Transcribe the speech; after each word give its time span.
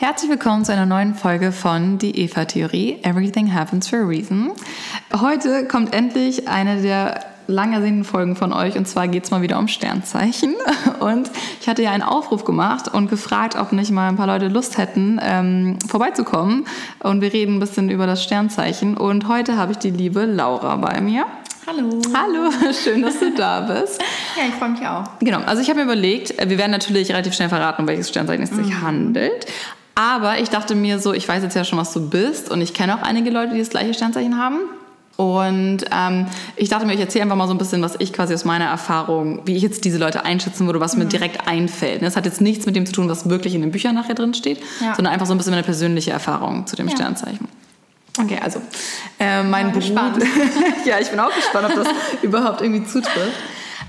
Herzlich 0.00 0.30
willkommen 0.30 0.64
zu 0.64 0.72
einer 0.72 0.86
neuen 0.86 1.14
Folge 1.14 1.52
von 1.52 1.98
Die 1.98 2.22
Eva-Theorie. 2.22 3.00
Everything 3.02 3.52
happens 3.52 3.86
for 3.86 3.98
a 3.98 4.02
reason. 4.02 4.52
Heute 5.14 5.68
kommt 5.68 5.94
endlich 5.94 6.48
eine 6.48 6.80
der 6.80 7.20
lang 7.48 7.74
ersehnten 7.74 8.04
Folgen 8.04 8.34
von 8.34 8.54
euch 8.54 8.78
und 8.78 8.88
zwar 8.88 9.08
geht 9.08 9.24
es 9.24 9.30
mal 9.30 9.42
wieder 9.42 9.58
um 9.58 9.68
Sternzeichen. 9.68 10.54
Und 11.00 11.30
ich 11.60 11.68
hatte 11.68 11.82
ja 11.82 11.90
einen 11.90 12.02
Aufruf 12.02 12.44
gemacht 12.44 12.88
und 12.88 13.10
gefragt, 13.10 13.56
ob 13.56 13.72
nicht 13.72 13.90
mal 13.90 14.08
ein 14.08 14.16
paar 14.16 14.26
Leute 14.26 14.48
Lust 14.48 14.78
hätten, 14.78 15.20
ähm, 15.22 15.78
vorbeizukommen. 15.86 16.66
Und 17.00 17.20
wir 17.20 17.30
reden 17.30 17.56
ein 17.56 17.60
bisschen 17.60 17.90
über 17.90 18.06
das 18.06 18.24
Sternzeichen. 18.24 18.96
Und 18.96 19.28
heute 19.28 19.58
habe 19.58 19.72
ich 19.72 19.78
die 19.78 19.90
liebe 19.90 20.24
Laura 20.24 20.76
bei 20.76 21.02
mir. 21.02 21.26
Hallo. 21.66 22.00
Hallo, 22.14 22.50
schön, 22.72 23.02
dass 23.02 23.20
du 23.20 23.34
da 23.34 23.60
bist. 23.60 24.00
Ja, 24.36 24.44
ich 24.48 24.54
freue 24.54 24.70
mich 24.70 24.86
auch. 24.86 25.04
Genau, 25.18 25.40
also 25.40 25.60
ich 25.60 25.68
habe 25.68 25.80
mir 25.80 25.84
überlegt, 25.84 26.34
wir 26.38 26.56
werden 26.56 26.70
natürlich 26.70 27.10
relativ 27.10 27.34
schnell 27.34 27.48
verraten, 27.48 27.82
um 27.82 27.88
welches 27.88 28.08
Sternzeichen 28.08 28.44
es 28.44 28.50
sich 28.50 28.68
mhm. 28.68 28.80
handelt. 28.80 29.46
Aber 30.00 30.38
ich 30.38 30.48
dachte 30.48 30.74
mir 30.74 30.98
so, 30.98 31.12
ich 31.12 31.28
weiß 31.28 31.42
jetzt 31.42 31.54
ja 31.54 31.62
schon, 31.62 31.78
was 31.78 31.92
du 31.92 32.00
bist 32.00 32.50
und 32.50 32.62
ich 32.62 32.72
kenne 32.72 32.94
auch 32.94 33.02
einige 33.02 33.28
Leute, 33.28 33.52
die 33.52 33.58
das 33.58 33.68
gleiche 33.68 33.92
Sternzeichen 33.92 34.38
haben. 34.38 34.60
Und 35.18 35.84
ähm, 35.94 36.24
ich 36.56 36.70
dachte 36.70 36.86
mir, 36.86 36.94
ich 36.94 37.00
erzähle 37.00 37.24
einfach 37.24 37.36
mal 37.36 37.46
so 37.46 37.52
ein 37.52 37.58
bisschen, 37.58 37.82
was 37.82 37.96
ich 37.98 38.14
quasi 38.14 38.32
aus 38.32 38.46
meiner 38.46 38.64
Erfahrung, 38.64 39.42
wie 39.44 39.56
ich 39.56 39.62
jetzt 39.62 39.84
diese 39.84 39.98
Leute 39.98 40.24
einschätzen 40.24 40.64
würde, 40.64 40.80
was 40.80 40.94
mhm. 40.94 41.02
mir 41.02 41.08
direkt 41.10 41.46
einfällt. 41.46 42.00
Das 42.00 42.16
hat 42.16 42.24
jetzt 42.24 42.40
nichts 42.40 42.64
mit 42.64 42.76
dem 42.76 42.86
zu 42.86 42.94
tun, 42.94 43.10
was 43.10 43.28
wirklich 43.28 43.54
in 43.54 43.60
den 43.60 43.72
Büchern 43.72 43.94
nachher 43.94 44.14
drin 44.14 44.32
steht, 44.32 44.60
ja. 44.80 44.94
sondern 44.94 45.12
einfach 45.12 45.26
so 45.26 45.34
ein 45.34 45.36
bisschen 45.36 45.52
meine 45.52 45.64
persönliche 45.64 46.12
Erfahrung 46.12 46.66
zu 46.66 46.76
dem 46.76 46.88
ja. 46.88 46.96
Sternzeichen. 46.96 47.46
Okay, 48.18 48.38
also 48.42 48.62
äh, 49.18 49.42
mein 49.42 49.70
Bruder. 49.72 50.12
ja, 50.86 50.98
ich 50.98 51.10
bin 51.10 51.20
auch 51.20 51.34
gespannt, 51.34 51.66
ob 51.68 51.74
das 51.74 51.88
überhaupt 52.22 52.62
irgendwie 52.62 52.86
zutrifft. 52.86 53.36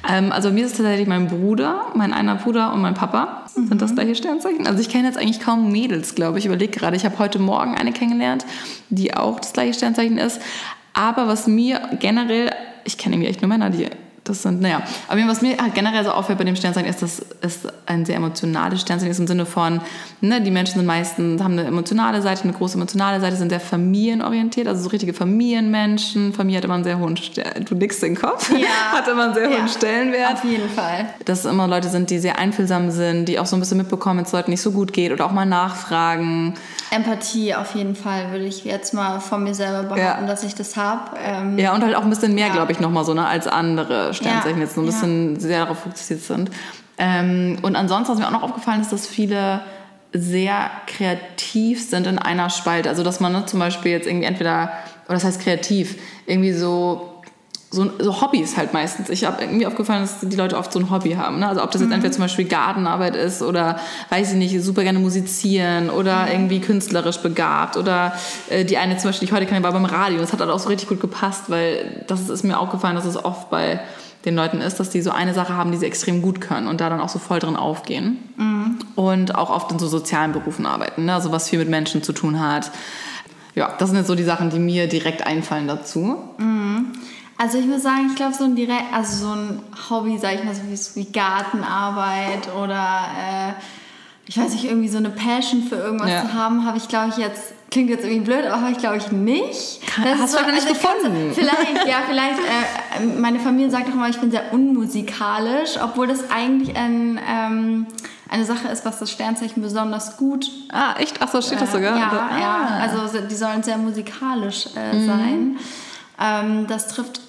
Ähm, 0.10 0.32
also 0.32 0.52
mir 0.52 0.66
ist 0.66 0.78
tatsächlich 0.78 1.08
mein 1.08 1.28
Bruder, 1.28 1.88
mein 1.96 2.14
einer 2.14 2.36
Bruder 2.36 2.74
und 2.74 2.82
mein 2.82 2.94
Papa 2.94 3.46
mhm. 3.56 3.68
sind 3.68 3.82
das 3.82 3.94
gleiche 3.94 4.16
Sternzeichen. 4.16 4.68
Also 4.68 4.80
ich 4.82 4.90
kenne 4.90 5.08
jetzt 5.08 5.18
eigentlich 5.18 5.40
kaum 5.40 5.72
Mädels, 5.72 6.16
glaube 6.16 6.40
ich. 6.40 6.46
Ich 6.46 6.50
überlege 6.50 6.72
gerade, 6.72 6.96
ich 6.96 7.06
habe 7.06 7.20
heute 7.20 7.40
Morgen 7.40 7.76
eine 7.76 7.92
kennengelernt, 7.92 8.46
die 8.90 9.14
auch 9.16 9.40
das 9.40 9.54
gleiche 9.54 9.74
Sternzeichen 9.74 10.18
ist. 10.18 10.42
Aber 10.94 11.28
was 11.28 11.48
mir 11.48 11.82
generell, 12.00 12.52
ich 12.84 12.98
kenne 12.98 13.16
irgendwie 13.16 13.30
echt 13.30 13.42
nur 13.42 13.50
Männer, 13.50 13.70
die 13.70 13.88
das 14.24 14.44
sind, 14.44 14.62
naja. 14.62 14.84
Aber 15.08 15.20
was 15.28 15.42
mir 15.42 15.58
halt 15.58 15.74
generell 15.74 16.04
so 16.04 16.12
auffällt 16.12 16.38
bei 16.38 16.44
dem 16.44 16.56
Sternzeichen 16.56 16.88
ist, 16.88 17.02
dass 17.02 17.26
es 17.42 17.60
ein 17.88 18.06
sehr 18.06 18.18
emotionales 18.18 18.82
Sternzeichen 18.82 19.12
ist 19.12 19.20
im 19.20 19.26
Sinne 19.26 19.48
von, 19.48 19.82
ne, 20.22 20.42
die 20.42 20.52
Menschen 20.52 20.76
sind 20.76 20.86
meistens, 20.86 21.42
haben 21.42 21.54
eine 21.54 21.66
emotionale 21.66 22.22
Seite, 22.22 22.44
eine 22.44 22.54
große 22.54 22.76
emotionale 22.76 23.20
Seite, 23.20 23.36
sind 23.36 23.50
sehr 23.50 23.60
familienorientiert, 23.60 24.68
also 24.68 24.84
so 24.84 24.90
richtige 24.90 25.14
Familienmenschen. 25.14 26.34
Familie 26.34 26.58
hat 26.58 26.66
immer 26.66 26.76
einen 26.76 26.84
sehr 26.84 27.00
hohen, 27.00 27.18
Stern, 27.18 27.66
du 27.66 27.74
nickst 27.74 28.04
den 28.04 28.16
Kopf, 28.16 28.52
ja. 28.52 28.68
hat 28.92 29.08
immer 29.08 29.26
einen 29.26 29.34
sehr 29.34 29.48
hohen 29.48 29.58
ja. 29.58 29.68
Stellenwert. 29.68 30.34
Auf 30.34 30.44
jeden 30.44 30.70
Fall. 30.70 31.08
Dass 31.26 31.40
es 31.40 31.46
immer 31.46 31.68
Leute 31.68 31.90
sind, 31.90 32.12
die 32.12 32.20
sehr 32.20 32.38
einfühlsam 32.38 32.92
sind, 32.92 33.26
die 33.26 33.40
auch 33.40 33.48
so 33.48 33.56
ein 33.56 33.60
bisschen 33.60 33.78
mitbekommen, 33.78 34.20
wenn 34.20 34.26
es 34.26 34.32
Leuten 34.32 34.52
nicht 34.52 34.62
so 34.62 34.72
gut 34.72 34.94
geht 34.94 35.12
oder 35.12 35.26
auch 35.26 35.32
mal 35.32 35.46
nachfragen. 35.46 36.54
Empathie 36.92 37.56
auf 37.56 37.74
jeden 37.74 37.96
Fall, 37.96 38.32
würde 38.32 38.44
ich 38.44 38.66
jetzt 38.66 38.94
mal 38.94 39.22
von 39.22 39.44
mir 39.44 39.56
selber 39.56 39.84
behaupten, 39.84 40.24
ja. 40.24 40.28
dass 40.28 40.44
ich 40.44 40.56
das 40.56 40.76
habe. 40.76 41.18
Ähm, 41.24 41.58
ja, 41.58 41.74
und 41.74 41.84
halt 41.84 41.96
auch 41.96 42.04
ein 42.04 42.10
bisschen 42.10 42.36
mehr, 42.36 42.50
glaube 42.50 42.74
ich, 42.74 42.82
nochmal 42.82 43.06
so, 43.06 43.14
ne, 43.14 43.26
als 43.26 43.48
andere 43.48 44.14
Sternzeichen 44.14 44.58
ja, 44.58 44.66
jetzt 44.66 44.76
so 44.76 44.82
ein 44.82 44.86
bisschen 44.86 45.40
sehr 45.40 45.62
darauf 45.62 45.80
fokussiert 45.80 46.22
sind. 46.22 46.52
Ähm, 46.98 47.58
und 47.62 47.78
ansonsten, 47.78 48.14
was 48.14 48.20
mir 48.20 48.28
auch 48.28 48.32
noch 48.32 48.44
aufgefallen 48.44 48.82
ist, 48.82 48.92
dass 48.92 49.08
viele 49.08 49.62
sehr 50.12 50.70
kreativ 50.86 51.90
sind 51.90 52.08
in 52.08 52.20
einer 52.20 52.50
Spalte. 52.50 52.90
Also, 52.90 53.04
dass 53.04 53.22
man 53.22 53.32
ne, 53.32 53.46
zum 53.46 53.60
Beispiel 53.60 53.94
jetzt 53.94 54.06
irgendwie 54.06 54.26
entweder, 54.26 54.72
oder 55.06 55.14
das 55.14 55.24
heißt 55.24 55.42
kreativ, 55.42 55.96
irgendwie 56.26 56.52
so 56.52 57.11
so, 57.74 57.90
so 58.00 58.22
Hobbys 58.22 58.58
halt 58.58 58.74
meistens. 58.74 59.10
Ich 59.10 59.24
habe 59.24 59.42
irgendwie 59.42 59.66
aufgefallen, 59.66 60.02
dass 60.02 60.20
die 60.20 60.36
Leute 60.36 60.58
oft 60.58 60.74
so 60.74 60.80
ein 60.80 60.90
Hobby 60.90 61.14
haben. 61.14 61.40
Ne? 61.40 61.48
Also 61.48 61.64
ob 61.64 61.72
das 61.72 61.80
jetzt 61.80 61.88
mhm. 61.88 61.96
entweder 61.96 62.12
zum 62.12 62.22
Beispiel 62.22 62.46
Gartenarbeit 62.46 63.16
ist 63.16 63.42
oder, 63.42 63.80
weiß 64.10 64.34
ich 64.34 64.38
nicht, 64.38 64.62
super 64.62 64.84
gerne 64.84 65.00
musizieren 65.00 65.90
oder 65.90 66.26
mhm. 66.26 66.32
irgendwie 66.32 66.60
künstlerisch 66.60 67.20
begabt 67.20 67.78
oder 67.78 68.14
äh, 68.50 68.66
die 68.66 68.78
eine 68.78 68.98
zum 68.98 69.10
Beispiel, 69.10 69.28
die 69.28 69.32
ich 69.32 69.38
heute 69.38 69.46
kenne, 69.46 69.64
war 69.64 69.72
beim 69.72 69.86
Radio. 69.86 70.20
Das 70.20 70.34
hat 70.34 70.42
halt 70.42 70.52
auch 70.52 70.60
so 70.60 70.68
richtig 70.68 70.90
gut 70.90 71.00
gepasst, 71.00 71.46
weil 71.48 72.04
das 72.08 72.30
ist 72.30 72.44
mir 72.44 72.60
aufgefallen, 72.60 72.96
dass 72.96 73.06
es 73.06 73.16
oft 73.16 73.50
bei 73.50 73.80
den 74.26 74.36
Leuten 74.36 74.60
ist, 74.60 74.80
dass 74.80 74.90
die 74.90 75.02
so 75.02 75.12
eine 75.12 75.34
Sache 75.34 75.56
haben, 75.56 75.72
die 75.72 75.78
sie 75.78 75.86
extrem 75.86 76.22
gut 76.22 76.42
können 76.42 76.68
und 76.68 76.82
da 76.82 76.90
dann 76.90 77.00
auch 77.00 77.10
so 77.10 77.20
voll 77.20 77.40
drin 77.40 77.56
aufgehen. 77.56 78.18
Mhm. 78.36 78.80
Und 78.96 79.36
auch 79.36 79.50
oft 79.50 79.72
in 79.72 79.80
so 79.80 79.88
sozialen 79.88 80.34
Berufen 80.34 80.66
arbeiten, 80.66 81.06
ne? 81.06 81.14
also 81.14 81.32
was 81.32 81.50
viel 81.50 81.60
mit 81.60 81.70
Menschen 81.70 82.04
zu 82.04 82.12
tun 82.12 82.40
hat. 82.40 82.70
Ja, 83.56 83.74
das 83.80 83.90
sind 83.90 83.98
jetzt 83.98 84.08
so 84.08 84.16
die 84.16 84.24
Sachen, 84.24 84.50
die 84.50 84.60
mir 84.60 84.88
direkt 84.88 85.26
einfallen 85.26 85.68
dazu. 85.68 86.18
Mhm. 86.38 86.61
Also 87.42 87.58
ich 87.58 87.66
muss 87.66 87.82
sagen, 87.82 88.06
ich 88.08 88.16
glaube 88.16 88.36
so 88.36 88.44
ein 88.44 88.56
direkt, 88.56 88.94
also 88.94 89.26
so 89.26 89.34
ein 89.34 89.64
Hobby, 89.90 90.16
sag 90.20 90.36
ich 90.36 90.44
mal, 90.44 90.54
so 90.54 90.62
wie, 90.68 91.02
wie 91.02 91.12
Gartenarbeit 91.12 92.54
oder 92.56 93.08
äh, 93.18 93.54
ich 94.28 94.38
weiß 94.38 94.54
nicht, 94.54 94.66
irgendwie 94.66 94.90
so 94.90 95.00
eine 95.00 95.10
Passion 95.10 95.64
für 95.64 95.76
irgendwas 95.76 96.12
ja. 96.12 96.22
zu 96.22 96.34
haben, 96.36 96.68
habe 96.68 96.78
ich 96.78 96.88
glaube 96.88 97.10
ich 97.10 97.18
jetzt, 97.18 97.54
klingt 97.72 97.90
jetzt 97.90 98.06
irgendwie 98.06 98.26
blöd, 98.26 98.46
aber 98.46 98.62
habe 98.62 98.72
ich 98.74 98.78
glaube 98.78 98.98
ich 98.98 99.12
nicht. 99.12 99.82
Das 100.04 100.20
Hast 100.20 100.34
du 100.36 100.38
so, 100.38 100.44
noch 100.46 100.54
nicht 100.54 100.68
also 100.68 100.74
gefunden? 100.74 101.32
Vielleicht, 101.34 101.88
ja, 101.88 102.04
vielleicht, 102.08 102.38
äh, 102.38 103.06
meine 103.20 103.40
Familie 103.40 103.72
sagt 103.72 103.90
auch 103.90 103.94
immer, 103.94 104.08
ich 104.08 104.20
bin 104.20 104.30
sehr 104.30 104.54
unmusikalisch, 104.54 105.80
obwohl 105.84 106.06
das 106.08 106.30
eigentlich 106.30 106.78
ein... 106.78 107.20
Ähm, 107.28 107.88
eine 108.30 108.46
Sache 108.46 108.70
ist, 108.70 108.86
was 108.86 108.98
das 108.98 109.12
Sternzeichen 109.12 109.62
besonders 109.62 110.16
gut. 110.16 110.50
Ah, 110.72 110.94
echt? 110.98 111.18
Ach 111.20 111.28
so, 111.30 111.42
steht 111.42 111.60
das 111.60 111.74
sogar? 111.74 111.98
Äh, 111.98 112.00
ja, 112.00 112.30
ah. 112.32 112.40
ja, 112.40 112.80
also 112.80 113.20
die 113.28 113.36
sollen 113.36 113.62
sehr 113.62 113.78
musikalisch 113.78 114.68
äh, 114.78 114.96
mhm. 114.96 115.06
sein. 115.06 115.58
Ähm, 116.18 116.68
das 116.68 116.88
trifft 116.88 117.20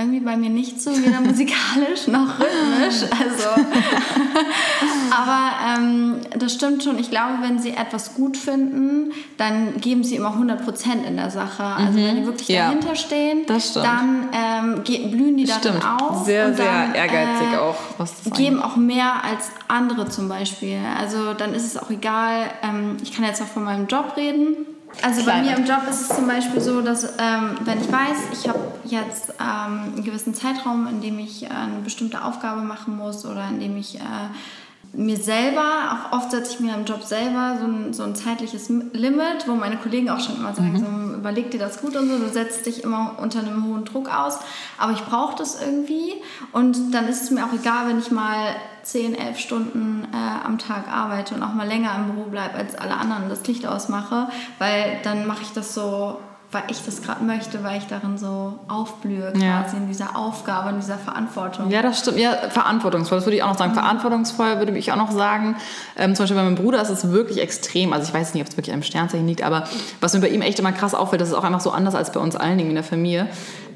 irgendwie 0.00 0.20
bei 0.20 0.36
mir 0.36 0.50
nicht 0.50 0.80
so, 0.80 0.90
weder 0.90 1.20
musikalisch 1.20 2.06
noch 2.08 2.38
rhythmisch. 2.38 3.08
Also, 3.20 3.48
aber 5.10 5.50
ähm, 5.78 6.16
das 6.38 6.54
stimmt 6.54 6.82
schon. 6.82 6.98
Ich 6.98 7.10
glaube, 7.10 7.38
wenn 7.42 7.58
sie 7.58 7.70
etwas 7.70 8.14
gut 8.14 8.36
finden, 8.36 9.12
dann 9.36 9.80
geben 9.80 10.04
sie 10.04 10.16
immer 10.16 10.32
100 10.32 10.64
Prozent 10.64 11.06
in 11.06 11.16
der 11.16 11.30
Sache. 11.30 11.62
Also 11.62 11.98
mhm. 11.98 12.04
wenn 12.04 12.16
die 12.16 12.26
wirklich 12.26 12.48
ja. 12.48 12.68
dahinter 12.68 12.94
stehen, 12.96 13.44
dann 13.46 14.28
ähm, 14.32 14.82
blühen 14.82 15.36
die 15.36 15.44
darin 15.44 15.60
stimmt. 15.60 15.84
auf. 15.84 16.24
Sehr, 16.24 16.46
und 16.46 16.58
dann, 16.58 16.92
sehr 16.92 16.94
ehrgeizig 16.94 17.52
äh, 17.52 17.56
auch. 17.58 17.76
Was 17.98 18.22
das 18.22 18.32
geben 18.32 18.62
auch 18.62 18.76
mehr 18.76 19.24
als 19.24 19.50
andere 19.68 20.08
zum 20.08 20.28
Beispiel. 20.28 20.78
Also 20.98 21.34
dann 21.34 21.54
ist 21.54 21.64
es 21.64 21.76
auch 21.76 21.90
egal. 21.90 22.50
Ähm, 22.62 22.96
ich 23.02 23.12
kann 23.12 23.24
jetzt 23.24 23.42
auch 23.42 23.46
von 23.46 23.64
meinem 23.64 23.86
Job 23.86 24.14
reden 24.16 24.66
also 25.02 25.22
Kleiner. 25.22 25.42
bei 25.42 25.50
mir 25.50 25.58
im 25.58 25.64
Job 25.64 25.82
ist 25.88 26.00
es 26.02 26.08
zum 26.08 26.26
Beispiel 26.26 26.60
so, 26.60 26.80
dass 26.80 27.04
ähm, 27.04 27.56
wenn 27.64 27.80
ich 27.80 27.90
weiß, 27.90 28.18
ich 28.32 28.48
habe 28.48 28.60
jetzt 28.84 29.30
ähm, 29.40 29.94
einen 29.94 30.04
gewissen 30.04 30.34
Zeitraum, 30.34 30.86
in 30.86 31.00
dem 31.00 31.18
ich 31.18 31.44
äh, 31.44 31.48
eine 31.48 31.80
bestimmte 31.82 32.24
Aufgabe 32.24 32.60
machen 32.60 32.96
muss 32.96 33.24
oder 33.24 33.48
in 33.48 33.60
dem 33.60 33.76
ich 33.76 33.96
äh, 33.96 34.00
mir 34.92 35.16
selber, 35.16 35.62
auch 36.10 36.18
oft 36.18 36.30
setze 36.32 36.54
ich 36.54 36.60
mir 36.60 36.74
im 36.74 36.84
Job 36.84 37.02
selber 37.04 37.56
so 37.60 37.66
ein, 37.66 37.92
so 37.92 38.02
ein 38.02 38.14
zeitliches 38.14 38.68
Limit, 38.68 39.46
wo 39.46 39.54
meine 39.54 39.76
Kollegen 39.76 40.10
auch 40.10 40.20
schon 40.20 40.36
immer 40.36 40.54
sagen, 40.54 40.72
mhm. 40.72 40.78
so, 40.78 41.16
überleg 41.18 41.50
dir 41.50 41.60
das 41.60 41.80
gut 41.80 41.96
und 41.96 42.08
so, 42.08 42.18
du 42.18 42.28
setzt 42.28 42.66
dich 42.66 42.82
immer 42.82 43.16
unter 43.20 43.40
einem 43.40 43.64
hohen 43.66 43.84
Druck 43.84 44.12
aus, 44.12 44.38
aber 44.78 44.92
ich 44.92 45.04
brauche 45.04 45.36
das 45.36 45.60
irgendwie 45.62 46.14
und 46.52 46.92
dann 46.92 47.08
ist 47.08 47.22
es 47.22 47.30
mir 47.30 47.44
auch 47.44 47.52
egal, 47.52 47.88
wenn 47.88 47.98
ich 47.98 48.10
mal 48.10 48.56
10, 48.82 49.14
11 49.14 49.38
Stunden 49.38 50.08
äh, 50.12 50.46
am 50.46 50.58
Tag 50.58 50.88
arbeite 50.88 51.34
und 51.34 51.42
auch 51.42 51.54
mal 51.54 51.68
länger 51.68 51.94
im 51.96 52.12
Büro 52.12 52.28
bleibe 52.28 52.54
als 52.54 52.74
alle 52.74 52.96
anderen 52.96 53.28
das 53.28 53.46
Licht 53.46 53.66
ausmache, 53.66 54.28
weil 54.58 54.98
dann 55.04 55.26
mache 55.26 55.42
ich 55.42 55.52
das 55.52 55.74
so 55.74 56.18
weil 56.52 56.64
ich 56.68 56.84
das 56.84 57.02
gerade 57.02 57.22
möchte, 57.22 57.62
weil 57.62 57.78
ich 57.78 57.86
darin 57.86 58.18
so 58.18 58.58
aufblühe, 58.66 59.30
quasi 59.32 59.44
ja. 59.44 59.64
in 59.76 59.86
dieser 59.86 60.16
Aufgabe, 60.16 60.70
in 60.70 60.80
dieser 60.80 60.98
Verantwortung. 60.98 61.70
Ja, 61.70 61.80
das 61.80 62.00
stimmt. 62.00 62.18
Ja, 62.18 62.32
verantwortungsvoll, 62.48 63.18
das 63.18 63.26
würde 63.26 63.36
ich 63.36 63.42
auch 63.44 63.48
noch 63.48 63.58
sagen. 63.58 63.70
Mhm. 63.70 63.76
Verantwortungsvoll 63.76 64.58
würde 64.58 64.76
ich 64.76 64.90
auch 64.90 64.96
noch 64.96 65.12
sagen. 65.12 65.56
Ähm, 65.96 66.16
zum 66.16 66.24
Beispiel 66.24 66.36
bei 66.36 66.42
meinem 66.42 66.56
Bruder 66.56 66.82
ist 66.82 66.90
es 66.90 67.10
wirklich 67.12 67.40
extrem. 67.40 67.92
Also 67.92 68.08
ich 68.08 68.14
weiß 68.14 68.34
nicht, 68.34 68.42
ob 68.42 68.48
es 68.48 68.56
wirklich 68.56 68.74
am 68.74 68.82
Sternzeichen 68.82 69.26
liegt, 69.28 69.42
aber 69.42 69.64
was 70.00 70.12
mir 70.12 70.20
bei 70.20 70.28
ihm 70.28 70.42
echt 70.42 70.58
immer 70.58 70.72
krass 70.72 70.94
auffällt, 70.94 71.20
das 71.20 71.28
ist 71.28 71.34
auch 71.34 71.44
einfach 71.44 71.60
so 71.60 71.70
anders 71.70 71.94
als 71.94 72.10
bei 72.10 72.18
uns 72.18 72.34
allen 72.34 72.58
in 72.58 72.74
der 72.74 72.84
Familie 72.84 73.28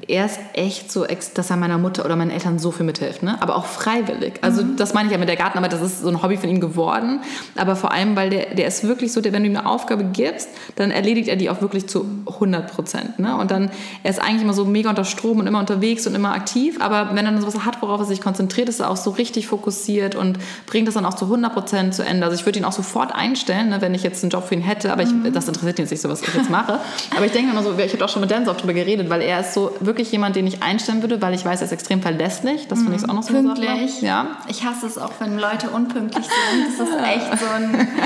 er 0.07 0.25
ist 0.25 0.39
echt 0.53 0.91
so, 0.91 1.05
dass 1.33 1.49
er 1.49 1.57
meiner 1.57 1.77
Mutter 1.77 2.05
oder 2.05 2.15
meinen 2.15 2.31
Eltern 2.31 2.59
so 2.59 2.71
viel 2.71 2.85
mithilft, 2.85 3.23
ne? 3.23 3.41
aber 3.41 3.55
auch 3.55 3.65
freiwillig. 3.65 4.33
Also 4.41 4.63
mhm. 4.63 4.77
das 4.77 4.93
meine 4.93 5.07
ich 5.07 5.11
ja 5.11 5.17
mit 5.17 5.29
der 5.29 5.35
Gartenarbeit, 5.35 5.73
das 5.73 5.81
ist 5.81 6.01
so 6.01 6.09
ein 6.09 6.21
Hobby 6.21 6.37
von 6.37 6.49
ihm 6.49 6.59
geworden, 6.59 7.21
aber 7.55 7.75
vor 7.75 7.91
allem, 7.91 8.15
weil 8.15 8.29
der, 8.29 8.55
der 8.55 8.67
ist 8.67 8.83
wirklich 8.87 9.11
so, 9.11 9.21
der, 9.21 9.33
wenn 9.33 9.43
du 9.43 9.49
ihm 9.49 9.57
eine 9.57 9.67
Aufgabe 9.67 10.03
gibst, 10.05 10.49
dann 10.75 10.91
erledigt 10.91 11.27
er 11.27 11.35
die 11.35 11.49
auch 11.49 11.61
wirklich 11.61 11.87
zu 11.87 12.05
100 12.27 12.71
Prozent. 12.71 13.19
Ne? 13.19 13.35
Und 13.35 13.51
dann, 13.51 13.71
er 14.03 14.11
ist 14.11 14.21
eigentlich 14.21 14.43
immer 14.43 14.53
so 14.53 14.65
mega 14.65 14.89
unter 14.89 15.05
Strom 15.05 15.39
und 15.39 15.47
immer 15.47 15.59
unterwegs 15.59 16.05
und 16.07 16.15
immer 16.15 16.33
aktiv, 16.33 16.77
aber 16.79 17.09
wenn 17.09 17.25
er 17.25 17.31
dann 17.31 17.41
sowas 17.41 17.65
hat, 17.65 17.81
worauf 17.81 17.99
er 18.01 18.05
sich 18.05 18.21
konzentriert, 18.21 18.69
ist 18.69 18.79
er 18.79 18.89
auch 18.89 18.97
so 18.97 19.11
richtig 19.11 19.47
fokussiert 19.47 20.15
und 20.15 20.37
bringt 20.67 20.87
das 20.87 20.95
dann 20.95 21.05
auch 21.05 21.15
zu 21.15 21.25
100 21.25 21.53
Prozent 21.53 21.95
zu 21.95 22.03
Ende. 22.03 22.25
Also 22.25 22.37
ich 22.37 22.45
würde 22.45 22.59
ihn 22.59 22.65
auch 22.65 22.71
sofort 22.71 23.13
einstellen, 23.13 23.69
ne, 23.69 23.81
wenn 23.81 23.93
ich 23.93 24.03
jetzt 24.03 24.23
einen 24.23 24.29
Job 24.29 24.47
für 24.47 24.55
ihn 24.55 24.61
hätte, 24.61 24.91
aber 24.91 25.03
ich, 25.03 25.11
mhm. 25.11 25.33
das 25.33 25.47
interessiert 25.47 25.79
ihn 25.79 25.83
jetzt 25.83 25.91
nicht 25.91 26.01
so, 26.01 26.09
was 26.09 26.21
ich 26.21 26.33
jetzt 26.33 26.49
mache. 26.49 26.79
Aber 27.15 27.25
ich 27.25 27.31
denke 27.31 27.51
immer 27.51 27.63
so, 27.63 27.77
ich 27.77 27.93
habe 27.93 28.03
auch 28.03 28.09
schon 28.09 28.21
mit 28.21 28.31
Dennis 28.31 28.49
auch 28.49 28.57
drüber 28.57 28.73
geredet, 28.73 29.09
weil 29.09 29.21
er 29.21 29.39
ist 29.39 29.53
so 29.53 29.71
wirklich 29.79 29.94
wirklich 29.95 30.11
jemand, 30.11 30.35
den 30.35 30.45
ich 30.45 30.61
einstellen 30.61 31.01
würde, 31.01 31.21
weil 31.21 31.33
ich 31.33 31.45
weiß, 31.45 31.61
er 31.61 31.65
ist 31.67 31.71
extrem 31.71 32.01
verlässlich. 32.01 32.67
Das 32.67 32.79
finde 32.79 32.97
ich 32.97 33.09
auch 33.09 33.13
noch 33.13 33.23
so 33.23 33.33
Pünktlich. 33.33 34.01
Ja. 34.01 34.37
Ich 34.49 34.65
hasse 34.65 34.85
es 34.85 34.97
auch, 34.97 35.13
wenn 35.19 35.39
Leute 35.39 35.69
unpünktlich 35.69 36.25
sind. 36.25 36.79
Das 36.79 36.89
ist 36.89 36.95
echt 36.95 37.39
so 37.39 37.45
ein... 37.55 37.87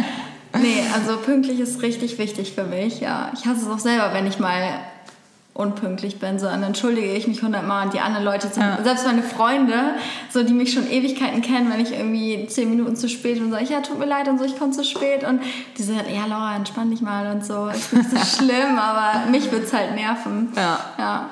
Nee, 0.60 0.82
also 0.96 1.18
pünktlich 1.18 1.60
ist 1.60 1.84
richtig 1.84 2.18
wichtig 2.18 2.54
für 2.54 2.64
mich, 2.64 3.00
ja. 3.02 3.32
Ich 3.36 3.46
hasse 3.46 3.62
es 3.62 3.70
auch 3.70 3.78
selber, 3.78 4.14
wenn 4.14 4.26
ich 4.26 4.40
mal 4.40 4.80
unpünktlich 5.60 6.20
bin, 6.20 6.40
so 6.40 6.46
dann 6.46 6.64
entschuldige 6.64 7.12
ich 7.12 7.28
mich 7.28 7.44
hundertmal 7.44 7.86
und 7.86 7.94
die 7.94 8.00
anderen 8.00 8.24
Leute, 8.24 8.48
sind, 8.48 8.64
ja. 8.64 8.82
selbst 8.82 9.06
meine 9.06 9.22
Freunde, 9.22 9.96
so 10.30 10.42
die 10.42 10.54
mich 10.54 10.72
schon 10.72 10.90
Ewigkeiten 10.90 11.42
kennen, 11.42 11.70
wenn 11.70 11.82
ich 11.82 11.92
irgendwie 11.92 12.48
zehn 12.48 12.70
Minuten 12.70 12.96
zu 12.96 13.10
spät 13.10 13.42
und 13.42 13.52
sage, 13.52 13.66
ja, 13.66 13.82
tut 13.82 14.00
mir 14.00 14.06
leid 14.06 14.30
und 14.30 14.40
so, 14.40 14.46
ich 14.46 14.58
komme 14.58 14.72
zu 14.72 14.86
spät 14.86 15.26
und 15.28 15.42
die 15.78 15.84
sagen, 15.84 16.08
ja, 16.14 16.26
Laura, 16.28 16.56
entspann 16.56 16.90
dich 16.90 17.02
mal 17.02 17.30
und 17.36 17.46
so, 17.46 17.68
ist 17.68 17.92
nicht 17.92 18.10
so 18.10 18.18
schlimm, 18.38 18.80
aber 18.80 19.30
mich 19.30 19.52
wird 19.52 19.66
es 19.66 19.74
halt 19.74 19.96
nerven. 19.96 20.54
Ja. 20.56 20.80
ja. 20.98 21.30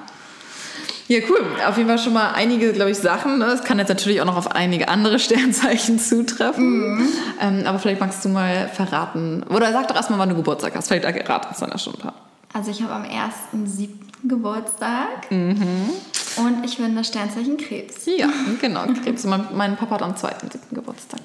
Ja, 1.08 1.20
cool. 1.30 1.46
Auf 1.66 1.78
jeden 1.78 1.88
Fall 1.88 2.00
schon 2.00 2.14
mal 2.14 2.32
einige, 2.34 2.74
glaube 2.74 2.92
ich, 2.92 2.98
Sachen. 2.98 3.42
Es 3.42 3.62
ne? 3.62 3.66
kann 3.66 3.80
jetzt 3.80 3.88
natürlich 3.88 4.20
auch 4.22 4.26
noch 4.26 4.36
auf 4.36 4.52
einige 4.52 4.90
andere 4.90 5.20
Sternzeichen 5.20 6.00
zutreffen. 6.00 6.96
Mhm. 6.96 7.10
Ähm, 7.40 7.64
aber 7.66 7.80
vielleicht 7.80 8.02
magst 8.02 8.26
du 8.26 8.30
mal 8.30 8.68
verraten. 8.68 9.44
Oder 9.44 9.72
sag 9.72 9.88
doch 9.88 9.96
erstmal, 9.96 10.20
wann 10.20 10.30
du 10.30 10.36
Geburtstag 10.36 10.76
hast. 10.76 10.90
Vielleicht 10.90 11.06
erraten 11.06 11.48
es 11.52 11.60
dann 11.60 11.70
ja 11.70 11.78
schon 11.78 11.94
ein 11.96 12.00
paar. 12.00 12.14
Also 12.54 12.72
ich 12.72 12.82
habe 12.82 12.94
am 12.94 13.04
1.7. 13.04 13.90
Geburtstag. 14.24 15.30
Mhm. 15.32 15.90
Und 16.38 16.66
ich 16.66 16.78
bin 16.78 16.96
das 16.96 17.08
Sternzeichen 17.08 17.58
Krebs. 17.58 18.06
Ja, 18.06 18.30
genau, 18.62 18.86
Krebs. 19.04 19.24
mein, 19.24 19.46
mein 19.54 19.78
Papa 19.78 19.96
hat 19.96 20.04
am 20.04 20.14
2.7. 20.14 20.60
Geburtstag. 20.72 21.22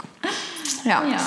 Ja. 0.84 1.02
ja. 1.04 1.18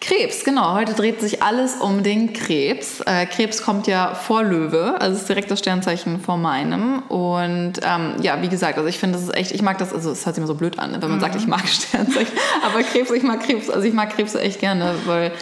Krebs, 0.00 0.44
genau. 0.44 0.72
Heute 0.72 0.94
dreht 0.94 1.20
sich 1.20 1.42
alles 1.42 1.76
um 1.76 2.02
den 2.02 2.32
Krebs. 2.32 3.00
Äh, 3.00 3.26
Krebs 3.26 3.62
kommt 3.62 3.86
ja 3.86 4.14
vor 4.14 4.42
Löwe, 4.42 4.98
also 4.98 5.16
ist 5.16 5.28
direkt 5.28 5.50
das 5.50 5.58
Sternzeichen 5.58 6.20
vor 6.20 6.38
meinem. 6.38 7.00
Und 7.08 7.74
ähm, 7.82 8.14
ja, 8.22 8.40
wie 8.40 8.48
gesagt, 8.48 8.78
also 8.78 8.88
ich 8.88 8.98
finde, 8.98 9.18
das 9.18 9.24
ist 9.24 9.36
echt, 9.36 9.52
ich 9.52 9.60
mag 9.60 9.76
das, 9.76 9.92
also 9.92 10.10
es 10.10 10.24
hört 10.24 10.34
sich 10.34 10.40
immer 10.40 10.46
so 10.46 10.54
blöd 10.54 10.78
an, 10.78 10.92
wenn 10.92 11.00
man 11.00 11.16
mhm. 11.16 11.20
sagt, 11.20 11.36
ich 11.36 11.46
mag 11.46 11.68
Sternzeichen. 11.68 12.32
Aber 12.64 12.82
Krebs, 12.82 13.10
ich 13.10 13.22
mag 13.22 13.40
Krebs, 13.40 13.68
also 13.68 13.86
ich 13.86 13.92
mag 13.92 14.10
Krebs 14.10 14.34
echt 14.34 14.60
gerne, 14.60 14.94
weil 15.04 15.32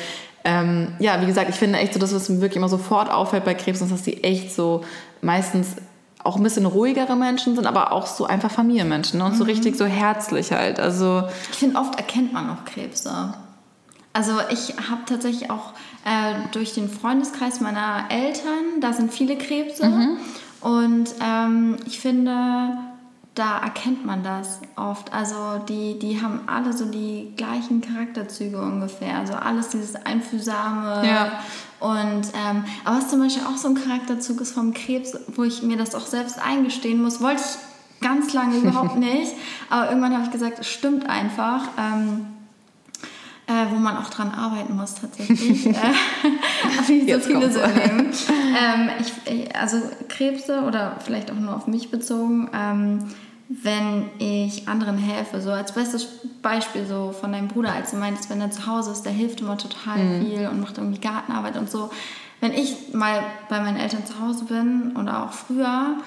ähm, 0.45 0.95
ja, 0.99 1.21
wie 1.23 1.27
gesagt, 1.27 1.49
ich 1.51 1.57
finde 1.57 1.79
echt 1.79 1.95
so, 1.95 2.01
das, 2.01 2.13
was 2.13 2.29
mir 2.29 2.41
wirklich 2.41 2.57
immer 2.57 2.69
sofort 2.69 3.11
auffällt 3.11 3.45
bei 3.45 3.55
Krebs, 3.55 3.81
ist, 3.81 3.93
dass 3.93 4.03
die 4.03 4.25
echt 4.25 4.53
so 4.53 4.83
meistens 5.23 5.77
auch 6.25 6.37
ein 6.37 6.43
bisschen 6.43 6.67
ruhigere 6.67 7.15
Menschen 7.15 7.55
sind, 7.55 7.67
aber 7.67 7.93
auch 7.93 8.07
so 8.07 8.27
einfach 8.27 8.51
Familienmenschen 8.51 9.21
ne? 9.21 9.25
und 9.25 9.35
mhm. 9.35 9.37
so 9.37 9.45
richtig 9.45 9.77
so 9.77 9.85
herzlich 9.85 10.51
halt. 10.51 10.81
Also 10.81 11.23
ich 11.53 11.59
finde, 11.59 11.79
oft 11.79 11.95
erkennt 11.97 12.33
man 12.33 12.51
auch 12.51 12.65
Krebse. 12.65 13.35
Also 14.19 14.33
ich 14.51 14.75
habe 14.91 15.03
tatsächlich 15.07 15.49
auch 15.49 15.75
äh, 16.05 16.35
durch 16.51 16.75
den 16.75 16.91
Freundeskreis 16.91 17.61
meiner 17.61 18.07
Eltern, 18.11 18.81
da 18.81 18.93
sind 18.93 19.13
viele 19.13 19.39
Krebse. 19.39 19.87
Mhm. 19.87 20.17
Und 20.61 21.15
ähm, 21.25 21.77
ich 21.87 22.01
finde, 22.01 22.79
da 23.37 23.61
erkennt 23.61 24.05
man 24.05 24.25
das 24.25 24.59
oft. 24.75 25.13
Also 25.13 25.61
die, 25.69 26.01
die 26.01 26.21
haben 26.21 26.41
alle 26.49 26.73
so 26.73 26.87
die 26.87 27.33
gleichen 27.37 27.81
Charakterzüge 27.81 28.61
ungefähr. 28.61 29.19
Also 29.19 29.35
alles 29.35 29.69
dieses 29.69 29.95
Einfühlsame. 29.95 31.07
Ja. 31.07 31.39
Und 31.79 32.27
ähm, 32.35 32.65
aber 32.85 32.97
was 32.97 33.11
zum 33.11 33.21
Beispiel 33.21 33.45
auch 33.45 33.57
so 33.57 33.69
ein 33.69 33.77
Charakterzug 33.77 34.41
ist 34.41 34.51
vom 34.51 34.75
Krebs, 34.75 35.17
wo 35.29 35.45
ich 35.45 35.63
mir 35.63 35.77
das 35.77 35.95
auch 35.95 36.07
selbst 36.07 36.45
eingestehen 36.45 37.01
muss, 37.01 37.21
wollte 37.21 37.41
ich 37.41 38.05
ganz 38.05 38.33
lange 38.33 38.57
überhaupt 38.57 38.97
nicht. 38.99 39.33
Aber 39.71 39.91
irgendwann 39.91 40.13
habe 40.15 40.25
ich 40.25 40.33
gesagt, 40.33 40.59
es 40.59 40.69
stimmt 40.69 41.09
einfach. 41.09 41.69
Ähm, 41.79 42.27
äh, 43.49 43.71
wo 43.71 43.77
man 43.77 43.97
auch 43.97 44.11
dran 44.11 44.31
arbeiten 44.31 44.77
muss 44.77 44.95
tatsächlich. 44.95 45.67
äh, 45.67 45.73
wie 46.87 47.11
so 47.11 47.19
viele 47.19 47.51
so 47.51 47.61
nehmen. 47.61 48.13
Ähm, 48.61 48.91
ich, 48.99 49.55
also 49.55 49.77
Krebse 50.09 50.63
oder 50.63 50.97
vielleicht 51.05 51.31
auch 51.31 51.37
nur 51.37 51.55
auf 51.55 51.67
mich 51.67 51.91
bezogen, 51.91 52.51
ähm, 52.53 53.05
wenn 53.49 54.07
ich 54.19 54.67
anderen 54.67 54.99
helfe. 54.99 55.41
So 55.41 55.51
als 55.53 55.73
bestes 55.73 56.09
Beispiel 56.43 56.87
so 56.87 57.13
von 57.13 57.31
deinem 57.31 57.47
Bruder, 57.47 57.73
als 57.73 57.93
du 57.93 57.99
meintest, 57.99 58.31
wenn 58.31 58.41
er 58.41 58.51
zu 58.51 58.67
Hause 58.67 58.91
ist, 58.91 59.03
der 59.03 59.13
hilft 59.13 59.43
immer 59.43 59.59
total 59.59 59.99
mhm. 59.99 60.27
viel 60.27 60.49
und 60.49 60.61
macht 60.61 60.79
irgendwie 60.79 60.99
Gartenarbeit 60.99 61.57
und 61.57 61.71
so. 61.71 61.91
Wenn 62.41 62.53
ich 62.53 62.95
mal 62.95 63.23
bei 63.49 63.61
meinen 63.61 63.77
Eltern 63.77 64.05
zu 64.07 64.19
Hause 64.19 64.47
bin 64.47 64.97
oder 64.97 65.25
auch 65.25 65.33
früher 65.33 65.99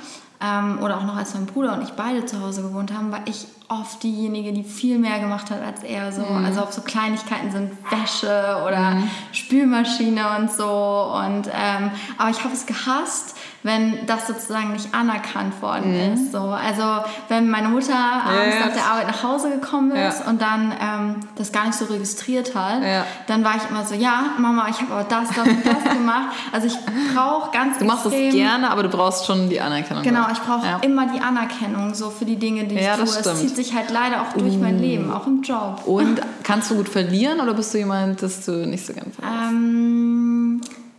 ähm, 0.42 0.80
oder 0.82 0.98
auch 0.98 1.04
noch 1.04 1.16
als 1.16 1.34
mein 1.34 1.46
Bruder 1.46 1.74
und 1.74 1.84
ich 1.84 1.92
beide 1.92 2.26
zu 2.26 2.42
Hause 2.42 2.62
gewohnt 2.64 2.94
haben, 2.94 3.12
war 3.12 3.22
ich 3.26 3.48
oft 3.72 4.04
diejenige, 4.04 4.52
die 4.52 4.64
viel 4.64 4.98
mehr 4.98 5.20
gemacht 5.20 5.50
hat 5.50 5.62
als 5.62 5.84
er. 5.84 6.12
So. 6.12 6.24
Mhm. 6.24 6.46
Also 6.46 6.62
ob 6.62 6.74
so 6.74 6.82
Kleinigkeiten 6.82 7.52
sind, 7.52 7.72
Wäsche 7.90 8.62
oder 8.68 8.92
mhm. 8.92 9.10
Spülmaschine 9.32 10.38
und 10.38 10.52
so. 10.52 10.66
Und, 10.66 11.48
ähm, 11.48 11.92
aber 12.18 12.30
ich 12.30 12.44
habe 12.44 12.54
es 12.54 12.66
gehasst, 12.66 13.38
wenn 13.64 14.06
das 14.08 14.28
sozusagen 14.28 14.74
nicht 14.74 14.94
anerkannt 14.94 15.62
worden 15.62 15.92
mhm. 15.92 16.14
ist. 16.14 16.32
So. 16.32 16.40
Also 16.40 17.06
wenn 17.30 17.50
meine 17.50 17.70
Mutter 17.70 17.94
abends 17.94 18.56
ja, 18.60 18.66
nach 18.66 18.74
der 18.74 18.86
Arbeit 18.86 19.08
nach 19.08 19.24
Hause 19.24 19.50
gekommen 19.50 19.92
ist 19.92 20.22
ja. 20.22 20.30
und 20.30 20.42
dann 20.42 20.74
ähm, 20.82 21.16
das 21.36 21.52
gar 21.52 21.66
nicht 21.66 21.78
so 21.78 21.86
registriert 21.86 22.56
hat, 22.56 22.82
ja. 22.84 23.06
dann 23.28 23.44
war 23.44 23.56
ich 23.56 23.70
immer 23.70 23.86
so, 23.86 23.94
ja, 23.94 24.34
Mama, 24.40 24.68
ich 24.70 24.82
habe 24.82 24.94
aber 24.94 25.04
das, 25.04 25.30
das 25.30 25.48
und 25.48 25.66
das 25.66 25.84
gemacht. 25.94 26.36
Also 26.52 26.68
ich 26.68 26.78
brauche 27.14 27.52
ganz 27.52 27.78
Du 27.78 27.86
machst 27.86 28.06
es 28.06 28.34
gerne, 28.34 28.70
aber 28.70 28.84
du 28.84 28.90
brauchst 28.90 29.26
schon 29.26 29.50
die 29.50 29.62
Anerkennung. 29.62 30.04
Genau, 30.04 30.26
ich 30.32 30.40
brauche 30.40 30.66
immer 30.82 31.08
die 31.08 31.20
Anerkennung 31.20 31.94
so 31.94 32.10
für 32.10 32.26
die 32.26 32.38
Dinge, 32.38 32.66
die 32.66 32.76
ich 32.76 32.88
tue. 32.88 33.04
Es 33.04 33.40
zieht 33.40 33.56
sich 33.56 33.76
halt 33.76 33.92
leider 33.92 34.22
auch 34.22 34.34
durch 34.34 34.56
uh. 34.56 34.60
mein 34.60 34.80
Leben, 34.80 35.12
auch 35.12 35.28
im 35.28 35.42
Job. 35.42 35.82
Und 35.86 36.22
kannst 36.44 36.72
du 36.72 36.76
gut 36.76 36.90
verlieren 36.90 37.40
oder 37.40 37.54
bist 37.54 37.74
du 37.74 37.78
jemand, 37.78 38.22
dass 38.22 38.46
du 38.46 38.66
nicht 38.66 38.86
so 38.86 38.94
gerne 38.94 39.12
verlierst? 39.12 39.52
Ähm, 39.52 40.41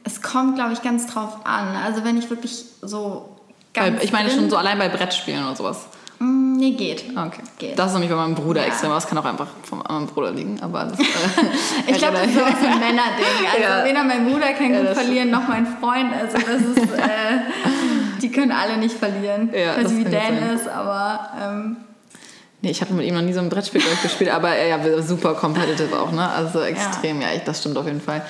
es 0.04 0.22
kommt, 0.22 0.56
glaube 0.56 0.72
ich, 0.72 0.82
ganz 0.82 1.06
drauf 1.06 1.38
an. 1.44 1.76
Also 1.76 2.04
wenn 2.04 2.16
ich 2.16 2.28
wirklich 2.30 2.64
so 2.80 3.36
ganz 3.74 4.02
Ich 4.02 4.12
meine 4.12 4.30
schon 4.30 4.50
so 4.50 4.56
allein 4.56 4.78
bei 4.78 4.88
Brettspielen 4.88 5.44
oder 5.44 5.56
sowas. 5.56 5.86
Mm, 6.18 6.56
nee, 6.56 6.72
geht. 6.72 7.04
Okay. 7.10 7.42
Geht. 7.58 7.78
Das 7.78 7.88
ist 7.88 7.92
nämlich 7.94 8.10
bei 8.10 8.16
meinem 8.16 8.34
Bruder 8.34 8.60
ja. 8.60 8.68
extrem. 8.68 8.90
Das 8.90 9.06
kann 9.06 9.18
auch 9.18 9.24
einfach 9.24 9.48
von 9.64 9.78
meinem 9.78 10.06
Bruder 10.06 10.30
liegen. 10.30 10.60
Aber 10.60 10.84
das, 10.84 10.98
äh, 11.00 11.04
ich 11.86 11.98
glaube, 11.98 12.18
das 12.18 12.26
ist 12.26 12.34
so 12.34 12.44
ein 12.44 12.78
Männerding. 12.78 13.24
Also 13.52 13.62
ja. 13.62 13.84
weder 13.84 14.04
mein 14.04 14.30
Bruder 14.30 14.52
kann 14.52 14.72
ja, 14.72 14.80
gut 14.80 14.90
verlieren, 14.90 15.30
noch 15.30 15.48
mein 15.48 15.66
Freund. 15.66 16.12
Also 16.14 16.38
das 16.38 16.62
ist, 16.62 16.92
äh, 16.92 18.20
die 18.22 18.30
können 18.30 18.52
alle 18.52 18.76
nicht 18.78 18.96
verlieren. 18.96 19.50
Ja, 19.52 19.74
also 19.74 19.96
wie 19.96 20.04
Dan 20.04 20.54
ist, 20.54 20.68
aber... 20.68 21.30
Ähm, 21.40 21.76
Nee, 22.64 22.70
ich 22.70 22.80
habe 22.80 22.94
mit 22.94 23.04
ihm 23.06 23.14
noch 23.14 23.22
nie 23.22 23.32
so 23.32 23.40
ein 23.40 23.48
Brettspiel 23.48 23.82
gespielt, 24.04 24.30
aber 24.30 24.50
er 24.50 24.68
ja 24.68 25.02
super 25.02 25.34
competitive 25.34 25.98
auch, 25.98 26.12
ne? 26.12 26.28
Also 26.28 26.60
extrem, 26.60 27.20
ja, 27.20 27.32
ja 27.32 27.40
das 27.44 27.58
stimmt 27.58 27.76
auf 27.76 27.86
jeden 27.86 28.00
Fall. 28.00 28.22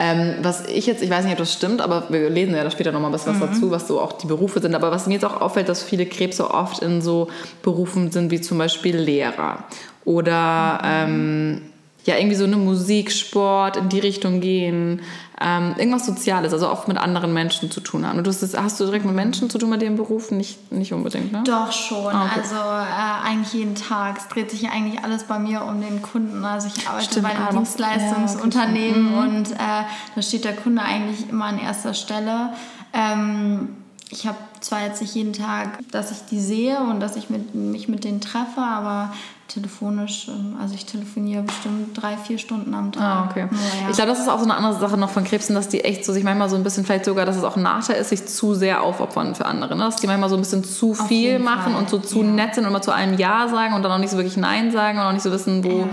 Ähm, 0.00 0.36
was 0.42 0.66
ich 0.66 0.86
jetzt, 0.86 1.02
ich 1.02 1.10
weiß 1.10 1.24
nicht, 1.24 1.32
ob 1.32 1.38
das 1.38 1.52
stimmt, 1.52 1.80
aber 1.80 2.04
wir 2.08 2.30
lesen 2.30 2.54
ja 2.54 2.62
da 2.62 2.70
später 2.70 2.92
nochmal 2.92 3.10
ein 3.10 3.12
bisschen 3.12 3.40
was 3.40 3.48
mhm. 3.48 3.52
dazu, 3.52 3.70
was 3.70 3.88
so 3.88 4.00
auch 4.00 4.12
die 4.12 4.28
Berufe 4.28 4.60
sind. 4.60 4.74
Aber 4.74 4.92
was 4.92 5.06
mir 5.06 5.14
jetzt 5.14 5.24
auch 5.24 5.40
auffällt, 5.40 5.68
dass 5.68 5.82
viele 5.82 6.06
Krebse 6.06 6.50
oft 6.50 6.82
in 6.82 7.02
so 7.02 7.28
Berufen 7.62 8.12
sind 8.12 8.30
wie 8.30 8.40
zum 8.40 8.58
Beispiel 8.58 8.96
Lehrer 8.96 9.64
oder 10.04 11.06
mhm. 11.06 11.60
ähm, 11.60 11.62
ja 12.08 12.16
irgendwie 12.16 12.36
so 12.36 12.44
eine 12.44 12.56
Musik, 12.56 13.12
Sport 13.12 13.76
in 13.76 13.88
die 13.88 14.00
Richtung 14.00 14.40
gehen, 14.40 15.02
ähm, 15.40 15.74
irgendwas 15.78 16.04
Soziales, 16.04 16.52
also 16.52 16.68
oft 16.68 16.88
mit 16.88 16.98
anderen 16.98 17.32
Menschen 17.32 17.70
zu 17.70 17.80
tun 17.80 18.04
haben. 18.04 18.18
Und 18.18 18.26
du 18.26 18.30
hast, 18.30 18.58
hast 18.58 18.80
du 18.80 18.84
direkt 18.84 19.04
mit 19.04 19.14
Menschen 19.14 19.48
zu 19.48 19.58
tun 19.58 19.70
bei 19.70 19.76
dem 19.76 19.96
Beruf? 19.96 20.32
Nicht, 20.32 20.72
nicht 20.72 20.92
unbedingt, 20.92 21.30
ne? 21.30 21.44
Doch 21.46 21.70
schon, 21.70 22.12
ah, 22.12 22.24
okay. 22.24 22.40
also 22.40 22.56
äh, 22.56 23.28
eigentlich 23.28 23.52
jeden 23.52 23.76
Tag. 23.76 24.18
Es 24.18 24.28
dreht 24.28 24.50
sich 24.50 24.62
ja 24.62 24.70
eigentlich 24.70 25.04
alles 25.04 25.24
bei 25.24 25.38
mir 25.38 25.62
um 25.62 25.80
den 25.80 26.02
Kunden. 26.02 26.44
Also 26.44 26.68
ich 26.74 26.88
arbeite 26.88 27.04
Stimmt, 27.04 27.28
bei 27.28 27.36
einem 27.36 27.56
Dienstleistungsunternehmen 27.56 29.12
ja, 29.12 29.20
und 29.20 29.52
äh, 29.52 29.84
da 30.14 30.22
steht 30.22 30.44
der 30.44 30.56
Kunde 30.56 30.82
eigentlich 30.82 31.28
immer 31.28 31.44
an 31.44 31.58
erster 31.60 31.94
Stelle. 31.94 32.54
Ähm, 32.92 33.76
ich 34.10 34.26
habe 34.26 34.38
zwar 34.68 34.84
jetzt 34.84 35.00
nicht 35.00 35.14
jeden 35.14 35.32
Tag, 35.32 35.78
dass 35.90 36.10
ich 36.10 36.18
die 36.30 36.40
sehe 36.40 36.78
und 36.80 37.00
dass 37.00 37.16
ich 37.16 37.30
mit, 37.30 37.54
mich 37.54 37.88
mit 37.88 38.04
denen 38.04 38.20
treffe, 38.20 38.60
aber 38.60 39.12
telefonisch, 39.48 40.28
ähm, 40.28 40.56
also 40.60 40.74
ich 40.74 40.84
telefoniere 40.84 41.42
bestimmt 41.42 42.00
drei, 42.00 42.18
vier 42.18 42.36
Stunden 42.36 42.74
am 42.74 42.92
Tag. 42.92 43.02
Ah, 43.02 43.28
okay. 43.30 43.48
Ja. 43.50 43.88
Ich 43.88 43.96
glaube, 43.96 44.10
das 44.10 44.20
ist 44.20 44.28
auch 44.28 44.38
so 44.38 44.44
eine 44.44 44.54
andere 44.54 44.78
Sache 44.78 44.98
noch 44.98 45.08
von 45.08 45.24
Krebsen, 45.24 45.54
dass 45.54 45.68
die 45.68 45.84
echt 45.84 46.04
so 46.04 46.12
sich 46.12 46.22
manchmal 46.22 46.50
so 46.50 46.56
ein 46.56 46.62
bisschen, 46.62 46.84
vielleicht 46.84 47.06
sogar, 47.06 47.24
dass 47.24 47.36
es 47.36 47.44
auch 47.44 47.56
ein 47.56 47.62
Nachteil 47.62 47.96
ist, 47.96 48.10
sich 48.10 48.26
zu 48.26 48.54
sehr 48.54 48.82
aufopfern 48.82 49.34
für 49.34 49.46
andere. 49.46 49.74
Ne? 49.74 49.84
Dass 49.84 49.96
die 49.96 50.06
manchmal 50.06 50.28
so 50.28 50.36
ein 50.36 50.42
bisschen 50.42 50.64
zu 50.64 50.90
Auf 50.90 51.08
viel 51.08 51.38
machen 51.38 51.72
Fall. 51.72 51.82
und 51.82 51.88
so 51.88 51.98
zu 51.98 52.22
ja. 52.22 52.24
nett 52.24 52.54
sind 52.54 52.64
und 52.64 52.70
immer 52.70 52.82
zu 52.82 52.90
einem 52.90 53.16
Ja 53.18 53.48
sagen 53.48 53.74
und 53.74 53.82
dann 53.82 53.92
auch 53.92 53.98
nicht 53.98 54.10
so 54.10 54.18
wirklich 54.18 54.36
Nein 54.36 54.70
sagen 54.70 54.98
und 54.98 55.04
auch 55.04 55.12
nicht 55.12 55.22
so 55.22 55.32
wissen, 55.32 55.64
wo. 55.64 55.80
Ja. 55.80 55.88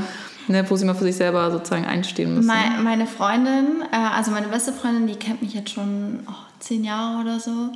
Ne, 0.48 0.64
wo 0.70 0.76
sie 0.76 0.86
mal 0.86 0.94
für 0.94 1.06
sich 1.06 1.16
selber 1.16 1.50
sozusagen 1.50 1.88
einstehen 1.88 2.36
müssen. 2.36 2.46
Meine, 2.46 3.08
Freundin, 3.08 3.82
äh, 3.92 3.96
also 3.96 4.30
meine 4.30 4.48
beste 4.48 4.74
Freundin, 4.74 5.08
die 5.08 5.16
kennt 5.16 5.42
mich 5.42 5.56
jetzt 5.56 5.72
schon 5.72 6.20
oh, 6.28 6.34
zehn 6.60 6.84
Jahre 6.84 7.22
oder 7.22 7.40
so. 7.40 7.72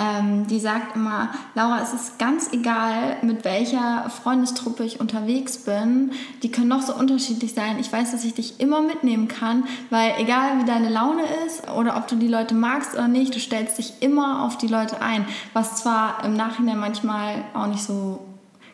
Ähm, 0.00 0.46
die 0.46 0.60
sagt 0.60 0.96
immer, 0.96 1.28
Laura, 1.54 1.82
es 1.82 1.92
ist 1.92 2.18
ganz 2.18 2.50
egal, 2.52 3.18
mit 3.20 3.44
welcher 3.44 4.08
Freundestruppe 4.08 4.82
ich 4.82 4.98
unterwegs 4.98 5.58
bin. 5.58 6.12
Die 6.42 6.50
können 6.50 6.68
noch 6.68 6.80
so 6.80 6.94
unterschiedlich 6.94 7.52
sein. 7.52 7.78
Ich 7.78 7.92
weiß, 7.92 8.12
dass 8.12 8.24
ich 8.24 8.32
dich 8.32 8.60
immer 8.60 8.80
mitnehmen 8.80 9.28
kann, 9.28 9.64
weil 9.90 10.14
egal 10.18 10.58
wie 10.58 10.64
deine 10.64 10.88
Laune 10.88 11.22
ist 11.46 11.68
oder 11.68 11.98
ob 11.98 12.08
du 12.08 12.16
die 12.16 12.28
Leute 12.28 12.54
magst 12.54 12.94
oder 12.94 13.08
nicht, 13.08 13.34
du 13.34 13.40
stellst 13.40 13.76
dich 13.76 13.92
immer 14.00 14.46
auf 14.46 14.56
die 14.56 14.68
Leute 14.68 15.02
ein. 15.02 15.26
Was 15.52 15.76
zwar 15.76 16.24
im 16.24 16.34
Nachhinein 16.34 16.78
manchmal 16.78 17.44
auch 17.52 17.66
nicht 17.66 17.82
so 17.82 18.20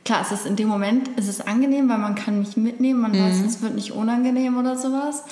klar, 0.05 0.21
es 0.23 0.31
ist 0.31 0.47
in 0.47 0.55
dem 0.55 0.69
Moment 0.69 1.09
ist 1.19 1.29
es 1.29 1.41
angenehm, 1.41 1.89
weil 1.89 1.99
man 1.99 2.15
kann 2.15 2.39
mich 2.39 2.57
mitnehmen, 2.57 3.01
man 3.01 3.11
mhm. 3.11 3.25
weiß, 3.25 3.41
es 3.41 3.63
wird 3.63 3.75
nicht 3.75 3.91
unangenehm 3.91 4.57
oder 4.57 4.77
sowas. 4.77 5.25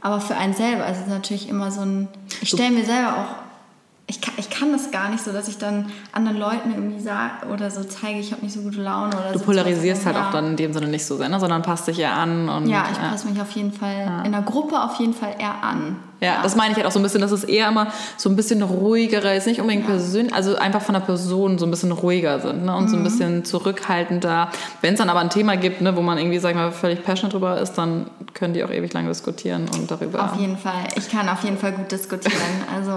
Aber 0.00 0.20
für 0.20 0.36
einen 0.36 0.54
selber 0.54 0.86
ist 0.86 1.00
es 1.02 1.06
natürlich 1.06 1.50
immer 1.50 1.70
so 1.70 1.82
ein. 1.82 2.08
Ich 2.40 2.48
stelle 2.48 2.70
mir 2.70 2.84
selber 2.84 3.16
auch 3.18 3.44
ich 4.14 4.20
kann, 4.20 4.34
ich 4.36 4.48
kann 4.48 4.70
das 4.72 4.92
gar 4.92 5.08
nicht 5.10 5.24
so, 5.24 5.32
dass 5.32 5.48
ich 5.48 5.58
dann 5.58 5.86
anderen 6.12 6.38
Leuten 6.38 6.70
irgendwie 6.72 7.00
sage 7.00 7.46
oder 7.52 7.68
so 7.70 7.82
zeige, 7.82 8.20
ich 8.20 8.30
habe 8.30 8.42
nicht 8.42 8.54
so 8.54 8.60
gute 8.60 8.80
Laune 8.80 9.08
oder 9.08 9.32
Du 9.32 9.38
so. 9.40 9.44
polarisierst 9.44 10.06
halt 10.06 10.16
ja. 10.16 10.28
auch 10.28 10.30
dann 10.32 10.46
in 10.50 10.56
dem 10.56 10.72
Sinne 10.72 10.86
nicht 10.86 11.04
so 11.04 11.16
sehr, 11.16 11.28
ne? 11.28 11.40
sondern 11.40 11.62
passt 11.62 11.88
dich 11.88 11.98
eher 11.98 12.14
an. 12.14 12.48
Und, 12.48 12.68
Ja, 12.68 12.84
ich 12.92 12.98
passe 12.98 13.26
mich 13.28 13.40
auf 13.40 13.50
jeden 13.50 13.72
Fall 13.72 14.22
in 14.24 14.30
der 14.32 14.42
Gruppe 14.42 14.80
auf 14.80 14.94
jeden 15.00 15.14
Fall 15.14 15.34
eher 15.38 15.62
an. 15.62 15.96
Ja, 16.20 16.40
das 16.42 16.54
meine 16.56 16.70
ich 16.70 16.76
halt 16.76 16.86
auch 16.86 16.92
so 16.92 17.00
ein 17.00 17.02
bisschen, 17.02 17.20
dass 17.20 17.32
es 17.32 17.44
eher 17.44 17.68
immer 17.68 17.88
so 18.16 18.30
ein 18.30 18.36
bisschen 18.36 18.62
ruhiger 18.62 19.34
ist, 19.34 19.46
nicht 19.46 19.60
unbedingt 19.60 19.84
persönlich, 19.86 20.32
also 20.32 20.56
einfach 20.56 20.80
von 20.80 20.94
der 20.94 21.00
Person 21.00 21.58
so 21.58 21.66
ein 21.66 21.70
bisschen 21.70 21.92
ruhiger 21.92 22.38
sind 22.40 22.64
ne? 22.64 22.74
und 22.76 22.88
so 22.88 22.96
ein 22.96 23.02
bisschen 23.02 23.44
zurückhaltender. 23.44 24.48
Wenn 24.80 24.94
es 24.94 24.98
dann 25.00 25.10
aber 25.10 25.20
ein 25.20 25.28
Thema 25.30 25.56
gibt, 25.56 25.80
ne, 25.80 25.96
wo 25.96 26.02
man 26.02 26.16
irgendwie, 26.18 26.38
sag 26.38 26.50
ich 26.50 26.56
mal, 26.56 26.70
völlig 26.72 27.02
passionate 27.04 27.32
drüber 27.36 27.60
ist, 27.60 27.74
dann 27.74 28.06
können 28.32 28.54
die 28.54 28.64
auch 28.64 28.70
ewig 28.70 28.92
lang 28.92 29.06
diskutieren 29.06 29.68
und 29.74 29.90
darüber. 29.90 30.24
Auf 30.24 30.36
jeden 30.38 30.56
Fall. 30.56 30.84
Ich 30.96 31.10
kann 31.10 31.28
auf 31.28 31.42
jeden 31.44 31.58
Fall 31.58 31.72
gut 31.72 31.90
diskutieren. 31.92 32.40
Also 32.74 32.92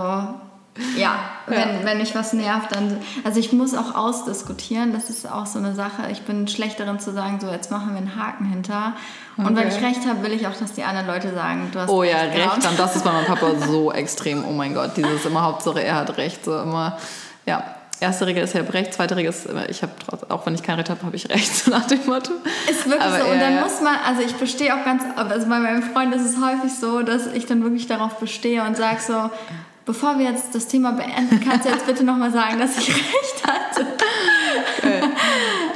ja, 0.97 1.19
wenn, 1.47 1.85
wenn 1.85 1.97
mich 1.97 2.15
was 2.15 2.33
nervt, 2.33 2.75
dann. 2.75 2.97
Also 3.23 3.39
ich 3.39 3.53
muss 3.53 3.73
auch 3.73 3.95
ausdiskutieren. 3.95 4.93
Das 4.93 5.09
ist 5.09 5.29
auch 5.29 5.45
so 5.45 5.59
eine 5.59 5.73
Sache. 5.75 6.09
Ich 6.11 6.21
bin 6.23 6.47
schlecht 6.47 6.79
darin 6.79 6.99
zu 6.99 7.11
sagen, 7.11 7.39
so 7.39 7.47
jetzt 7.49 7.71
machen 7.71 7.91
wir 7.91 7.97
einen 7.97 8.15
Haken 8.15 8.45
hinter. 8.45 8.93
Und 9.37 9.55
wenn 9.55 9.67
ich 9.67 9.81
recht 9.81 10.07
habe, 10.07 10.23
will 10.23 10.33
ich 10.33 10.47
auch, 10.47 10.55
dass 10.55 10.73
die 10.73 10.83
anderen 10.83 11.07
Leute 11.07 11.33
sagen, 11.33 11.69
du 11.71 11.79
hast 11.79 11.89
Oh 11.89 12.03
ja, 12.03 12.25
genau. 12.25 12.53
recht. 12.53 12.67
Und 12.67 12.79
das 12.79 12.95
ist 12.95 13.03
bei 13.03 13.11
meinem 13.11 13.25
Papa 13.27 13.51
so 13.67 13.91
extrem. 13.91 14.45
Oh 14.45 14.51
mein 14.51 14.73
Gott, 14.73 14.97
dieses 14.97 15.25
immer 15.25 15.43
Hauptsache 15.43 15.81
er 15.81 15.95
hat 15.95 16.17
recht. 16.17 16.45
So 16.45 16.59
immer, 16.59 16.97
ja. 17.45 17.63
Erste 17.99 18.27
Regel 18.27 18.43
ist, 18.43 18.53
hat 18.53 18.73
recht. 18.73 18.93
Zweite 18.93 19.15
Regel 19.15 19.31
ist, 19.31 19.47
immer, 19.47 19.67
ich 19.69 19.81
habe 19.81 19.91
auch 20.29 20.45
wenn 20.45 20.53
ich 20.53 20.61
kein 20.61 20.75
Recht 20.75 20.89
habe, 20.91 21.03
habe 21.03 21.15
ich 21.15 21.29
recht. 21.29 21.55
So 21.55 21.71
nach 21.71 21.87
dem 21.87 22.05
Motto. 22.05 22.31
Ist 22.69 22.85
wirklich 22.85 23.01
Aber 23.01 23.19
so. 23.19 23.25
Und 23.25 23.35
ja, 23.35 23.39
dann 23.39 23.55
ja. 23.55 23.61
muss 23.61 23.81
man, 23.81 23.95
also 24.05 24.21
ich 24.21 24.35
bestehe 24.35 24.75
auch 24.75 24.85
ganz, 24.85 25.03
also 25.15 25.47
bei 25.47 25.59
meinem 25.59 25.81
Freund 25.81 26.13
ist 26.13 26.21
es 26.21 26.35
häufig 26.39 26.77
so, 26.79 27.01
dass 27.01 27.25
ich 27.27 27.47
dann 27.47 27.63
wirklich 27.63 27.87
darauf 27.87 28.19
bestehe 28.19 28.63
und 28.63 28.77
sage 28.77 28.99
so, 29.01 29.31
bevor 29.87 30.19
wir 30.19 30.25
jetzt 30.25 30.53
das 30.53 30.67
Thema 30.67 30.91
beenden, 30.91 31.39
kannst 31.39 31.65
du 31.65 31.69
jetzt 31.69 31.87
bitte 31.87 32.03
nochmal 32.03 32.31
sagen, 32.31 32.59
dass 32.59 32.77
ich 32.77 32.89
recht 32.89 33.47
hatte. 33.47 33.81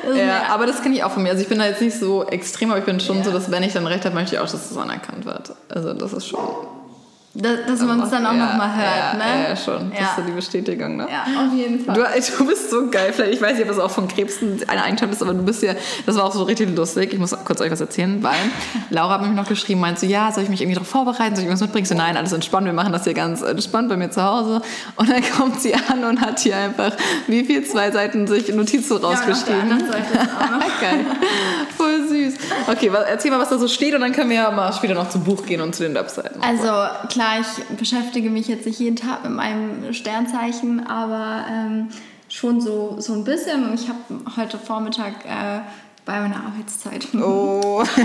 Ist 0.07 0.17
Ja, 0.17 0.43
aber 0.49 0.65
das 0.65 0.83
kenne 0.83 0.95
ich 0.95 1.03
auch 1.03 1.11
von 1.11 1.23
mir. 1.23 1.29
Also 1.29 1.41
ich 1.41 1.47
bin 1.47 1.57
da 1.57 1.65
jetzt 1.65 1.81
nicht 1.81 1.97
so 1.97 2.25
extrem, 2.25 2.71
aber 2.71 2.79
ich 2.79 2.85
bin 2.85 2.99
schon 2.99 3.23
so, 3.23 3.31
dass 3.31 3.49
wenn 3.49 3.63
ich 3.63 3.73
dann 3.73 3.87
recht 3.87 4.05
habe, 4.05 4.13
möchte 4.13 4.35
ich 4.35 4.41
auch, 4.41 4.49
dass 4.49 4.69
das 4.69 4.77
anerkannt 4.77 5.25
wird. 5.25 5.53
Also 5.69 5.93
das 5.93 6.13
ist 6.13 6.27
schon. 6.27 6.39
Dass, 7.33 7.65
dass 7.65 7.81
man 7.81 8.01
es 8.01 8.09
dann 8.09 8.25
auch 8.25 8.33
ja, 8.33 8.45
nochmal 8.45 8.75
hört, 8.75 9.13
ja, 9.13 9.17
ne? 9.17 9.49
Ja, 9.49 9.55
schon. 9.55 9.89
Das 9.91 9.99
Ja. 9.99 10.05
ist 10.07 10.15
so 10.17 10.21
die 10.23 10.31
Bestätigung, 10.33 10.97
ne? 10.97 11.07
Ja, 11.09 11.23
auf 11.45 11.53
jeden 11.55 11.85
Fall. 11.85 11.95
Du, 11.95 12.03
du 12.37 12.45
bist 12.45 12.69
so 12.69 12.89
geil. 12.89 13.13
Vielleicht, 13.13 13.33
ich 13.35 13.41
weiß 13.41 13.53
nicht, 13.53 13.61
ob 13.61 13.69
das 13.69 13.79
auch 13.79 13.89
von 13.91 14.07
Krebs 14.09 14.39
eine 14.67 14.83
Eigenschaft 14.83 15.13
ist, 15.13 15.21
aber 15.21 15.33
du 15.33 15.41
bist 15.43 15.63
ja, 15.63 15.73
das 16.05 16.17
war 16.17 16.25
auch 16.25 16.33
so 16.33 16.43
richtig 16.43 16.75
lustig. 16.75 17.13
Ich 17.13 17.19
muss 17.19 17.33
kurz 17.45 17.61
euch 17.61 17.71
was 17.71 17.79
erzählen, 17.79 18.21
weil 18.21 18.35
Laura 18.89 19.13
hat 19.13 19.21
mich 19.21 19.31
noch 19.31 19.47
geschrieben, 19.47 19.79
meint 19.79 19.97
so, 19.97 20.05
ja, 20.05 20.31
soll 20.31 20.43
ich 20.43 20.49
mich 20.49 20.61
irgendwie 20.61 20.75
darauf 20.75 20.89
vorbereiten, 20.89 21.35
soll 21.35 21.43
ich 21.43 21.49
irgendwas 21.49 21.61
mitbringen? 21.61 21.85
So, 21.85 21.95
nein, 21.95 22.17
alles 22.17 22.33
entspannt, 22.33 22.65
wir 22.65 22.73
machen 22.73 22.91
das 22.91 23.05
hier 23.05 23.13
ganz 23.13 23.41
entspannt 23.41 23.87
bei 23.87 23.95
mir 23.95 24.11
zu 24.11 24.21
Hause. 24.23 24.61
Und 24.97 25.09
dann 25.09 25.23
kommt 25.37 25.61
sie 25.61 25.73
an 25.73 26.03
und 26.03 26.19
hat 26.19 26.39
hier 26.39 26.57
einfach, 26.57 26.91
wie 27.27 27.45
viel, 27.45 27.63
zwei 27.65 27.91
Seiten 27.91 28.27
sich 28.27 28.49
Notizen 28.53 28.99
Ja, 29.01 29.07
rausgeschrieben. 29.07 29.71
ist 29.79 29.85
auch 29.93 30.51
noch. 30.51 30.61
Geil. 30.81 31.05
Voll 31.77 32.07
süß. 32.07 32.33
Okay, 32.67 32.91
erzähl 33.07 33.31
mal, 33.31 33.39
was 33.39 33.49
da 33.49 33.57
so 33.57 33.67
steht 33.67 33.93
und 33.93 34.01
dann 34.01 34.11
können 34.11 34.29
wir 34.29 34.37
ja 34.37 34.51
mal 34.51 34.73
später 34.73 34.95
noch 34.95 35.09
zum 35.09 35.23
Buch 35.23 35.45
gehen 35.45 35.61
und 35.61 35.75
zu 35.75 35.83
den 35.83 35.93
Webseiten. 35.93 36.41
Also 36.41 36.67
klar, 37.07 37.20
ich 37.39 37.63
beschäftige 37.77 38.29
mich 38.29 38.47
jetzt 38.47 38.65
nicht 38.65 38.79
jeden 38.79 38.95
Tag 38.95 39.23
mit 39.23 39.33
meinem 39.33 39.93
Sternzeichen, 39.93 40.85
aber 40.87 41.45
ähm, 41.49 41.87
schon 42.29 42.61
so, 42.61 42.95
so 42.99 43.13
ein 43.13 43.23
bisschen. 43.23 43.63
Und 43.69 43.73
ich 43.73 43.87
habe 43.89 43.99
heute 44.37 44.57
Vormittag 44.57 45.25
äh, 45.25 45.59
bei 46.05 46.19
meiner 46.19 46.37
Arbeitszeit 46.37 47.07
Oh, 47.15 47.83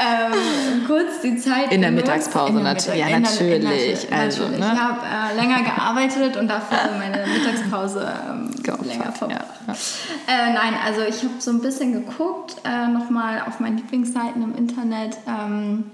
ähm, 0.00 0.86
kurz 0.86 1.20
die 1.22 1.36
Zeit 1.36 1.70
In 1.72 1.82
der. 1.82 1.90
Mittagspause 1.92 2.48
In 2.50 2.54
der 2.56 2.64
nat- 2.64 2.76
Mittag- 2.76 2.96
ja, 2.96 3.06
in 3.08 3.22
der- 3.22 3.30
natürlich, 3.30 4.08
in 4.08 4.14
also, 4.14 4.42
natürlich. 4.44 4.60
ne? 4.60 4.72
Ich 4.74 4.80
habe 4.80 5.00
äh, 5.04 5.36
länger 5.36 5.62
gearbeitet 5.62 6.36
und 6.36 6.48
dafür 6.48 6.78
meine 6.98 7.26
Mittagspause 7.26 8.12
ähm, 8.30 8.50
länger 8.88 9.12
verbracht. 9.12 9.44
ja, 9.66 9.74
Äh, 10.26 10.52
nein, 10.54 10.74
also 10.84 11.02
ich 11.02 11.18
habe 11.22 11.34
so 11.38 11.50
ein 11.50 11.60
bisschen 11.60 11.92
geguckt, 11.92 12.56
äh, 12.64 12.88
nochmal 12.88 13.42
auf 13.46 13.60
meinen 13.60 13.76
Lieblingsseiten 13.76 14.42
im 14.42 14.54
Internet. 14.56 15.18
Ähm, 15.28 15.84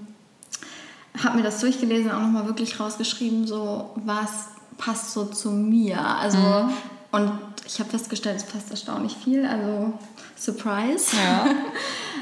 habe 1.23 1.37
mir 1.37 1.43
das 1.43 1.59
durchgelesen, 1.59 2.11
auch 2.11 2.19
nochmal 2.21 2.45
wirklich 2.47 2.79
rausgeschrieben, 2.79 3.45
so 3.47 3.91
was 4.05 4.29
passt 4.77 5.11
so 5.13 5.25
zu 5.25 5.51
mir. 5.51 5.99
Also, 5.99 6.37
Mhm. 6.37 6.73
und 7.11 7.31
ich 7.67 7.79
habe 7.79 7.89
festgestellt, 7.89 8.37
es 8.37 8.45
passt 8.45 8.71
erstaunlich 8.71 9.15
viel. 9.23 9.45
Also, 9.45 9.93
Surprise. 10.37 11.15
Ja. 11.15 11.45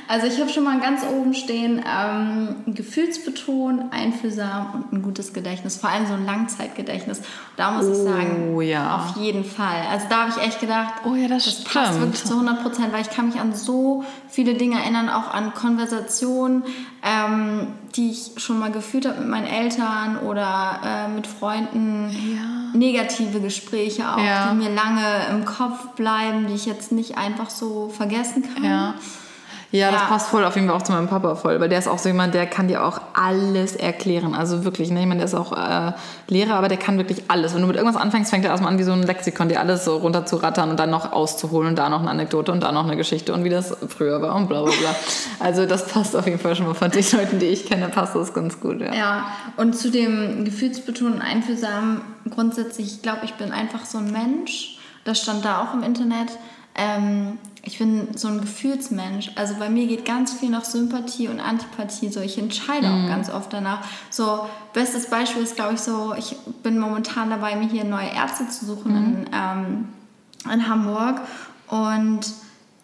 Also, 0.07 0.27
ich 0.27 0.39
habe 0.39 0.49
schon 0.49 0.63
mal 0.63 0.79
ganz 0.79 1.01
oben 1.05 1.33
stehen, 1.33 1.83
ähm, 1.85 2.55
gefühlsbetont, 2.67 3.91
einfühlsam 3.91 4.67
und 4.73 4.93
ein 4.93 5.01
gutes 5.01 5.33
Gedächtnis. 5.33 5.77
Vor 5.77 5.89
allem 5.89 6.05
so 6.07 6.13
ein 6.13 6.25
Langzeitgedächtnis. 6.25 7.21
Da 7.57 7.71
muss 7.71 7.87
ich 7.87 7.97
sagen, 7.97 8.53
Oh, 8.55 8.61
ja. 8.61 8.95
auf 8.97 9.17
jeden 9.17 9.43
Fall. 9.45 9.81
Also, 9.91 10.05
da 10.09 10.21
habe 10.27 10.31
ich 10.35 10.43
echt 10.47 10.59
gedacht, 10.59 10.93
Oh 11.05 11.15
ja, 11.15 11.27
das 11.27 11.45
das 11.45 11.63
passt 11.63 11.99
wirklich 11.99 12.23
zu 12.23 12.33
100 12.33 12.61
Prozent, 12.63 12.91
weil 12.93 13.01
ich 13.01 13.09
kann 13.09 13.27
mich 13.29 13.39
an 13.39 13.53
so 13.53 14.03
viele 14.27 14.53
Dinge 14.55 14.79
erinnern, 14.81 15.09
auch 15.09 15.33
an 15.33 15.53
Konversationen, 15.53 16.63
ähm, 17.03 17.67
die 17.95 18.11
ich 18.11 18.31
schon 18.41 18.59
mal 18.59 18.71
geführt 18.71 19.05
habe 19.07 19.19
mit 19.19 19.29
meinen 19.29 19.47
Eltern 19.47 20.17
oder 20.25 20.79
äh, 20.83 21.07
mit 21.09 21.27
Freunden. 21.27 22.09
Negative 22.73 23.39
Gespräche 23.41 24.03
auch, 24.13 24.17
Ja. 24.23 24.51
die 24.51 24.57
mir 24.57 24.69
lange 24.73 25.01
im 25.31 25.43
Kopf 25.45 25.87
bleiben, 25.95 26.45
die 26.47 26.53
ich 26.53 26.65
jetzt 26.67 26.91
nicht 26.91 27.17
einfach 27.17 27.49
so 27.49 27.89
vergessen 27.89 28.43
kann. 28.53 28.63
Ja. 28.63 28.93
Ja, 29.71 29.91
das 29.91 30.01
Ja. 30.01 30.07
passt 30.07 30.29
voll 30.29 30.43
auf 30.43 30.55
jeden 30.55 30.67
Fall 30.67 30.75
auch 30.75 30.81
zu 30.81 30.91
meinem 30.91 31.07
Papa 31.07 31.35
voll, 31.35 31.59
weil 31.59 31.69
der 31.69 31.77
ist 31.77 31.87
auch 31.87 31.99
so 31.99 32.09
jemand, 32.09 32.33
der 32.33 32.47
kann 32.47 32.67
dir 32.67 32.83
auch 32.83 32.99
alles 33.13 33.75
erklären. 33.75 34.33
Also 34.33 34.65
wirklich, 34.65 34.89
ne? 34.89 35.01
jemand, 35.01 35.19
der 35.19 35.25
ist 35.25 35.35
auch 35.35 35.51
äh, 35.51 35.91
Lehrer, 36.27 36.55
aber 36.55 36.69
der 36.69 36.77
kann 36.77 36.97
wirklich 36.97 37.23
alles. 37.27 37.53
Wenn 37.53 37.61
du 37.61 37.67
mit 37.67 37.75
irgendwas 37.75 38.01
anfängst, 38.01 38.31
fängt 38.31 38.45
er 38.45 38.51
erstmal 38.51 38.71
an, 38.73 38.79
wie 38.79 38.83
so 38.83 38.91
ein 38.93 39.03
Lexikon, 39.03 39.47
dir 39.47 39.59
alles 39.59 39.85
so 39.85 39.97
runter 39.97 40.25
zu 40.25 40.37
rattern 40.37 40.71
und 40.71 40.79
dann 40.79 40.89
noch 40.89 41.11
auszuholen 41.11 41.69
und 41.69 41.75
da 41.75 41.89
noch 41.89 41.99
eine 42.01 42.09
Anekdote 42.09 42.51
und 42.51 42.61
da 42.61 42.71
noch 42.71 42.85
eine 42.85 42.97
Geschichte 42.97 43.31
und 43.33 43.43
wie 43.43 43.49
das 43.49 43.77
früher 43.87 44.21
war 44.23 44.35
und 44.35 44.47
bla 44.47 44.63
bla 44.63 44.71
bla. 44.71 44.95
Also 45.39 45.65
das 45.65 45.87
passt 45.87 46.15
auf 46.15 46.25
jeden 46.25 46.39
Fall 46.39 46.55
schon 46.55 46.65
mal 46.65 46.73
von 46.73 46.89
den 46.89 47.05
Leuten, 47.13 47.37
die 47.39 47.45
ich 47.45 47.65
kenne, 47.67 47.89
passt 47.89 48.15
das 48.15 48.33
ganz 48.33 48.59
gut, 48.59 48.81
ja. 48.81 48.93
Ja, 48.93 49.25
und 49.57 49.75
zu 49.75 49.91
dem 49.91 50.45
gefühlsbetonten 50.45 51.21
Einfühlsamen 51.21 52.01
grundsätzlich, 52.29 52.87
ich 52.87 53.01
glaube, 53.01 53.19
ich 53.23 53.35
bin 53.35 53.51
einfach 53.51 53.85
so 53.85 53.99
ein 53.99 54.11
Mensch. 54.11 54.77
Das 55.05 55.21
stand 55.21 55.45
da 55.45 55.61
auch 55.63 55.73
im 55.73 55.83
Internet. 55.83 56.29
Ähm, 56.75 57.37
ich 57.69 57.77
bin 57.77 58.07
so 58.15 58.27
ein 58.29 58.41
Gefühlsmensch. 58.41 59.29
Also 59.35 59.53
bei 59.59 59.69
mir 59.69 59.85
geht 59.85 60.03
ganz 60.03 60.33
viel 60.33 60.49
nach 60.49 60.65
Sympathie 60.65 61.27
und 61.27 61.39
Antipathie. 61.39 62.09
So, 62.09 62.19
ich 62.19 62.39
entscheide 62.39 62.87
auch 62.87 63.07
ganz 63.07 63.29
oft 63.29 63.53
danach. 63.53 63.85
So, 64.09 64.47
bestes 64.73 65.07
Beispiel 65.07 65.43
ist, 65.43 65.55
glaube 65.55 65.75
ich, 65.75 65.79
so, 65.79 66.15
ich 66.17 66.35
bin 66.63 66.79
momentan 66.79 67.29
dabei, 67.29 67.55
mir 67.55 67.67
hier 67.67 67.83
neue 67.83 68.07
Ärzte 68.07 68.49
zu 68.49 68.65
suchen 68.65 68.95
in, 68.95 69.29
ähm, 69.31 69.87
in 70.51 70.67
Hamburg. 70.67 71.21
Und 71.67 72.21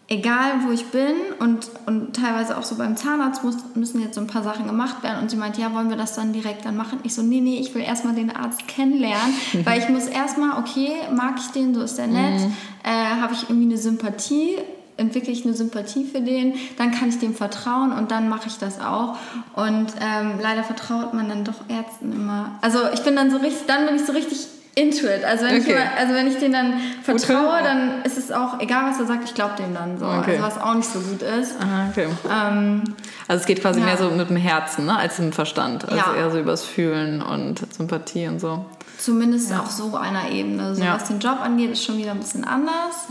egal 0.08 0.66
wo 0.68 0.72
ich 0.72 0.86
bin 0.92 1.16
und, 1.40 1.72
und 1.88 2.16
teilweise 2.16 2.56
auch 2.56 2.64
so 2.64 2.76
beim 2.76 2.96
Zahnarzt 2.96 3.44
muss, 3.44 3.56
müssen 3.74 4.02
jetzt 4.02 4.14
so 4.14 4.22
ein 4.22 4.28
paar 4.28 4.44
Sachen 4.44 4.68
gemacht 4.68 5.02
werden 5.02 5.24
und 5.24 5.32
sie 5.32 5.38
meint, 5.38 5.58
ja, 5.58 5.74
wollen 5.74 5.90
wir 5.90 5.98
das 5.98 6.14
dann 6.14 6.32
direkt 6.32 6.64
dann 6.64 6.78
machen? 6.78 7.00
Ich 7.02 7.16
so, 7.16 7.24
nee, 7.24 7.42
nee, 7.42 7.58
ich 7.58 7.74
will 7.74 7.82
erstmal 7.82 8.14
den 8.14 8.30
Arzt 8.36 8.68
kennenlernen, 8.68 9.34
weil 9.64 9.80
ich 9.80 9.90
muss 9.90 10.06
erstmal, 10.06 10.60
okay, 10.60 10.92
mag 11.12 11.38
ich 11.40 11.48
den, 11.48 11.74
so 11.74 11.82
ist 11.82 11.98
der 11.98 12.06
nett, 12.06 12.40
äh, 12.84 13.20
habe 13.20 13.34
ich 13.34 13.50
irgendwie 13.50 13.66
eine 13.66 13.80
Sympathie, 13.80 14.60
entwickle 14.98 15.32
ich 15.34 15.44
eine 15.46 15.54
Sympathie 15.54 16.06
für 16.06 16.22
den, 16.22 16.54
dann 16.78 16.92
kann 16.92 17.10
ich 17.10 17.20
dem 17.20 17.36
vertrauen 17.36 17.92
und 17.92 18.12
dann 18.12 18.30
mache 18.30 18.48
ich 18.48 18.58
das 18.58 18.80
auch. 18.80 19.18
Und 19.56 19.88
ähm, 20.02 20.40
leider 20.42 20.64
vertraut 20.64 21.14
man 21.14 21.28
dann 21.30 21.44
doch 21.44 21.56
Ärzten 21.68 22.14
immer. 22.14 22.52
Also 22.62 22.80
ich 22.94 23.02
bin 23.02 23.16
dann 23.16 23.30
so 23.32 23.38
richtig, 23.38 23.66
dann 23.68 23.86
bin 23.88 23.96
ich 23.96 24.06
so 24.06 24.14
richtig 24.14 24.48
into 24.78 25.06
it. 25.08 25.24
Also 25.24 25.46
wenn, 25.46 25.62
Okay. 25.62 25.70
ich, 25.72 25.76
mal- 25.76 25.88
also 25.98 26.14
wenn 26.14 26.28
ich 26.28 26.38
denen 26.38 26.52
dann 26.54 26.74
vertraue, 27.02 27.58
ja. 27.58 27.62
dann 27.64 28.02
ist 28.04 28.18
es 28.18 28.30
auch, 28.32 28.60
egal 28.60 28.90
was 28.92 29.00
er 29.00 29.06
sagt, 29.06 29.24
ich 29.24 29.34
glaube 29.34 29.54
dem 29.58 29.74
dann 29.74 29.98
so. 29.98 30.06
Okay. 30.06 30.32
Also 30.38 30.44
was 30.44 30.62
auch 30.62 30.74
nicht 30.76 30.90
so 30.90 31.00
gut 31.00 31.22
ist. 31.22 31.56
Ah, 31.62 31.88
okay. 31.90 32.08
Ähm, 32.30 32.84
Also 33.28 33.40
es 33.42 33.46
geht 33.48 33.62
quasi 33.62 33.80
Ja. 33.80 33.86
mehr 33.86 33.98
so 33.98 34.10
mit 34.12 34.30
dem 34.30 34.36
Herzen, 34.36 34.86
ne, 34.86 34.98
als 34.98 35.18
mit 35.18 35.30
dem 35.30 35.34
Verstand. 35.34 35.86
Also 35.86 35.96
Ja. 36.12 36.14
eher 36.16 36.30
so 36.32 36.40
übers 36.40 36.64
Fühlen 36.66 37.22
und 37.22 37.62
Sympathie 37.74 38.28
und 38.28 38.40
so. 38.40 38.66
zumindest 38.98 39.54
auf 39.54 39.72
so 39.72 39.96
einer 39.96 40.30
Ebene. 40.32 40.76
So 40.76 40.82
Ja. 40.84 40.92
Mhm. 40.94 40.96
was 41.00 41.08
den 41.08 41.20
Job 41.20 41.40
angeht, 41.42 41.72
ist 41.72 41.84
schon 41.84 41.98
wieder 41.98 42.12
ein 42.12 42.20
bisschen 42.20 42.44
anders. 42.46 43.08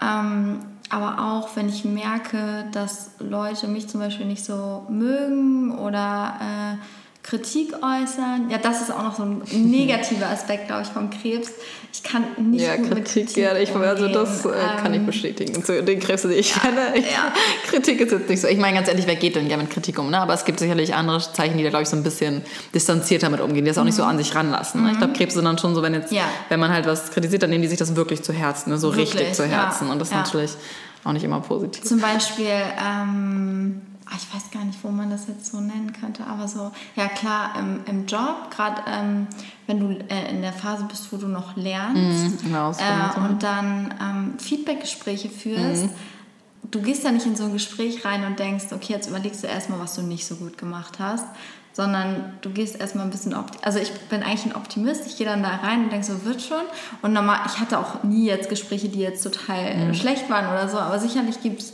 Ähm, 0.00 0.58
aber 0.92 1.32
auch 1.32 1.56
wenn 1.56 1.70
ich 1.70 1.84
merke, 1.86 2.66
dass 2.72 3.12
Leute 3.18 3.66
mich 3.66 3.88
zum 3.88 4.00
Beispiel 4.00 4.26
nicht 4.26 4.44
so 4.44 4.84
mögen 4.90 5.78
oder 5.78 6.34
äh, 6.38 6.76
Kritik 7.22 7.72
äußern. 7.74 8.50
Ja, 8.50 8.58
das 8.58 8.82
ist 8.82 8.90
auch 8.90 9.04
noch 9.04 9.16
so 9.16 9.22
ein 9.22 9.42
negativer 9.52 10.26
Aspekt, 10.28 10.66
glaube 10.66 10.82
ich, 10.82 10.88
vom 10.88 11.08
Krebs. 11.08 11.52
Ich 11.92 12.02
kann 12.02 12.24
nicht 12.50 12.62
Ja, 12.64 12.74
gut 12.74 12.86
mit 12.88 13.04
Kritik, 13.04 13.26
Kritik 13.26 13.36
ja, 13.44 13.56
ich, 13.56 13.72
also 13.76 14.08
das 14.08 14.44
äh, 14.44 14.48
kann 14.82 14.92
ich 14.92 14.98
Ähm, 15.00 15.06
bestätigen. 15.06 15.64
Zu 15.64 15.84
den 15.84 16.00
Krebs, 16.00 16.22
die 16.22 16.30
ich 16.34 16.52
kenne. 16.52 16.94
Ich, 16.96 17.04
ja. 17.12 17.32
Kritik 17.68 18.00
ist 18.00 18.10
jetzt 18.10 18.28
nicht 18.28 18.40
so. 18.40 18.48
Ich 18.48 18.58
meine, 18.58 18.74
ganz 18.76 18.88
ehrlich, 18.88 19.06
wer 19.06 19.14
geht 19.14 19.36
denn 19.36 19.46
gerne 19.46 19.62
mit 19.62 19.72
Kritik 19.72 20.00
um? 20.00 20.10
Ne? 20.10 20.18
Aber 20.18 20.34
es 20.34 20.44
gibt 20.44 20.58
sicherlich 20.58 20.94
andere 20.94 21.20
Zeichen, 21.20 21.56
die 21.58 21.62
da, 21.62 21.70
glaube 21.70 21.84
ich, 21.84 21.88
so 21.88 21.96
ein 21.96 22.02
bisschen 22.02 22.42
distanzierter 22.74 23.30
mit 23.30 23.40
umgehen, 23.40 23.64
die 23.64 23.70
das 23.70 23.78
auch 23.78 23.84
nicht 23.84 23.94
so 23.96 24.02
an 24.02 24.18
sich 24.18 24.34
ranlassen. 24.34 24.82
Ne? 24.82 24.90
Ich 24.92 24.98
glaube, 24.98 25.12
Krebs 25.12 25.34
sind 25.34 25.44
dann 25.44 25.58
schon 25.58 25.76
so, 25.76 25.82
wenn 25.82 25.94
jetzt, 25.94 26.10
Mhm. 26.10 26.16
Ja. 26.18 26.24
wenn 26.48 26.58
man 26.58 26.72
halt 26.72 26.86
was 26.86 27.12
kritisiert, 27.12 27.44
dann 27.44 27.50
nehmen 27.50 27.62
die 27.62 27.68
sich 27.68 27.78
das 27.78 27.94
wirklich 27.94 28.22
zu 28.22 28.32
Herzen, 28.32 28.70
ne? 28.70 28.78
so 28.78 28.88
Wirklich, 28.96 29.14
richtig 29.14 29.34
zu 29.34 29.42
ja. 29.44 29.48
Herzen. 29.50 29.88
Und 29.90 30.00
das 30.00 30.08
ist 30.08 30.14
Ja. 30.14 30.22
natürlich 30.22 30.50
auch 31.04 31.12
nicht 31.12 31.22
immer 31.24 31.40
positiv. 31.40 31.84
Zum 31.84 32.00
Beispiel, 32.00 32.46
ähm, 32.84 33.80
ich 34.10 34.34
weiß 34.34 34.50
gar 34.50 34.64
nicht, 34.64 34.82
wo 34.82 34.88
man 34.88 35.10
das 35.10 35.28
jetzt 35.28 35.46
so 35.46 35.60
nennen 35.60 35.92
könnte, 35.92 36.26
aber 36.26 36.48
so, 36.48 36.72
ja 36.96 37.08
klar, 37.08 37.54
im, 37.58 37.80
im 37.86 38.06
Job, 38.06 38.50
gerade 38.50 38.82
ähm, 38.86 39.26
wenn 39.66 39.80
du 39.80 40.04
äh, 40.08 40.30
in 40.30 40.42
der 40.42 40.52
Phase 40.52 40.84
bist, 40.84 41.12
wo 41.12 41.16
du 41.16 41.28
noch 41.28 41.56
lernst 41.56 42.42
mm, 42.42 42.46
genau, 42.46 42.72
äh, 42.72 43.20
und 43.20 43.42
dann 43.42 43.94
ähm, 44.00 44.34
Feedbackgespräche 44.38 45.30
führst, 45.30 45.84
mm. 45.84 46.70
du 46.70 46.82
gehst 46.82 47.04
da 47.04 47.12
nicht 47.12 47.26
in 47.26 47.36
so 47.36 47.44
ein 47.44 47.52
Gespräch 47.52 48.04
rein 48.04 48.24
und 48.24 48.38
denkst, 48.38 48.66
okay, 48.72 48.94
jetzt 48.94 49.08
überlegst 49.08 49.42
du 49.42 49.46
erstmal, 49.46 49.78
was 49.78 49.94
du 49.94 50.02
nicht 50.02 50.26
so 50.26 50.36
gut 50.36 50.58
gemacht 50.58 50.98
hast, 50.98 51.26
sondern 51.72 52.34
du 52.42 52.50
gehst 52.50 52.78
erstmal 52.78 53.04
ein 53.04 53.10
bisschen 53.10 53.34
optimistisch. 53.34 53.66
Also 53.66 53.78
ich 53.78 53.92
bin 54.08 54.22
eigentlich 54.22 54.46
ein 54.46 54.56
Optimist, 54.56 55.06
ich 55.06 55.16
gehe 55.16 55.26
dann 55.26 55.42
da 55.42 55.48
rein 55.56 55.84
und 55.84 55.92
denke 55.92 56.06
so, 56.06 56.24
wird 56.24 56.42
schon. 56.42 56.62
Und 57.00 57.12
normal, 57.12 57.40
ich 57.46 57.58
hatte 57.60 57.78
auch 57.78 58.02
nie 58.02 58.26
jetzt 58.26 58.48
Gespräche, 58.50 58.88
die 58.88 59.00
jetzt 59.00 59.22
total 59.22 59.74
mhm. 59.74 59.94
schlecht 59.94 60.28
waren 60.28 60.52
oder 60.52 60.68
so, 60.68 60.78
aber 60.78 60.98
sicherlich 60.98 61.40
gibt 61.40 61.62
es 61.62 61.72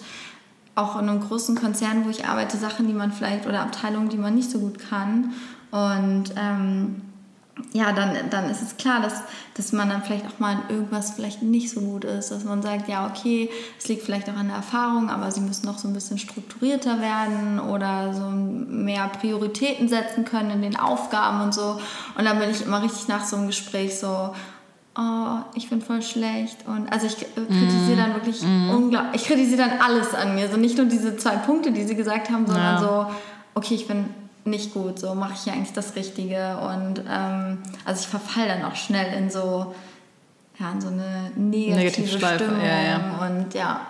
auch 0.78 0.98
in 1.00 1.08
einem 1.08 1.20
großen 1.20 1.56
Konzern, 1.56 2.04
wo 2.04 2.10
ich 2.10 2.26
arbeite, 2.26 2.56
Sachen, 2.56 2.86
die 2.86 2.92
man 2.92 3.12
vielleicht 3.12 3.46
oder 3.46 3.60
Abteilungen, 3.60 4.08
die 4.08 4.16
man 4.16 4.34
nicht 4.34 4.50
so 4.50 4.60
gut 4.60 4.78
kann. 4.78 5.32
Und 5.70 6.32
ähm, 6.36 7.02
ja, 7.72 7.92
dann, 7.92 8.16
dann 8.30 8.48
ist 8.48 8.62
es 8.62 8.76
klar, 8.76 9.00
dass, 9.00 9.14
dass 9.54 9.72
man 9.72 9.88
dann 9.88 10.02
vielleicht 10.02 10.26
auch 10.26 10.38
mal 10.38 10.52
in 10.52 10.76
irgendwas 10.76 11.10
vielleicht 11.10 11.42
nicht 11.42 11.70
so 11.70 11.80
gut 11.80 12.04
ist, 12.04 12.30
dass 12.30 12.44
man 12.44 12.62
sagt, 12.62 12.88
ja, 12.88 13.06
okay, 13.06 13.50
es 13.78 13.88
liegt 13.88 14.02
vielleicht 14.02 14.30
auch 14.30 14.36
an 14.36 14.46
der 14.46 14.56
Erfahrung, 14.56 15.10
aber 15.10 15.30
sie 15.32 15.40
müssen 15.40 15.66
noch 15.66 15.78
so 15.78 15.88
ein 15.88 15.94
bisschen 15.94 16.18
strukturierter 16.18 17.00
werden 17.00 17.58
oder 17.58 18.14
so 18.14 18.30
mehr 18.30 19.08
Prioritäten 19.08 19.88
setzen 19.88 20.24
können 20.24 20.50
in 20.50 20.62
den 20.62 20.76
Aufgaben 20.76 21.40
und 21.40 21.52
so. 21.52 21.80
Und 22.16 22.24
dann 22.24 22.38
bin 22.38 22.50
ich 22.50 22.64
immer 22.64 22.82
richtig 22.82 23.08
nach 23.08 23.24
so 23.24 23.36
einem 23.36 23.48
Gespräch 23.48 23.98
so, 23.98 24.32
oh, 24.98 25.38
ich 25.54 25.70
bin 25.70 25.80
voll 25.80 26.02
schlecht. 26.02 26.66
Und 26.66 26.92
also 26.92 27.06
ich 27.06 27.16
kritisiere 27.16 27.94
mm. 27.94 27.96
dann 27.96 28.14
wirklich 28.14 28.42
mm. 28.42 28.70
unglaublich, 28.70 29.22
ich 29.22 29.28
kritisiere 29.28 29.68
dann 29.68 29.80
alles 29.80 30.14
an 30.14 30.34
mir. 30.34 30.48
So 30.48 30.56
nicht 30.56 30.76
nur 30.76 30.86
diese 30.86 31.16
zwei 31.16 31.36
Punkte, 31.36 31.70
die 31.72 31.84
sie 31.84 31.94
gesagt 31.94 32.30
haben, 32.30 32.46
sondern 32.46 32.74
ja. 32.74 32.80
so, 32.80 33.06
okay, 33.54 33.74
ich 33.74 33.86
bin 33.86 34.06
nicht 34.44 34.74
gut, 34.74 34.98
so 34.98 35.14
mache 35.14 35.34
ich 35.34 35.46
ja 35.46 35.52
eigentlich 35.52 35.72
das 35.72 35.94
Richtige. 35.94 36.58
Und 36.58 37.02
ähm, 37.08 37.58
also 37.84 38.00
ich 38.00 38.08
verfall 38.08 38.48
dann 38.48 38.64
auch 38.64 38.74
schnell 38.74 39.16
in 39.16 39.30
so, 39.30 39.74
ja, 40.58 40.72
in 40.72 40.80
so 40.80 40.88
eine 40.88 41.30
negative, 41.36 41.76
negative 41.76 42.34
Stimmung. 42.34 42.60
Ja, 42.60 42.82
ja. 42.82 43.26
Und 43.26 43.54
ja, 43.54 43.80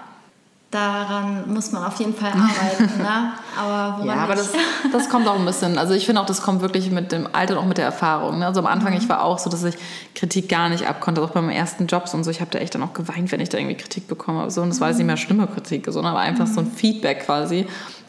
daran 0.70 1.50
muss 1.52 1.72
man 1.72 1.84
auf 1.84 1.98
jeden 1.98 2.14
Fall 2.14 2.30
arbeiten. 2.30 2.98
ne? 2.98 3.32
Aber 3.58 4.04
ja, 4.04 4.14
aber 4.16 4.34
das, 4.34 4.50
das 4.92 5.08
kommt 5.08 5.26
auch 5.26 5.38
ein 5.38 5.44
bisschen. 5.44 5.78
Also 5.78 5.94
ich 5.94 6.04
finde 6.04 6.20
auch, 6.20 6.26
das 6.26 6.42
kommt 6.42 6.60
wirklich 6.60 6.90
mit 6.90 7.10
dem 7.10 7.26
Alter 7.32 7.54
und 7.54 7.60
auch 7.60 7.66
mit 7.66 7.78
der 7.78 7.87
Erfahrung. 7.87 8.40
Ne? 8.40 8.46
Also 8.46 8.60
am 8.60 8.66
Anfang, 8.66 8.92
mhm. 8.92 8.98
ich 8.98 9.08
war 9.08 9.22
auch 9.22 9.38
so, 9.38 9.48
dass 9.48 9.64
ich 9.64 9.76
Kritik 10.14 10.48
gar 10.48 10.68
nicht 10.68 10.87
abkonnte, 10.87 11.22
auch 11.22 11.30
bei 11.30 11.40
meinen 11.40 11.56
ersten 11.56 11.87
Jobs 11.87 12.12
und 12.12 12.22
so. 12.22 12.30
Ich 12.30 12.40
habe 12.40 12.50
da 12.50 12.58
echt 12.58 12.75
dann 12.75 12.82
auch 12.82 12.92
geweint, 12.92 13.32
wenn 13.32 13.40
ich 13.40 13.48
da 13.48 13.56
irgendwie 13.56 13.76
Kritik 13.76 14.08
bekomme. 14.08 14.50
So. 14.50 14.60
Und 14.60 14.68
das 14.68 14.80
war 14.80 14.88
jetzt 14.88 14.98
nicht 14.98 15.06
mehr 15.06 15.16
schlimme 15.16 15.46
Kritik, 15.46 15.87
sondern 15.88 16.12
aber 16.12 16.20
einfach 16.20 16.46
mhm. 16.46 16.52
so 16.52 16.60
ein 16.60 16.70
Feedback 16.70 17.25
quasi. 17.25 17.66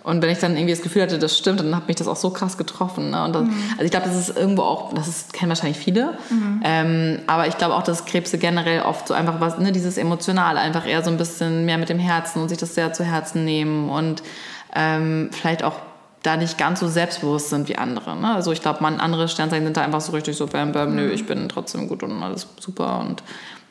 Und 0.09 0.23
wenn 0.23 0.29
ich 0.29 0.39
dann 0.39 0.55
irgendwie 0.55 0.73
das 0.73 0.81
Gefühl 0.81 1.03
hatte, 1.03 1.19
das 1.19 1.37
stimmt, 1.37 1.59
dann 1.59 1.75
hat 1.75 1.87
mich 1.87 1.95
das 1.95 2.07
auch 2.07 2.15
so 2.15 2.31
krass 2.31 2.57
getroffen. 2.57 3.11
Ne? 3.11 3.23
Und 3.23 3.33
dann, 3.33 3.45
mhm. 3.45 3.63
Also 3.73 3.83
ich 3.83 3.91
glaube, 3.91 4.07
das 4.07 4.17
ist 4.17 4.35
irgendwo 4.35 4.63
auch, 4.63 4.91
das 4.93 5.07
ist, 5.07 5.33
kennen 5.33 5.49
wahrscheinlich 5.49 5.77
viele, 5.77 6.17
mhm. 6.31 6.61
ähm, 6.63 7.19
aber 7.27 7.47
ich 7.47 7.57
glaube 7.57 7.75
auch, 7.75 7.83
dass 7.83 8.05
Krebse 8.05 8.39
generell 8.39 8.81
oft 8.81 9.07
so 9.07 9.13
einfach 9.13 9.39
was, 9.39 9.59
ne, 9.59 9.71
dieses 9.71 9.97
Emotionale, 9.97 10.59
einfach 10.59 10.87
eher 10.87 11.03
so 11.03 11.11
ein 11.11 11.17
bisschen 11.17 11.65
mehr 11.65 11.77
mit 11.77 11.89
dem 11.89 11.99
Herzen 11.99 12.41
und 12.41 12.49
sich 12.49 12.57
das 12.57 12.73
sehr 12.73 12.91
zu 12.91 13.03
Herzen 13.03 13.45
nehmen 13.45 13.89
und 13.89 14.23
ähm, 14.75 15.29
vielleicht 15.31 15.63
auch 15.63 15.75
da 16.23 16.37
nicht 16.37 16.57
ganz 16.57 16.79
so 16.79 16.87
selbstbewusst 16.87 17.49
sind 17.49 17.69
wie 17.69 17.77
andere. 17.77 18.15
Ne? 18.15 18.33
Also 18.33 18.51
ich 18.51 18.61
glaube, 18.61 18.83
andere 18.83 19.27
Sternzeichen 19.27 19.65
sind 19.65 19.77
da 19.77 19.81
einfach 19.81 20.01
so 20.01 20.11
richtig 20.11 20.35
so, 20.35 20.47
bam, 20.47 20.71
bam, 20.71 20.89
mhm. 20.89 20.95
nö, 20.95 21.11
ich 21.11 21.27
bin 21.27 21.47
trotzdem 21.49 21.87
gut 21.87 22.01
und 22.01 22.23
alles 22.23 22.47
super 22.59 22.99
und 22.99 23.21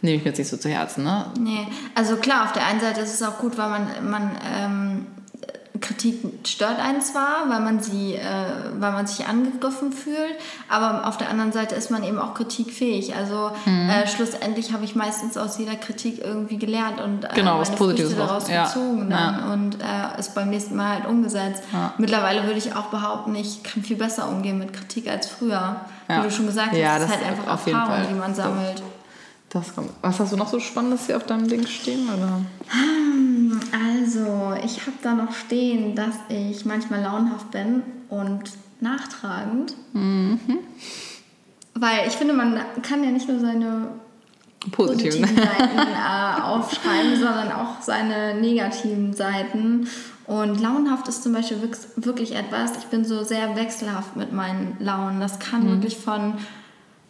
nehme 0.02 0.16
ich 0.16 0.22
mir 0.22 0.28
jetzt 0.28 0.38
nicht 0.38 0.48
so 0.48 0.56
zu 0.56 0.68
Herzen. 0.68 1.02
Ne? 1.02 1.26
Nee, 1.38 1.66
also 1.96 2.14
klar, 2.16 2.44
auf 2.44 2.52
der 2.52 2.64
einen 2.64 2.80
Seite 2.80 3.00
ist 3.00 3.12
es 3.12 3.22
auch 3.22 3.38
gut, 3.38 3.58
weil 3.58 3.68
man, 3.68 3.88
man 4.08 4.30
ähm 4.54 5.06
Kritik 5.80 6.18
stört 6.46 6.78
einen 6.78 7.00
zwar, 7.00 7.48
weil 7.48 7.60
man, 7.60 7.80
sie, 7.80 8.14
äh, 8.14 8.22
weil 8.78 8.92
man 8.92 9.06
sich 9.06 9.26
angegriffen 9.26 9.92
fühlt, 9.92 10.34
aber 10.68 11.06
auf 11.06 11.16
der 11.16 11.30
anderen 11.30 11.52
Seite 11.52 11.74
ist 11.74 11.90
man 11.90 12.02
eben 12.04 12.18
auch 12.18 12.34
kritikfähig. 12.34 13.14
Also 13.14 13.50
mhm. 13.64 13.88
äh, 13.88 14.06
schlussendlich 14.06 14.72
habe 14.72 14.84
ich 14.84 14.94
meistens 14.94 15.36
aus 15.36 15.58
jeder 15.58 15.76
Kritik 15.76 16.20
irgendwie 16.22 16.58
gelernt 16.58 17.00
und 17.00 17.24
äh, 17.24 17.28
genau, 17.34 17.58
meine 17.58 17.76
Früchte 17.76 18.08
daraus 18.14 18.48
ja. 18.48 18.64
gezogen 18.64 19.10
ja. 19.10 19.52
und 19.52 19.76
äh, 19.80 20.18
ist 20.18 20.34
beim 20.34 20.50
nächsten 20.50 20.76
Mal 20.76 20.96
halt 20.96 21.06
umgesetzt. 21.06 21.62
Ja. 21.72 21.92
Mittlerweile 21.98 22.44
würde 22.44 22.58
ich 22.58 22.74
auch 22.74 22.86
behaupten, 22.86 23.34
ich 23.34 23.62
kann 23.62 23.82
viel 23.82 23.96
besser 23.96 24.28
umgehen 24.28 24.58
mit 24.58 24.72
Kritik 24.72 25.08
als 25.08 25.28
früher. 25.28 25.76
Wie 26.08 26.22
du 26.22 26.30
schon 26.30 26.46
gesagt 26.46 26.70
hast, 26.70 26.78
ja, 26.78 26.96
ist 26.96 27.10
halt 27.10 27.26
einfach 27.26 27.46
Erfahrung, 27.46 28.06
die 28.08 28.14
man 28.14 28.34
sammelt. 28.34 28.82
Das 29.50 29.74
kommt. 29.74 29.90
Was 30.02 30.20
hast 30.20 30.32
du 30.32 30.36
noch 30.36 30.48
so 30.48 30.60
Spannendes 30.60 31.06
hier 31.06 31.16
auf 31.16 31.24
deinem 31.24 31.48
Ding 31.48 31.66
stehen? 31.66 32.06
Oder? 32.08 32.40
Hm, 32.68 33.60
also, 33.72 34.54
ich 34.62 34.80
habe 34.82 34.96
da 35.02 35.14
noch 35.14 35.32
stehen, 35.32 35.94
dass 35.94 36.14
ich 36.28 36.64
manchmal 36.66 37.02
launhaft 37.02 37.50
bin 37.50 37.82
und 38.10 38.42
nachtragend. 38.80 39.74
Mhm. 39.92 40.38
Weil 41.74 42.06
ich 42.08 42.14
finde, 42.14 42.34
man 42.34 42.60
kann 42.82 43.02
ja 43.04 43.10
nicht 43.10 43.28
nur 43.28 43.40
seine 43.40 43.88
positiven, 44.72 45.22
positiven 45.22 45.36
Seiten 45.58 45.78
äh, 45.78 46.42
aufschreiben, 46.42 47.16
sondern 47.16 47.52
auch 47.52 47.80
seine 47.80 48.34
negativen 48.34 49.14
Seiten. 49.14 49.88
Und 50.26 50.60
launhaft 50.60 51.08
ist 51.08 51.22
zum 51.22 51.32
Beispiel 51.32 51.58
wirklich 51.96 52.34
etwas, 52.34 52.76
ich 52.76 52.84
bin 52.86 53.04
so 53.04 53.24
sehr 53.24 53.56
wechselhaft 53.56 54.16
mit 54.16 54.32
meinen 54.32 54.76
Launen. 54.78 55.20
Das 55.20 55.38
kann 55.38 55.64
mhm. 55.64 55.68
wirklich 55.70 55.96
von 55.96 56.34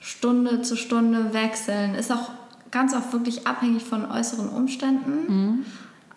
Stunde 0.00 0.62
zu 0.62 0.76
Stunde 0.76 1.32
wechseln. 1.32 1.94
Ist 1.94 2.12
auch 2.12 2.30
ganz 2.70 2.94
oft 2.94 3.12
wirklich 3.12 3.46
abhängig 3.46 3.84
von 3.84 4.10
äußeren 4.10 4.48
Umständen. 4.48 5.12
Mhm. 5.28 5.64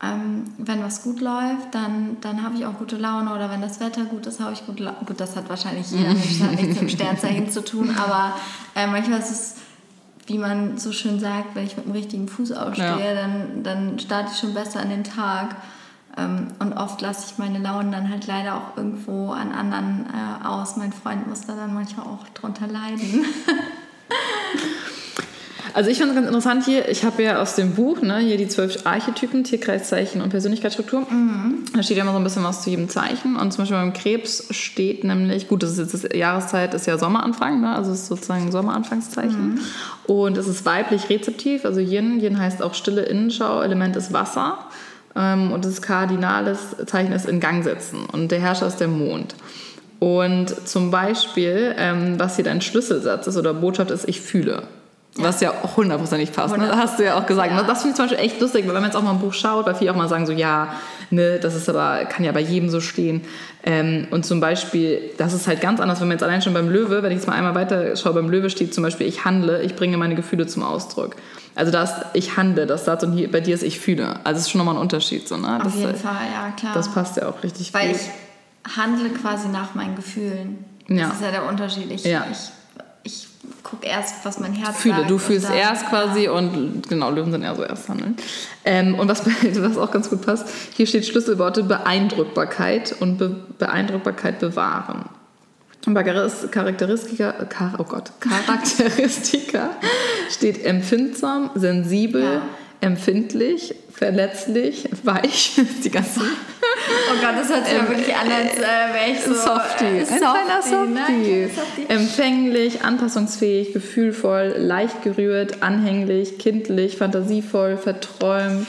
Ähm, 0.03 0.45
wenn 0.57 0.81
was 0.83 1.03
gut 1.03 1.21
läuft, 1.21 1.73
dann, 1.73 2.17
dann 2.21 2.41
habe 2.41 2.55
ich 2.55 2.65
auch 2.65 2.73
gute 2.79 2.97
Laune 2.97 3.35
oder 3.35 3.51
wenn 3.51 3.61
das 3.61 3.79
Wetter 3.79 4.05
gut 4.05 4.25
ist, 4.25 4.39
habe 4.39 4.53
ich 4.53 4.65
gute 4.65 4.83
Laune. 4.83 4.97
Gut, 5.05 5.19
das 5.19 5.35
hat 5.35 5.47
wahrscheinlich 5.47 5.91
jeder 5.91 6.09
Mensch 6.13 6.39
nichts 6.39 6.81
mit 6.81 6.91
Sternzeichen 6.91 7.51
zu 7.51 7.63
tun, 7.63 7.95
aber 7.95 8.33
äh, 8.73 8.87
manchmal 8.87 9.19
ist 9.19 9.29
es, 9.29 9.55
wie 10.25 10.39
man 10.39 10.79
so 10.79 10.91
schön 10.91 11.19
sagt, 11.19 11.53
wenn 11.53 11.65
ich 11.65 11.77
mit 11.77 11.85
dem 11.85 11.91
richtigen 11.91 12.27
Fuß 12.27 12.51
aufstehe, 12.53 12.85
ja. 12.85 13.13
dann, 13.13 13.63
dann 13.63 13.99
starte 13.99 14.31
ich 14.33 14.39
schon 14.39 14.55
besser 14.55 14.79
an 14.79 14.89
den 14.89 15.03
Tag. 15.03 15.55
Ähm, 16.17 16.47
und 16.59 16.73
oft 16.73 17.01
lasse 17.01 17.25
ich 17.27 17.37
meine 17.37 17.59
Launen 17.59 17.91
dann 17.91 18.09
halt 18.09 18.27
leider 18.27 18.55
auch 18.55 18.77
irgendwo 18.77 19.31
an 19.31 19.51
anderen 19.51 20.05
äh, 20.07 20.45
aus. 20.45 20.77
Mein 20.77 20.93
Freund 20.93 21.27
muss 21.27 21.41
da 21.41 21.55
dann 21.55 21.73
manchmal 21.73 22.05
auch 22.05 22.27
drunter 22.33 22.67
leiden. 22.67 23.25
Also 25.73 25.89
ich 25.89 25.97
finde 25.97 26.11
es 26.11 26.15
ganz 26.15 26.27
interessant 26.27 26.65
hier, 26.65 26.89
ich 26.89 27.03
habe 27.03 27.23
ja 27.23 27.41
aus 27.41 27.55
dem 27.55 27.75
Buch, 27.75 28.01
ne, 28.01 28.17
hier 28.17 28.37
die 28.37 28.47
zwölf 28.47 28.85
Archetypen, 28.85 29.43
Tierkreiszeichen 29.43 30.21
und 30.21 30.29
Persönlichkeitsstruktur. 30.29 31.01
Mhm. 31.09 31.63
Da 31.73 31.81
steht 31.83 31.97
ja 31.97 32.03
immer 32.03 32.11
so 32.11 32.17
ein 32.17 32.23
bisschen 32.23 32.43
was 32.43 32.61
zu 32.63 32.69
jedem 32.69 32.89
Zeichen. 32.89 33.35
Und 33.37 33.51
zum 33.51 33.61
Beispiel 33.61 33.77
beim 33.77 33.93
Krebs 33.93 34.47
steht 34.51 35.03
nämlich, 35.03 35.47
gut, 35.47 35.63
das 35.63 35.77
ist 35.77 35.93
jetzt 35.93 36.13
Jahreszeit, 36.13 36.73
ist 36.73 36.87
ja 36.87 36.97
Sommeranfang, 36.97 37.61
ne? 37.61 37.75
also 37.75 37.91
es 37.91 38.01
ist 38.01 38.07
sozusagen 38.07 38.51
Sommeranfangszeichen. 38.51 39.55
Mhm. 39.55 39.59
Und 40.07 40.37
es 40.37 40.47
ist 40.47 40.65
weiblich 40.65 41.09
rezeptiv, 41.09 41.63
also 41.63 41.79
Yin. 41.79 42.19
Yin 42.19 42.37
heißt 42.37 42.61
auch 42.61 42.73
stille 42.73 43.03
Innenschau, 43.03 43.61
Element 43.61 43.95
ist 43.95 44.11
Wasser. 44.11 44.59
Ähm, 45.15 45.51
und 45.51 45.65
das 45.65 45.81
kardinales 45.81 46.75
Zeichen 46.85 47.11
ist 47.11 47.27
in 47.27 47.39
Gang 47.39 47.63
setzen. 47.63 48.05
Und 48.11 48.31
der 48.31 48.39
Herrscher 48.39 48.67
ist 48.67 48.77
der 48.77 48.87
Mond. 48.87 49.35
Und 49.99 50.67
zum 50.67 50.89
Beispiel, 50.89 51.75
ähm, 51.77 52.19
was 52.19 52.35
hier 52.35 52.45
dein 52.45 52.61
Schlüsselsatz 52.61 53.27
ist 53.27 53.37
oder 53.37 53.53
Botschaft 53.53 53.91
ist, 53.91 54.07
ich 54.09 54.19
fühle. 54.19 54.63
Ja. 55.17 55.25
Was 55.25 55.41
ja 55.41 55.51
auch 55.51 55.75
hundertprozentig 55.75 56.31
passt. 56.31 56.57
Ne? 56.57 56.65
Das 56.65 56.77
hast 56.77 56.99
du 56.99 57.03
ja 57.03 57.19
auch 57.19 57.25
gesagt. 57.25 57.51
Ja. 57.51 57.63
Das 57.63 57.81
finde 57.81 57.91
ich 57.91 57.95
zum 57.97 58.05
Beispiel 58.05 58.25
echt 58.25 58.39
lustig, 58.39 58.65
weil 58.65 58.73
wenn 58.73 58.81
man 58.81 58.89
jetzt 58.89 58.95
auch 58.95 59.03
mal 59.03 59.11
ein 59.11 59.19
Buch 59.19 59.33
schaut, 59.33 59.65
weil 59.65 59.75
viele 59.75 59.91
auch 59.91 59.95
mal 59.95 60.07
sagen 60.07 60.25
so, 60.25 60.31
ja, 60.31 60.73
ne, 61.09 61.37
das 61.37 61.53
ist 61.53 61.67
aber, 61.69 62.05
kann 62.05 62.23
ja 62.23 62.31
bei 62.31 62.39
jedem 62.39 62.69
so 62.69 62.79
stehen. 62.79 63.21
Ähm, 63.63 64.07
und 64.09 64.25
zum 64.25 64.39
Beispiel, 64.39 65.11
das 65.17 65.33
ist 65.33 65.47
halt 65.47 65.59
ganz 65.59 65.81
anders, 65.81 65.99
wenn 65.99 66.07
man 66.07 66.15
jetzt 66.15 66.23
allein 66.23 66.41
schon 66.41 66.53
beim 66.53 66.69
Löwe, 66.69 67.03
wenn 67.03 67.11
ich 67.11 67.17
jetzt 67.17 67.27
mal 67.27 67.35
einmal 67.35 67.55
weiter 67.55 67.95
schaue, 67.97 68.13
beim 68.13 68.29
Löwe 68.29 68.49
steht 68.49 68.73
zum 68.73 68.83
Beispiel, 68.83 69.05
ich 69.05 69.25
handle, 69.25 69.61
ich 69.61 69.75
bringe 69.75 69.97
meine 69.97 70.15
Gefühle 70.15 70.47
zum 70.47 70.63
Ausdruck. 70.63 71.17
Also 71.55 71.71
das, 71.71 71.93
ich 72.13 72.37
handle, 72.37 72.65
das 72.65 72.85
Satz 72.85 73.03
und 73.03 73.13
hier, 73.13 73.31
bei 73.31 73.41
dir 73.41 73.55
ist 73.55 73.63
ich 73.63 73.79
fühle. 73.79 74.19
Also 74.23 74.39
es 74.39 74.45
ist 74.45 74.51
schon 74.51 74.59
nochmal 74.59 74.75
ein 74.75 74.81
Unterschied. 74.81 75.27
So, 75.27 75.37
ne? 75.37 75.57
Auf 75.57 75.63
das, 75.63 75.75
jeden 75.75 75.95
Fall, 75.95 76.27
ja 76.33 76.51
klar. 76.51 76.73
Das 76.73 76.91
passt 76.93 77.17
ja 77.17 77.27
auch 77.27 77.43
richtig 77.43 77.73
Weil 77.73 77.89
gut. 77.89 77.99
Weil 77.99 78.05
ich 78.65 78.77
handle 78.77 79.09
quasi 79.09 79.49
nach 79.49 79.75
meinen 79.75 79.95
Gefühlen. 79.95 80.65
Das 80.87 80.97
ja. 80.97 81.07
ist 81.09 81.21
ja 81.21 81.31
der 81.31 81.45
Unterschied. 81.45 81.91
Ich, 81.91 82.03
ja. 82.03 82.25
ich 82.31 82.51
gucke 83.63 83.87
erst, 83.87 84.25
was 84.25 84.39
mein 84.39 84.53
Herz 84.53 84.77
Fühle. 84.77 85.05
Du 85.07 85.17
fühlst 85.17 85.47
dann, 85.47 85.55
erst 85.55 85.87
quasi 85.87 86.25
ja. 86.25 86.31
und 86.31 86.87
genau, 86.87 87.09
Löwen 87.09 87.31
sind 87.31 87.43
eher 87.43 87.55
so 87.55 87.63
erst 87.63 87.89
handeln. 87.89 88.15
Ähm, 88.65 88.95
und 88.99 89.07
was, 89.07 89.25
was 89.25 89.77
auch 89.77 89.91
ganz 89.91 90.09
gut 90.09 90.25
passt, 90.25 90.47
hier 90.75 90.85
steht 90.85 91.05
Schlüsselworte 91.05 91.63
Beeindruckbarkeit 91.63 92.95
und 92.99 93.17
Be 93.17 93.35
Beeindruckbarkeit 93.57 94.39
bewahren. 94.39 95.05
Und 95.85 95.95
bei 95.95 96.03
Charakteristika, 96.03 97.33
oh 97.79 97.83
Gott, 97.83 98.11
Charakteristika 98.19 99.71
steht 100.29 100.63
empfindsam, 100.63 101.49
sensibel, 101.55 102.21
ja. 102.21 102.41
empfindlich, 102.81 103.73
verletzlich, 103.91 104.87
weich, 105.03 105.59
die 105.83 105.89
ganzen 105.89 106.21
Oh 106.21 107.15
Gott, 107.21 107.35
das 107.37 107.49
hört 107.49 107.65
sich 107.65 107.75
ja 107.75 107.81
ähm, 107.81 107.89
wirklich 107.89 108.15
an, 108.15 108.31
als 108.31 108.57
äh, 108.57 108.61
wäre 108.61 109.11
ich 109.11 109.21
so... 109.21 109.33
Softie. 109.33 109.85
Äh, 109.85 110.05
Softie, 110.05 110.25
ein 110.25 111.49
Softie. 111.49 111.81
Ne? 111.81 111.89
Empfänglich, 111.89 112.83
anpassungsfähig, 112.83 113.73
gefühlvoll, 113.73 114.55
leicht 114.57 115.01
gerührt, 115.03 115.61
anhänglich, 115.61 116.37
kindlich, 116.37 116.97
fantasievoll, 116.97 117.77
verträumt, 117.77 118.67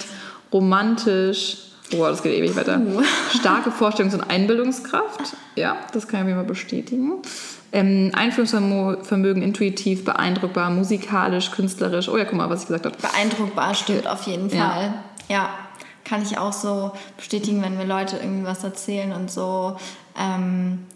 romantisch. 0.52 1.71
Boah, 1.92 2.10
das 2.10 2.22
geht 2.22 2.34
ewig 2.34 2.56
weiter. 2.56 2.80
Starke 3.30 3.70
Vorstellungs- 3.70 4.14
und 4.14 4.28
Einbildungskraft. 4.28 5.36
Ja, 5.56 5.76
das 5.92 6.08
kann 6.08 6.20
ich 6.20 6.26
mir 6.26 6.34
mal 6.34 6.44
bestätigen. 6.44 7.22
Ähm, 7.72 8.10
Einfühlungsvermögen, 8.14 9.42
intuitiv, 9.42 10.04
beeindruckbar, 10.04 10.70
musikalisch, 10.70 11.50
künstlerisch. 11.52 12.08
Oh 12.08 12.16
ja, 12.16 12.24
guck 12.24 12.34
mal, 12.34 12.50
was 12.50 12.62
ich 12.62 12.66
gesagt 12.66 12.86
habe. 12.86 12.96
Beeindruckbar 12.96 13.74
stimmt 13.74 14.06
auf 14.06 14.22
jeden 14.24 14.50
Fall. 14.50 14.94
Ja. 15.28 15.34
ja, 15.34 15.50
kann 16.04 16.22
ich 16.22 16.36
auch 16.36 16.52
so 16.52 16.92
bestätigen, 17.16 17.62
wenn 17.62 17.76
mir 17.76 17.86
Leute 17.86 18.16
irgendwie 18.16 18.44
was 18.44 18.64
erzählen 18.64 19.12
und 19.12 19.30
so. 19.30 19.76
Ähm, 20.18 20.86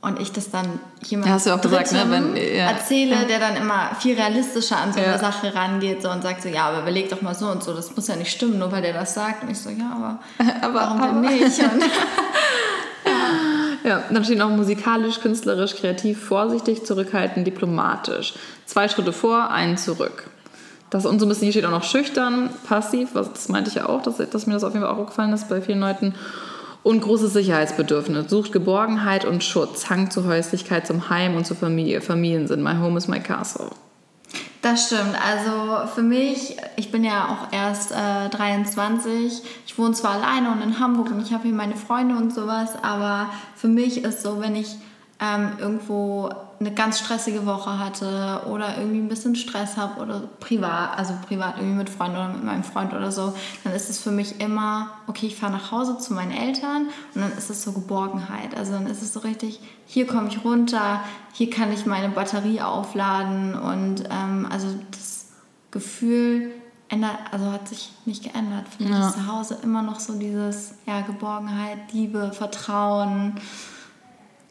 und 0.00 0.20
ich 0.20 0.30
das 0.30 0.50
dann 0.50 0.78
jemandem 1.02 1.40
ja, 1.44 1.56
gesagt, 1.56 1.92
ne? 1.92 2.04
Wenn, 2.08 2.36
ja. 2.36 2.70
erzähle, 2.70 3.26
der 3.26 3.40
dann 3.40 3.56
immer 3.56 3.90
viel 3.98 4.14
realistischer 4.14 4.76
an 4.76 4.92
so 4.92 5.00
eine 5.00 5.08
ja. 5.08 5.18
Sache 5.18 5.52
rangeht 5.54 6.02
so, 6.02 6.10
und 6.10 6.22
sagt 6.22 6.42
so, 6.42 6.48
ja, 6.48 6.68
aber 6.68 6.82
überleg 6.82 7.10
doch 7.10 7.20
mal 7.20 7.34
so 7.34 7.46
und 7.46 7.64
so, 7.64 7.74
das 7.74 7.94
muss 7.96 8.06
ja 8.06 8.14
nicht 8.14 8.30
stimmen, 8.30 8.58
nur 8.58 8.70
weil 8.70 8.82
der 8.82 8.92
das 8.92 9.14
sagt. 9.14 9.42
Und 9.42 9.50
ich 9.50 9.58
so, 9.58 9.70
ja, 9.70 9.90
aber, 9.96 10.20
aber 10.62 10.74
warum 10.74 11.02
aber. 11.02 11.12
denn 11.12 11.20
nicht? 11.20 11.58
Und 11.58 11.82
ja, 13.84 14.04
dann 14.08 14.24
steht 14.24 14.38
noch 14.38 14.50
musikalisch, 14.50 15.20
künstlerisch, 15.20 15.74
kreativ, 15.74 16.24
vorsichtig, 16.24 16.86
zurückhaltend, 16.86 17.46
diplomatisch. 17.46 18.34
Zwei 18.66 18.88
Schritte 18.88 19.12
vor, 19.12 19.50
einen 19.50 19.78
zurück. 19.78 20.30
Das 20.90 21.06
und 21.06 21.18
so 21.18 21.26
ein 21.26 21.28
bisschen 21.28 21.44
hier 21.44 21.52
steht 21.52 21.66
auch 21.66 21.70
noch 21.70 21.84
schüchtern, 21.84 22.50
passiv, 22.66 23.10
was, 23.12 23.32
das 23.32 23.48
meinte 23.48 23.68
ich 23.68 23.76
ja 23.76 23.88
auch, 23.88 24.00
dass, 24.02 24.16
dass 24.16 24.46
mir 24.46 24.54
das 24.54 24.64
auf 24.64 24.72
jeden 24.72 24.86
Fall 24.86 24.94
auch 24.94 25.06
gefallen 25.06 25.32
ist 25.32 25.48
bei 25.48 25.60
vielen 25.60 25.80
Leuten. 25.80 26.14
Und 26.82 27.00
großes 27.00 27.32
Sicherheitsbedürfnis, 27.32 28.30
sucht 28.30 28.52
Geborgenheit 28.52 29.24
und 29.24 29.44
Schutz, 29.44 29.90
Hang 29.90 30.10
zur 30.10 30.26
Häuslichkeit, 30.26 30.86
zum 30.86 31.10
Heim 31.10 31.36
und 31.36 31.46
zur 31.46 31.56
Familie. 31.56 32.00
Familiensinn, 32.00 32.62
my 32.62 32.74
home 32.76 32.96
is 32.96 33.08
my 33.08 33.20
castle. 33.20 33.70
Das 34.62 34.86
stimmt. 34.86 35.14
Also 35.24 35.86
für 35.94 36.02
mich, 36.02 36.56
ich 36.76 36.90
bin 36.90 37.04
ja 37.04 37.28
auch 37.28 37.52
erst 37.52 37.92
äh, 37.92 38.28
23. 38.28 39.42
Ich 39.66 39.78
wohne 39.78 39.94
zwar 39.94 40.14
alleine 40.14 40.50
und 40.50 40.62
in 40.62 40.80
Hamburg 40.80 41.10
und 41.10 41.22
ich 41.22 41.32
habe 41.32 41.44
hier 41.44 41.54
meine 41.54 41.76
Freunde 41.76 42.16
und 42.16 42.34
sowas, 42.34 42.70
aber 42.82 43.30
für 43.54 43.68
mich 43.68 44.04
ist 44.04 44.22
so, 44.22 44.40
wenn 44.40 44.56
ich 44.56 44.76
ähm, 45.20 45.52
irgendwo 45.58 46.30
eine 46.60 46.72
ganz 46.72 46.98
stressige 46.98 47.46
Woche 47.46 47.78
hatte 47.78 48.42
oder 48.50 48.78
irgendwie 48.78 48.98
ein 48.98 49.08
bisschen 49.08 49.36
Stress 49.36 49.76
habe 49.76 50.00
oder 50.00 50.22
privat, 50.40 50.98
also 50.98 51.14
privat 51.26 51.56
irgendwie 51.58 51.76
mit 51.76 51.90
Freunden 51.90 52.16
oder 52.16 52.28
mit 52.28 52.44
meinem 52.44 52.64
Freund 52.64 52.92
oder 52.92 53.12
so, 53.12 53.32
dann 53.64 53.72
ist 53.72 53.88
es 53.88 54.00
für 54.00 54.10
mich 54.10 54.40
immer, 54.40 54.90
okay, 55.06 55.26
ich 55.26 55.36
fahre 55.36 55.52
nach 55.52 55.70
Hause 55.70 55.98
zu 55.98 56.14
meinen 56.14 56.32
Eltern 56.32 56.88
und 57.14 57.20
dann 57.20 57.32
ist 57.32 57.50
es 57.50 57.62
so 57.62 57.72
Geborgenheit. 57.72 58.56
Also 58.56 58.72
dann 58.72 58.86
ist 58.86 59.02
es 59.02 59.12
so 59.12 59.20
richtig, 59.20 59.60
hier 59.86 60.06
komme 60.06 60.28
ich 60.28 60.44
runter, 60.44 61.02
hier 61.32 61.50
kann 61.50 61.72
ich 61.72 61.86
meine 61.86 62.08
Batterie 62.08 62.60
aufladen 62.60 63.54
und 63.54 64.04
ähm, 64.10 64.48
also 64.50 64.66
das 64.90 65.26
Gefühl 65.70 66.50
ändert, 66.88 67.18
also 67.30 67.52
hat 67.52 67.68
sich 67.68 67.92
nicht 68.04 68.24
geändert. 68.24 68.66
Für 68.68 68.82
mich 68.82 68.92
ja. 68.92 69.08
ist 69.08 69.14
zu 69.14 69.26
Hause 69.26 69.58
immer 69.62 69.82
noch 69.82 70.00
so 70.00 70.14
dieses, 70.14 70.74
ja, 70.86 71.02
Geborgenheit, 71.02 71.92
Liebe, 71.92 72.32
Vertrauen. 72.32 73.34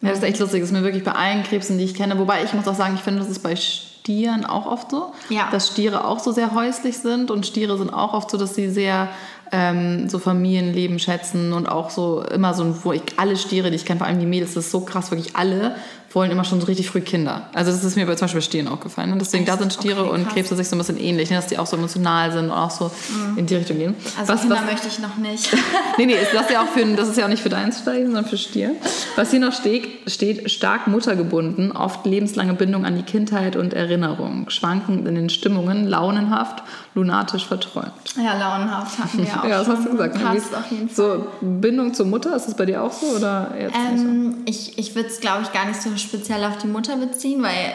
Ja, 0.01 0.09
das 0.09 0.19
ist 0.19 0.23
echt 0.23 0.39
lustig. 0.39 0.61
Das 0.61 0.69
ist 0.69 0.75
mir 0.75 0.83
wirklich 0.83 1.03
bei 1.03 1.13
allen 1.13 1.43
Krebsen, 1.43 1.77
die 1.77 1.83
ich 1.83 1.95
kenne. 1.95 2.19
Wobei 2.19 2.43
ich 2.43 2.53
muss 2.53 2.67
auch 2.67 2.75
sagen, 2.75 2.95
ich 2.95 3.01
finde, 3.01 3.19
das 3.19 3.29
ist 3.29 3.39
bei 3.39 3.55
Stieren 3.55 4.45
auch 4.45 4.67
oft 4.67 4.91
so. 4.91 5.11
Ja. 5.29 5.49
Dass 5.51 5.67
Stiere 5.67 6.05
auch 6.05 6.19
so 6.19 6.31
sehr 6.31 6.53
häuslich 6.53 6.99
sind 6.99 7.31
und 7.31 7.45
Stiere 7.45 7.77
sind 7.77 7.91
auch 7.91 8.13
oft 8.13 8.29
so, 8.29 8.37
dass 8.37 8.55
sie 8.55 8.69
sehr 8.69 9.09
ähm, 9.51 10.07
so 10.07 10.19
Familienleben 10.19 10.99
schätzen 10.99 11.53
und 11.53 11.67
auch 11.67 11.89
so 11.89 12.21
immer 12.23 12.53
so, 12.53 12.83
wo 12.83 12.93
ich 12.93 13.01
alle 13.17 13.37
Stiere, 13.37 13.69
die 13.69 13.75
ich 13.75 13.85
kenne, 13.85 13.99
vor 13.99 14.07
allem 14.07 14.19
die 14.19 14.25
Mädels, 14.25 14.53
das 14.53 14.65
ist 14.65 14.71
so 14.71 14.81
krass, 14.81 15.11
wirklich 15.11 15.35
alle 15.35 15.75
wollen 16.11 16.31
immer 16.31 16.43
schon 16.43 16.59
so 16.61 16.67
richtig 16.67 16.89
früh 16.89 17.01
Kinder. 17.01 17.49
Also 17.53 17.71
das 17.71 17.83
ist 17.83 17.95
mir 17.95 18.05
bei, 18.05 18.15
zum 18.15 18.25
Beispiel 18.25 18.39
bei 18.39 18.45
Stieren 18.45 18.67
auch 18.67 18.79
gefallen. 18.79 19.11
Und 19.11 19.19
deswegen, 19.19 19.45
da 19.45 19.57
sind 19.57 19.73
Stiere 19.73 20.05
okay, 20.05 20.11
und 20.11 20.29
Krebse 20.29 20.55
sich 20.55 20.67
so 20.67 20.75
ein 20.75 20.79
bisschen 20.79 20.99
ähnlich, 20.99 21.29
ne? 21.29 21.35
dass 21.35 21.47
die 21.47 21.57
auch 21.57 21.67
so 21.67 21.75
emotional 21.75 22.31
sind 22.31 22.45
und 22.45 22.51
auch 22.51 22.71
so 22.71 22.85
mhm. 23.09 23.37
in 23.37 23.45
die 23.45 23.55
Richtung 23.55 23.77
gehen. 23.77 23.95
Also 24.17 24.33
was, 24.33 24.41
Kinder 24.41 24.55
was, 24.55 24.65
möchte 24.65 24.87
ich 24.87 24.99
noch 24.99 25.17
nicht. 25.17 25.55
nee, 25.97 26.05
nee, 26.05 26.15
das 26.15 26.41
ist, 26.43 26.51
ja 26.51 26.61
auch 26.61 26.67
für, 26.67 26.85
das 26.95 27.09
ist 27.09 27.17
ja 27.17 27.25
auch 27.25 27.29
nicht 27.29 27.43
für 27.43 27.49
deins 27.49 27.79
Steigen, 27.79 28.05
sondern 28.05 28.25
für 28.25 28.37
Stier. 28.37 28.75
Was 29.15 29.31
hier 29.31 29.39
noch 29.39 29.53
steht, 29.53 30.09
steht, 30.09 30.49
stark 30.49 30.87
muttergebunden, 30.87 31.71
oft 31.71 32.05
lebenslange 32.05 32.53
Bindung 32.53 32.85
an 32.85 32.95
die 32.95 33.03
Kindheit 33.03 33.55
und 33.55 33.73
Erinnerung, 33.73 34.49
schwankend 34.49 35.07
in 35.07 35.15
den 35.15 35.29
Stimmungen, 35.29 35.87
launenhaft, 35.87 36.63
lunatisch 36.95 37.45
verträumt. 37.45 37.91
Ja, 38.15 38.37
launenhaft 38.37 38.97
hatten 38.97 39.19
wir 39.19 39.27
auch 39.39 39.47
Ja, 39.47 39.59
das 39.59 39.67
hast 39.67 39.85
du 39.85 39.91
gesagt. 39.91 40.15
Ne? 40.15 40.23
Passt 40.23 40.55
auf 40.55 40.71
jeden 40.71 40.89
Fall. 40.89 40.95
So, 40.95 41.27
Bindung 41.41 41.93
zur 41.93 42.05
Mutter, 42.05 42.35
ist 42.35 42.47
das 42.47 42.55
bei 42.55 42.65
dir 42.65 42.81
auch 42.81 42.93
so? 42.93 43.07
Oder 43.07 43.51
ähm, 43.57 44.31
so? 44.31 44.37
Ich, 44.45 44.77
ich 44.77 44.95
würde 44.95 45.09
es, 45.09 45.19
glaube 45.19 45.43
ich, 45.43 45.51
gar 45.51 45.65
nicht 45.65 45.81
so 45.81 45.96
speziell 45.97 46.43
auf 46.45 46.57
die 46.57 46.67
Mutter 46.67 46.97
beziehen, 46.97 47.43
weil 47.43 47.73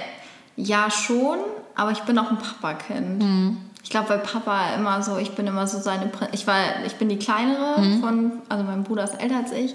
ja 0.57 0.91
schon, 0.91 1.39
aber 1.75 1.93
ich 1.93 2.01
bin 2.01 2.19
auch 2.19 2.31
ein 2.31 2.39
Papakind. 2.39 3.23
Mhm. 3.23 3.57
Ich 3.83 3.91
glaube, 3.91 4.11
weil 4.11 4.19
Papa 4.19 4.75
immer 4.77 5.03
so, 5.03 5.19
ich 5.19 5.33
bin 5.33 5.47
immer 5.47 5.67
so 5.67 5.79
seine, 5.79 6.11
ich 6.33 6.47
war, 6.47 6.57
ich 6.87 6.95
bin 6.95 7.09
die 7.09 7.19
kleinere 7.19 7.81
mhm. 7.81 8.01
von, 8.01 8.33
also 8.49 8.65
mein 8.65 8.85
Bruder 8.85 9.05
ist 9.05 9.21
älter 9.21 9.37
als 9.37 9.53
ich 9.53 9.75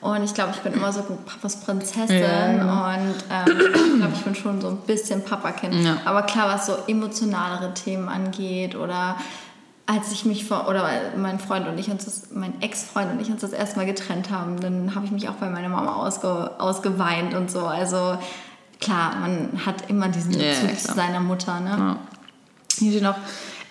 und 0.00 0.22
ich 0.22 0.34
glaube, 0.34 0.52
ich 0.54 0.60
bin 0.60 0.74
immer 0.74 0.92
so 0.92 1.02
Papas 1.02 1.60
Prinzessin 1.60 2.20
ja, 2.20 2.52
ja. 2.52 2.94
und 2.94 3.14
ähm, 3.30 3.60
ich 3.74 3.98
glaube, 3.98 4.12
ich 4.14 4.22
bin 4.22 4.34
schon 4.34 4.60
so 4.60 4.68
ein 4.68 4.76
bisschen 4.78 5.24
Papakind. 5.24 5.74
Ja. 5.84 5.96
Aber 6.04 6.22
klar, 6.22 6.48
was 6.48 6.66
so 6.66 6.74
emotionalere 6.86 7.72
Themen 7.72 8.08
angeht 8.08 8.76
oder 8.76 9.16
als 9.86 10.10
ich 10.10 10.24
mich 10.24 10.44
vor, 10.44 10.68
oder 10.68 10.88
mein 11.16 11.38
Freund 11.38 11.68
und 11.68 11.78
ich 11.78 11.88
uns 11.88 12.04
das, 12.04 12.28
mein 12.34 12.60
Ex-Freund 12.60 13.12
und 13.12 13.20
ich 13.20 13.30
uns 13.30 13.40
das 13.40 13.52
erste 13.52 13.76
Mal 13.76 13.86
getrennt 13.86 14.30
haben, 14.30 14.60
dann 14.60 14.94
habe 14.94 15.06
ich 15.06 15.12
mich 15.12 15.28
auch 15.28 15.34
bei 15.34 15.48
meiner 15.48 15.68
Mama 15.68 15.94
ausge, 15.94 16.50
ausgeweint 16.58 17.34
und 17.34 17.50
so. 17.50 17.60
Also 17.60 18.18
klar, 18.80 19.14
man 19.20 19.64
hat 19.64 19.88
immer 19.88 20.08
diesen 20.08 20.32
Bezug 20.32 20.70
ja, 20.70 20.76
zu 20.76 20.92
seiner 20.92 21.20
Mutter. 21.20 21.60
Ne? 21.60 21.70
Ja. 21.70 21.96
Hier 22.78 22.90
steht 22.90 23.04
noch, 23.04 23.14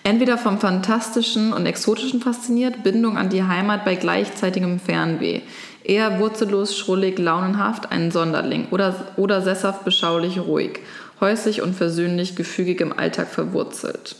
entweder 0.04 0.38
vom 0.38 0.58
Fantastischen 0.58 1.52
und 1.52 1.66
Exotischen 1.66 2.22
fasziniert, 2.22 2.82
Bindung 2.82 3.18
an 3.18 3.28
die 3.28 3.44
Heimat 3.44 3.84
bei 3.84 3.94
gleichzeitigem 3.94 4.80
Fernweh. 4.80 5.42
Eher 5.84 6.18
wurzellos, 6.18 6.76
schrullig, 6.76 7.18
launenhaft, 7.18 7.92
ein 7.92 8.10
Sonderling. 8.10 8.68
Oder, 8.70 8.94
oder 9.16 9.42
sesshaft, 9.42 9.84
beschaulich, 9.84 10.40
ruhig. 10.40 10.80
Häuslich 11.20 11.62
und 11.62 11.76
versöhnlich, 11.76 12.36
gefügig 12.36 12.80
im 12.80 12.98
Alltag 12.98 13.28
verwurzelt. 13.28 14.16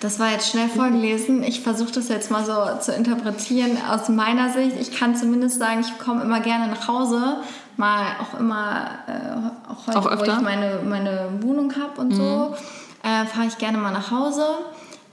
Das 0.00 0.18
war 0.18 0.30
jetzt 0.30 0.50
schnell 0.50 0.68
vorgelesen. 0.68 1.42
Ich 1.42 1.60
versuche 1.60 1.92
das 1.92 2.08
jetzt 2.08 2.30
mal 2.30 2.44
so 2.44 2.54
zu 2.80 2.92
interpretieren 2.92 3.76
aus 3.90 4.08
meiner 4.08 4.50
Sicht. 4.50 4.76
Ich 4.80 4.96
kann 4.98 5.14
zumindest 5.14 5.58
sagen, 5.58 5.80
ich 5.80 5.98
komme 5.98 6.22
immer 6.22 6.40
gerne 6.40 6.68
nach 6.68 6.88
Hause. 6.88 7.36
Mal 7.76 8.06
auch 8.20 8.40
immer, 8.40 8.86
äh, 9.06 9.70
auch 9.70 9.86
heute, 9.86 9.98
auch 9.98 10.18
wo 10.18 10.24
ich 10.24 10.40
meine, 10.40 10.80
meine 10.84 11.28
Wohnung 11.40 11.74
habe 11.76 12.00
und 12.00 12.12
mhm. 12.12 12.16
so, 12.16 12.54
äh, 13.02 13.26
fahre 13.26 13.46
ich 13.46 13.58
gerne 13.58 13.76
mal 13.76 13.92
nach 13.92 14.10
Hause. 14.10 14.46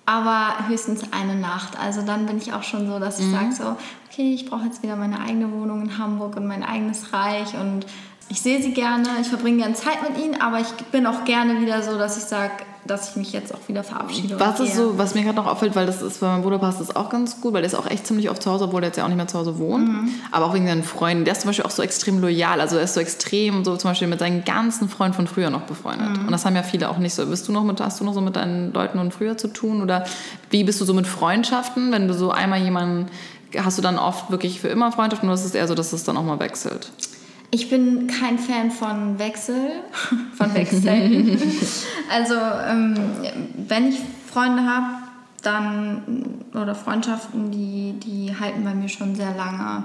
Aber 0.06 0.70
höchstens 0.70 1.02
eine 1.12 1.36
Nacht. 1.36 1.78
Also 1.78 2.02
dann 2.02 2.26
bin 2.26 2.38
ich 2.38 2.54
auch 2.54 2.64
schon 2.64 2.88
so, 2.88 2.98
dass 2.98 3.20
ich 3.20 3.26
mhm. 3.26 3.32
sage 3.34 3.52
so, 3.52 3.76
okay, 4.10 4.34
ich 4.34 4.50
brauche 4.50 4.64
jetzt 4.64 4.84
wieder 4.84 4.96
meine 4.96 5.20
eigene 5.20 5.52
Wohnung 5.52 5.82
in 5.82 5.98
Hamburg 5.98 6.38
und 6.38 6.48
mein 6.48 6.64
eigenes 6.64 7.12
Reich 7.12 7.56
und 7.56 7.86
ich 8.30 8.42
sehe 8.42 8.62
sie 8.62 8.74
gerne, 8.74 9.08
ich 9.22 9.28
verbringe 9.28 9.58
gerne 9.58 9.74
Zeit 9.74 9.98
mit 10.08 10.22
ihnen, 10.22 10.42
aber 10.42 10.60
ich 10.60 10.68
bin 10.92 11.06
auch 11.06 11.24
gerne 11.24 11.62
wieder 11.62 11.82
so, 11.82 11.98
dass 11.98 12.18
ich 12.18 12.24
sage, 12.24 12.52
dass 12.86 13.10
ich 13.10 13.16
mich 13.16 13.34
jetzt 13.34 13.54
auch 13.54 13.68
wieder 13.68 13.84
verabschiede. 13.84 14.40
Was 14.40 14.60
ist 14.60 14.76
so, 14.76 14.98
was 14.98 15.14
mir 15.14 15.24
gerade 15.24 15.36
noch 15.36 15.46
auffällt, 15.46 15.76
weil 15.76 15.86
das 15.86 16.02
ist, 16.02 16.20
bei 16.20 16.28
meinem 16.28 16.42
Bruder 16.42 16.58
passt 16.58 16.80
das 16.80 16.96
auch 16.96 17.10
ganz 17.10 17.40
gut, 17.42 17.54
weil 17.54 17.62
der 17.62 17.72
ist 17.72 17.76
auch 17.76 17.90
echt 17.90 18.08
ziemlich 18.08 18.30
oft 18.30 18.42
zu 18.42 18.52
Hause, 18.52 18.66
obwohl 18.66 18.82
der 18.82 18.90
jetzt 18.90 18.98
ja 18.98 19.04
auch 19.04 19.08
nicht 19.08 19.18
mehr 19.18 19.28
zu 19.28 19.38
Hause 19.38 19.60
wohnt. 19.60 19.88
Mhm. 19.88 20.10
Aber 20.32 20.46
auch 20.46 20.54
wegen 20.54 20.68
seinen 20.68 20.84
Freunden. 20.84 21.26
Der 21.26 21.34
ist 21.34 21.42
zum 21.42 21.50
Beispiel 21.50 21.66
auch 21.66 21.72
so 21.72 21.84
extrem 21.84 22.20
loyal. 22.20 22.62
Also 22.62 22.78
er 22.78 22.84
ist 22.84 22.94
so 22.94 23.00
extrem, 23.00 23.64
so 23.64 23.76
zum 23.76 23.92
Beispiel 23.92 24.08
mit 24.08 24.20
seinen 24.20 24.44
ganzen 24.44 24.90
Freunden 24.90 25.16
von 25.16 25.28
früher 25.28 25.50
noch 25.50 25.64
befreundet. 25.64 26.18
Mhm. 26.18 26.26
Und 26.26 26.32
das 26.32 26.46
haben 26.46 26.56
ja 26.56 26.64
viele 26.64 26.90
auch 26.90 26.98
nicht 26.98 27.14
so. 27.14 27.26
Bist 27.26 27.48
du 27.48 27.52
noch 27.52 27.64
mit, 27.64 27.80
hast 27.82 28.00
du 28.00 28.04
noch 28.04 28.14
so 28.14 28.22
mit 28.22 28.36
deinen 28.36 28.74
Leuten 28.74 28.98
von 28.98 29.12
früher 29.12 29.38
zu 29.38 29.50
tun? 29.50 29.82
Oder 29.82 30.06
wie 30.50 30.64
bist 30.64 30.80
du 30.80 30.86
so 30.86 30.94
mit 30.94 31.08
Freundschaften, 31.08 31.92
wenn 31.92 32.08
du 32.08 32.14
so 32.14 32.32
einmal 32.32 32.62
jemanden, 32.62 33.08
hast 33.58 33.78
du 33.78 33.82
dann 33.82 33.98
oft 33.98 34.32
wirklich 34.32 34.60
für 34.60 34.68
immer 34.68 34.92
Freundschaften 34.92 35.30
oder 35.30 35.36
ist 35.36 35.46
es 35.46 35.56
eher 35.56 35.68
so, 35.68 35.76
dass 35.76 35.94
es 35.94 36.04
dann 36.04 36.18
auch 36.18 36.24
mal 36.24 36.40
wechselt? 36.40 36.92
Ich 37.50 37.70
bin 37.70 38.08
kein 38.08 38.38
Fan 38.38 38.72
von 38.72 39.20
Wechsel, 39.20 39.72
von 40.36 40.54
Wechseln. 40.54 41.40
also 42.12 42.36
ähm, 42.36 42.96
wenn 43.68 43.88
ich 43.90 44.00
Freunde 44.32 44.66
habe, 44.66 45.04
dann 45.44 46.44
oder 46.54 46.76
Freundschaften, 46.76 47.52
die, 47.52 47.94
die 48.04 48.36
halten 48.38 48.64
bei 48.64 48.74
mir 48.74 48.90
schon 48.90 49.16
sehr 49.16 49.34
lange. 49.36 49.84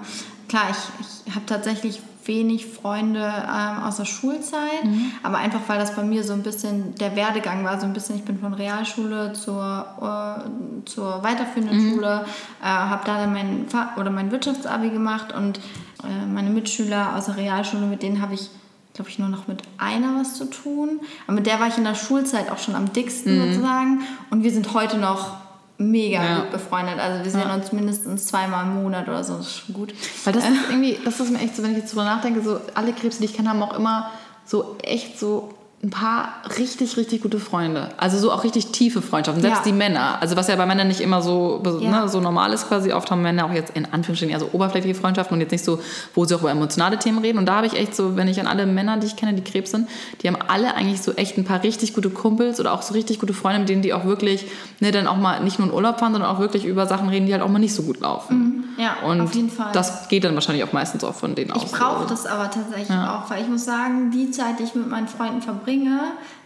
Klar, 0.53 0.65
ich, 0.71 1.07
ich 1.25 1.35
habe 1.35 1.47
tatsächlich 1.47 2.03
wenig 2.27 2.67
Freunde 2.67 3.21
ähm, 3.21 3.85
aus 3.85 3.97
der 3.97 4.05
Schulzeit, 4.05 4.85
mhm. 4.85 5.11
aber 5.23 5.39
einfach 5.39 5.61
weil 5.67 5.79
das 5.79 5.97
bei 5.97 6.03
mir 6.03 6.25
so 6.25 6.35
ein 6.35 6.43
bisschen 6.43 6.95
der 6.97 7.17
Werdegang 7.17 7.65
war, 7.65 7.81
so 7.81 7.87
ein 7.87 7.95
bisschen, 7.95 8.17
ich 8.17 8.25
bin 8.25 8.39
von 8.39 8.53
Realschule 8.53 9.33
zur, 9.33 9.87
uh, 9.99 10.85
zur 10.85 11.23
weiterführenden 11.23 11.79
mhm. 11.79 11.91
Schule, 11.95 12.27
äh, 12.61 12.67
habe 12.67 13.03
da 13.07 13.17
dann 13.17 13.33
mein, 13.33 13.65
oder 13.97 14.11
mein 14.11 14.31
Wirtschaftsabi 14.31 14.91
gemacht 14.91 15.33
und 15.35 15.57
äh, 16.05 16.27
meine 16.31 16.51
Mitschüler 16.51 17.17
aus 17.17 17.25
der 17.25 17.39
Realschule, 17.39 17.87
mit 17.87 18.03
denen 18.03 18.21
habe 18.21 18.35
ich, 18.35 18.51
glaube 18.93 19.09
ich, 19.09 19.19
nur 19.19 19.31
noch 19.31 19.49
mit 19.49 19.63
einer 19.79 20.21
was 20.21 20.35
zu 20.35 20.51
tun. 20.51 21.01
Aber 21.27 21.37
mit 21.37 21.47
der 21.47 21.61
war 21.61 21.69
ich 21.69 21.79
in 21.79 21.85
der 21.85 21.95
Schulzeit 21.95 22.51
auch 22.51 22.59
schon 22.59 22.75
am 22.75 22.93
dicksten 22.93 23.39
mhm. 23.39 23.55
sozusagen. 23.55 24.03
Und 24.29 24.43
wir 24.45 24.51
sind 24.51 24.75
heute 24.75 24.99
noch 24.99 25.42
mega 25.91 26.23
ja. 26.23 26.39
gut 26.41 26.53
befreundet. 26.53 26.99
Also 26.99 27.25
wir 27.25 27.31
sehen 27.31 27.49
ja. 27.49 27.55
uns 27.55 27.73
mindestens 27.73 28.27
zweimal 28.27 28.65
im 28.67 28.83
Monat 28.83 29.09
oder 29.09 29.23
so. 29.25 29.37
Das 29.37 29.47
ist 29.47 29.59
schon 29.59 29.75
gut. 29.75 29.95
Weil 30.25 30.33
das 30.33 30.45
ist 30.45 30.69
irgendwie, 30.69 30.99
das 31.05 31.21
ist 31.21 31.31
mir 31.31 31.41
echt 31.41 31.57
so, 31.57 31.63
wenn 31.63 31.73
ich 31.73 31.79
jetzt 31.79 31.93
drüber 31.93 32.05
nachdenke, 32.05 32.43
so 32.43 32.61
alle 32.75 32.93
Krebse, 32.93 33.19
die 33.19 33.27
ich 33.27 33.35
kenne, 33.35 33.51
haben 33.51 33.63
auch 33.63 33.77
immer 33.77 34.11
so 34.45 34.77
echt 34.83 35.19
so 35.19 35.51
ein 35.85 35.91
paar 35.91 36.35
richtig, 36.59 36.97
richtig 36.97 37.23
gute 37.23 37.41
Freunde. 37.41 37.89
Also 37.97 38.17
so 38.17 38.31
auch 38.31 38.45
richtig 38.45 38.71
tiefe 38.71 39.03
Freundschaften. 39.03 39.43
Selbst 39.43 39.59
ja. 39.59 39.65
die 39.65 39.73
Männer. 39.73 40.23
Also 40.23 40.37
was 40.37 40.47
ja 40.47 40.55
bei 40.55 40.65
Männern 40.65 40.87
nicht 40.87 41.01
immer 41.01 41.23
so, 41.23 41.61
ja. 41.81 42.03
ne, 42.03 42.09
so 42.09 42.21
normal 42.21 42.53
ist 42.53 42.69
quasi. 42.69 42.93
Oft 42.93 43.11
haben 43.11 43.21
Männer 43.21 43.47
auch 43.47 43.53
jetzt 43.53 43.77
in 43.77 43.93
Anführungsstrichen 43.93 44.33
eher 44.33 44.39
so 44.39 44.51
oberflächliche 44.53 44.95
Freundschaften 44.95 45.35
und 45.35 45.41
jetzt 45.41 45.51
nicht 45.51 45.65
so, 45.65 45.81
wo 46.15 46.25
sie 46.25 46.37
auch 46.37 46.41
über 46.41 46.53
emotionale 46.53 46.99
Themen 46.99 47.19
reden. 47.19 47.39
Und 47.39 47.47
da 47.47 47.57
habe 47.57 47.67
ich 47.67 47.75
echt 47.75 47.97
so, 47.97 48.15
wenn 48.15 48.29
ich 48.29 48.39
an 48.39 48.47
alle 48.47 48.65
Männer, 48.65 48.99
die 48.99 49.09
ich 49.09 49.17
kenne, 49.17 49.35
die 49.35 49.43
Krebs 49.43 49.73
sind, 49.73 49.89
die 50.23 50.29
haben 50.29 50.37
alle 50.47 50.77
eigentlich 50.77 51.03
so 51.03 51.15
echt 51.15 51.37
ein 51.37 51.45
paar 51.45 51.65
richtig 51.65 51.95
gute 51.95 52.11
Kumpels 52.11 52.61
oder 52.61 52.75
auch 52.75 52.83
so 52.83 52.95
richtig 52.95 53.19
gute 53.19 53.35
Freunde, 53.35 53.59
mit 53.59 53.69
denen 53.69 53.83
die 53.83 53.93
auch 53.93 54.05
wirklich 54.05 54.47
ne, 54.79 54.93
dann 54.93 55.09
auch 55.09 55.17
mal 55.17 55.43
nicht 55.43 55.59
nur 55.59 55.67
in 55.67 55.75
Urlaub 55.75 55.99
fahren, 55.99 56.13
sondern 56.13 56.31
auch 56.31 56.39
wirklich 56.39 56.65
über 56.65 56.87
Sachen 56.87 57.09
reden, 57.09 57.27
die 57.27 57.33
halt 57.33 57.43
auch 57.43 57.49
mal 57.49 57.59
nicht 57.59 57.75
so 57.75 57.83
gut 57.83 57.99
laufen. 57.99 58.39
Mhm. 58.39 58.65
Ja, 58.79 58.99
und 59.05 59.21
auf 59.21 59.35
jeden 59.35 59.51
Fall. 59.51 59.73
Das 59.73 60.09
geht 60.09 60.23
dann 60.23 60.35
wahrscheinlich 60.35 60.65
auch 60.65 60.73
meistens 60.73 61.03
auch 61.03 61.15
von 61.15 61.35
denen 61.35 61.51
aus. 61.51 61.65
Ich 61.65 61.73
brauche 61.73 62.07
das 62.07 62.25
aber 62.25 62.51
tatsächlich 62.51 62.89
ja. 62.89 63.17
auch, 63.17 63.29
weil 63.31 63.43
ich 63.43 63.49
muss 63.49 63.65
sagen, 63.65 64.13
die 64.13 64.31
Zeit, 64.31 64.61
die 64.61 64.63
ich 64.63 64.77
mit 64.77 64.89
meinen 64.89 65.09
Freunden 65.09 65.43
verbringe, 65.43 65.72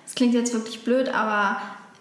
das 0.04 0.14
klingt 0.14 0.34
jetzt 0.34 0.52
wirklich 0.52 0.84
blöd, 0.84 1.08
aber 1.08 1.56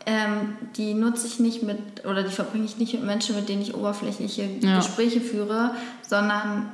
ähm, 0.05 0.55
die 0.77 0.93
nutze 0.93 1.25
ich 1.27 1.39
nicht 1.39 1.63
mit, 1.63 1.79
oder 2.05 2.23
die 2.23 2.31
verbringe 2.31 2.65
ich 2.65 2.77
nicht 2.77 2.93
mit 2.93 3.03
Menschen, 3.03 3.35
mit 3.35 3.49
denen 3.49 3.61
ich 3.61 3.73
oberflächliche 3.73 4.47
ja. 4.61 4.77
Gespräche 4.77 5.19
führe, 5.19 5.71
sondern 6.07 6.69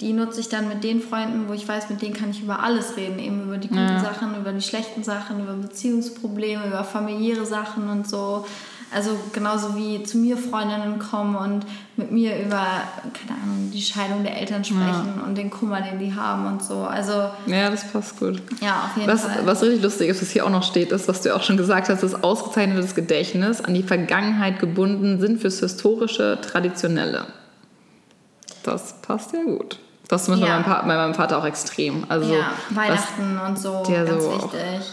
die 0.00 0.12
nutze 0.12 0.40
ich 0.40 0.48
dann 0.48 0.68
mit 0.68 0.84
den 0.84 1.00
Freunden, 1.00 1.48
wo 1.48 1.52
ich 1.52 1.66
weiß, 1.66 1.88
mit 1.88 2.02
denen 2.02 2.14
kann 2.14 2.30
ich 2.30 2.42
über 2.42 2.62
alles 2.62 2.96
reden, 2.96 3.18
eben 3.18 3.44
über 3.44 3.56
die 3.56 3.68
guten 3.68 3.80
ja. 3.80 4.00
Sachen, 4.00 4.36
über 4.36 4.52
die 4.52 4.60
schlechten 4.60 5.02
Sachen, 5.04 5.40
über 5.40 5.54
Beziehungsprobleme, 5.54 6.66
über 6.66 6.84
familiäre 6.84 7.46
Sachen 7.46 7.88
und 7.88 8.08
so. 8.08 8.44
Also 8.94 9.18
genauso 9.32 9.74
wie 9.76 10.04
zu 10.04 10.16
mir 10.16 10.36
Freundinnen 10.36 10.98
kommen 10.98 11.34
und 11.34 11.66
mit 11.96 12.12
mir 12.12 12.38
über, 12.38 12.64
keine 13.12 13.40
Ahnung, 13.42 13.70
die 13.72 13.82
Scheidung 13.82 14.22
der 14.22 14.36
Eltern 14.38 14.64
sprechen 14.64 15.14
ja. 15.16 15.24
und 15.26 15.36
den 15.36 15.50
Kummer, 15.50 15.80
den 15.80 15.98
die 15.98 16.14
haben 16.14 16.46
und 16.46 16.62
so. 16.62 16.84
Also 16.84 17.30
ja, 17.46 17.68
das 17.68 17.90
passt 17.90 18.18
gut. 18.18 18.40
Ja, 18.60 18.84
auf 18.84 18.96
jeden 18.96 19.08
was, 19.08 19.22
Fall. 19.22 19.44
Was 19.44 19.62
richtig 19.62 19.82
lustig 19.82 20.08
ist, 20.08 20.22
was 20.22 20.30
hier 20.30 20.46
auch 20.46 20.50
noch 20.50 20.62
steht, 20.62 20.92
ist, 20.92 21.08
was 21.08 21.22
du 21.22 21.34
auch 21.34 21.42
schon 21.42 21.56
gesagt 21.56 21.88
hast, 21.88 22.02
das 22.02 22.22
ausgezeichnete 22.22 22.94
Gedächtnis 22.94 23.60
an 23.60 23.74
die 23.74 23.82
Vergangenheit 23.82 24.60
gebunden 24.60 25.20
sind 25.20 25.40
fürs 25.40 25.58
historische, 25.58 26.38
traditionelle. 26.40 27.26
Das 28.62 29.00
passt 29.02 29.32
ja 29.32 29.42
gut. 29.42 29.78
Das 30.08 30.28
ist 30.28 30.38
ja. 30.38 30.60
bei, 30.60 30.86
meinem 30.86 31.14
Vater 31.14 31.38
auch 31.38 31.44
extrem. 31.44 32.06
Also, 32.08 32.32
ja, 32.32 32.52
Weihnachten 32.70 33.38
und 33.44 33.58
so, 33.58 33.82
ganz 33.82 34.22
so 34.22 34.32
wichtig. 34.32 34.92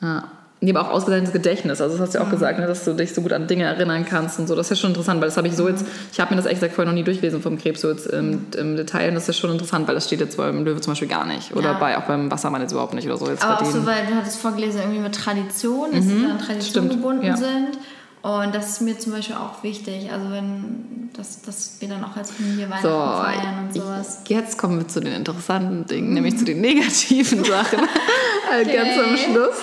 Auch, 0.00 0.02
ja. 0.02 0.24
Aber 0.68 0.82
auch 0.82 0.90
ausgezeichnetes 0.90 1.32
Gedächtnis. 1.32 1.80
Also 1.80 1.96
das 1.96 2.06
hast 2.06 2.14
du 2.14 2.18
ja 2.18 2.24
auch 2.24 2.28
mhm. 2.28 2.32
gesagt, 2.32 2.58
ne, 2.58 2.66
dass 2.66 2.84
du 2.84 2.92
dich 2.92 3.14
so 3.14 3.22
gut 3.22 3.32
an 3.32 3.46
Dinge 3.46 3.64
erinnern 3.64 4.04
kannst 4.04 4.38
und 4.38 4.46
so. 4.46 4.54
Das 4.54 4.66
ist 4.66 4.70
ja 4.70 4.76
schon 4.76 4.90
interessant, 4.90 5.20
weil 5.20 5.28
das 5.28 5.38
habe 5.38 5.48
ich 5.48 5.56
so 5.56 5.66
jetzt, 5.68 5.86
ich 6.12 6.20
habe 6.20 6.30
mir 6.30 6.36
das 6.36 6.44
ehrlich 6.44 6.60
gesagt 6.60 6.74
vorher 6.74 6.92
noch 6.92 6.96
nie 6.96 7.02
durchgelesen 7.04 7.40
vom 7.40 7.58
Krebs 7.58 7.80
so 7.80 7.90
jetzt 7.90 8.06
im, 8.06 8.46
im, 8.56 8.76
Detail 8.76 9.08
und 9.08 9.14
das 9.14 9.28
ist 9.28 9.38
schon 9.38 9.50
interessant, 9.50 9.88
weil 9.88 9.94
das 9.94 10.06
steht 10.06 10.20
jetzt 10.20 10.36
beim 10.36 10.64
Löwe 10.64 10.80
zum 10.82 10.92
Beispiel 10.92 11.08
gar 11.08 11.24
nicht. 11.24 11.56
Oder 11.56 11.72
ja. 11.72 11.78
bei, 11.78 11.96
auch 11.96 12.02
beim 12.02 12.30
Wassermann 12.30 12.60
jetzt 12.60 12.72
überhaupt 12.72 12.92
nicht 12.92 13.06
oder 13.06 13.16
so. 13.16 13.28
Jetzt 13.28 13.42
aber 13.42 13.62
auch 13.62 13.64
so, 13.64 13.86
weil 13.86 14.06
du 14.06 14.14
hattest 14.14 14.38
vorgelesen, 14.38 14.80
irgendwie 14.82 15.00
mit 15.00 15.14
Tradition, 15.14 15.92
dass 15.92 16.04
mhm. 16.04 16.20
sie 16.20 16.26
an 16.26 16.38
Tradition 16.38 16.84
Stimmt. 16.84 16.90
gebunden 16.90 17.26
ja. 17.26 17.36
sind. 17.36 17.78
Und 18.22 18.54
das 18.54 18.68
ist 18.70 18.80
mir 18.82 18.98
zum 18.98 19.12
Beispiel 19.12 19.36
auch 19.36 19.62
wichtig. 19.62 20.10
Also 20.12 20.30
wenn, 20.30 21.08
dass, 21.14 21.40
dass 21.40 21.76
wir 21.80 21.88
dann 21.88 22.04
auch 22.04 22.16
als 22.16 22.30
Familie 22.30 22.68
Weihnachten 22.68 22.86
so, 22.86 23.22
feiern 23.22 23.64
und 23.64 23.74
sowas. 23.74 24.18
Jetzt 24.28 24.58
kommen 24.58 24.78
wir 24.78 24.88
zu 24.88 25.00
den 25.00 25.14
interessanten 25.14 25.86
Dingen, 25.86 26.12
nämlich 26.12 26.36
zu 26.36 26.44
den 26.44 26.60
negativen 26.60 27.44
Sachen. 27.44 27.80
okay. 27.80 28.76
Ganz 28.76 28.98
am 28.98 29.16
Schluss. 29.16 29.56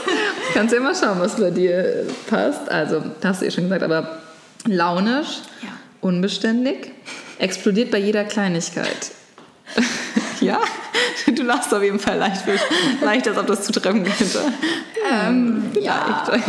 Kannst 0.53 0.71
du 0.71 0.77
ja 0.77 0.83
mal 0.83 0.95
schauen, 0.95 1.19
was 1.19 1.35
bei 1.35 1.51
dir 1.51 2.07
passt. 2.27 2.67
Also, 2.69 3.03
hast 3.23 3.41
du 3.41 3.45
ja 3.45 3.51
schon 3.51 3.65
gesagt, 3.65 3.83
aber 3.83 4.21
launisch, 4.65 5.41
ja. 5.61 5.69
unbeständig, 6.01 6.91
explodiert 7.37 7.91
bei 7.91 7.99
jeder 7.99 8.23
Kleinigkeit. 8.23 9.11
ja? 10.41 10.59
Du 11.27 11.43
lachst 11.43 11.73
auf 11.73 11.83
jeden 11.83 11.99
Fall 11.99 12.17
leicht, 12.17 12.43
leicht 13.01 13.27
als 13.27 13.37
ob 13.37 13.47
das 13.47 13.65
zutreffen 13.65 14.03
könnte. 14.03 14.39
Ähm, 15.11 15.65
ja. 15.79 16.27
ja. 16.35 16.39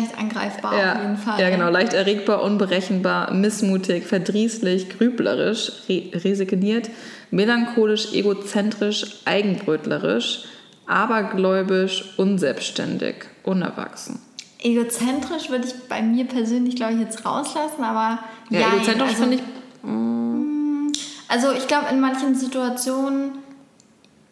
Leicht 0.00 0.18
angreifbar 0.18 0.78
ja. 0.78 0.92
auf 0.94 1.00
jeden 1.00 1.16
Fall. 1.16 1.40
Ja, 1.40 1.50
genau. 1.50 1.70
Leicht 1.70 1.92
erregbar, 1.92 2.42
unberechenbar, 2.42 3.32
missmutig, 3.32 4.06
verdrießlich, 4.06 4.90
grüblerisch, 4.90 5.72
re 5.88 6.10
resigniert, 6.14 6.90
melancholisch, 7.30 8.12
egozentrisch, 8.12 9.06
eigenbrötlerisch, 9.24 10.44
abergläubisch, 10.86 12.14
unselbstständig, 12.16 13.26
unerwachsen. 13.42 14.20
Egozentrisch 14.60 15.50
würde 15.50 15.66
ich 15.66 15.74
bei 15.88 16.02
mir 16.02 16.24
persönlich, 16.26 16.76
glaube 16.76 16.94
ich, 16.94 17.00
jetzt 17.00 17.24
rauslassen, 17.24 17.84
aber. 17.84 18.18
Ja, 18.50 18.60
ja 18.60 18.68
egozentrisch 18.74 19.10
also, 19.10 19.22
finde 19.22 19.36
ich. 19.36 19.42
Mm. 19.82 20.92
Also, 21.28 21.52
ich 21.52 21.66
glaube, 21.66 21.86
in 21.92 22.00
manchen 22.00 22.34
Situationen 22.34 23.32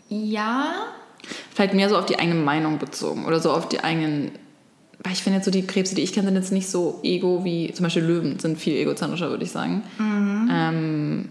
ja. 0.09 0.73
Vielleicht 1.55 1.75
mehr 1.75 1.89
so 1.89 1.97
auf 1.97 2.07
die 2.07 2.19
eigene 2.19 2.37
Meinung 2.37 2.79
bezogen 2.79 3.25
oder 3.27 3.41
so 3.41 3.51
auf 3.51 3.69
die 3.69 3.81
eigenen. 3.83 4.33
Weil 5.07 5.13
ich 5.13 5.23
finde 5.23 5.37
jetzt 5.37 5.45
so 5.45 5.53
die 5.53 5.65
Krebse, 5.65 5.95
die 5.95 6.03
ich 6.03 6.13
kenne, 6.13 6.27
sind 6.27 6.35
jetzt 6.35 6.51
nicht 6.51 6.69
so 6.69 6.99
ego 7.05 7.45
wie 7.45 7.73
zum 7.73 7.85
Beispiel 7.85 8.03
Löwen, 8.03 8.41
sind 8.41 8.59
viel 8.59 8.75
egozentrischer, 8.75 9.31
würde 9.31 9.45
ich 9.45 9.53
sagen. 9.53 9.85
Mhm. 9.99 10.51
Ähm, 10.51 11.29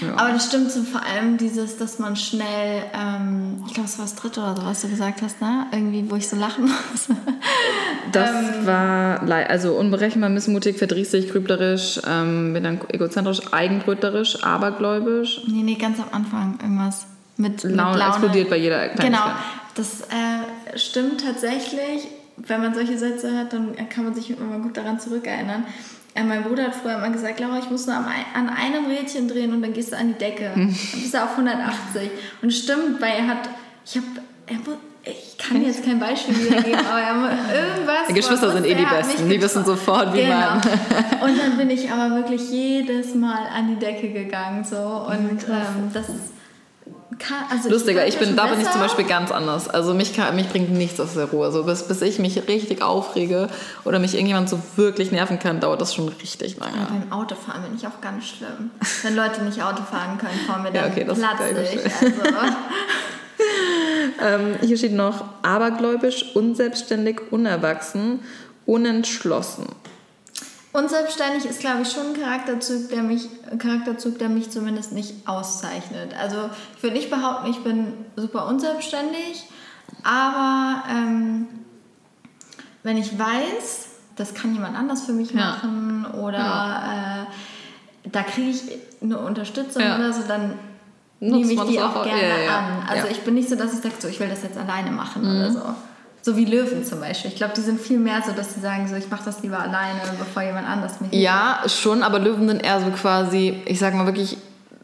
ja. 0.00 0.12
Aber 0.16 0.30
das 0.30 0.46
stimmt 0.46 0.70
so 0.70 0.84
vor 0.84 1.02
allem 1.02 1.36
dieses, 1.36 1.78
dass 1.78 1.98
man 1.98 2.14
schnell, 2.14 2.84
ähm, 2.94 3.64
ich 3.66 3.74
glaube, 3.74 3.88
es 3.88 3.98
war 3.98 4.04
das 4.04 4.14
dritte 4.14 4.40
oder 4.40 4.54
so, 4.54 4.64
was 4.64 4.82
du 4.82 4.88
gesagt 4.88 5.20
hast, 5.20 5.40
ne? 5.40 5.66
Irgendwie, 5.72 6.08
wo 6.08 6.14
ich 6.14 6.28
so 6.28 6.36
lachen 6.36 6.66
muss. 6.92 7.08
das 8.12 8.30
ähm, 8.30 8.66
war 8.66 9.20
also 9.50 9.72
unberechenbar, 9.72 10.30
missmutig, 10.30 10.78
verdrießlich, 10.78 11.32
grüblerisch, 11.32 12.00
ähm, 12.06 12.54
egozentrisch, 12.86 13.52
eigenbrötlerisch, 13.52 14.44
abergläubisch. 14.44 15.40
Nee, 15.48 15.64
nee, 15.64 15.74
ganz 15.74 15.98
am 15.98 16.06
Anfang 16.12 16.56
irgendwas. 16.62 17.06
Mit, 17.36 17.64
Laune, 17.64 17.90
mit 17.90 17.98
Laune. 17.98 18.10
explodiert 18.10 18.48
bei 18.48 18.58
jeder 18.58 18.90
Kleinigkeit. 18.90 19.10
Genau, 19.10 19.36
das 19.74 20.02
äh, 20.02 20.78
stimmt 20.78 21.22
tatsächlich. 21.24 22.06
Wenn 22.36 22.60
man 22.60 22.74
solche 22.74 22.98
Sätze 22.98 23.36
hat, 23.36 23.52
dann 23.52 23.74
kann 23.88 24.04
man 24.04 24.14
sich 24.14 24.30
immer 24.30 24.58
gut 24.58 24.76
daran 24.76 25.00
zurückerinnern. 25.00 25.64
Äh, 26.14 26.24
mein 26.24 26.42
Bruder 26.42 26.64
hat 26.64 26.74
früher 26.74 26.96
immer 26.96 27.10
gesagt, 27.10 27.40
Laura, 27.40 27.58
ich 27.58 27.70
muss 27.70 27.86
nur 27.86 27.96
an 27.96 28.48
einem 28.48 28.86
Rädchen 28.86 29.28
drehen 29.28 29.52
und 29.52 29.62
dann 29.62 29.72
gehst 29.72 29.92
du 29.92 29.96
an 29.96 30.08
die 30.08 30.18
Decke. 30.18 30.54
Hm. 30.54 30.68
Dann 30.68 31.00
bist 31.00 31.14
du 31.14 31.22
auf 31.22 31.30
180. 31.32 32.10
Und 32.42 32.52
stimmt, 32.52 33.00
weil 33.00 33.12
er 33.18 33.26
hat, 33.28 33.50
ich 33.84 33.96
habe, 33.96 34.06
ich 35.04 35.38
kann 35.38 35.62
jetzt 35.62 35.84
kein 35.84 36.00
Beispiel 36.00 36.36
wiedergeben, 36.36 36.80
aber 36.90 37.30
er 37.30 37.68
irgendwas. 37.68 38.08
Die 38.08 38.14
Geschwister 38.14 38.50
sind 38.50 38.66
eh 38.66 38.74
die 38.74 38.84
Besten, 38.84 39.28
die 39.28 39.40
wissen 39.40 39.64
sofort, 39.64 40.12
wie 40.14 40.22
genau. 40.22 40.36
man. 40.36 40.56
und 41.22 41.38
dann 41.38 41.56
bin 41.56 41.70
ich 41.70 41.90
aber 41.90 42.16
wirklich 42.16 42.50
jedes 42.50 43.14
Mal 43.14 43.46
an 43.54 43.68
die 43.68 43.76
Decke 43.76 44.08
gegangen 44.08 44.64
so 44.64 44.76
und 44.76 45.44
ähm, 45.48 45.90
das 45.92 46.08
ist 46.08 46.35
kann, 47.18 47.44
also 47.50 47.68
Lustiger, 47.68 48.06
ich, 48.06 48.18
bin, 48.18 48.36
da 48.36 48.46
bin 48.46 48.60
ich 48.60 48.70
zum 48.70 48.80
Beispiel 48.80 49.04
ganz 49.04 49.30
anders. 49.30 49.68
Also 49.68 49.94
mich, 49.94 50.14
kann, 50.14 50.34
mich 50.36 50.48
bringt 50.48 50.70
nichts 50.70 51.00
aus 51.00 51.14
der 51.14 51.26
Ruhe. 51.26 51.46
Also 51.46 51.64
bis, 51.64 51.82
bis 51.84 52.02
ich 52.02 52.18
mich 52.18 52.36
richtig 52.48 52.82
aufrege 52.82 53.48
oder 53.84 53.98
mich 53.98 54.14
irgendjemand 54.14 54.48
so 54.48 54.60
wirklich 54.76 55.12
nerven 55.12 55.38
kann, 55.38 55.60
dauert 55.60 55.80
das 55.80 55.94
schon 55.94 56.08
richtig 56.08 56.58
lange. 56.58 56.76
Ja, 56.76 56.88
beim 56.88 57.12
Autofahren 57.12 57.62
bin 57.62 57.74
ich 57.76 57.86
auch 57.86 58.00
ganz 58.00 58.26
schlimm. 58.26 58.70
Wenn 59.02 59.16
Leute 59.16 59.42
nicht 59.42 59.62
Auto 59.62 59.82
fahren 59.82 60.18
können 60.18 60.38
vor 60.46 60.58
mir, 60.58 60.70
dann 60.70 60.74
ja, 60.74 60.86
okay, 60.86 61.04
das 61.04 61.18
platze 61.18 61.62
ich. 61.62 61.84
Also. 61.84 62.22
ähm, 64.22 64.56
hier 64.60 64.76
steht 64.76 64.92
noch 64.92 65.24
abergläubisch, 65.42 66.34
unselbstständig, 66.34 67.32
unerwachsen, 67.32 68.20
unentschlossen. 68.66 69.66
Unselbstständig 70.76 71.46
ist, 71.46 71.60
glaube 71.60 71.82
ich, 71.82 71.90
schon 71.90 72.08
ein 72.08 72.20
Charakterzug, 72.20 72.90
der 72.90 73.02
mich, 73.02 73.28
Charakterzug, 73.58 74.18
der 74.18 74.28
mich 74.28 74.50
zumindest 74.50 74.92
nicht 74.92 75.26
auszeichnet. 75.26 76.14
Also 76.20 76.50
ich 76.76 76.82
würde 76.82 76.96
nicht 76.96 77.08
behaupten, 77.08 77.50
ich 77.50 77.64
bin 77.64 77.94
super 78.14 78.46
unselbstständig, 78.46 79.48
aber 80.02 80.84
ähm, 80.90 81.48
wenn 82.82 82.98
ich 82.98 83.18
weiß, 83.18 83.88
das 84.16 84.34
kann 84.34 84.52
jemand 84.52 84.76
anders 84.76 85.02
für 85.02 85.12
mich 85.12 85.30
ja. 85.30 85.36
machen 85.36 86.06
oder 86.20 86.38
ja. 86.38 87.22
äh, 87.22 88.10
da 88.10 88.22
kriege 88.22 88.50
ich 88.50 88.62
eine 89.00 89.18
Unterstützung 89.18 89.82
ja. 89.82 89.96
oder 89.96 90.12
so, 90.12 90.24
dann 90.28 90.58
nehme 91.20 91.52
ich 91.52 91.60
die 91.62 91.80
auch, 91.80 91.96
auch 91.96 92.04
gerne 92.04 92.50
an. 92.50 92.88
Also 92.88 93.08
ich 93.08 93.22
bin 93.22 93.34
nicht 93.34 93.48
so, 93.48 93.56
dass 93.56 93.72
ich 93.72 93.80
sage, 93.80 93.94
so, 93.98 94.08
ich 94.08 94.20
will 94.20 94.28
das 94.28 94.42
jetzt 94.42 94.58
alleine 94.58 94.90
machen 94.90 95.22
mhm. 95.22 95.36
oder 95.36 95.52
so. 95.52 95.62
So 96.26 96.36
wie 96.36 96.44
Löwen 96.44 96.84
zum 96.84 96.98
Beispiel. 96.98 97.30
Ich 97.30 97.36
glaube, 97.36 97.54
die 97.56 97.60
sind 97.60 97.80
viel 97.80 98.00
mehr 98.00 98.20
so, 98.26 98.32
dass 98.32 98.52
sie 98.52 98.58
sagen, 98.58 98.88
so 98.88 98.96
ich 98.96 99.08
mache 99.08 99.24
das 99.24 99.44
lieber 99.44 99.60
alleine, 99.60 100.00
bevor 100.18 100.42
jemand 100.42 100.66
anders 100.66 101.00
mich. 101.00 101.12
Ja, 101.12 101.62
schon, 101.68 102.02
aber 102.02 102.18
Löwen 102.18 102.48
sind 102.48 102.64
eher 102.64 102.80
so 102.80 102.90
quasi, 102.90 103.62
ich 103.64 103.78
sag 103.78 103.94
mal 103.94 104.06
wirklich 104.06 104.36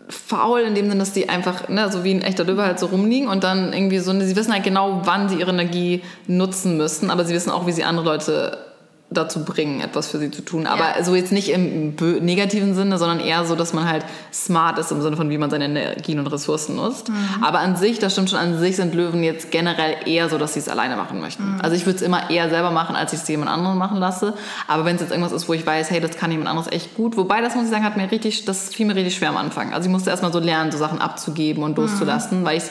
faul 0.08 0.60
in 0.60 0.76
dem 0.76 0.86
Sinne, 0.88 1.00
dass 1.00 1.12
die 1.14 1.28
einfach, 1.28 1.68
ne, 1.68 1.90
so 1.90 2.04
wie 2.04 2.14
ein 2.14 2.22
echter 2.22 2.44
Löwe 2.44 2.62
halt 2.62 2.78
so 2.78 2.86
rumliegen 2.86 3.26
und 3.26 3.42
dann 3.42 3.72
irgendwie 3.72 3.98
so, 3.98 4.12
sie 4.20 4.36
wissen 4.36 4.52
halt 4.52 4.62
genau, 4.62 5.00
wann 5.02 5.28
sie 5.28 5.40
ihre 5.40 5.50
Energie 5.50 6.04
nutzen 6.28 6.76
müssen, 6.76 7.10
aber 7.10 7.24
sie 7.24 7.34
wissen 7.34 7.50
auch, 7.50 7.66
wie 7.66 7.72
sie 7.72 7.82
andere 7.82 8.04
Leute 8.04 8.58
dazu 9.12 9.44
bringen, 9.44 9.80
etwas 9.80 10.08
für 10.08 10.18
sie 10.18 10.30
zu 10.30 10.42
tun. 10.42 10.66
Aber 10.66 10.96
ja. 10.98 11.04
so 11.04 11.14
jetzt 11.14 11.32
nicht 11.32 11.50
im 11.50 11.94
negativen 12.20 12.74
Sinne, 12.74 12.98
sondern 12.98 13.20
eher 13.20 13.44
so, 13.44 13.54
dass 13.54 13.72
man 13.72 13.88
halt 13.88 14.04
smart 14.32 14.78
ist 14.78 14.90
im 14.92 15.02
Sinne 15.02 15.16
von, 15.16 15.30
wie 15.30 15.38
man 15.38 15.50
seine 15.50 15.64
Energien 15.64 16.18
und 16.18 16.26
Ressourcen 16.26 16.76
nutzt. 16.76 17.08
Mhm. 17.08 17.42
Aber 17.42 17.60
an 17.60 17.76
sich, 17.76 17.98
das 17.98 18.12
stimmt 18.12 18.30
schon, 18.30 18.38
an 18.38 18.58
sich 18.58 18.76
sind 18.76 18.94
Löwen 18.94 19.22
jetzt 19.22 19.50
generell 19.50 19.96
eher 20.06 20.28
so, 20.28 20.38
dass 20.38 20.54
sie 20.54 20.60
es 20.60 20.68
alleine 20.68 20.96
machen 20.96 21.20
möchten. 21.20 21.54
Mhm. 21.54 21.60
Also 21.60 21.76
ich 21.76 21.86
würde 21.86 21.96
es 21.96 22.02
immer 22.02 22.30
eher 22.30 22.48
selber 22.50 22.70
machen, 22.70 22.96
als 22.96 23.12
ich 23.12 23.20
es 23.20 23.28
jemand 23.28 23.50
anderen 23.50 23.78
machen 23.78 23.98
lasse. 23.98 24.34
Aber 24.68 24.84
wenn 24.84 24.96
es 24.96 25.02
jetzt 25.02 25.10
irgendwas 25.10 25.32
ist, 25.32 25.48
wo 25.48 25.54
ich 25.54 25.66
weiß, 25.66 25.90
hey, 25.90 26.00
das 26.00 26.16
kann 26.16 26.30
jemand 26.30 26.48
anderes 26.48 26.70
echt 26.70 26.94
gut. 26.94 27.16
Wobei, 27.16 27.40
das 27.40 27.54
muss 27.54 27.64
ich 27.64 27.70
sagen, 27.70 27.84
hat 27.84 27.96
mir 27.96 28.10
richtig, 28.10 28.44
das 28.44 28.74
fiel 28.74 28.86
mir 28.86 28.96
richtig 28.96 29.16
schwer 29.16 29.28
am 29.28 29.36
Anfang. 29.36 29.72
Also 29.72 29.86
ich 29.86 29.92
musste 29.92 30.10
erstmal 30.10 30.32
so 30.32 30.38
lernen, 30.38 30.72
so 30.72 30.78
Sachen 30.78 31.00
abzugeben 31.00 31.62
und 31.62 31.76
loszulassen, 31.76 32.40
mhm. 32.40 32.44
weil 32.44 32.58
ich 32.58 32.64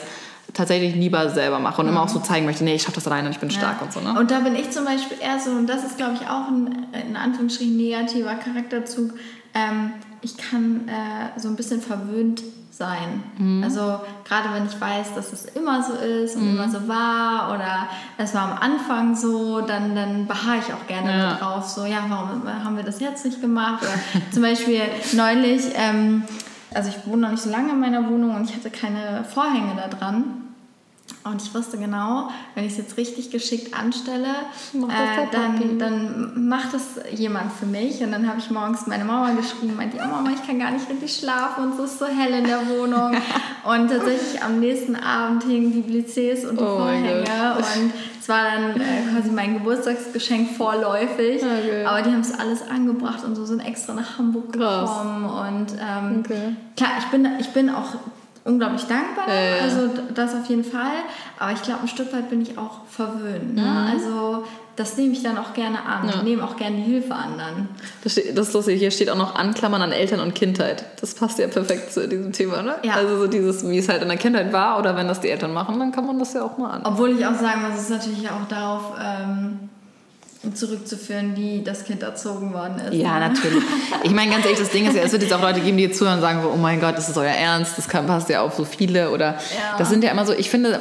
tatsächlich 0.54 0.94
lieber 0.94 1.30
selber 1.30 1.58
mache 1.58 1.80
und 1.80 1.86
mhm. 1.86 1.92
immer 1.92 2.02
auch 2.02 2.08
so 2.08 2.20
zeigen 2.20 2.46
möchte, 2.46 2.64
nee, 2.64 2.74
ich 2.74 2.82
schaffe 2.82 2.96
das 2.96 3.06
alleine 3.06 3.28
und 3.28 3.34
ich 3.34 3.40
bin 3.40 3.48
ja. 3.50 3.58
stark 3.58 3.82
und 3.82 3.92
so. 3.92 4.00
Ne? 4.00 4.18
Und 4.18 4.30
da 4.30 4.40
bin 4.40 4.54
ich 4.54 4.70
zum 4.70 4.84
Beispiel 4.84 5.18
eher 5.20 5.38
so, 5.38 5.50
und 5.50 5.66
das 5.66 5.84
ist, 5.84 5.96
glaube 5.96 6.14
ich, 6.14 6.28
auch 6.28 6.48
ein 6.48 6.86
in 7.08 7.16
Anführungsstrichen 7.16 7.76
negativer 7.76 8.34
Charakterzug, 8.34 9.12
ähm, 9.54 9.92
ich 10.22 10.36
kann 10.36 10.88
äh, 10.88 11.38
so 11.38 11.48
ein 11.48 11.56
bisschen 11.56 11.80
verwöhnt 11.80 12.42
sein. 12.70 13.22
Mhm. 13.38 13.62
Also 13.62 14.00
gerade 14.24 14.52
wenn 14.54 14.66
ich 14.66 14.80
weiß, 14.80 15.14
dass 15.14 15.32
es 15.32 15.44
immer 15.44 15.82
so 15.82 15.92
ist 15.94 16.36
und 16.36 16.44
mhm. 16.44 16.56
immer 16.56 16.70
so 16.70 16.88
war 16.88 17.52
oder 17.54 17.88
es 18.18 18.34
war 18.34 18.52
am 18.52 18.58
Anfang 18.58 19.14
so, 19.14 19.60
dann, 19.60 19.94
dann 19.94 20.26
beharre 20.26 20.58
ich 20.58 20.72
auch 20.72 20.86
gerne 20.86 21.18
ja. 21.18 21.34
drauf. 21.34 21.68
So, 21.68 21.84
ja, 21.84 22.04
warum 22.08 22.42
haben 22.64 22.76
wir 22.76 22.84
das 22.84 23.00
jetzt 23.00 23.24
nicht 23.24 23.40
gemacht? 23.40 23.82
Oder 23.82 24.22
zum 24.30 24.42
Beispiel 24.42 24.80
neulich, 25.12 25.62
ähm, 25.74 26.24
also 26.74 26.88
ich 26.88 27.06
wohne 27.06 27.22
noch 27.22 27.30
nicht 27.30 27.42
so 27.42 27.50
lange 27.50 27.70
in 27.70 27.80
meiner 27.80 28.08
Wohnung 28.08 28.34
und 28.34 28.48
ich 28.48 28.54
hatte 28.54 28.70
keine 28.70 29.24
Vorhänge 29.24 29.74
da 29.76 29.88
dran. 29.88 30.42
Und 31.24 31.40
ich 31.40 31.54
wusste 31.54 31.78
genau, 31.78 32.30
wenn 32.54 32.64
ich 32.64 32.72
es 32.72 32.78
jetzt 32.78 32.96
richtig 32.96 33.30
geschickt 33.30 33.74
anstelle, 33.74 34.28
äh, 34.74 35.26
dann, 35.30 35.78
dann 35.78 36.48
macht 36.48 36.74
es 36.74 36.98
jemand 37.16 37.52
für 37.52 37.66
mich. 37.66 38.02
Und 38.02 38.10
dann 38.10 38.26
habe 38.26 38.40
ich 38.40 38.50
morgens 38.50 38.88
meine 38.88 39.04
Mama 39.04 39.30
geschrieben, 39.32 39.76
meinte, 39.76 39.98
oh 40.02 40.06
Mama, 40.06 40.30
ich 40.34 40.44
kann 40.44 40.58
gar 40.58 40.72
nicht 40.72 40.88
richtig 40.88 41.14
schlafen 41.14 41.64
und 41.64 41.78
es 41.78 41.92
ist 41.92 41.98
so 42.00 42.06
hell 42.06 42.32
in 42.32 42.44
der 42.44 42.68
Wohnung. 42.68 43.12
und 43.64 43.88
tatsächlich 43.88 44.42
am 44.42 44.58
nächsten 44.58 44.96
Abend 44.96 45.44
hingen 45.44 45.72
die 45.72 45.82
Blizés 45.82 46.44
und 46.46 46.58
die 46.58 46.64
oh 46.64 46.78
Vorhänge. 46.78 47.24
Und 47.56 47.92
es 48.22 48.28
war 48.28 48.44
dann 48.44 48.80
äh, 48.80 49.02
quasi 49.12 49.32
mein 49.32 49.54
Geburtstagsgeschenk 49.54 50.52
vorläufig. 50.56 51.42
Okay. 51.42 51.84
Aber 51.84 52.02
die 52.02 52.10
haben 52.10 52.20
es 52.20 52.32
alles 52.38 52.62
angebracht 52.62 53.24
und 53.24 53.34
so 53.34 53.44
sind 53.44 53.58
extra 53.58 53.94
nach 53.94 54.16
Hamburg 54.16 54.52
gekommen. 54.52 55.26
Krass. 55.26 55.48
Und 55.48 55.66
ähm, 55.80 56.20
okay. 56.20 56.56
klar, 56.76 56.90
ich 57.00 57.06
bin, 57.06 57.28
ich 57.40 57.48
bin 57.48 57.68
auch 57.68 57.96
unglaublich 58.44 58.84
dankbar. 58.84 59.26
Äh. 59.26 59.60
Also 59.62 59.90
das 60.14 60.36
auf 60.36 60.46
jeden 60.46 60.62
Fall. 60.62 61.02
Aber 61.40 61.50
ich 61.50 61.62
glaube, 61.62 61.80
ein 61.82 61.88
Stück 61.88 62.12
weit 62.12 62.30
bin 62.30 62.40
ich 62.42 62.56
auch 62.56 62.86
verwöhnt. 62.88 63.56
Ne? 63.56 63.62
Mhm. 63.62 63.90
Also 63.92 64.44
das 64.76 64.96
nehme 64.96 65.12
ich 65.12 65.22
dann 65.22 65.38
auch 65.38 65.52
gerne 65.52 65.84
an. 65.84 66.08
Ja. 66.08 66.16
Ich 66.16 66.22
nehme 66.22 66.44
auch 66.44 66.56
gerne 66.56 66.76
die 66.76 66.82
Hilfe 66.82 67.14
an 67.14 67.38
dann. 67.38 67.68
Das, 68.02 68.12
steht, 68.12 68.36
das 68.36 68.48
ist 68.48 68.54
lustig, 68.54 68.78
hier 68.78 68.90
steht 68.90 69.10
auch 69.10 69.16
noch 69.16 69.34
Anklammern 69.34 69.82
an 69.82 69.92
Eltern 69.92 70.20
und 70.20 70.34
Kindheit. 70.34 70.84
Das 71.00 71.14
passt 71.14 71.38
ja 71.38 71.46
perfekt 71.48 71.92
zu 71.92 72.08
diesem 72.08 72.32
Thema, 72.32 72.62
ne? 72.62 72.76
Ja. 72.82 72.94
Also 72.94 73.18
so 73.18 73.26
dieses, 73.26 73.68
wie 73.68 73.78
es 73.78 73.88
halt 73.88 74.02
in 74.02 74.08
der 74.08 74.16
Kindheit 74.16 74.52
war 74.52 74.78
oder 74.78 74.96
wenn 74.96 75.08
das 75.08 75.20
die 75.20 75.30
Eltern 75.30 75.52
machen, 75.52 75.78
dann 75.78 75.92
kann 75.92 76.06
man 76.06 76.18
das 76.18 76.32
ja 76.32 76.42
auch 76.42 76.56
mal 76.58 76.70
an. 76.70 76.82
Obwohl 76.84 77.10
ich 77.10 77.26
auch 77.26 77.34
sagen 77.34 77.62
muss, 77.62 77.78
es 77.78 77.82
ist 77.84 77.90
natürlich 77.90 78.28
auch 78.30 78.48
darauf... 78.48 78.92
Ähm, 79.00 79.68
zurückzuführen, 80.54 81.36
wie 81.36 81.62
das 81.62 81.84
Kind 81.84 82.02
erzogen 82.02 82.52
worden 82.52 82.80
ist. 82.80 82.94
Ja, 82.94 83.20
ne? 83.20 83.28
natürlich. 83.28 83.62
Ich 84.02 84.10
meine, 84.10 84.32
ganz 84.32 84.44
ehrlich, 84.44 84.58
das 84.58 84.70
Ding 84.70 84.88
ist 84.88 84.96
ja, 84.96 85.02
es 85.02 85.12
wird 85.12 85.22
jetzt 85.22 85.32
auch 85.32 85.40
Leute 85.40 85.60
geben, 85.60 85.76
die 85.76 85.84
jetzt 85.84 85.98
zuhören 85.98 86.16
und 86.16 86.20
sagen, 86.20 86.40
oh 86.44 86.56
mein 86.56 86.80
Gott, 86.80 86.98
das 86.98 87.08
ist 87.08 87.16
euer 87.16 87.30
Ernst, 87.30 87.78
das 87.78 87.88
kann, 87.88 88.06
passt 88.06 88.28
ja 88.28 88.42
auf 88.42 88.54
so 88.54 88.64
viele 88.64 89.10
oder 89.10 89.34
ja. 89.34 89.78
das 89.78 89.88
sind 89.88 90.02
ja 90.02 90.10
immer 90.10 90.26
so, 90.26 90.32
ich 90.32 90.50
finde, 90.50 90.80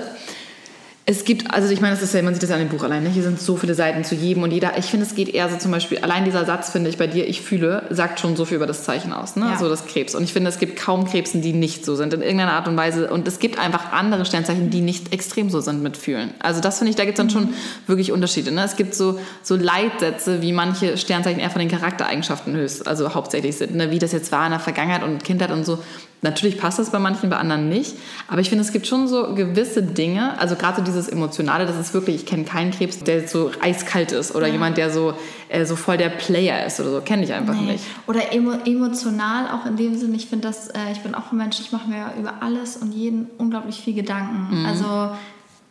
es 1.05 1.25
gibt, 1.25 1.51
also 1.51 1.67
ich 1.69 1.81
meine, 1.81 1.95
das 1.95 2.03
ist 2.03 2.13
ja, 2.13 2.21
man 2.21 2.35
sieht 2.35 2.43
das 2.43 2.51
ja 2.51 2.57
an 2.57 2.61
dem 2.61 2.69
Buch 2.69 2.83
allein, 2.83 3.01
ne? 3.01 3.09
hier 3.09 3.23
sind 3.23 3.39
so 3.39 3.57
viele 3.57 3.73
Seiten 3.73 4.03
zu 4.03 4.13
jedem 4.13 4.43
und 4.43 4.51
jeder, 4.51 4.77
ich 4.77 4.85
finde, 4.85 5.05
es 5.05 5.15
geht 5.15 5.29
eher 5.29 5.49
so 5.49 5.57
zum 5.57 5.71
Beispiel, 5.71 5.97
allein 5.99 6.25
dieser 6.25 6.45
Satz, 6.45 6.69
finde 6.69 6.91
ich, 6.91 6.97
bei 6.97 7.07
dir, 7.07 7.27
ich 7.27 7.41
fühle, 7.41 7.87
sagt 7.89 8.19
schon 8.19 8.35
so 8.35 8.45
viel 8.45 8.57
über 8.57 8.67
das 8.67 8.83
Zeichen 8.83 9.11
aus, 9.11 9.35
ne? 9.35 9.47
Ja. 9.51 9.57
so 9.57 9.67
das 9.67 9.87
Krebs. 9.87 10.13
Und 10.13 10.23
ich 10.23 10.31
finde, 10.31 10.49
es 10.49 10.59
gibt 10.59 10.79
kaum 10.79 11.05
Krebsen, 11.05 11.41
die 11.41 11.53
nicht 11.53 11.85
so 11.85 11.95
sind, 11.95 12.13
in 12.13 12.21
irgendeiner 12.21 12.53
Art 12.53 12.67
und 12.67 12.77
Weise. 12.77 13.09
Und 13.09 13.27
es 13.27 13.39
gibt 13.39 13.57
einfach 13.57 13.91
andere 13.91 14.25
Sternzeichen, 14.25 14.69
die 14.69 14.81
nicht 14.81 15.11
extrem 15.11 15.49
so 15.49 15.59
sind 15.59 15.81
mit 15.81 15.97
Fühlen. 15.97 16.35
Also 16.39 16.61
das 16.61 16.77
finde 16.77 16.91
ich, 16.91 16.95
da 16.95 17.05
gibt 17.05 17.17
es 17.17 17.23
dann 17.23 17.31
schon 17.31 17.45
mhm. 17.45 17.55
wirklich 17.87 18.11
Unterschiede. 18.11 18.51
Ne? 18.51 18.63
Es 18.63 18.75
gibt 18.75 18.93
so, 18.93 19.19
so 19.41 19.55
Leitsätze, 19.55 20.43
wie 20.43 20.53
manche 20.53 20.97
Sternzeichen 20.97 21.39
eher 21.39 21.49
von 21.49 21.59
den 21.59 21.69
Charaktereigenschaften 21.69 22.55
höchst, 22.55 22.87
also 22.87 23.15
hauptsächlich 23.15 23.57
sind, 23.57 23.73
ne? 23.73 23.89
wie 23.89 23.99
das 23.99 24.11
jetzt 24.11 24.31
war 24.31 24.45
in 24.45 24.51
der 24.51 24.59
Vergangenheit 24.59 25.03
und 25.03 25.23
Kindheit 25.23 25.51
und 25.51 25.65
so. 25.65 25.79
Natürlich 26.23 26.59
passt 26.59 26.77
das 26.77 26.91
bei 26.91 26.99
manchen, 26.99 27.31
bei 27.31 27.37
anderen 27.37 27.67
nicht. 27.67 27.95
Aber 28.27 28.41
ich 28.41 28.49
finde, 28.49 28.63
es 28.63 28.71
gibt 28.71 28.85
schon 28.85 29.07
so 29.07 29.33
gewisse 29.33 29.81
Dinge, 29.81 30.39
also 30.39 30.55
gerade 30.55 30.77
so 30.77 30.83
dieses 30.83 31.07
Emotionale, 31.07 31.65
das 31.65 31.79
ist 31.79 31.95
wirklich, 31.95 32.17
ich 32.17 32.25
kenne 32.27 32.43
keinen 32.43 32.69
Krebs, 32.69 32.99
der 32.99 33.27
so 33.27 33.49
eiskalt 33.59 34.11
ist 34.11 34.35
oder 34.35 34.45
ja. 34.45 34.53
jemand, 34.53 34.77
der 34.77 34.91
so, 34.91 35.15
äh, 35.49 35.65
so 35.65 35.75
voll 35.75 35.97
der 35.97 36.09
Player 36.09 36.63
ist 36.65 36.79
oder 36.79 36.91
so, 36.91 37.01
kenne 37.01 37.23
ich 37.23 37.33
einfach 37.33 37.55
nee. 37.55 37.73
nicht. 37.73 37.85
Oder 38.05 38.33
emo 38.33 38.51
emotional 38.65 39.47
auch 39.49 39.65
in 39.65 39.77
dem 39.77 39.97
Sinne, 39.97 40.15
ich 40.15 40.27
finde 40.27 40.47
das, 40.47 40.67
äh, 40.67 40.91
ich 40.91 40.99
bin 40.99 41.15
auch 41.15 41.31
ein 41.31 41.37
Mensch, 41.37 41.59
ich 41.59 41.71
mache 41.71 41.89
mir 41.89 42.13
über 42.19 42.35
alles 42.41 42.77
und 42.77 42.91
jeden 42.91 43.27
unglaublich 43.39 43.81
viel 43.81 43.95
Gedanken. 43.95 44.59
Mhm. 44.59 44.65
Also 44.67 45.09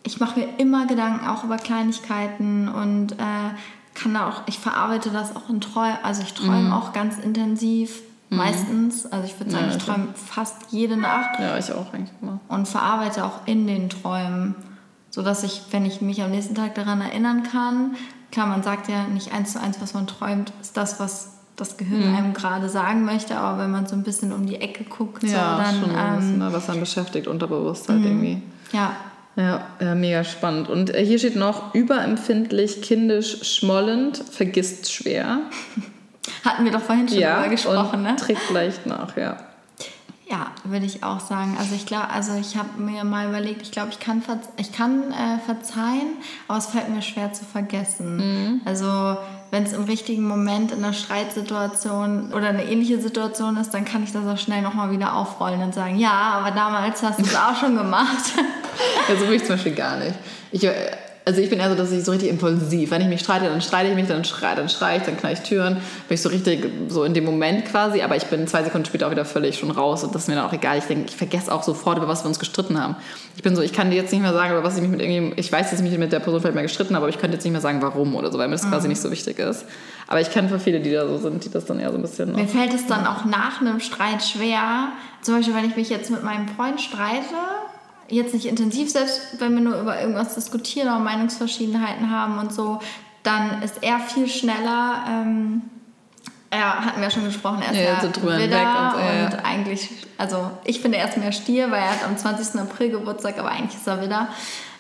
ich 0.03 0.19
mache 0.19 0.41
mir 0.41 0.49
immer 0.59 0.87
Gedanken, 0.89 1.29
auch 1.29 1.45
über 1.45 1.59
Kleinigkeiten 1.59 2.69
und 2.69 3.13
äh, 3.13 3.51
kann 3.95 4.15
da 4.15 4.29
auch, 4.29 4.43
ich 4.47 4.59
verarbeite 4.59 5.11
das 5.11 5.37
auch 5.37 5.49
in 5.49 5.61
Träumen, 5.61 5.99
also 6.03 6.23
ich 6.23 6.35
träume 6.35 6.69
mhm. 6.69 6.73
auch 6.73 6.93
ganz 6.93 7.19
intensiv 7.19 8.03
Mhm. 8.31 8.37
Meistens. 8.37 9.07
Also 9.07 9.27
ich 9.27 9.39
würde 9.39 9.51
sagen, 9.51 9.67
ja, 9.69 9.77
ich 9.77 9.83
träume 9.83 10.09
fast 10.15 10.57
jede 10.71 10.97
Nacht. 10.97 11.39
Ja, 11.39 11.59
ich 11.59 11.73
auch 11.73 11.93
eigentlich 11.93 12.11
immer. 12.23 12.41
Und 12.49 12.67
verarbeite 12.67 13.25
auch 13.25 13.47
in 13.47 13.67
den 13.67 13.91
Träumen. 13.91 14.55
Sodass 15.11 15.43
ich, 15.43 15.63
wenn 15.73 15.85
ich 15.85 16.01
mich 16.01 16.23
am 16.23 16.31
nächsten 16.31 16.55
Tag 16.55 16.77
daran 16.77 17.01
erinnern 17.01 17.43
kann, 17.43 17.97
klar, 18.31 18.47
man 18.47 18.63
sagt 18.63 18.89
ja 18.89 19.09
nicht 19.09 19.33
eins 19.33 19.53
zu 19.53 19.61
eins, 19.61 19.81
was 19.81 19.93
man 19.93 20.07
träumt, 20.07 20.53
ist 20.61 20.77
das, 20.77 21.01
was 21.01 21.41
das 21.57 21.77
Gehirn 21.77 22.11
mhm. 22.11 22.17
einem 22.17 22.33
gerade 22.33 22.69
sagen 22.69 23.05
möchte, 23.05 23.37
aber 23.37 23.63
wenn 23.63 23.71
man 23.71 23.87
so 23.87 23.95
ein 23.95 24.03
bisschen 24.03 24.33
um 24.33 24.47
die 24.47 24.57
Ecke 24.57 24.85
guckt, 24.85 25.23
ja, 25.25 25.57
so, 25.57 25.63
dann. 25.63 25.81
Schon 25.81 25.91
ähm, 25.99 26.17
bisschen, 26.17 26.39
ne, 26.39 26.53
was 26.53 26.67
dann 26.67 26.81
beschäftigt, 26.81 27.27
unterbewusst 27.27 27.89
halt 27.89 28.01
mhm. 28.01 28.07
irgendwie. 28.07 28.43
Ja. 28.73 28.97
Ja, 29.37 29.65
ja, 29.81 29.95
mega 29.95 30.25
spannend. 30.25 30.69
Und 30.69 30.95
äh, 30.95 31.05
hier 31.05 31.19
steht 31.19 31.37
noch, 31.37 31.75
überempfindlich, 31.75 32.83
kindisch, 32.83 33.43
schmollend, 33.45 34.19
vergisst 34.19 34.93
schwer. 34.93 35.41
Hatten 36.45 36.65
wir 36.65 36.73
doch 36.73 36.81
vorhin 36.81 37.09
schon 37.09 37.19
ja, 37.19 37.37
darüber 37.37 37.51
gesprochen, 37.51 38.01
und 38.01 38.03
ne? 38.03 38.17
Trägt 38.17 38.51
leicht 38.51 38.87
nach, 38.87 39.17
ja. 39.17 39.37
Ja, 40.31 40.53
würde 40.63 40.87
ich 40.87 41.03
auch 41.03 41.19
sagen. 41.19 41.57
Also 41.59 41.75
ich 41.75 41.87
glaube, 41.87 42.09
also 42.11 42.35
ich 42.41 42.57
habe 42.57 42.81
mir 42.81 43.03
mal 43.03 43.29
überlegt, 43.29 43.63
ich 43.63 43.73
glaube, 43.73 43.89
ich 43.91 43.99
kann, 43.99 44.23
ich 44.59 44.71
kann 44.71 45.11
äh, 45.11 45.39
verzeihen, 45.45 46.19
aber 46.47 46.59
es 46.59 46.67
fällt 46.67 46.89
mir 46.89 47.03
schwer 47.03 47.33
zu 47.33 47.45
vergessen. 47.45 48.17
Mhm. 48.17 48.61
Also 48.65 49.17
wenn 49.51 49.65
es 49.65 49.73
im 49.73 49.83
richtigen 49.83 50.29
Moment 50.29 50.71
in 50.71 50.85
einer 50.85 50.93
Streitsituation 50.93 52.33
oder 52.33 52.51
eine 52.51 52.65
ähnliche 52.65 53.01
Situation 53.01 53.57
ist, 53.57 53.75
dann 53.75 53.85
kann 53.85 54.05
ich 54.05 54.13
das 54.13 54.25
auch 54.25 54.39
schnell 54.39 54.63
nochmal 54.63 54.93
wieder 54.93 55.17
aufrollen 55.17 55.63
und 55.63 55.75
sagen, 55.75 55.99
ja, 55.99 56.13
aber 56.13 56.53
damals 56.53 57.03
hast 57.03 57.19
du 57.19 57.25
es 57.25 57.35
auch 57.35 57.57
schon 57.57 57.77
gemacht. 57.77 58.33
ja, 59.09 59.17
so 59.17 59.27
will 59.27 59.35
ich 59.35 59.45
zum 59.45 59.57
Beispiel 59.57 59.75
gar 59.75 59.97
nicht. 59.97 60.15
Ich, 60.53 60.63
äh, 60.63 60.93
also 61.31 61.43
ich 61.43 61.49
bin 61.49 61.61
eher 61.61 61.71
so, 61.71 61.77
dass 61.77 61.93
ich 61.93 62.05
so 62.05 62.11
richtig 62.11 62.29
impulsiv. 62.29 62.91
Wenn 62.91 63.03
ich 63.03 63.07
mich 63.07 63.21
streite, 63.21 63.45
dann 63.45 63.61
streite 63.61 63.91
ich 63.91 63.95
mich, 63.95 64.09
dann 64.09 64.25
schreie, 64.25 64.57
dann 64.57 64.69
schreie 64.69 64.99
ich, 64.99 65.05
dann 65.05 65.17
knall 65.17 65.33
ich 65.33 65.41
Türen. 65.41 65.75
Bin 65.75 66.15
ich 66.17 66.23
so 66.23 66.29
richtig 66.29 66.67
so 66.89 67.05
in 67.05 67.15
dem 67.15 67.25
Moment 67.25 67.67
quasi, 67.67 68.03
aber 68.03 68.17
ich 68.17 68.25
bin 68.25 68.49
zwei 68.49 68.65
Sekunden 68.65 68.85
später 68.85 69.07
auch 69.07 69.13
wieder 69.13 69.25
völlig 69.25 69.57
schon 69.57 69.71
raus 69.71 70.03
und 70.03 70.13
das 70.13 70.23
ist 70.23 70.29
mir 70.29 70.35
dann 70.35 70.47
auch 70.47 70.53
egal. 70.53 70.79
Ich 70.79 70.85
denke, 70.85 71.05
ich 71.09 71.17
vergesse 71.17 71.55
auch 71.55 71.63
sofort, 71.63 71.99
über 71.99 72.09
was 72.09 72.25
wir 72.25 72.29
uns 72.29 72.41
gestritten 72.41 72.83
haben. 72.83 72.97
Ich 73.37 73.45
bin 73.45 73.55
so, 73.55 73.63
ich 73.63 73.73
kann 73.73 73.91
dir 73.91 73.97
jetzt 73.97 74.11
nicht 74.11 74.23
mehr 74.23 74.33
sagen, 74.33 74.51
über 74.51 74.65
was 74.65 74.75
ich 74.75 74.83
mich 74.83 74.91
mit 74.91 75.01
irgendjemandem, 75.01 75.39
ich 75.39 75.53
weiß, 75.53 75.71
dass 75.71 75.79
ich 75.79 75.89
mich 75.89 75.97
mit 75.99 76.11
der 76.11 76.19
Person 76.19 76.41
vielleicht 76.41 76.57
mehr 76.57 76.65
gestritten 76.65 76.97
habe, 76.97 77.05
aber 77.05 77.15
ich 77.15 77.21
könnte 77.21 77.37
jetzt 77.37 77.45
nicht 77.45 77.53
mehr 77.53 77.61
sagen, 77.61 77.81
warum 77.81 78.17
oder 78.17 78.33
so, 78.33 78.39
weil 78.39 78.49
mir 78.49 78.57
das 78.57 78.65
mhm. 78.65 78.71
quasi 78.71 78.89
nicht 78.89 79.01
so 79.01 79.13
wichtig 79.13 79.39
ist. 79.39 79.67
Aber 80.09 80.21
ich 80.21 80.33
kenne 80.33 80.49
für 80.49 80.59
viele, 80.59 80.81
die 80.81 80.91
da 80.91 81.07
so 81.07 81.19
sind, 81.19 81.45
die 81.45 81.51
das 81.51 81.65
dann 81.65 81.79
eher 81.79 81.93
so 81.93 81.97
ein 81.97 82.03
bisschen. 82.03 82.35
Mir 82.35 82.49
fällt 82.49 82.75
es 82.75 82.89
dann 82.89 83.07
auch 83.07 83.25
nach 83.25 83.61
einem 83.61 83.79
Streit 83.79 84.25
schwer. 84.25 84.89
Zum 85.23 85.37
Beispiel, 85.37 85.55
wenn 85.55 85.67
ich 85.67 85.77
mich 85.77 85.91
jetzt 85.91 86.11
mit 86.11 86.25
meinem 86.25 86.49
Freund 86.49 86.81
streite 86.81 87.37
jetzt 88.11 88.35
nicht 88.35 88.47
intensiv, 88.47 88.91
selbst 88.91 89.21
wenn 89.39 89.55
wir 89.55 89.61
nur 89.61 89.81
über 89.81 90.01
irgendwas 90.01 90.35
diskutieren 90.35 90.89
oder 90.89 90.99
Meinungsverschiedenheiten 90.99 92.11
haben 92.11 92.39
und 92.39 92.53
so, 92.53 92.81
dann 93.23 93.63
ist 93.63 93.83
er 93.83 94.01
viel 94.01 94.29
schneller. 94.29 95.05
Ähm, 95.09 95.63
ja, 96.53 96.85
hatten 96.85 96.97
wir 96.97 97.05
ja 97.05 97.11
schon 97.11 97.25
gesprochen, 97.25 97.63
er 97.63 97.73
ist 97.73 97.79
ja, 97.79 98.01
so 98.01 98.11
drüber 98.11 98.37
Widder 98.37 98.95
und, 98.97 99.01
so, 99.01 99.07
ja. 99.07 99.27
und 99.27 99.45
eigentlich, 99.45 99.89
also 100.19 100.51
ich 100.65 100.81
finde 100.81 100.99
er 100.99 101.09
ist 101.09 101.17
mehr 101.17 101.31
Stier, 101.31 101.71
weil 101.71 101.81
er 101.81 101.91
hat 101.93 102.05
am 102.05 102.17
20. 102.17 102.61
April 102.61 102.91
Geburtstag, 102.91 103.39
aber 103.39 103.51
eigentlich 103.51 103.77
ist 103.77 103.87
er 103.87 104.03
Widder. 104.03 104.29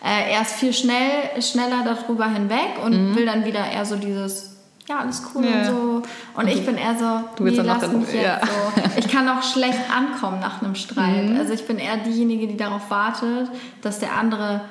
Äh, 0.04 0.32
er 0.32 0.42
ist 0.42 0.54
viel 0.54 0.72
schnell, 0.72 1.40
schneller 1.40 1.84
darüber 1.84 2.26
hinweg 2.28 2.82
und 2.84 3.10
mhm. 3.10 3.14
will 3.14 3.26
dann 3.26 3.44
wieder 3.44 3.64
eher 3.70 3.84
so 3.84 3.96
dieses 3.96 4.56
ja, 4.90 4.98
alles 4.98 5.22
cool 5.34 5.44
ja. 5.46 5.60
und 5.60 5.64
so. 5.64 6.02
Und 6.34 6.48
ich 6.48 6.66
bin 6.66 6.76
eher 6.76 6.96
so, 6.98 7.24
du 7.36 7.44
nee, 7.44 7.56
lass 7.56 7.86
mich 7.88 8.12
jetzt 8.12 8.24
ja. 8.24 8.40
so. 8.40 8.82
Ich 8.98 9.08
kann 9.08 9.28
auch 9.28 9.42
schlecht 9.42 9.78
ankommen 9.90 10.40
nach 10.40 10.60
einem 10.60 10.74
Streit. 10.74 11.30
Mhm. 11.30 11.36
Also 11.38 11.52
ich 11.52 11.66
bin 11.66 11.78
eher 11.78 11.96
diejenige, 11.98 12.48
die 12.48 12.56
darauf 12.56 12.90
wartet, 12.90 13.48
dass 13.82 14.00
der 14.00 14.16
andere 14.16 14.62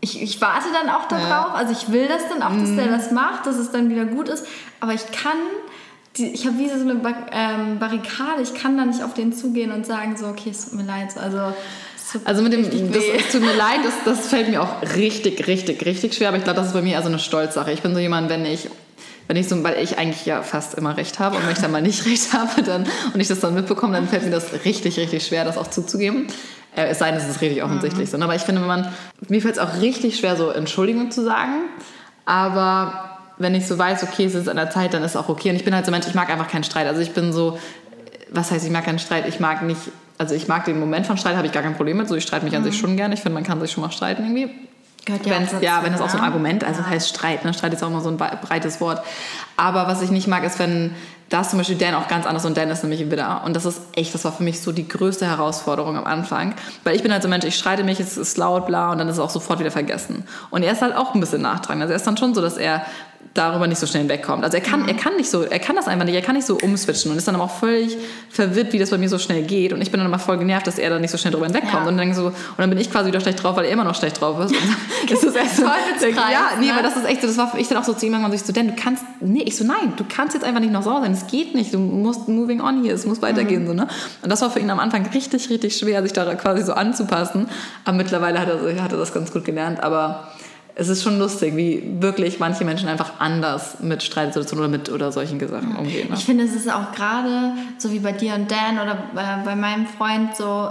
ich, 0.00 0.20
ich 0.20 0.40
warte 0.42 0.66
dann 0.74 0.94
auch 0.94 1.08
darauf, 1.08 1.48
ja. 1.48 1.54
also 1.54 1.72
ich 1.72 1.90
will 1.90 2.06
das 2.06 2.28
dann 2.28 2.42
auch, 2.42 2.50
dass 2.50 2.68
mhm. 2.68 2.76
der 2.76 2.88
das 2.88 3.10
macht, 3.10 3.46
dass 3.46 3.56
es 3.56 3.70
dann 3.70 3.88
wieder 3.88 4.04
gut 4.04 4.28
ist, 4.28 4.44
aber 4.80 4.92
ich 4.92 5.10
kann, 5.12 5.38
die, 6.18 6.26
ich 6.26 6.46
habe 6.46 6.58
wie 6.58 6.68
so 6.68 6.74
eine 6.74 6.96
Bar 6.96 7.14
ähm, 7.32 7.78
Barrikade, 7.78 8.42
ich 8.42 8.52
kann 8.52 8.76
da 8.76 8.84
nicht 8.84 9.02
auf 9.02 9.14
den 9.14 9.32
zugehen 9.32 9.72
und 9.72 9.86
sagen 9.86 10.18
so, 10.18 10.26
okay, 10.26 10.50
es 10.50 10.66
tut 10.66 10.74
mir 10.74 10.84
leid, 10.84 11.16
also 11.16 11.54
also 12.26 12.42
mit 12.42 12.52
dem, 12.52 12.92
das, 12.92 13.02
es 13.02 13.32
tut 13.32 13.40
mir 13.40 13.54
leid, 13.54 13.80
das, 13.82 13.94
das 14.04 14.28
fällt 14.28 14.50
mir 14.50 14.62
auch 14.62 14.82
richtig, 14.94 15.46
richtig, 15.46 15.86
richtig 15.86 16.14
schwer, 16.14 16.28
aber 16.28 16.36
ich 16.36 16.44
glaube, 16.44 16.58
das 16.58 16.68
ist 16.68 16.74
bei 16.74 16.82
mir 16.82 16.98
also 16.98 17.08
eine 17.08 17.18
Stolzsache. 17.18 17.72
Ich 17.72 17.82
bin 17.82 17.94
so 17.94 17.98
jemand, 17.98 18.28
wenn 18.28 18.44
ich 18.44 18.68
wenn 19.26 19.36
ich 19.36 19.48
so, 19.48 19.62
weil 19.64 19.82
ich 19.82 19.98
eigentlich 19.98 20.26
ja 20.26 20.42
fast 20.42 20.74
immer 20.74 20.96
recht 20.96 21.18
habe 21.18 21.36
und 21.36 21.44
wenn 21.44 21.52
ich 21.52 21.58
dann 21.58 21.70
mal 21.70 21.82
nicht 21.82 22.04
recht 22.06 22.32
habe 22.32 22.62
dann, 22.62 22.86
und 23.12 23.20
ich 23.20 23.28
das 23.28 23.40
dann 23.40 23.54
mitbekomme, 23.54 23.94
dann 23.94 24.08
fällt 24.08 24.24
mir 24.24 24.30
das 24.30 24.64
richtig, 24.64 24.98
richtig 24.98 25.26
schwer, 25.26 25.44
das 25.44 25.56
auch 25.56 25.68
zuzugeben. 25.68 26.26
Äh, 26.76 26.86
es 26.86 26.98
sei 26.98 27.10
denn, 27.10 27.20
es 27.20 27.28
ist 27.28 27.40
richtig 27.40 27.62
offensichtlich 27.62 28.12
mhm. 28.12 28.18
so. 28.18 28.24
Aber 28.24 28.34
ich 28.34 28.42
finde, 28.42 28.60
wenn 28.60 28.68
man, 28.68 28.88
mir 29.28 29.40
fällt 29.40 29.54
es 29.54 29.60
auch 29.60 29.80
richtig 29.80 30.18
schwer, 30.18 30.36
so 30.36 30.50
Entschuldigung 30.50 31.10
zu 31.10 31.24
sagen. 31.24 31.62
Aber 32.26 33.18
wenn 33.38 33.54
ich 33.54 33.66
so 33.66 33.78
weiß, 33.78 34.02
okay, 34.04 34.24
es 34.24 34.34
ist 34.34 34.48
an 34.48 34.56
der 34.56 34.70
Zeit, 34.70 34.94
dann 34.94 35.02
ist 35.02 35.16
auch 35.16 35.28
okay. 35.28 35.50
Und 35.50 35.56
ich 35.56 35.64
bin 35.64 35.74
halt 35.74 35.84
so 35.84 35.90
Mensch, 35.90 36.06
ich 36.06 36.14
mag 36.14 36.30
einfach 36.30 36.48
keinen 36.48 36.64
Streit. 36.64 36.86
Also 36.86 37.00
ich 37.00 37.12
bin 37.12 37.32
so, 37.32 37.58
was 38.30 38.50
heißt, 38.50 38.64
ich 38.64 38.70
mag 38.70 38.84
keinen 38.84 38.98
Streit? 38.98 39.28
Ich 39.28 39.40
mag 39.40 39.62
nicht 39.62 39.80
also 40.18 40.34
ich 40.34 40.48
mag 40.48 40.64
den 40.64 40.78
Moment 40.78 41.06
von 41.06 41.16
Streit, 41.16 41.36
habe 41.36 41.46
ich 41.46 41.52
gar 41.52 41.62
kein 41.62 41.74
Problem 41.74 41.96
mit. 41.96 42.08
So, 42.08 42.14
ich 42.14 42.22
streite 42.22 42.44
mich 42.44 42.56
an 42.56 42.64
sich 42.64 42.78
schon 42.78 42.96
gerne. 42.96 43.14
Ich 43.14 43.20
finde, 43.20 43.34
man 43.34 43.44
kann 43.44 43.60
sich 43.60 43.72
schon 43.72 43.82
mal 43.82 43.90
streiten 43.90 44.22
irgendwie. 44.22 44.54
Gehört 45.04 45.26
ja, 45.26 45.38
ja, 45.60 45.82
wenn 45.82 45.92
das 45.92 46.00
auch 46.00 46.08
so 46.08 46.16
ein 46.16 46.24
Argument, 46.24 46.64
also 46.64 46.80
ja. 46.80 46.88
heißt 46.88 47.08
Streit, 47.08 47.44
ne? 47.44 47.52
Streit 47.52 47.74
ist 47.74 47.82
auch 47.82 47.88
immer 47.88 48.00
so 48.00 48.08
ein 48.08 48.16
breites 48.16 48.80
Wort. 48.80 49.04
Aber 49.56 49.86
was 49.86 50.00
ich 50.00 50.10
nicht 50.10 50.28
mag, 50.28 50.44
ist, 50.44 50.58
wenn 50.58 50.94
da 51.30 51.40
ist 51.40 51.50
zum 51.50 51.58
Beispiel 51.58 51.76
Dan 51.76 51.94
auch 51.94 52.06
ganz 52.06 52.26
anders 52.26 52.44
und 52.44 52.56
Dan 52.56 52.70
ist 52.70 52.82
nämlich 52.82 53.00
ein 53.00 53.10
Widder. 53.10 53.42
Und 53.44 53.56
das 53.56 53.64
ist 53.64 53.80
echt, 53.94 54.14
das 54.14 54.24
war 54.24 54.32
für 54.32 54.42
mich 54.42 54.60
so 54.60 54.72
die 54.72 54.86
größte 54.86 55.26
Herausforderung 55.26 55.96
am 55.96 56.04
Anfang. 56.04 56.54
Weil 56.84 56.94
ich 56.94 57.02
bin 57.02 57.12
halt 57.12 57.22
so 57.22 57.28
ein 57.28 57.30
Mensch, 57.30 57.44
ich 57.44 57.56
streite 57.56 57.82
mich, 57.82 57.98
es 57.98 58.16
ist 58.16 58.36
laut, 58.36 58.66
bla, 58.66 58.92
und 58.92 58.98
dann 58.98 59.08
ist 59.08 59.14
es 59.14 59.20
auch 59.20 59.30
sofort 59.30 59.58
wieder 59.58 59.70
vergessen. 59.70 60.24
Und 60.50 60.62
er 60.62 60.72
ist 60.72 60.82
halt 60.82 60.94
auch 60.94 61.14
ein 61.14 61.20
bisschen 61.20 61.42
nachtragend. 61.42 61.82
Also 61.82 61.92
er 61.92 61.96
ist 61.96 62.06
dann 62.06 62.16
schon 62.16 62.34
so, 62.34 62.40
dass 62.40 62.56
er 62.56 62.84
darüber 63.32 63.66
nicht 63.66 63.78
so 63.78 63.86
schnell 63.86 64.08
wegkommt. 64.08 64.44
Also 64.44 64.56
er 64.56 64.62
kann, 64.62 64.82
mhm. 64.82 64.88
er 64.88 64.94
kann 64.94 65.16
nicht 65.16 65.30
so, 65.30 65.42
er 65.42 65.58
kann 65.58 65.76
das 65.76 65.88
einfach 65.88 66.04
nicht, 66.04 66.14
er 66.14 66.22
kann 66.22 66.36
nicht 66.36 66.46
so 66.46 66.56
umswitchen 66.56 67.10
und 67.10 67.16
ist 67.16 67.26
dann 67.26 67.34
aber 67.34 67.44
auch 67.44 67.58
völlig 67.58 67.96
verwirrt, 68.30 68.72
wie 68.72 68.78
das 68.78 68.90
bei 68.90 68.98
mir 68.98 69.08
so 69.08 69.18
schnell 69.18 69.42
geht. 69.42 69.72
Und 69.72 69.80
ich 69.80 69.90
bin 69.90 69.98
dann 69.98 70.06
immer 70.06 70.18
voll 70.18 70.38
genervt, 70.38 70.66
dass 70.66 70.78
er 70.78 70.90
da 70.90 70.98
nicht 70.98 71.10
so 71.10 71.18
schnell 71.18 71.32
drüber 71.32 71.46
hinwegkommt. 71.46 71.84
Ja. 71.84 71.88
Und, 71.88 71.96
dann 71.96 72.14
so, 72.14 72.26
und 72.26 72.34
dann 72.58 72.70
bin 72.70 72.78
ich 72.78 72.90
quasi 72.90 73.08
wieder 73.08 73.20
schlecht 73.20 73.42
drauf, 73.42 73.56
weil 73.56 73.64
er 73.64 73.70
immer 73.72 73.84
noch 73.84 73.94
schlecht 73.94 74.20
drauf 74.20 74.38
ist. 74.44 74.54
das 75.10 75.24
ist 75.24 75.36
echt 75.36 75.56
so, 75.56 75.64
ja, 75.64 76.50
nee, 76.60 76.66
ne? 76.66 76.72
aber 76.72 76.82
das 76.82 76.96
ist 76.96 77.06
echt 77.06 77.22
so, 77.22 77.26
das 77.26 77.36
war 77.36 77.50
für 77.50 77.58
ich 77.58 77.68
dann 77.68 77.78
auch 77.78 77.84
so 77.84 77.94
zu 77.94 78.06
ihm 78.06 78.12
irgendwann 78.12 78.32
so, 78.32 78.36
ich 78.36 78.44
so, 78.44 78.52
denn 78.52 78.68
du 78.68 78.74
kannst, 78.76 79.04
nee, 79.20 79.42
ich 79.42 79.56
so, 79.56 79.64
nein, 79.64 79.94
du 79.96 80.04
kannst 80.08 80.34
jetzt 80.34 80.44
einfach 80.44 80.60
nicht 80.60 80.72
noch 80.72 80.82
sauer 80.82 81.00
sein, 81.00 81.12
es 81.12 81.26
geht 81.26 81.54
nicht, 81.54 81.74
du 81.74 81.78
musst 81.78 82.28
moving 82.28 82.60
on 82.60 82.82
hier, 82.82 82.94
es 82.94 83.06
muss 83.06 83.22
weitergehen, 83.22 83.64
mhm. 83.64 83.68
so, 83.68 83.74
ne? 83.74 83.88
Und 84.22 84.30
das 84.30 84.40
war 84.42 84.50
für 84.50 84.60
ihn 84.60 84.70
am 84.70 84.80
Anfang 84.80 85.06
richtig, 85.06 85.50
richtig 85.50 85.76
schwer, 85.76 86.02
sich 86.02 86.12
da 86.12 86.34
quasi 86.34 86.62
so 86.62 86.74
anzupassen. 86.74 87.48
Aber 87.84 87.96
mittlerweile 87.96 88.38
hat 88.38 88.48
er, 88.48 88.82
hat 88.82 88.92
er 88.92 88.98
das 88.98 89.12
ganz 89.12 89.32
gut 89.32 89.44
gelernt, 89.44 89.82
aber 89.82 90.28
es 90.76 90.88
ist 90.88 91.02
schon 91.04 91.18
lustig, 91.18 91.56
wie 91.56 91.82
wirklich 92.00 92.40
manche 92.40 92.64
Menschen 92.64 92.88
einfach 92.88 93.20
anders 93.20 93.78
mit 93.80 94.02
Streitsituationen 94.02 94.64
oder 94.64 94.76
mit 94.76 94.90
oder 94.90 95.12
solchen 95.12 95.38
Sachen 95.38 95.76
umgehen. 95.76 96.08
Ne? 96.08 96.16
Ich 96.16 96.24
finde, 96.24 96.44
es 96.44 96.54
ist 96.54 96.72
auch 96.72 96.92
gerade 96.92 97.52
so 97.78 97.92
wie 97.92 98.00
bei 98.00 98.12
dir 98.12 98.34
und 98.34 98.50
Dan 98.50 98.80
oder 98.80 98.92
äh, 99.14 99.44
bei 99.44 99.54
meinem 99.54 99.86
Freund 99.86 100.34
so, 100.36 100.70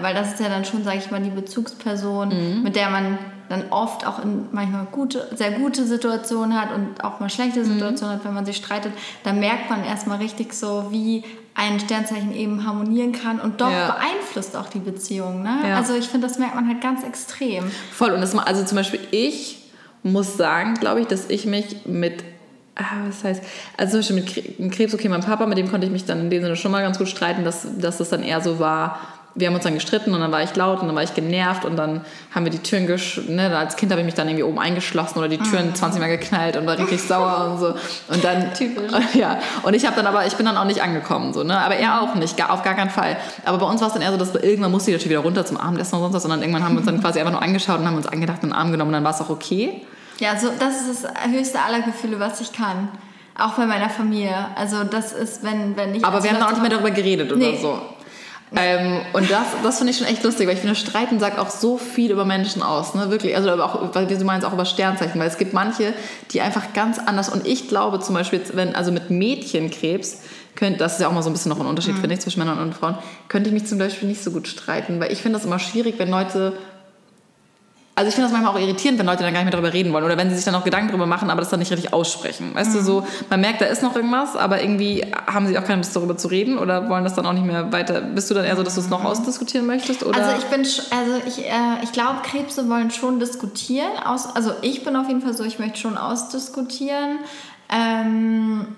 weil, 0.00 0.14
das 0.14 0.34
ist 0.34 0.40
ja 0.40 0.48
dann 0.50 0.66
schon, 0.66 0.84
sage 0.84 0.98
ich 0.98 1.10
mal, 1.10 1.22
die 1.22 1.30
Bezugsperson, 1.30 2.28
mhm. 2.28 2.62
mit 2.62 2.76
der 2.76 2.90
man 2.90 3.18
dann 3.48 3.64
oft 3.70 4.06
auch 4.06 4.22
in 4.22 4.46
manchmal 4.52 4.86
gute, 4.92 5.28
sehr 5.34 5.52
gute 5.52 5.84
Situationen 5.84 6.60
hat 6.60 6.72
und 6.74 7.02
auch 7.02 7.20
mal 7.20 7.30
schlechte 7.30 7.60
mhm. 7.60 7.74
Situationen 7.74 8.14
mhm. 8.14 8.18
hat, 8.18 8.24
wenn 8.26 8.34
man 8.34 8.46
sich 8.46 8.56
streitet, 8.56 8.92
dann 9.24 9.40
merkt 9.40 9.70
man 9.70 9.84
erstmal 9.84 10.18
richtig 10.18 10.52
so, 10.52 10.86
wie 10.90 11.24
ein 11.54 11.80
Sternzeichen 11.80 12.34
eben 12.34 12.64
harmonieren 12.64 13.12
kann 13.12 13.40
und 13.40 13.60
doch 13.60 13.70
ja. 13.70 13.88
beeinflusst 13.88 14.56
auch 14.56 14.68
die 14.68 14.78
Beziehung. 14.78 15.42
Ne? 15.42 15.56
Ja. 15.66 15.76
Also 15.76 15.94
ich 15.94 16.08
finde, 16.08 16.28
das 16.28 16.38
merkt 16.38 16.54
man 16.54 16.68
halt 16.68 16.80
ganz 16.80 17.02
extrem. 17.02 17.70
Voll. 17.92 18.12
Und 18.12 18.20
das, 18.20 18.36
also 18.38 18.64
zum 18.64 18.76
Beispiel 18.76 19.00
ich 19.10 19.58
muss 20.04 20.36
sagen, 20.36 20.74
glaube 20.74 21.00
ich, 21.00 21.08
dass 21.08 21.28
ich 21.28 21.46
mich 21.46 21.84
mit 21.86 22.22
ah, 22.76 22.84
was 23.08 23.24
heißt, 23.24 23.42
also 23.76 24.00
zum 24.00 24.16
Beispiel 24.16 24.54
mit 24.58 24.72
Krebs, 24.72 24.94
okay, 24.94 25.08
mein 25.08 25.20
Papa, 25.20 25.46
mit 25.46 25.58
dem 25.58 25.68
konnte 25.68 25.86
ich 25.86 25.92
mich 25.92 26.04
dann 26.04 26.20
in 26.20 26.30
dem 26.30 26.42
Sinne 26.42 26.56
schon 26.56 26.70
mal 26.70 26.82
ganz 26.82 26.98
gut 26.98 27.08
streiten, 27.08 27.44
dass, 27.44 27.66
dass 27.78 27.98
das 27.98 28.08
dann 28.08 28.22
eher 28.22 28.40
so 28.40 28.58
war, 28.60 29.00
wir 29.38 29.46
haben 29.46 29.54
uns 29.54 29.64
dann 29.64 29.74
gestritten 29.74 30.14
und 30.14 30.20
dann 30.20 30.32
war 30.32 30.42
ich 30.42 30.54
laut 30.56 30.80
und 30.80 30.88
dann 30.88 30.96
war 30.96 31.02
ich 31.02 31.14
genervt 31.14 31.64
und 31.64 31.76
dann 31.76 32.02
haben 32.34 32.44
wir 32.44 32.50
die 32.50 32.58
Türen 32.58 32.86
gesch 32.86 33.20
ne, 33.28 33.56
als 33.56 33.76
Kind 33.76 33.92
habe 33.92 34.00
ich 34.00 34.04
mich 34.04 34.14
dann 34.14 34.28
irgendwie 34.28 34.44
oben 34.44 34.58
eingeschlossen 34.58 35.18
oder 35.18 35.28
die 35.28 35.38
Türen 35.38 35.68
mhm. 35.68 35.74
20 35.74 36.00
Mal 36.00 36.08
geknallt 36.08 36.56
und 36.56 36.66
war 36.66 36.78
richtig 36.78 37.02
sauer 37.08 37.50
und 37.50 37.58
so 37.58 37.74
und 38.12 38.24
dann 38.24 38.52
typisch 38.54 38.92
ja 39.14 39.38
und 39.62 39.74
ich 39.74 39.86
habe 39.86 39.96
dann 39.96 40.06
aber 40.06 40.26
ich 40.26 40.34
bin 40.34 40.46
dann 40.46 40.56
auch 40.56 40.64
nicht 40.64 40.82
angekommen 40.82 41.32
so 41.32 41.42
ne 41.44 41.58
aber 41.58 41.76
er 41.76 42.02
auch 42.02 42.14
nicht 42.14 42.36
gar, 42.36 42.52
auf 42.52 42.62
gar 42.62 42.74
keinen 42.74 42.90
Fall 42.90 43.16
aber 43.44 43.58
bei 43.58 43.66
uns 43.66 43.80
war 43.80 43.88
es 43.88 43.94
dann 43.94 44.02
eher 44.02 44.12
so 44.12 44.18
dass 44.18 44.34
irgendwann 44.34 44.70
musste 44.70 44.90
ich 44.90 44.96
natürlich 44.96 45.10
wieder 45.10 45.22
runter 45.22 45.44
zum 45.46 45.56
Abendessen 45.56 45.96
und 45.96 46.02
sonst 46.02 46.14
was 46.14 46.24
und 46.24 46.30
dann 46.30 46.40
irgendwann 46.40 46.64
haben 46.64 46.74
wir 46.74 46.78
uns 46.78 46.86
dann 46.86 47.00
quasi 47.00 47.20
einfach 47.20 47.32
nur 47.32 47.42
angeschaut 47.42 47.80
und 47.80 47.86
haben 47.86 47.96
uns 47.96 48.06
angedacht 48.06 48.42
und 48.42 48.50
den 48.50 48.56
Arm 48.56 48.72
genommen 48.72 48.88
und 48.88 48.94
dann 48.94 49.04
war 49.04 49.12
es 49.12 49.20
auch 49.20 49.30
okay 49.30 49.82
ja 50.18 50.36
so 50.36 50.48
das 50.58 50.86
ist 50.86 51.04
das 51.04 51.12
höchste 51.30 51.60
aller 51.60 51.82
Gefühle 51.82 52.18
was 52.20 52.40
ich 52.40 52.52
kann 52.52 52.88
auch 53.38 53.52
bei 53.52 53.66
meiner 53.66 53.88
Familie. 53.88 54.34
Also 54.56 54.84
das 54.84 55.12
ist, 55.12 55.44
wenn, 55.44 55.76
wenn 55.76 55.94
ich... 55.94 56.04
Aber 56.04 56.22
wir 56.22 56.32
haben 56.32 56.42
auch 56.42 56.50
nicht 56.50 56.60
mehr 56.60 56.70
darüber 56.70 56.90
geredet 56.90 57.34
nee. 57.36 57.50
oder 57.50 57.58
so. 57.58 57.82
Ähm, 58.56 59.00
und 59.12 59.30
das, 59.30 59.46
das 59.62 59.78
finde 59.78 59.92
ich 59.92 59.98
schon 59.98 60.06
echt 60.06 60.24
lustig, 60.24 60.46
weil 60.46 60.54
ich 60.54 60.60
finde, 60.60 60.74
Streiten 60.74 61.20
sagt 61.20 61.38
auch 61.38 61.50
so 61.50 61.76
viel 61.76 62.10
über 62.10 62.24
Menschen 62.24 62.62
aus, 62.62 62.94
ne? 62.94 63.10
Wirklich. 63.10 63.36
Also 63.36 63.50
auch, 63.62 63.94
weil 63.94 64.06
du 64.06 64.24
meinst 64.24 64.46
auch 64.46 64.52
über 64.52 64.64
Sternzeichen, 64.64 65.20
weil 65.20 65.28
es 65.28 65.38
gibt 65.38 65.52
manche, 65.52 65.92
die 66.30 66.40
einfach 66.40 66.72
ganz 66.72 66.98
anders. 66.98 67.28
Und 67.28 67.46
ich 67.46 67.68
glaube 67.68 68.00
zum 68.00 68.14
Beispiel, 68.14 68.40
wenn, 68.54 68.74
also 68.74 68.90
mit 68.90 69.10
Mädchenkrebs, 69.10 70.22
könnt, 70.58 70.80
das 70.80 70.94
ist 70.94 71.00
ja 71.00 71.08
auch 71.08 71.12
mal 71.12 71.22
so 71.22 71.30
ein 71.30 71.32
bisschen 71.32 71.50
noch 71.50 71.60
ein 71.60 71.66
Unterschied, 71.66 71.94
mhm. 71.94 72.00
finde 72.00 72.14
ich, 72.14 72.20
zwischen 72.20 72.40
Männern 72.40 72.58
und 72.58 72.74
Frauen, 72.74 72.96
könnte 73.28 73.48
ich 73.48 73.54
mich 73.54 73.66
zum 73.66 73.78
Beispiel 73.78 74.08
nicht 74.08 74.22
so 74.22 74.32
gut 74.32 74.48
streiten, 74.48 74.98
weil 74.98 75.12
ich 75.12 75.22
finde 75.22 75.38
das 75.38 75.46
immer 75.46 75.60
schwierig, 75.60 75.94
wenn 75.98 76.10
Leute 76.10 76.54
also 77.98 78.10
ich 78.10 78.14
finde 78.14 78.30
das 78.30 78.32
manchmal 78.32 78.54
auch 78.54 78.64
irritierend, 78.64 78.96
wenn 79.00 79.06
Leute 79.06 79.24
dann 79.24 79.34
gar 79.34 79.40
nicht 79.40 79.52
mehr 79.52 79.60
darüber 79.60 79.72
reden 79.72 79.92
wollen 79.92 80.04
oder 80.04 80.16
wenn 80.16 80.30
sie 80.30 80.36
sich 80.36 80.44
dann 80.44 80.54
auch 80.54 80.62
Gedanken 80.62 80.86
darüber 80.86 81.06
machen, 81.06 81.30
aber 81.30 81.40
das 81.40 81.50
dann 81.50 81.58
nicht 81.58 81.72
richtig 81.72 81.92
aussprechen. 81.92 82.54
Weißt 82.54 82.70
mhm. 82.70 82.74
du, 82.74 82.84
so, 82.84 83.06
man 83.28 83.40
merkt, 83.40 83.60
da 83.60 83.64
ist 83.64 83.82
noch 83.82 83.96
irgendwas, 83.96 84.36
aber 84.36 84.62
irgendwie 84.62 85.04
haben 85.26 85.48
sie 85.48 85.58
auch 85.58 85.64
keine 85.64 85.78
Lust 85.78 85.96
darüber 85.96 86.16
zu 86.16 86.28
reden 86.28 86.58
oder 86.58 86.88
wollen 86.88 87.02
das 87.02 87.14
dann 87.14 87.26
auch 87.26 87.32
nicht 87.32 87.44
mehr 87.44 87.72
weiter. 87.72 88.00
Bist 88.00 88.30
du 88.30 88.34
dann 88.34 88.44
eher 88.44 88.54
so, 88.54 88.62
dass 88.62 88.76
du 88.76 88.82
es 88.82 88.88
noch 88.88 89.04
ausdiskutieren 89.04 89.66
möchtest? 89.66 90.06
Oder? 90.06 90.16
Also 90.16 90.38
ich 90.38 90.44
bin, 90.44 90.60
also 90.60 91.26
ich, 91.26 91.44
äh, 91.44 91.82
ich 91.82 91.90
glaube, 91.90 92.20
Krebse 92.22 92.68
wollen 92.68 92.92
schon 92.92 93.18
diskutieren. 93.18 93.90
Aus, 94.04 94.32
also 94.36 94.52
ich 94.62 94.84
bin 94.84 94.94
auf 94.94 95.08
jeden 95.08 95.20
Fall 95.20 95.34
so, 95.34 95.42
ich 95.42 95.58
möchte 95.58 95.80
schon 95.80 95.98
ausdiskutieren. 95.98 97.18
Ähm, 97.68 98.76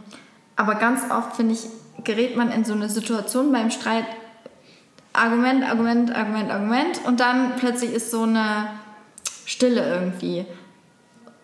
aber 0.57 0.77
ganz 0.77 1.03
oft, 1.11 1.37
finde 1.37 1.53
ich, 1.53 1.67
gerät 2.05 2.39
man 2.39 2.51
in 2.51 2.65
so 2.65 2.73
eine 2.73 2.89
Situation 2.89 3.53
beim 3.53 3.71
Streit, 3.71 4.07
Argument, 5.13 5.63
Argument, 5.63 6.17
Argument, 6.17 6.51
Argument 6.51 7.01
und 7.07 7.21
dann 7.21 7.57
plötzlich 7.59 7.93
ist 7.93 8.11
so 8.11 8.23
eine 8.23 8.80
Stille 9.51 9.85
irgendwie. 9.85 10.47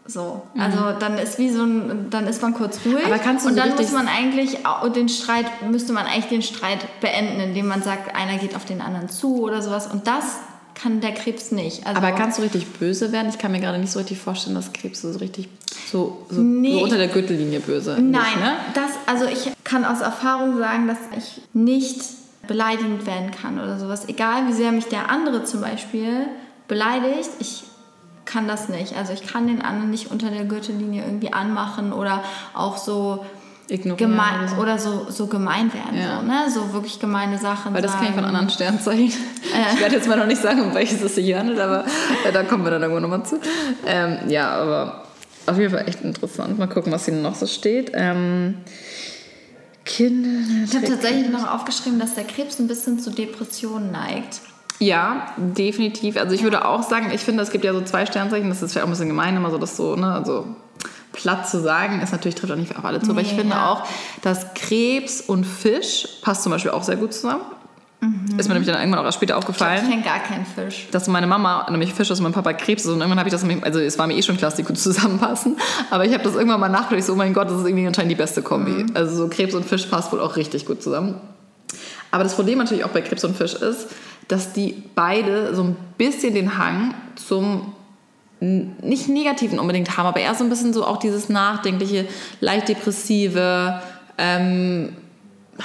So, 0.07 0.43
mhm. 0.55 0.61
also 0.61 0.99
dann 1.01 1.19
ist 1.19 1.39
wie 1.39 1.51
so 1.51 1.65
ein, 1.65 2.07
dann 2.11 2.29
ist 2.29 2.41
man 2.41 2.55
kurz 2.55 2.79
ruhig 2.85 3.05
Aber 3.05 3.19
kannst 3.19 3.45
du 3.45 3.49
und 3.49 3.57
so 3.57 3.61
dann 3.61 3.75
muss 3.75 3.91
man 3.91 4.07
eigentlich 4.07 4.59
den 4.95 5.09
Streit, 5.09 5.47
müsste 5.69 5.93
man 5.93 6.07
eigentlich 6.07 6.29
den 6.29 6.43
Streit 6.43 6.87
beenden, 7.01 7.41
indem 7.41 7.67
man 7.67 7.83
sagt, 7.83 8.15
einer 8.15 8.39
geht 8.39 8.55
auf 8.55 8.65
den 8.65 8.81
anderen 8.81 9.09
zu 9.09 9.43
oder 9.43 9.61
sowas 9.61 9.89
und 9.89 10.07
das 10.07 10.37
kann 10.77 11.01
der 11.01 11.13
Krebs 11.15 11.51
nicht. 11.51 11.85
Also 11.85 12.01
Aber 12.01 12.13
kannst 12.13 12.39
du 12.39 12.43
richtig 12.43 12.69
böse 12.75 13.11
werden? 13.11 13.29
Ich 13.31 13.39
kann 13.39 13.51
mir 13.51 13.59
gerade 13.61 13.79
nicht 13.79 13.91
so 13.91 13.99
richtig 13.99 14.19
vorstellen, 14.19 14.55
dass 14.55 14.73
Krebs 14.73 15.03
so 15.03 15.11
richtig 15.19 15.49
so, 15.91 16.25
so, 16.31 16.41
nee. 16.41 16.75
so 16.75 16.85
unter 16.85 16.99
der 16.99 17.09
Gürtellinie 17.09 17.59
böse 17.59 17.95
Nein, 17.95 18.05
nicht, 18.05 18.37
ne? 18.37 18.53
das, 18.75 18.91
also 19.07 19.25
ich 19.25 19.51
kann 19.65 19.85
aus 19.85 20.01
Erfahrung 20.01 20.59
sagen, 20.59 20.87
dass 20.87 20.99
ich 21.19 21.41
nicht 21.53 22.03
beleidigend 22.47 23.05
werden 23.07 23.33
kann 23.33 23.59
oder 23.59 23.81
sowas. 23.81 24.09
Egal 24.09 24.47
wie 24.47 24.53
sehr 24.53 24.71
mich 24.71 24.87
der 24.87 25.11
andere 25.11 25.43
zum 25.43 25.63
Beispiel 25.63 26.27
beleidigt, 26.69 27.31
ich 27.41 27.65
kann 28.27 28.49
das 28.49 28.69
nicht. 28.69 28.97
Also 28.97 29.13
ich 29.13 29.27
kann 29.27 29.47
den 29.47 29.63
anderen 29.63 29.91
nicht 29.91 30.11
unter 30.11 30.31
der 30.31 30.45
Gürtellinie 30.45 31.05
irgendwie 31.05 31.33
anmachen 31.33 31.93
oder 31.93 32.23
auch 32.55 32.77
so 32.77 33.25
gemein 33.69 34.41
oder 34.41 34.49
so, 34.49 34.57
oder 34.57 34.79
so, 34.79 35.07
so 35.11 35.27
gemein 35.27 35.73
werden. 35.73 35.99
Ja. 35.99 36.21
So, 36.21 36.27
ne? 36.27 36.51
so 36.51 36.73
wirklich 36.73 37.01
gemeine 37.01 37.39
Sachen. 37.39 37.75
Weil 37.75 37.83
das 37.83 37.95
kenne 37.95 38.11
ich 38.11 38.15
von 38.15 38.25
anderen 38.25 38.51
Sternzeichen. 38.51 39.23
Äh. 39.47 39.75
Ich 39.75 39.81
werde 39.81 39.97
jetzt 39.97 40.09
mal 40.09 40.19
noch 40.19 40.27
nicht 40.27 40.41
sagen, 40.41 40.61
um 40.61 40.75
welches 40.75 41.01
es 41.03 41.15
sich 41.15 41.35
handelt, 41.35 41.59
aber 41.59 41.85
äh, 42.27 42.33
da 42.33 42.43
kommen 42.43 42.65
wir 42.65 42.71
dann 42.71 42.83
irgendwo 42.83 43.01
nochmal 43.01 43.25
zu. 43.25 43.41
Ähm, 43.87 44.19
ja, 44.29 44.51
aber 44.51 45.05
auf 45.47 45.59
jeden 45.59 45.73
Fall 45.73 45.89
echt 45.89 46.03
interessant. 46.03 46.59
Mal 46.59 46.69
gucken, 46.69 46.93
was 46.93 47.07
hier 47.07 47.15
noch 47.15 47.35
so 47.35 47.47
steht. 47.47 47.93
Ähm, 47.95 48.59
Kinder. 49.85 50.65
Ich 50.65 50.75
habe 50.75 50.87
tatsächlich 50.87 51.29
noch 51.31 51.49
aufgeschrieben, 51.49 51.99
dass 51.99 52.15
der 52.15 52.25
Krebs 52.25 52.59
ein 52.59 52.67
bisschen 52.67 52.99
zu 52.99 53.11
Depressionen 53.11 53.93
neigt. 53.93 54.41
Ja, 54.79 55.29
definitiv. 55.37 56.17
Also 56.17 56.35
ich 56.35 56.43
würde 56.43 56.67
auch 56.67 56.83
sagen, 56.83 57.11
ich 57.13 57.23
finde, 57.23 57.43
es 57.43 57.51
gibt 57.51 57.65
ja 57.65 57.73
so 57.73 57.81
zwei 57.83 58.07
Sternzeichen, 58.07 58.49
das 58.49 58.63
ist 58.63 58.73
vielleicht 58.73 58.85
auch 58.85 58.89
ein 58.89 58.93
bisschen 58.93 59.09
gemein, 59.09 59.37
immer 59.37 59.51
so 59.51 59.59
das 59.59 59.77
so, 59.77 59.97
ne, 59.97 60.13
also 60.13 60.47
platt 61.13 61.49
zu 61.49 61.61
sagen, 61.61 62.01
ist 62.03 62.13
natürlich 62.13 62.35
trifft 62.35 62.53
auch 62.53 62.57
nicht 62.57 62.77
auf 62.77 62.85
alle 62.85 63.01
zu, 63.01 63.07
nee, 63.07 63.13
aber 63.13 63.21
ich 63.23 63.33
finde 63.33 63.57
ja. 63.57 63.71
auch, 63.71 63.87
dass 64.23 64.53
Krebs 64.55 65.23
und 65.23 65.45
Fisch 65.45 66.07
passt 66.21 66.43
zum 66.43 66.53
Beispiel 66.53 66.73
auch 66.73 66.83
sehr 66.83 66.97
gut 66.97 67.15
zusammen. 67.15 67.43
Mhm. 68.01 68.39
Ist 68.39 68.49
mir 68.49 68.55
nämlich 68.55 68.71
dann 68.71 68.79
irgendwann 68.79 69.01
auch 69.01 69.05
erst 69.05 69.17
später 69.17 69.39
aufgefallen. 69.39 69.83
Ich 69.83 69.91
kenne 69.91 70.03
gar 70.03 70.19
keinen 70.19 70.45
Fisch. 70.45 70.89
Dass 70.91 71.09
meine 71.09 71.27
Mama 71.27 71.67
nämlich 71.71 71.95
Fisch 71.95 72.11
ist 72.11 72.19
und 72.19 72.25
mein 72.25 72.33
Papa 72.33 72.53
Krebs 72.53 72.85
ist. 72.85 72.91
Und 72.91 72.99
irgendwann 72.99 73.19
habe 73.19 73.29
ich 73.29 73.33
das, 73.33 73.45
also 73.63 73.81
es 73.81 73.99
war 73.99 74.07
mir 74.07 74.15
eh 74.15 74.23
schon 74.23 74.37
klar, 74.37 74.51
dass 74.51 74.57
die 74.57 74.65
gut 74.65 74.79
zusammenpassen. 74.79 75.57
Aber 75.91 76.05
ich 76.05 76.13
habe 76.13 76.23
das 76.23 76.35
irgendwann 76.35 76.61
mal 76.61 76.69
nachgedacht, 76.69 77.07
so, 77.07 77.15
oh 77.15 77.17
mein 77.17 77.33
Gott, 77.33 77.49
das 77.49 77.61
ist 77.61 77.67
irgendwie 77.67 77.87
anscheinend 77.87 78.11
die 78.11 78.17
beste 78.17 78.43
Kombi. 78.43 78.85
Mhm. 78.85 78.91
Also 78.95 79.17
so 79.17 79.29
Krebs 79.29 79.55
und 79.55 79.65
Fisch 79.65 79.87
passt 79.87 80.13
wohl 80.13 80.21
auch 80.21 80.37
richtig 80.37 80.67
gut 80.67 80.83
zusammen. 80.83 81.15
Aber 82.11 82.23
das 82.23 82.35
Problem 82.35 82.59
natürlich 82.59 82.85
auch 82.85 82.91
bei 82.91 83.01
Krebs 83.01 83.25
und 83.25 83.37
Fisch 83.37 83.55
ist, 83.55 83.89
dass 84.29 84.53
die 84.53 84.83
beide 84.95 85.55
so 85.55 85.63
ein 85.63 85.77
bisschen 85.99 86.35
den 86.35 86.59
Hang 86.59 86.95
zum 87.15 87.73
nicht 88.41 89.09
negativen 89.09 89.59
unbedingt 89.59 89.97
haben, 89.97 90.07
aber 90.07 90.21
eher 90.21 90.35
so 90.35 90.45
ein 90.45 90.51
bisschen 90.51 90.75
so 90.75 90.85
auch 90.85 90.99
dieses 90.99 91.31
nachdenkliche, 91.31 92.07
leicht 92.41 92.69
depressive, 92.69 93.81
ähm, 94.19 94.95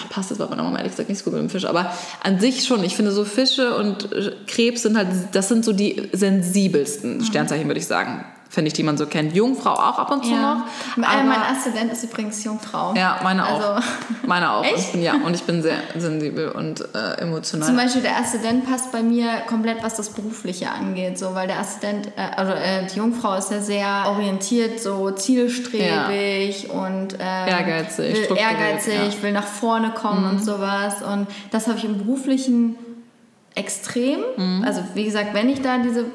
passt 0.09 0.29
jetzt 0.29 0.39
bei 0.39 0.47
meiner 0.47 0.63
Mama 0.63 0.77
ehrlich 0.77 0.93
gesagt 0.93 1.09
nicht 1.09 1.17
so 1.17 1.25
gut 1.25 1.33
mit 1.33 1.41
dem 1.41 1.49
Fisch, 1.49 1.65
aber 1.65 1.91
an 2.23 2.39
sich 2.39 2.63
schon. 2.63 2.81
Ich 2.85 2.95
finde 2.95 3.11
so 3.11 3.25
Fische 3.25 3.75
und 3.75 4.09
Krebs 4.47 4.83
sind 4.83 4.97
halt, 4.97 5.09
das 5.33 5.49
sind 5.49 5.65
so 5.65 5.73
die 5.73 6.09
sensibelsten 6.13 7.17
mhm. 7.17 7.23
Sternzeichen, 7.25 7.67
würde 7.67 7.79
ich 7.79 7.87
sagen 7.87 8.23
finde 8.51 8.67
ich, 8.67 8.73
die 8.73 8.83
man 8.83 8.97
so 8.97 9.05
kennt. 9.05 9.33
Jungfrau 9.33 9.71
auch 9.71 9.97
ab 9.97 10.11
und 10.11 10.25
zu 10.25 10.31
ja. 10.31 10.55
noch. 10.55 11.05
Aber 11.07 11.23
mein 11.23 11.41
Aszendent 11.41 11.89
ist 11.93 12.03
übrigens 12.03 12.43
Jungfrau. 12.43 12.93
Ja, 12.95 13.21
meine 13.23 13.47
auch. 13.47 13.75
Also. 13.75 13.87
Meine 14.27 14.51
auch. 14.51 14.63
Ich 14.63 14.91
bin, 14.91 15.01
ja, 15.01 15.15
und 15.15 15.33
ich 15.33 15.43
bin 15.43 15.61
sehr 15.61 15.77
sensibel 15.97 16.49
und 16.49 16.81
äh, 16.93 17.21
emotional. 17.21 17.67
Zum 17.67 17.75
Beispiel 17.75 18.01
der 18.01 18.17
Aszendent 18.17 18.69
passt 18.69 18.91
bei 18.91 19.01
mir 19.01 19.41
komplett, 19.47 19.83
was 19.83 19.95
das 19.95 20.09
Berufliche 20.09 20.69
angeht, 20.69 21.17
so, 21.17 21.33
weil 21.33 21.47
der 21.47 21.59
Aszendent, 21.59 22.07
äh, 22.15 22.21
also 22.35 22.51
äh, 22.51 22.85
die 22.87 22.97
Jungfrau 22.97 23.35
ist 23.35 23.51
ja 23.51 23.59
sehr 23.59 24.03
orientiert, 24.07 24.79
so 24.79 25.11
zielstrebig 25.11 26.63
ja. 26.63 26.73
und 26.73 27.13
ähm, 27.13 27.47
ehrgeizig, 27.47 28.29
will, 28.29 28.37
ehrgeizig, 28.37 29.15
ja. 29.15 29.23
will 29.23 29.31
nach 29.31 29.47
vorne 29.47 29.91
kommen 29.91 30.23
mhm. 30.23 30.29
und 30.29 30.45
sowas. 30.45 31.01
Und 31.01 31.27
das 31.51 31.67
habe 31.67 31.77
ich 31.77 31.85
im 31.85 31.97
Beruflichen 31.97 32.75
extrem. 33.55 34.19
Mhm. 34.37 34.63
Also 34.65 34.83
wie 34.93 35.05
gesagt, 35.05 35.33
wenn 35.33 35.49
ich 35.49 35.61
da 35.61 35.77
diese 35.77 36.05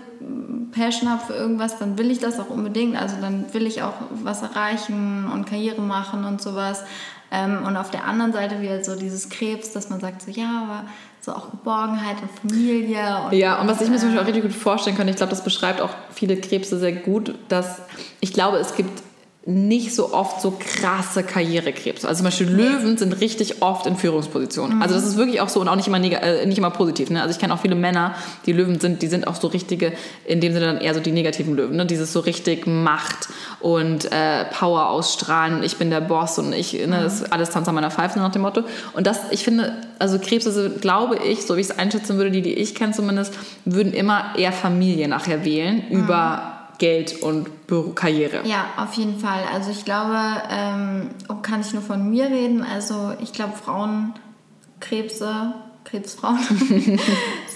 Passion 0.72 1.10
habe 1.10 1.22
für 1.24 1.34
irgendwas, 1.34 1.78
dann 1.78 1.98
will 1.98 2.10
ich 2.10 2.18
das 2.18 2.38
auch 2.38 2.50
unbedingt. 2.50 3.00
Also 3.00 3.16
dann 3.20 3.52
will 3.52 3.66
ich 3.66 3.82
auch 3.82 3.94
was 4.10 4.42
erreichen 4.42 5.30
und 5.32 5.46
Karriere 5.46 5.80
machen 5.80 6.24
und 6.24 6.40
sowas. 6.40 6.84
Ähm, 7.30 7.64
und 7.66 7.76
auf 7.76 7.90
der 7.90 8.04
anderen 8.04 8.32
Seite 8.32 8.60
wieder 8.60 8.84
so 8.84 8.94
dieses 8.96 9.28
Krebs, 9.28 9.72
dass 9.72 9.90
man 9.90 10.00
sagt 10.00 10.22
so, 10.22 10.30
ja, 10.30 10.62
aber 10.62 10.84
so 11.20 11.32
auch 11.32 11.50
Geborgenheit 11.50 12.16
und 12.22 12.30
Familie. 12.50 13.18
Und, 13.24 13.32
ja, 13.32 13.60
und 13.60 13.66
was 13.68 13.80
ich 13.80 13.90
mir 13.90 13.96
zum 13.96 14.08
Beispiel 14.08 14.22
auch 14.22 14.26
richtig 14.26 14.42
gut 14.44 14.52
vorstellen 14.52 14.96
kann, 14.96 15.08
ich 15.08 15.16
glaube, 15.16 15.30
das 15.30 15.42
beschreibt 15.42 15.80
auch 15.80 15.90
viele 16.12 16.36
Krebse 16.36 16.78
sehr 16.78 16.92
gut, 16.92 17.34
dass 17.48 17.80
ich 18.20 18.32
glaube, 18.32 18.58
es 18.58 18.76
gibt 18.76 19.02
nicht 19.48 19.94
so 19.94 20.12
oft 20.12 20.40
so 20.40 20.54
krasse 20.58 21.22
Karrierekrebs. 21.22 22.04
Also 22.04 22.18
zum 22.18 22.24
Beispiel 22.24 22.48
Löwen 22.48 22.98
sind 22.98 23.20
richtig 23.20 23.62
oft 23.62 23.86
in 23.86 23.96
Führungspositionen. 23.96 24.78
Mhm. 24.78 24.82
Also 24.82 24.96
das 24.96 25.06
ist 25.06 25.16
wirklich 25.16 25.40
auch 25.40 25.48
so 25.48 25.60
und 25.60 25.68
auch 25.68 25.76
nicht 25.76 25.86
immer, 25.86 26.02
äh, 26.02 26.44
nicht 26.46 26.58
immer 26.58 26.70
positiv. 26.70 27.10
Ne? 27.10 27.22
Also 27.22 27.32
ich 27.32 27.38
kenne 27.38 27.54
auch 27.54 27.60
viele 27.60 27.76
Männer, 27.76 28.16
die 28.44 28.52
Löwen 28.52 28.80
sind, 28.80 29.02
die 29.02 29.06
sind 29.06 29.28
auch 29.28 29.36
so 29.36 29.46
richtige, 29.46 29.92
in 30.24 30.40
dem 30.40 30.52
Sinne 30.52 30.66
dann 30.66 30.78
eher 30.78 30.94
so 30.94 31.00
die 31.00 31.12
negativen 31.12 31.54
Löwen. 31.54 31.76
Ne? 31.76 31.86
Dieses 31.86 32.12
so 32.12 32.18
richtig 32.18 32.66
Macht 32.66 33.28
und 33.60 34.10
äh, 34.10 34.46
Power 34.46 34.88
ausstrahlen. 34.88 35.62
Ich 35.62 35.76
bin 35.76 35.90
der 35.90 36.00
Boss 36.00 36.40
und 36.40 36.52
ich, 36.52 36.72
ne, 36.72 37.00
das 37.04 37.20
ist 37.20 37.32
alles 37.32 37.50
Tanz 37.50 37.68
an 37.68 37.76
meiner 37.76 37.92
Pfeife 37.92 38.18
nach 38.18 38.32
dem 38.32 38.42
Motto. 38.42 38.64
Und 38.94 39.06
das, 39.06 39.30
ich 39.30 39.44
finde, 39.44 39.76
also 40.00 40.18
Krebse 40.18 40.50
sind, 40.50 40.82
glaube 40.82 41.18
ich, 41.24 41.46
so 41.46 41.56
wie 41.56 41.60
ich 41.60 41.70
es 41.70 41.78
einschätzen 41.78 42.16
würde, 42.16 42.32
die, 42.32 42.42
die 42.42 42.54
ich 42.54 42.74
kenne 42.74 42.94
zumindest, 42.94 43.32
würden 43.64 43.92
immer 43.92 44.34
eher 44.36 44.52
Familie 44.52 45.06
nachher 45.06 45.44
wählen 45.44 45.84
mhm. 45.88 46.00
über 46.00 46.55
Geld 46.78 47.22
und 47.22 47.66
Büro 47.66 47.90
Karriere. 47.90 48.46
Ja, 48.46 48.66
auf 48.76 48.94
jeden 48.94 49.18
Fall. 49.18 49.44
Also 49.52 49.70
ich 49.70 49.84
glaube, 49.84 50.18
ähm, 50.50 51.10
kann 51.42 51.60
ich 51.60 51.72
nur 51.72 51.82
von 51.82 52.10
mir 52.10 52.26
reden. 52.26 52.62
Also 52.62 53.12
ich 53.20 53.32
glaube, 53.32 53.52
Frauenkrebse, 53.56 55.54
Krebsfrauen 55.84 56.38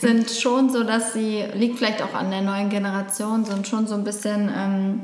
sind 0.01 0.31
schon 0.31 0.71
so, 0.71 0.85
dass 0.85 1.13
sie, 1.13 1.45
liegt 1.55 1.79
vielleicht 1.79 2.03
auch 2.03 2.15
an 2.15 2.31
der 2.31 2.43
neuen 2.43 2.71
Generation, 2.71 3.45
sind 3.45 3.67
schon 3.67 3.87
so 3.87 3.95
ein 3.95 4.05
bisschen... 4.05 4.51
Ähm, 4.57 5.01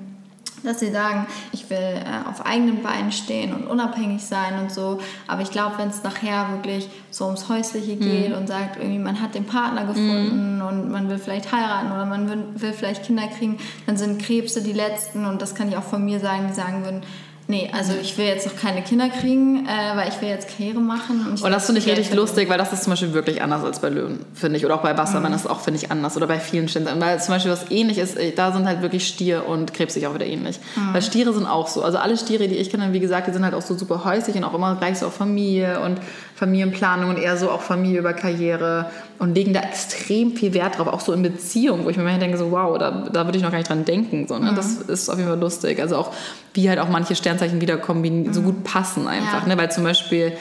dass 0.62 0.80
sie 0.80 0.90
sagen, 0.90 1.26
ich 1.52 1.68
will 1.70 1.78
äh, 1.78 2.28
auf 2.28 2.44
eigenen 2.44 2.82
Beinen 2.82 3.12
stehen 3.12 3.54
und 3.54 3.66
unabhängig 3.66 4.24
sein 4.24 4.58
und 4.60 4.72
so. 4.72 4.98
Aber 5.26 5.42
ich 5.42 5.50
glaube, 5.50 5.78
wenn 5.78 5.88
es 5.88 6.02
nachher 6.02 6.50
wirklich 6.52 6.88
so 7.10 7.26
ums 7.26 7.48
Häusliche 7.48 7.96
mhm. 7.96 8.00
geht 8.00 8.28
mhm. 8.30 8.36
und 8.36 8.48
sagt, 8.48 8.76
irgendwie 8.76 8.98
man 8.98 9.20
hat 9.20 9.34
den 9.34 9.44
Partner 9.44 9.84
gefunden 9.84 10.56
mhm. 10.56 10.66
und 10.66 10.90
man 10.90 11.08
will 11.08 11.18
vielleicht 11.18 11.52
heiraten 11.52 11.92
oder 11.92 12.06
man 12.06 12.28
will, 12.28 12.44
will 12.54 12.72
vielleicht 12.72 13.04
Kinder 13.04 13.26
kriegen, 13.28 13.58
dann 13.86 13.96
sind 13.96 14.20
Krebse 14.20 14.62
die 14.62 14.72
letzten 14.72 15.24
und 15.24 15.42
das 15.42 15.54
kann 15.54 15.68
ich 15.68 15.76
auch 15.76 15.84
von 15.84 16.04
mir 16.04 16.20
sagen, 16.20 16.46
die 16.48 16.54
sagen 16.54 16.84
würden, 16.84 17.02
Nee, 17.48 17.70
also 17.72 17.92
ich 18.00 18.18
will 18.18 18.26
jetzt 18.26 18.44
noch 18.44 18.56
keine 18.56 18.82
Kinder 18.82 19.08
kriegen, 19.08 19.66
äh, 19.66 19.96
weil 19.96 20.08
ich 20.08 20.20
will 20.20 20.28
jetzt 20.28 20.48
Karriere 20.56 20.80
machen. 20.80 21.26
Und, 21.28 21.42
und 21.42 21.50
das 21.52 21.66
finde 21.66 21.80
ich 21.80 21.86
richtig 21.86 22.12
lustig, 22.12 22.48
weil 22.48 22.58
das 22.58 22.72
ist 22.72 22.82
zum 22.82 22.92
Beispiel 22.92 23.12
wirklich 23.12 23.40
anders 23.40 23.62
als 23.62 23.78
bei 23.78 23.88
Löwen, 23.88 24.24
finde 24.34 24.56
ich. 24.56 24.64
Oder 24.64 24.74
auch 24.74 24.82
bei 24.82 24.98
Wassermann 24.98 25.30
mhm. 25.30 25.36
ist 25.36 25.48
auch, 25.48 25.60
finde 25.60 25.78
ich, 25.80 25.92
anders. 25.92 26.16
Oder 26.16 26.26
bei 26.26 26.40
vielen 26.40 26.68
Ständen. 26.68 27.00
Weil 27.00 27.20
zum 27.20 27.34
Beispiel 27.34 27.52
was 27.52 27.70
ähnlich 27.70 27.98
ist, 27.98 28.16
äh, 28.16 28.32
da 28.32 28.50
sind 28.50 28.66
halt 28.66 28.82
wirklich 28.82 29.06
Stier 29.06 29.46
und 29.46 29.72
Krebs 29.72 29.94
sich 29.94 30.08
auch 30.08 30.14
wieder 30.14 30.26
ähnlich. 30.26 30.58
Mhm. 30.74 30.92
Weil 30.92 31.02
Stiere 31.02 31.32
sind 31.32 31.46
auch 31.46 31.68
so. 31.68 31.82
Also 31.82 31.98
alle 31.98 32.16
Stiere, 32.16 32.48
die 32.48 32.56
ich 32.56 32.68
kenne, 32.68 32.92
wie 32.92 33.00
gesagt, 33.00 33.28
die 33.28 33.32
sind 33.32 33.44
halt 33.44 33.54
auch 33.54 33.62
so 33.62 33.76
super 33.76 34.04
häuslich 34.04 34.34
und 34.34 34.42
auch 34.42 34.54
immer 34.54 34.74
gleich 34.74 34.98
so 34.98 35.06
auf 35.06 35.14
Familie 35.14 35.80
und 35.80 36.00
Familienplanung 36.36 37.08
und 37.08 37.18
eher 37.18 37.38
so 37.38 37.50
auch 37.50 37.62
Familie 37.62 37.98
über 37.98 38.12
Karriere 38.12 38.90
und 39.18 39.34
legen 39.34 39.54
da 39.54 39.60
extrem 39.60 40.36
viel 40.36 40.52
Wert 40.52 40.76
drauf, 40.76 40.86
auch 40.86 41.00
so 41.00 41.14
in 41.14 41.22
Beziehungen, 41.22 41.86
wo 41.86 41.88
ich 41.88 41.96
mir 41.96 42.02
manchmal 42.02 42.20
denke, 42.20 42.36
so 42.36 42.50
wow, 42.50 42.76
da, 42.76 43.08
da 43.10 43.24
würde 43.24 43.38
ich 43.38 43.42
noch 43.42 43.50
gar 43.50 43.56
nicht 43.56 43.70
dran 43.70 43.86
denken. 43.86 44.28
So, 44.28 44.38
ne? 44.38 44.52
Mhm. 44.52 44.56
Das 44.56 44.76
ist 44.76 45.08
auf 45.08 45.16
jeden 45.16 45.30
Fall 45.30 45.40
lustig. 45.40 45.80
Also 45.80 45.96
auch, 45.96 46.12
wie 46.52 46.68
halt 46.68 46.78
auch 46.78 46.90
manche 46.90 47.16
Sternzeichen 47.16 47.62
wieder 47.62 47.78
kombinieren, 47.78 48.28
mhm. 48.28 48.34
so 48.34 48.42
gut 48.42 48.64
passen 48.64 49.08
einfach. 49.08 49.46
Ja. 49.46 49.48
Ne? 49.48 49.56
Weil 49.56 49.70
zum 49.70 49.82
Beispiel, 49.82 50.34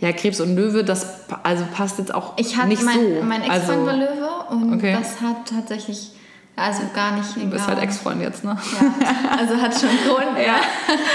ja, 0.00 0.12
Krebs 0.12 0.40
und 0.40 0.56
Löwe, 0.56 0.84
das 0.84 1.28
also 1.42 1.64
passt 1.74 1.98
jetzt 1.98 2.14
auch 2.14 2.32
ich 2.38 2.56
nicht 2.64 2.82
mein, 2.82 2.94
so. 2.94 3.22
Mein 3.22 3.42
Ex-Freund 3.42 3.68
also, 3.68 3.86
war 3.86 3.96
Löwe 3.96 4.28
und 4.52 4.74
okay. 4.74 4.96
das 4.98 5.20
hat 5.20 5.50
tatsächlich 5.50 6.12
also 6.56 6.82
gar 6.94 7.16
nicht. 7.16 7.36
Du 7.36 7.46
bist 7.46 7.66
halt 7.66 7.78
Ex-Freund 7.78 8.20
jetzt, 8.22 8.44
ne? 8.44 8.56
Ja, 8.80 9.38
also 9.38 9.56
hat 9.56 9.72
schon 9.74 9.88
Grund. 10.06 10.38
ja. 10.38 10.56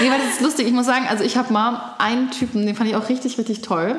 Nee, 0.00 0.10
weil 0.10 0.18
das 0.18 0.34
ist 0.34 0.40
lustig. 0.42 0.66
Ich 0.66 0.72
muss 0.72 0.86
sagen, 0.86 1.06
also 1.08 1.24
ich 1.24 1.36
habe 1.36 1.52
mal 1.52 1.94
einen 1.98 2.30
Typen, 2.30 2.66
den 2.66 2.74
fand 2.74 2.88
ich 2.88 2.96
auch 2.96 3.08
richtig, 3.08 3.38
richtig 3.38 3.62
toll. 3.62 3.96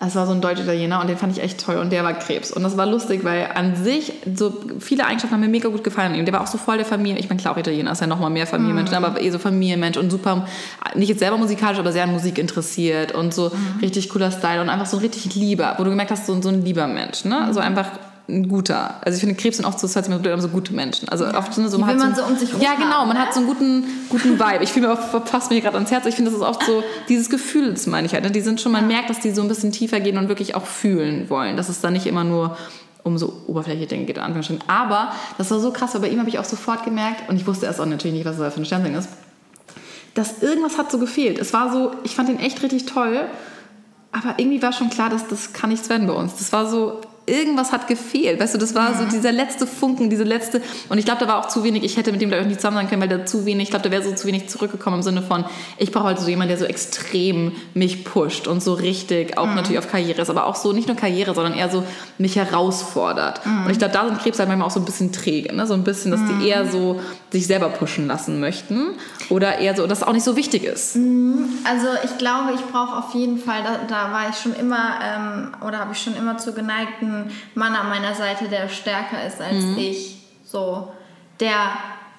Das 0.00 0.16
war 0.16 0.26
so 0.26 0.32
ein 0.32 0.40
Deutsch-Italiener 0.40 1.00
und 1.00 1.08
den 1.08 1.16
fand 1.16 1.36
ich 1.36 1.42
echt 1.42 1.64
toll 1.64 1.76
und 1.76 1.90
der 1.90 2.02
war 2.04 2.12
Krebs. 2.14 2.50
Und 2.50 2.62
das 2.62 2.76
war 2.76 2.86
lustig, 2.86 3.24
weil 3.24 3.48
an 3.54 3.76
sich 3.76 4.12
so 4.34 4.52
viele 4.80 5.06
Eigenschaften 5.06 5.34
haben 5.34 5.40
mir 5.40 5.48
mega 5.48 5.68
gut 5.68 5.84
gefallen 5.84 6.14
ihm. 6.14 6.24
Der 6.24 6.34
war 6.34 6.42
auch 6.42 6.46
so 6.46 6.58
voll 6.58 6.76
der 6.76 6.86
Familie. 6.86 7.18
Ich 7.18 7.28
meine, 7.28 7.40
klar, 7.40 7.54
auch 7.54 7.58
Italiener 7.58 7.92
ist 7.92 8.00
ja 8.00 8.06
nochmal 8.06 8.30
mehr 8.30 8.46
Familienmensch, 8.46 8.90
mhm. 8.90 8.96
aber 8.96 9.20
eh 9.20 9.30
so 9.30 9.38
Familienmensch 9.38 9.96
und 9.96 10.10
super, 10.10 10.46
nicht 10.94 11.08
jetzt 11.08 11.20
selber 11.20 11.38
musikalisch, 11.38 11.78
aber 11.78 11.92
sehr 11.92 12.04
an 12.04 12.12
Musik 12.12 12.38
interessiert 12.38 13.12
und 13.12 13.32
so 13.32 13.50
mhm. 13.50 13.80
richtig 13.80 14.08
cooler 14.10 14.30
Style 14.30 14.60
und 14.60 14.68
einfach 14.68 14.86
so 14.86 14.96
richtig 14.96 15.34
lieber, 15.34 15.74
wo 15.78 15.84
du 15.84 15.90
gemerkt 15.90 16.10
hast, 16.10 16.26
so, 16.26 16.40
so 16.42 16.48
ein 16.48 16.64
lieber 16.64 16.86
Mensch. 16.86 17.24
Ne? 17.24 17.46
Mhm. 17.48 17.52
So 17.52 17.60
einfach 17.60 17.86
ein 18.28 18.48
guter. 18.48 19.00
Also 19.04 19.16
ich 19.16 19.20
finde, 19.20 19.34
Krebs 19.34 19.58
sind 19.58 19.66
oft 19.66 19.78
so, 19.78 19.86
das 19.86 19.94
hört 19.96 20.06
sich 20.06 20.42
so 20.42 20.48
gute 20.48 20.72
Menschen. 20.72 21.08
Also 21.08 21.26
oft 21.26 21.52
so, 21.52 21.66
so, 21.68 21.78
man, 21.78 21.96
man 21.96 22.14
so, 22.14 22.22
so 22.22 22.28
um 22.28 22.36
sich 22.38 22.50
Ja, 22.58 22.74
genau, 22.74 23.04
man 23.04 23.16
ne? 23.16 23.22
hat 23.22 23.34
so 23.34 23.40
einen 23.40 23.48
guten, 23.48 23.84
guten 24.08 24.38
Vibe. 24.38 24.64
Ich 24.64 24.72
fühle 24.72 24.88
mir 24.88 24.96
fast 24.96 25.50
mir 25.50 25.60
gerade 25.60 25.76
ans 25.76 25.90
Herz. 25.90 26.06
Ich 26.06 26.14
finde, 26.14 26.30
das 26.30 26.40
ist 26.40 26.46
oft 26.46 26.64
so 26.64 26.82
dieses 27.08 27.28
Gefühl, 27.28 27.72
das 27.72 27.86
meine 27.86 28.06
ich 28.06 28.14
halt. 28.14 28.24
Ne? 28.24 28.30
Die 28.30 28.40
sind 28.40 28.60
schon, 28.60 28.72
man 28.72 28.86
merkt, 28.86 29.10
dass 29.10 29.20
die 29.20 29.30
so 29.30 29.42
ein 29.42 29.48
bisschen 29.48 29.72
tiefer 29.72 30.00
gehen 30.00 30.16
und 30.16 30.28
wirklich 30.28 30.54
auch 30.54 30.64
fühlen 30.64 31.28
wollen. 31.28 31.56
Dass 31.56 31.68
es 31.68 31.80
da 31.80 31.90
nicht 31.90 32.06
immer 32.06 32.24
nur 32.24 32.56
um 33.02 33.18
so 33.18 33.42
oberflächliche 33.46 33.88
Dinge 33.88 34.06
geht, 34.06 34.18
Anführungsstrichen. 34.18 34.64
Aber 34.66 35.12
das 35.36 35.50
war 35.50 35.60
so 35.60 35.70
krass, 35.70 35.92
weil 35.94 36.00
bei 36.00 36.08
ihm 36.08 36.18
habe 36.18 36.30
ich 36.30 36.38
auch 36.38 36.44
sofort 36.44 36.84
gemerkt, 36.84 37.28
und 37.28 37.36
ich 37.36 37.46
wusste 37.46 37.66
erst 37.66 37.80
auch 37.80 37.86
natürlich 37.86 38.16
nicht, 38.16 38.24
was 38.24 38.38
das 38.38 38.54
für 38.54 38.62
ein 38.62 38.64
Sternzeichen 38.64 38.96
ist, 38.96 39.10
dass 40.14 40.42
irgendwas 40.42 40.78
hat 40.78 40.90
so 40.90 40.98
gefehlt. 40.98 41.38
Es 41.38 41.52
war 41.52 41.70
so, 41.70 41.92
ich 42.04 42.14
fand 42.14 42.30
ihn 42.30 42.38
echt 42.38 42.62
richtig 42.62 42.86
toll, 42.86 43.26
aber 44.10 44.38
irgendwie 44.38 44.62
war 44.62 44.72
schon 44.72 44.88
klar, 44.88 45.10
dass 45.10 45.28
das 45.28 45.52
kann 45.52 45.70
nichts 45.70 45.90
werden 45.90 46.06
bei 46.06 46.14
uns. 46.14 46.36
Das 46.36 46.52
war 46.52 46.66
so, 46.66 47.00
irgendwas 47.26 47.72
hat 47.72 47.88
gefehlt. 47.88 48.40
Weißt 48.40 48.54
du, 48.54 48.58
das 48.58 48.74
war 48.74 48.94
so 48.94 49.04
dieser 49.04 49.32
letzte 49.32 49.66
Funken, 49.66 50.10
diese 50.10 50.24
letzte. 50.24 50.60
Und 50.88 50.98
ich 50.98 51.04
glaube, 51.04 51.20
da 51.20 51.28
war 51.28 51.38
auch 51.38 51.48
zu 51.48 51.64
wenig. 51.64 51.82
Ich 51.84 51.96
hätte 51.96 52.12
mit 52.12 52.20
dem, 52.20 52.28
glaube 52.28 52.42
ich, 52.42 52.48
nicht 52.48 52.60
zusammen 52.60 52.76
sein 52.76 52.88
können, 52.88 53.00
weil 53.00 53.08
da 53.08 53.24
zu 53.24 53.46
wenig, 53.46 53.64
ich 53.64 53.70
glaube, 53.70 53.84
da 53.84 53.90
wäre 53.90 54.02
so 54.02 54.12
zu 54.12 54.26
wenig 54.26 54.48
zurückgekommen 54.48 54.96
im 54.96 55.02
Sinne 55.02 55.22
von, 55.22 55.44
ich 55.78 55.90
brauche 55.90 56.04
halt 56.04 56.18
so 56.18 56.28
jemanden, 56.28 56.50
der 56.50 56.58
so 56.58 56.64
extrem 56.66 57.52
mich 57.72 58.04
pusht 58.04 58.46
und 58.46 58.62
so 58.62 58.74
richtig 58.74 59.38
auch 59.38 59.46
mhm. 59.46 59.54
natürlich 59.54 59.78
auf 59.78 59.90
Karriere 59.90 60.22
ist, 60.22 60.30
aber 60.30 60.46
auch 60.46 60.56
so 60.56 60.72
nicht 60.72 60.88
nur 60.88 60.96
Karriere, 60.96 61.34
sondern 61.34 61.54
eher 61.54 61.70
so 61.70 61.84
mich 62.18 62.36
herausfordert. 62.36 63.44
Mhm. 63.46 63.64
Und 63.64 63.70
ich 63.70 63.78
glaube, 63.78 63.94
da 63.94 64.06
sind 64.06 64.20
Krebs 64.20 64.38
halt 64.38 64.48
manchmal 64.48 64.68
auch 64.68 64.72
so 64.72 64.80
ein 64.80 64.84
bisschen 64.84 65.12
träge, 65.12 65.54
ne? 65.54 65.66
so 65.66 65.74
ein 65.74 65.84
bisschen, 65.84 66.10
dass 66.10 66.20
mhm. 66.20 66.40
die 66.40 66.48
eher 66.48 66.66
so 66.66 67.00
sich 67.30 67.46
selber 67.46 67.68
pushen 67.68 68.06
lassen 68.06 68.38
möchten 68.38 68.90
oder 69.30 69.58
eher 69.58 69.74
so, 69.74 69.86
dass 69.86 69.98
es 69.98 70.04
auch 70.04 70.12
nicht 70.12 70.24
so 70.24 70.36
wichtig 70.36 70.64
ist. 70.64 70.96
Mhm. 70.96 71.48
Also 71.64 71.86
ich 72.04 72.18
glaube, 72.18 72.52
ich 72.54 72.60
brauche 72.66 72.96
auf 72.96 73.14
jeden 73.14 73.38
Fall, 73.38 73.62
da, 73.62 73.80
da 73.88 74.12
war 74.12 74.28
ich 74.28 74.36
schon 74.36 74.54
immer 74.54 74.98
ähm, 75.02 75.52
oder 75.66 75.78
habe 75.78 75.92
ich 75.92 76.02
schon 76.02 76.16
immer 76.16 76.36
zu 76.38 76.52
geneigten 76.52 77.13
Mann 77.54 77.74
an 77.74 77.88
meiner 77.88 78.14
Seite, 78.14 78.48
der 78.48 78.68
stärker 78.68 79.26
ist 79.26 79.40
als 79.40 79.62
mhm. 79.62 79.78
ich. 79.78 80.18
So, 80.44 80.92
der, 81.40 81.56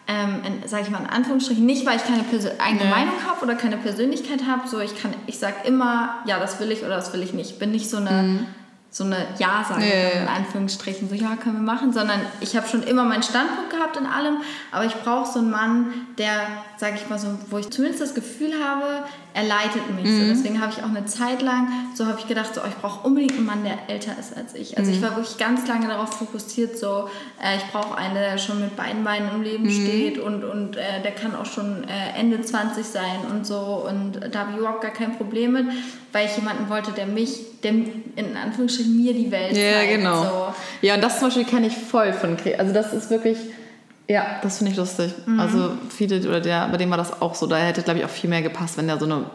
ähm, 0.07 0.41
sage 0.65 0.83
ich 0.83 0.89
mal 0.89 0.99
in 0.99 1.09
Anführungsstrichen, 1.09 1.65
nicht, 1.65 1.85
weil 1.85 1.97
ich 1.97 2.05
keine 2.05 2.23
Persön 2.23 2.59
eigene 2.59 2.85
ja. 2.85 2.89
Meinung 2.89 3.15
habe 3.27 3.43
oder 3.43 3.55
keine 3.55 3.77
Persönlichkeit 3.77 4.41
habe. 4.47 4.67
So, 4.67 4.79
ich 4.79 5.01
kann, 5.01 5.13
ich 5.27 5.39
sage 5.39 5.55
immer, 5.65 6.19
ja, 6.25 6.39
das 6.39 6.59
will 6.59 6.71
ich 6.71 6.81
oder 6.81 6.95
das 6.95 7.13
will 7.13 7.23
ich 7.23 7.33
nicht. 7.33 7.51
Ich 7.51 7.59
bin 7.59 7.71
nicht 7.71 7.89
so 7.89 7.97
eine 7.97 8.23
mhm 8.23 8.47
so 8.95 9.03
eine 9.03 9.27
Ja-Sage, 9.39 9.83
ja, 9.83 10.21
in 10.21 10.27
Anführungsstrichen, 10.29 11.09
so 11.09 11.15
ja, 11.15 11.35
können 11.35 11.55
wir 11.55 11.73
machen, 11.73 11.91
sondern 11.91 12.21
ich 12.39 12.55
habe 12.55 12.65
schon 12.65 12.81
immer 12.81 13.03
meinen 13.03 13.23
Standpunkt 13.23 13.69
gehabt 13.69 13.97
in 13.97 14.05
allem, 14.05 14.37
aber 14.71 14.85
ich 14.85 14.95
brauche 14.95 15.29
so 15.29 15.39
einen 15.39 15.51
Mann, 15.51 15.87
der, 16.17 16.47
sage 16.77 16.95
ich 16.95 17.09
mal 17.09 17.19
so, 17.19 17.27
wo 17.49 17.57
ich 17.57 17.69
zumindest 17.71 18.01
das 18.01 18.15
Gefühl 18.15 18.53
habe, 18.63 19.03
er 19.33 19.43
leitet 19.43 19.93
mich. 19.93 20.05
Mhm. 20.05 20.19
So, 20.21 20.27
deswegen 20.27 20.61
habe 20.61 20.71
ich 20.71 20.81
auch 20.81 20.87
eine 20.87 21.03
Zeit 21.03 21.41
lang, 21.41 21.67
so 21.93 22.05
habe 22.05 22.19
ich 22.21 22.27
gedacht, 22.29 22.55
so, 22.55 22.61
oh, 22.61 22.67
ich 22.69 22.75
brauche 22.75 23.05
unbedingt 23.05 23.33
einen 23.33 23.45
Mann, 23.45 23.65
der 23.65 23.89
älter 23.89 24.17
ist 24.17 24.33
als 24.33 24.55
ich. 24.55 24.77
Also 24.77 24.89
mhm. 24.89 24.95
ich 24.95 25.03
war 25.03 25.13
wirklich 25.17 25.37
ganz 25.37 25.67
lange 25.67 25.89
darauf 25.89 26.13
fokussiert, 26.13 26.79
so, 26.79 27.09
äh, 27.43 27.57
ich 27.57 27.65
brauche 27.73 27.97
einen, 27.97 28.15
der 28.15 28.37
schon 28.37 28.61
mit 28.61 28.77
beiden 28.77 29.03
Beinen 29.03 29.29
im 29.35 29.41
Leben 29.41 29.65
mhm. 29.65 29.71
steht 29.71 30.19
und, 30.19 30.45
und 30.45 30.77
äh, 30.77 31.01
der 31.03 31.11
kann 31.11 31.35
auch 31.35 31.45
schon 31.45 31.83
äh, 31.83 32.17
Ende 32.17 32.39
20 32.39 32.85
sein 32.85 33.25
und 33.29 33.45
so 33.45 33.85
und 33.89 34.21
da 34.31 34.39
habe 34.39 34.51
ich 34.51 34.57
überhaupt 34.57 34.83
gar 34.83 34.91
kein 34.91 35.17
Problem 35.17 35.51
mit, 35.51 35.65
weil 36.15 36.27
ich 36.27 36.37
jemanden 36.37 36.69
wollte, 36.69 36.93
der 36.93 37.07
mich, 37.07 37.59
der 37.61 37.71
in 37.71 38.37
Anführungsstrichen 38.41 38.95
mir 38.95 39.13
die 39.13 39.29
Welt 39.31 39.57
ja, 39.57 39.73
zeigt. 39.73 39.91
Ja, 39.91 39.97
genau. 39.97 40.23
So. 40.23 40.55
Ja, 40.81 40.95
und 40.95 41.03
das 41.03 41.19
zum 41.19 41.27
Beispiel 41.27 41.43
kenne 41.43 41.67
ich 41.67 41.75
voll 41.75 42.13
von 42.13 42.37
Krebs. 42.37 42.57
Also 42.57 42.73
das 42.73 42.93
ist 42.93 43.09
wirklich 43.09 43.37
ja, 44.07 44.39
das 44.43 44.59
finde 44.59 44.71
ich 44.71 44.77
lustig. 44.77 45.11
Mhm. 45.25 45.39
Also 45.39 45.71
viele, 45.89 46.19
oder 46.19 46.39
der, 46.39 46.67
bei 46.67 46.77
dem 46.77 46.89
war 46.91 46.97
das 46.97 47.21
auch 47.21 47.33
so. 47.33 47.47
Da 47.47 47.57
hätte, 47.57 47.81
glaube 47.81 47.99
ich, 47.99 48.05
auch 48.05 48.09
viel 48.09 48.29
mehr 48.29 48.43
gepasst, 48.43 48.77
wenn 48.77 48.87
der 48.87 48.99
so 48.99 49.05
eine 49.05 49.25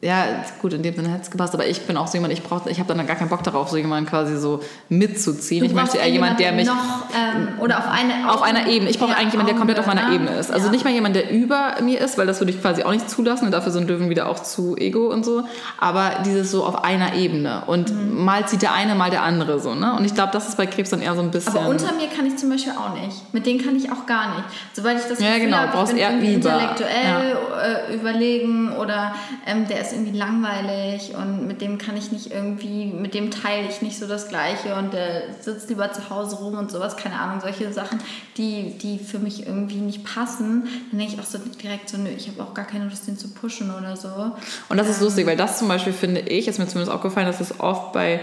ja, 0.00 0.24
gut, 0.60 0.72
in 0.72 0.82
dem 0.82 0.94
Sinne 0.94 1.08
hätte 1.10 1.22
es 1.22 1.30
gepasst, 1.30 1.54
aber 1.54 1.66
ich 1.66 1.86
bin 1.86 1.96
auch 1.96 2.06
so 2.06 2.14
jemand, 2.14 2.32
ich 2.32 2.42
brauche, 2.42 2.70
ich 2.70 2.78
habe 2.78 2.94
dann 2.94 3.06
gar 3.06 3.16
keinen 3.16 3.28
Bock 3.28 3.42
darauf, 3.42 3.68
so 3.68 3.76
jemanden 3.76 4.08
quasi 4.08 4.36
so 4.36 4.60
mitzuziehen. 4.88 5.64
Ich 5.64 5.74
möchte 5.74 5.98
eher 5.98 6.08
jemand, 6.08 6.40
der 6.40 6.52
mich. 6.52 6.66
Noch, 6.66 6.74
ähm, 6.74 7.60
oder 7.60 7.78
auf, 7.78 7.88
eine, 7.88 8.32
auf 8.32 8.42
einer 8.42 8.66
Ebene. 8.66 8.90
Ich 8.90 8.98
brauche 8.98 9.16
eigentlich 9.16 9.32
jemanden, 9.32 9.52
der 9.52 9.58
komplett 9.58 9.78
auf 9.78 9.86
meiner 9.86 10.12
Ebene 10.12 10.30
ist. 10.30 10.50
Also 10.50 10.66
ja. 10.66 10.72
nicht 10.72 10.84
mal 10.84 10.92
jemand, 10.92 11.16
der 11.16 11.30
über 11.30 11.74
mir 11.82 12.00
ist, 12.00 12.18
weil 12.18 12.26
das 12.26 12.40
würde 12.40 12.52
ich 12.52 12.60
quasi 12.60 12.82
auch 12.82 12.92
nicht 12.92 13.10
zulassen 13.10 13.46
und 13.46 13.52
dafür 13.52 13.72
sind 13.72 13.88
Löwen 13.88 14.10
wieder 14.10 14.28
auch 14.28 14.40
zu 14.40 14.76
ego 14.76 15.08
und 15.12 15.24
so. 15.24 15.44
Aber 15.78 16.22
dieses 16.24 16.50
so 16.50 16.64
auf 16.64 16.84
einer 16.84 17.14
Ebene. 17.14 17.62
Und 17.66 17.92
mhm. 17.92 18.24
mal 18.24 18.46
zieht 18.46 18.62
der 18.62 18.72
eine, 18.72 18.94
mal 18.94 19.10
der 19.10 19.22
andere 19.22 19.60
so. 19.60 19.74
Ne? 19.74 19.94
Und 19.94 20.04
ich 20.04 20.14
glaube, 20.14 20.32
das 20.32 20.48
ist 20.48 20.56
bei 20.56 20.66
Krebs 20.66 20.90
dann 20.90 21.02
eher 21.02 21.14
so 21.14 21.22
ein 21.22 21.30
bisschen. 21.30 21.56
Aber 21.56 21.68
unter 21.68 21.92
mir 21.94 22.08
kann 22.08 22.26
ich 22.26 22.36
zum 22.36 22.50
Beispiel 22.50 22.72
auch 22.72 22.94
nicht. 22.94 23.32
Mit 23.32 23.46
denen 23.46 23.64
kann 23.64 23.76
ich 23.76 23.90
auch 23.90 24.06
gar 24.06 24.36
nicht. 24.36 24.44
Sobald 24.72 24.98
ich 24.98 25.04
das 25.06 25.18
Gefühl 25.18 25.32
ja, 25.32 25.38
genau, 25.38 25.56
habe, 25.58 25.72
brauchst 25.72 25.94
ich 25.94 26.06
bin 26.06 26.22
eher 26.22 26.34
intellektuell 26.34 27.36
ja. 27.36 27.88
äh, 27.88 27.94
überlegen 27.94 28.72
oder 28.76 29.14
ähm, 29.46 29.66
der 29.68 29.79
der 29.80 29.86
ist 29.86 29.94
irgendwie 29.94 30.18
langweilig 30.18 31.14
und 31.16 31.46
mit 31.46 31.62
dem 31.62 31.78
kann 31.78 31.96
ich 31.96 32.12
nicht 32.12 32.30
irgendwie, 32.30 32.84
mit 32.84 33.14
dem 33.14 33.30
teile 33.30 33.66
ich 33.66 33.80
nicht 33.80 33.98
so 33.98 34.06
das 34.06 34.28
Gleiche 34.28 34.74
und 34.74 34.92
der 34.92 35.22
sitzt 35.40 35.70
lieber 35.70 35.90
zu 35.90 36.10
Hause 36.10 36.36
rum 36.36 36.58
und 36.58 36.70
sowas, 36.70 36.98
keine 36.98 37.18
Ahnung, 37.18 37.40
solche 37.40 37.72
Sachen, 37.72 37.98
die, 38.36 38.76
die 38.76 38.98
für 38.98 39.18
mich 39.18 39.46
irgendwie 39.46 39.76
nicht 39.78 40.04
passen, 40.04 40.68
dann 40.90 40.98
denke 40.98 41.14
ich 41.14 41.20
auch 41.20 41.24
so 41.24 41.38
direkt 41.38 41.88
so, 41.88 41.96
nö, 41.96 42.10
ich 42.14 42.28
habe 42.28 42.42
auch 42.42 42.52
gar 42.52 42.66
keine 42.66 42.84
Lust, 42.84 43.06
den 43.08 43.16
zu 43.16 43.28
pushen 43.28 43.70
oder 43.74 43.96
so. 43.96 44.32
Und 44.68 44.76
das 44.76 44.86
ist 44.90 45.00
lustig, 45.00 45.26
weil 45.26 45.38
das 45.38 45.58
zum 45.58 45.68
Beispiel 45.68 45.94
finde 45.94 46.20
ich, 46.20 46.46
ist 46.46 46.58
mir 46.58 46.68
zumindest 46.68 46.94
aufgefallen, 46.94 47.26
dass 47.26 47.40
es 47.40 47.58
oft 47.58 47.94
bei 47.94 48.20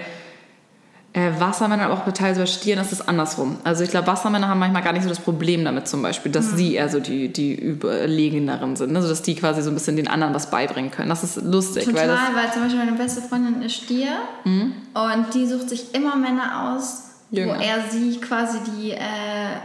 äh, 1.18 1.40
Wassermänner, 1.40 1.86
aber 1.86 1.96
auch 1.96 2.14
teilweise 2.14 2.42
bei 2.42 2.46
Stieren 2.46 2.80
ist 2.80 2.92
es 2.92 3.08
andersrum. 3.08 3.58
Also 3.64 3.84
ich 3.84 3.90
glaube, 3.90 4.06
Wassermänner 4.06 4.48
haben 4.48 4.60
manchmal 4.60 4.84
gar 4.84 4.94
nicht 4.94 5.02
so 5.02 5.10
das 5.10 5.20
Problem 5.20 5.66
damit 5.66 5.88
zum 5.88 6.04
Beispiel, 6.04 6.32
dass 6.32 6.52
mhm. 6.52 6.58
sie 6.58 6.76
eher 6.76 6.90
so 6.90 7.00
die, 7.00 7.34
die 7.34 7.56
Überlegeneren 7.56 8.76
sind. 8.76 8.96
Also 8.96 9.10
dass 9.10 9.24
die 9.24 9.34
quasi 9.34 9.64
so 9.64 9.72
ein 9.72 9.74
bisschen 9.74 9.96
den 9.96 10.08
anderen 10.08 10.36
was 10.36 10.52
beibringen 10.52 10.92
können. 10.92 11.10
Das 11.10 11.24
ist 11.24 11.38
lustig. 11.38 11.86
Total, 11.86 12.10
weil, 12.10 12.44
weil 12.44 12.54
zum 12.54 12.62
Beispiel 12.62 12.86
meine 12.86 12.98
beste 12.98 13.24
Freundin 13.24 13.64
ist 13.64 13.74
Stier 13.74 14.12
mhm. 14.44 14.74
und 14.94 15.34
die 15.34 15.48
sucht 15.48 15.70
sich 15.70 15.96
immer 15.96 16.16
Männer 16.16 16.76
aus, 16.76 17.06
Jünger. 17.32 17.56
wo 17.56 17.62
er 17.62 17.90
sie 17.90 18.20
quasi 18.20 18.60
die... 18.60 18.92
Äh, 18.92 19.58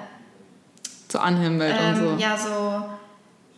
so 1.10 1.18
anhimmelt 1.18 1.74
ähm, 1.78 1.88
und 1.90 1.96
so. 1.96 2.24
Ja, 2.24 2.38
so 2.38 2.84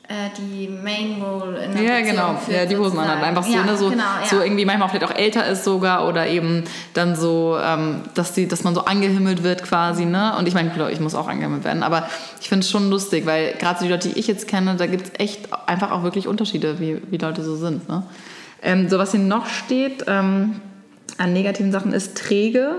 die 0.08 0.68
Main 0.68 1.22
Role 1.22 1.64
in 1.64 1.72
der 1.72 1.82
Ja, 1.82 1.96
Beziehung 1.96 2.16
genau. 2.16 2.36
Führt, 2.36 2.56
ja, 2.56 2.66
die 2.66 2.76
Hosen 2.76 2.98
an. 2.98 3.22
Einfach 3.22 3.42
so, 3.42 3.52
ja, 3.52 3.64
ne, 3.64 3.76
so, 3.76 3.88
genau, 3.88 4.02
ja. 4.02 4.26
so 4.26 4.40
irgendwie 4.42 4.64
manchmal 4.64 4.88
vielleicht 4.90 5.10
auch 5.10 5.16
älter 5.16 5.46
ist 5.46 5.64
sogar 5.64 6.06
oder 6.06 6.26
eben 6.26 6.64
dann 6.92 7.16
so, 7.16 7.56
ähm, 7.62 8.02
dass, 8.14 8.32
die, 8.32 8.46
dass 8.46 8.64
man 8.64 8.74
so 8.74 8.84
angehimmelt 8.84 9.42
wird 9.42 9.62
quasi. 9.62 10.04
Ne? 10.04 10.36
Und 10.38 10.46
ich 10.46 10.54
meine, 10.54 10.70
ich 10.90 11.00
muss 11.00 11.14
auch 11.14 11.26
angehimmelt 11.26 11.64
werden. 11.64 11.82
Aber 11.82 12.08
ich 12.40 12.48
finde 12.48 12.64
es 12.64 12.70
schon 12.70 12.90
lustig, 12.90 13.24
weil 13.24 13.54
gerade 13.54 13.78
so 13.78 13.86
die 13.86 13.90
Leute, 13.90 14.08
die 14.08 14.18
ich 14.18 14.26
jetzt 14.26 14.46
kenne, 14.46 14.76
da 14.76 14.86
gibt 14.86 15.06
es 15.06 15.12
echt 15.18 15.48
einfach 15.66 15.90
auch 15.90 16.02
wirklich 16.02 16.28
Unterschiede, 16.28 16.80
wie, 16.80 17.00
wie 17.10 17.16
Leute 17.16 17.42
so 17.42 17.56
sind. 17.56 17.88
Ne? 17.88 18.02
Ähm, 18.62 18.90
so 18.90 18.98
was 18.98 19.12
hier 19.12 19.20
noch 19.20 19.46
steht 19.46 20.04
ähm, 20.06 20.60
an 21.16 21.32
negativen 21.32 21.72
Sachen 21.72 21.92
ist 21.92 22.16
träge, 22.16 22.76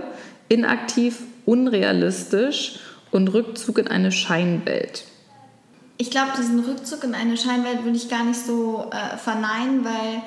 inaktiv, 0.48 1.22
unrealistisch 1.46 2.80
und 3.12 3.30
Rückzug 3.30 3.80
in 3.80 3.88
eine 3.88 4.12
Scheinwelt 4.12 5.06
ich 5.98 6.12
glaube, 6.12 6.32
diesen 6.38 6.60
Rückzug 6.60 7.04
in 7.04 7.16
eine 7.16 7.38
Scheinwelt 7.38 7.84
würde 7.84 7.98
ich 7.98 8.10
gar 8.10 8.24
nicht 8.24 8.40
so 8.40 8.90
äh, 8.92 9.18
verneinen, 9.18 9.86
weil 9.86 10.22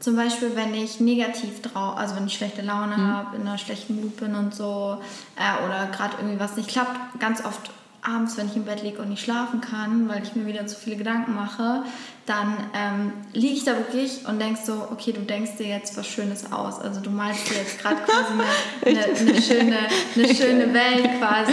zum 0.00 0.16
Beispiel, 0.16 0.56
wenn 0.56 0.74
ich 0.74 0.98
negativ 0.98 1.62
drauf, 1.62 1.96
also 1.96 2.16
wenn 2.16 2.26
ich 2.26 2.34
schlechte 2.34 2.62
Laune 2.62 2.96
mhm. 2.96 3.06
habe, 3.06 3.36
in 3.36 3.42
einer 3.42 3.58
schlechten 3.58 4.00
Mut 4.00 4.16
bin 4.16 4.34
und 4.34 4.54
so, 4.54 4.98
äh, 5.36 5.64
oder 5.64 5.86
gerade 5.92 6.16
irgendwie 6.18 6.40
was 6.40 6.56
nicht 6.56 6.68
klappt, 6.68 7.20
ganz 7.20 7.44
oft 7.44 7.70
abends, 8.02 8.36
wenn 8.36 8.48
ich 8.48 8.56
im 8.56 8.64
Bett 8.64 8.82
liege 8.82 9.00
und 9.00 9.10
nicht 9.10 9.22
schlafen 9.22 9.60
kann, 9.60 10.08
weil 10.08 10.24
ich 10.24 10.34
mir 10.34 10.44
wieder 10.44 10.66
zu 10.66 10.76
viele 10.76 10.96
Gedanken 10.96 11.36
mache, 11.36 11.84
dann 12.26 12.56
ähm, 12.74 13.12
liege 13.32 13.54
ich 13.54 13.64
da 13.64 13.76
wirklich 13.76 14.26
und 14.26 14.40
denkst 14.40 14.62
so, 14.64 14.88
okay, 14.90 15.12
du 15.12 15.20
denkst 15.20 15.52
dir 15.58 15.68
jetzt 15.68 15.96
was 15.96 16.08
Schönes 16.08 16.52
aus. 16.52 16.80
Also 16.80 17.00
du 17.00 17.10
malst 17.10 17.48
dir 17.48 17.58
jetzt 17.58 17.78
gerade 17.80 17.96
quasi 18.02 18.32
eine, 18.32 19.04
eine, 19.04 19.16
eine, 19.16 19.42
schöne, 19.42 19.78
eine 20.16 20.34
schöne 20.34 20.74
Welt 20.74 21.20
quasi, 21.20 21.52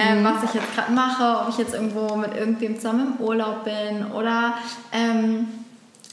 ähm, 0.00 0.20
mhm. 0.20 0.24
was 0.24 0.44
ich 0.44 0.54
jetzt 0.54 0.74
gerade 0.74 0.92
mache, 0.92 1.42
ob 1.42 1.48
ich 1.50 1.58
jetzt 1.58 1.74
irgendwo 1.74 2.16
mit 2.16 2.34
irgendwem 2.34 2.76
zusammen 2.76 3.16
im 3.18 3.24
Urlaub 3.24 3.64
bin 3.64 4.06
oder 4.12 4.54
ähm, 4.92 5.48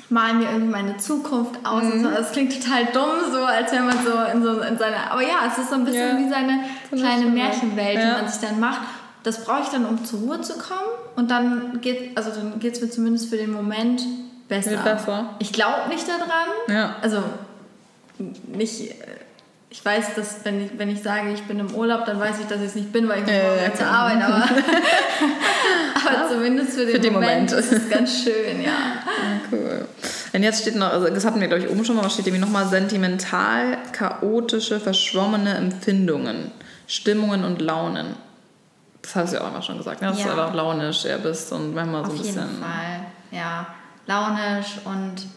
mal 0.10 0.34
mir 0.34 0.50
irgendwie 0.50 0.72
meine 0.72 0.98
Zukunft 0.98 1.66
aus 1.66 1.84
mhm. 1.84 2.04
so. 2.04 2.10
Das 2.10 2.32
klingt 2.32 2.62
total 2.62 2.86
dumm, 2.86 3.32
so 3.32 3.44
als 3.44 3.72
wenn 3.72 3.86
man 3.86 3.98
so 4.04 4.12
in 4.34 4.44
so 4.44 4.62
in 4.62 4.78
seiner. 4.78 5.12
Aber 5.12 5.22
ja, 5.22 5.46
es 5.48 5.58
ist 5.58 5.70
so 5.70 5.76
ein 5.76 5.86
bisschen 5.86 6.18
ja. 6.18 6.26
wie 6.26 6.30
seine 6.30 6.60
kleine 6.92 7.30
Märchenwelt, 7.30 7.96
ja. 7.96 8.02
die 8.02 8.22
man 8.22 8.32
sich 8.32 8.42
dann 8.42 8.60
macht. 8.60 8.82
Das 9.24 9.44
brauche 9.44 9.62
ich 9.64 9.68
dann, 9.68 9.86
um 9.86 10.06
zur 10.06 10.20
Ruhe 10.20 10.42
zu 10.42 10.54
kommen. 10.54 10.90
Und 11.16 11.30
dann 11.32 11.82
geht 11.82 12.16
also 12.18 12.30
dann 12.32 12.60
mir 12.62 12.92
zumindest 12.92 13.30
für 13.30 13.38
den 13.38 13.52
Moment 13.52 14.02
besser. 14.48 14.78
besser. 14.78 15.36
Ich 15.40 15.52
glaube 15.52 15.90
nicht 15.90 16.08
daran. 16.08 16.48
Ja. 16.68 16.96
Also 17.02 17.24
nicht. 18.48 18.94
Ich 19.70 19.84
weiß, 19.84 20.16
dass 20.16 20.46
wenn 20.46 20.66
ich, 20.66 20.72
wenn 20.78 20.90
ich 20.90 21.04
sage, 21.04 21.32
ich 21.32 21.44
bin 21.44 21.60
im 21.60 21.76
Urlaub, 21.76 22.06
dann 22.06 22.20
weiß 22.20 22.40
ich, 22.40 22.48
dass 22.48 22.62
ich 22.62 22.68
es 22.68 22.76
nicht 22.76 22.94
bin, 22.94 23.10
weil 23.10 23.24
ich 23.24 23.28
äh, 23.28 23.66
ja, 23.66 23.74
zur 23.74 23.88
Arbeit. 23.88 24.24
Aber, 24.24 24.36
aber 25.96 26.30
zumindest 26.30 26.72
für 26.74 26.86
den, 26.86 26.96
für 26.96 27.00
den 27.00 27.14
Moment, 27.14 27.52
Moment 27.52 27.52
ist 27.52 27.74
es 27.74 27.90
ganz 27.90 28.24
schön, 28.24 28.62
ja. 28.62 28.70
ja. 28.70 29.02
Cool. 29.52 29.86
Und 30.32 30.44
jetzt 30.44 30.62
steht 30.62 30.76
noch, 30.76 30.92
also 30.92 31.10
das 31.10 31.26
hatten 31.26 31.42
wir 31.42 31.48
glaube 31.48 31.64
ich 31.64 31.70
oben 31.70 31.84
schon 31.84 31.98
mal, 31.98 32.06
was 32.06 32.14
steht 32.14 32.28
irgendwie 32.28 32.46
nochmal 32.46 32.68
sentimental, 32.68 33.78
chaotische, 33.92 34.80
verschwommene 34.80 35.56
Empfindungen, 35.56 36.52
Stimmungen 36.88 37.44
und 37.44 37.62
Launen. 37.62 38.16
Das 39.02 39.16
hast 39.16 39.34
du 39.34 39.38
ja 39.38 39.44
auch 39.44 39.50
immer 39.50 39.62
schon 39.62 39.78
gesagt, 39.78 40.02
ne? 40.02 40.08
dass 40.08 40.20
ja. 40.20 40.26
du 40.26 40.32
einfach 40.32 40.54
launisch 40.54 41.04
eher 41.04 41.18
bist 41.18 41.52
und 41.52 41.76
manchmal 41.76 42.06
so 42.06 42.12
ein 42.12 42.18
bisschen. 42.18 42.40
Auf 42.40 42.50
jeden 42.50 42.64
Fall, 42.64 43.00
ja. 43.32 43.68
Launisch 44.06 44.80
und 44.86 45.16
ja, 45.20 45.37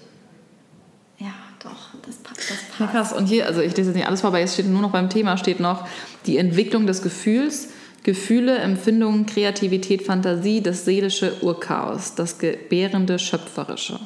doch, 1.63 1.91
das, 2.05 2.17
passt. 2.17 2.39
Das 2.39 2.47
passt. 2.47 2.81
Ja, 2.81 2.87
krass. 2.87 3.13
Und 3.13 3.27
hier, 3.27 3.47
also 3.47 3.61
ich 3.61 3.77
lese 3.77 3.91
jetzt 3.91 3.97
nicht 3.97 4.07
alles 4.07 4.23
vor, 4.23 4.29
aber 4.29 4.39
jetzt 4.39 4.55
steht 4.55 4.67
nur 4.67 4.83
noch 4.83 4.93
beim 4.93 5.11
Thema, 5.11 5.37
steht 5.37 5.61
noch 5.61 5.87
die 6.27 6.39
Entwicklung 6.39 6.87
des 6.87 7.03
Gefühls, 7.03 7.69
Gefühle, 8.03 8.59
Empfindungen, 8.59 9.27
Kreativität, 9.27 10.03
Fantasie, 10.03 10.63
das 10.63 10.85
seelische 10.85 11.43
Urchaos, 11.43 12.15
das 12.15 12.39
gebärende 12.39 13.19
Schöpferische. 13.19 14.01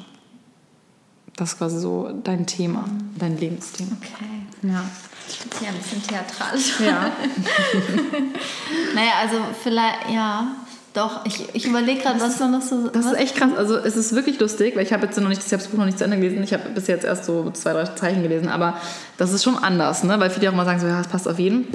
Das 1.37 1.53
ist 1.53 1.59
quasi 1.59 1.79
so 1.79 2.11
dein 2.23 2.47
Thema, 2.47 2.85
dein 3.19 3.39
Lebensthema. 3.39 3.97
Okay. 4.01 4.71
Ja. 4.71 4.85
Jetzt 5.27 5.59
hier 5.59 5.69
ein 5.69 5.75
bisschen 5.77 6.03
theatralisch. 6.03 6.81
Ja. 6.81 7.11
naja, 8.95 9.13
also 9.23 9.37
vielleicht, 9.63 10.11
ja. 10.13 10.57
Doch, 10.95 11.27
ich, 11.27 11.49
ich 11.55 11.67
überlege 11.67 12.01
gerade, 12.01 12.21
was 12.21 12.39
da 12.39 12.47
noch 12.47 12.63
so. 12.63 12.87
Das 12.87 13.05
ist 13.05 13.15
echt 13.15 13.35
krass. 13.35 13.51
Also, 13.57 13.77
es 13.77 13.97
ist 13.97 14.15
wirklich 14.15 14.39
lustig, 14.39 14.77
weil 14.77 14.85
ich 14.85 14.93
habe 14.93 15.05
jetzt 15.07 15.19
noch 15.19 15.29
nicht, 15.29 15.45
ich 15.45 15.53
habe 15.53 15.61
das 15.61 15.67
Buch 15.67 15.79
noch 15.79 15.87
nicht 15.87 15.99
zu 15.99 16.05
Ende 16.05 16.17
gelesen. 16.17 16.43
Ich 16.45 16.53
habe 16.53 16.69
bis 16.69 16.87
jetzt 16.87 17.05
erst 17.05 17.25
so 17.25 17.51
zwei, 17.51 17.73
drei 17.73 17.85
Zeichen 17.85 18.23
gelesen. 18.23 18.49
Aber 18.49 18.81
das 19.17 19.33
ist 19.33 19.43
schon 19.43 19.59
anders, 19.59 20.05
ne? 20.05 20.21
weil 20.21 20.31
viele 20.31 20.51
auch 20.51 20.55
mal 20.55 20.65
sagen, 20.65 20.79
so, 20.79 20.87
ja, 20.87 20.99
das 20.99 21.09
passt 21.09 21.27
auf 21.27 21.41
jeden. 21.41 21.67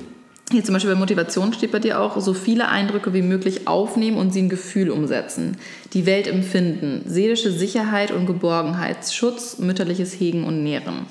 Hier 0.52 0.64
zum 0.64 0.74
Beispiel 0.74 0.94
bei 0.94 0.98
Motivation 0.98 1.52
steht 1.52 1.74
bei 1.74 1.80
dir 1.80 2.00
auch, 2.00 2.20
so 2.22 2.34
viele 2.34 2.70
Eindrücke 2.70 3.14
wie 3.14 3.22
möglich 3.22 3.68
aufnehmen 3.68 4.18
und 4.18 4.32
sie 4.32 4.40
in 4.40 4.50
Gefühl 4.50 4.90
umsetzen. 4.90 5.58
Die 5.94 6.06
Welt 6.06 6.26
empfinden, 6.26 7.04
seelische 7.06 7.52
Sicherheit 7.52 8.12
und 8.12 8.26
Geborgenheit, 8.26 9.12
Schutz, 9.12 9.60
mütterliches 9.60 10.18
Hegen 10.18 10.46
und 10.46 10.64
Nähren. 10.64 11.06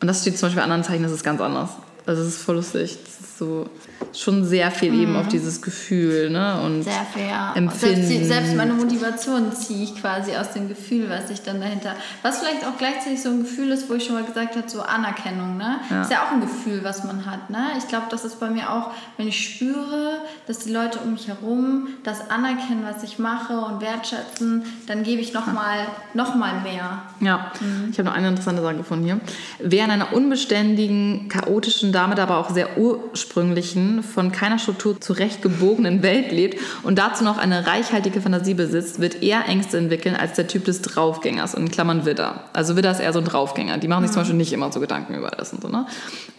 Und 0.00 0.06
das 0.06 0.20
steht 0.20 0.36
zum 0.36 0.46
Beispiel 0.46 0.60
bei 0.60 0.64
anderen 0.64 0.84
Zeichen, 0.84 1.02
das 1.02 1.12
ist 1.12 1.24
ganz 1.24 1.40
anders. 1.40 1.70
Also 2.04 2.22
es 2.22 2.28
ist 2.28 2.42
voll 2.42 2.56
lustig. 2.56 2.98
Das 3.04 3.20
ist 3.20 3.38
so 3.38 3.66
schon 4.12 4.44
sehr 4.44 4.70
viel 4.70 4.92
mhm. 4.92 5.00
eben 5.00 5.16
auf 5.16 5.28
dieses 5.28 5.62
Gefühl 5.62 6.30
ne? 6.30 6.60
und 6.64 6.82
sehr 6.82 7.06
viel, 7.12 7.26
ja. 7.26 7.52
Empfinden. 7.54 8.06
Selbst, 8.06 8.28
selbst, 8.28 8.56
meine 8.56 8.72
Motivation 8.72 9.52
ziehe 9.52 9.84
ich 9.84 9.94
quasi 9.96 10.36
aus 10.36 10.52
dem 10.52 10.68
Gefühl, 10.68 11.08
was 11.08 11.30
ich 11.30 11.42
dann 11.42 11.60
dahinter. 11.60 11.94
Was 12.22 12.40
vielleicht 12.40 12.64
auch 12.64 12.76
gleichzeitig 12.78 13.22
so 13.22 13.30
ein 13.30 13.42
Gefühl 13.42 13.70
ist, 13.70 13.88
wo 13.88 13.94
ich 13.94 14.04
schon 14.04 14.14
mal 14.14 14.24
gesagt 14.24 14.56
habe, 14.56 14.68
so 14.68 14.82
Anerkennung. 14.82 15.56
Ne? 15.56 15.80
Ja. 15.90 16.02
Ist 16.02 16.10
ja 16.10 16.22
auch 16.24 16.32
ein 16.32 16.40
Gefühl, 16.40 16.80
was 16.82 17.04
man 17.04 17.26
hat. 17.26 17.50
Ne? 17.50 17.58
Ich 17.78 17.88
glaube, 17.88 18.06
das 18.10 18.24
ist 18.24 18.40
bei 18.40 18.50
mir 18.50 18.70
auch, 18.72 18.90
wenn 19.16 19.28
ich 19.28 19.38
spüre, 19.42 20.18
dass 20.46 20.60
die 20.60 20.72
Leute 20.72 20.98
um 21.00 21.12
mich 21.12 21.28
herum 21.28 21.88
das 22.04 22.30
anerkennen, 22.30 22.84
was 22.84 23.02
ich 23.02 23.18
mache 23.18 23.58
und 23.58 23.80
wertschätzen, 23.80 24.64
dann 24.86 25.02
gebe 25.02 25.20
ich 25.20 25.32
nochmal 25.32 25.86
noch 26.14 26.34
mal 26.34 26.60
mehr. 26.62 27.02
Ja, 27.20 27.52
mhm. 27.60 27.88
ich 27.90 27.98
habe 27.98 28.08
noch 28.08 28.14
eine 28.14 28.28
interessante 28.28 28.62
Sache 28.62 28.76
gefunden 28.76 29.04
hier. 29.04 29.20
Wer 29.60 29.84
in 29.84 29.90
einer 29.90 30.12
unbeständigen, 30.12 31.28
chaotischen, 31.28 31.92
damit 31.92 32.18
aber 32.18 32.38
auch 32.38 32.50
sehr 32.50 32.78
ursprünglichen, 32.78 33.91
von 34.00 34.32
keiner 34.32 34.58
Struktur 34.58 35.00
zurechtgebogenen 35.00 36.02
Welt 36.02 36.30
lebt 36.30 36.60
und 36.84 36.98
dazu 36.98 37.24
noch 37.24 37.36
eine 37.36 37.66
reichhaltige 37.66 38.20
Fantasie 38.20 38.54
besitzt, 38.54 39.00
wird 39.00 39.22
eher 39.22 39.46
Ängste 39.48 39.78
entwickeln 39.78 40.14
als 40.14 40.34
der 40.34 40.46
Typ 40.46 40.64
des 40.64 40.82
Draufgängers, 40.82 41.54
in 41.54 41.70
Klammern 41.70 42.06
Widder. 42.06 42.44
Also 42.52 42.76
Widder 42.76 42.92
ist 42.92 43.00
eher 43.00 43.12
so 43.12 43.18
ein 43.18 43.24
Draufgänger. 43.24 43.78
Die 43.78 43.88
machen 43.88 44.02
sich 44.02 44.10
mhm. 44.10 44.14
zum 44.14 44.20
Beispiel 44.22 44.36
nicht 44.36 44.52
immer 44.52 44.70
so 44.70 44.78
Gedanken 44.80 45.14
über 45.14 45.32
alles 45.32 45.52
und 45.52 45.62
so. 45.62 45.68
Ne? 45.68 45.86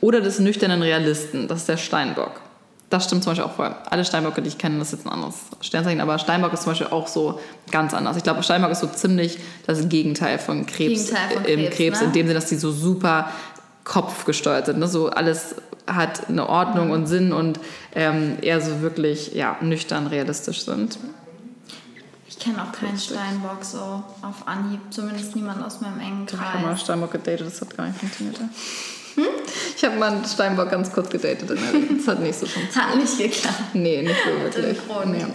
Oder 0.01 0.21
des 0.21 0.39
nüchternen 0.39 0.81
Realisten, 0.81 1.47
das 1.47 1.59
ist 1.59 1.69
der 1.69 1.77
Steinbock. 1.77 2.31
Das 2.93 3.05
stimmt 3.05 3.23
zum 3.23 3.31
Beispiel 3.31 3.45
auch 3.45 3.55
voll. 3.55 3.75
Alle 3.89 4.05
Steinböcke, 4.05 4.43
die 4.43 4.49
ich 4.49 4.59
kenne, 4.59 4.77
das 4.77 4.89
ist 4.89 4.99
jetzt 4.99 5.07
ein 5.07 5.13
anderes 5.13 5.35
Sternzeichen, 5.61 5.99
aber 5.99 6.19
Steinbock 6.19 6.53
ist 6.53 6.61
zum 6.61 6.73
Beispiel 6.73 6.89
auch 6.91 7.07
so 7.07 7.39
ganz 7.71 7.91
anders. 7.95 8.17
Ich 8.17 8.23
glaube, 8.23 8.43
Steinbock 8.43 8.69
ist 8.69 8.81
so 8.81 8.87
ziemlich 8.87 9.39
das 9.65 9.89
Gegenteil 9.89 10.37
von 10.37 10.67
Krebs, 10.67 11.07
Gegenteil 11.07 11.29
von 11.31 11.43
Krebs 11.43 11.63
im 11.63 11.69
Krebs, 11.71 12.01
ne? 12.01 12.05
in 12.05 12.13
dem 12.13 12.27
Sinne, 12.27 12.39
dass 12.39 12.49
die 12.49 12.55
so 12.55 12.71
super 12.71 13.31
kopfgesteuert 13.83 14.67
sind. 14.67 14.79
Ne? 14.79 14.87
So 14.87 15.09
alles 15.09 15.55
hat 15.87 16.29
eine 16.29 16.47
Ordnung 16.47 16.91
und 16.91 17.07
Sinn 17.07 17.33
und 17.33 17.59
ähm, 17.93 18.37
eher 18.41 18.61
so 18.61 18.81
wirklich 18.81 19.33
ja, 19.33 19.57
nüchtern 19.61 20.07
realistisch 20.07 20.63
sind. 20.63 20.97
Ich 22.27 22.39
kenne 22.39 22.63
auch 22.63 22.71
keinen 22.71 22.97
Steinbock 22.97 23.63
so 23.63 23.77
auf 24.21 24.47
Anhieb, 24.47 24.79
zumindest 24.89 25.35
niemand 25.35 25.63
aus 25.63 25.81
meinem 25.81 25.99
engen 25.99 26.25
Kreis. 26.25 26.39
Ich 26.39 26.53
habe 26.53 26.65
mal 26.65 26.77
Steinbock 26.77 27.11
gedatet, 27.11 27.47
das 27.47 27.61
hat 27.61 27.75
gar 27.75 27.87
nicht 27.87 27.99
funktioniert. 27.99 28.39
Hm? 29.15 29.25
Ich 29.75 29.83
habe 29.83 29.95
mal 29.97 30.11
einen 30.11 30.25
Steinbock 30.25 30.71
ganz 30.71 30.91
kurz 30.91 31.09
gedatet, 31.09 31.49
das 31.49 32.07
hat 32.07 32.19
nicht 32.19 32.39
so 32.39 32.45
funktioniert. 32.45 32.91
Hat 32.91 32.97
nicht 32.97 33.17
geklappt. 33.17 33.61
Nee, 33.73 34.01
nicht 34.01 34.15
so 34.25 34.43
wirklich. 34.43 34.77
Nee. 35.05 35.25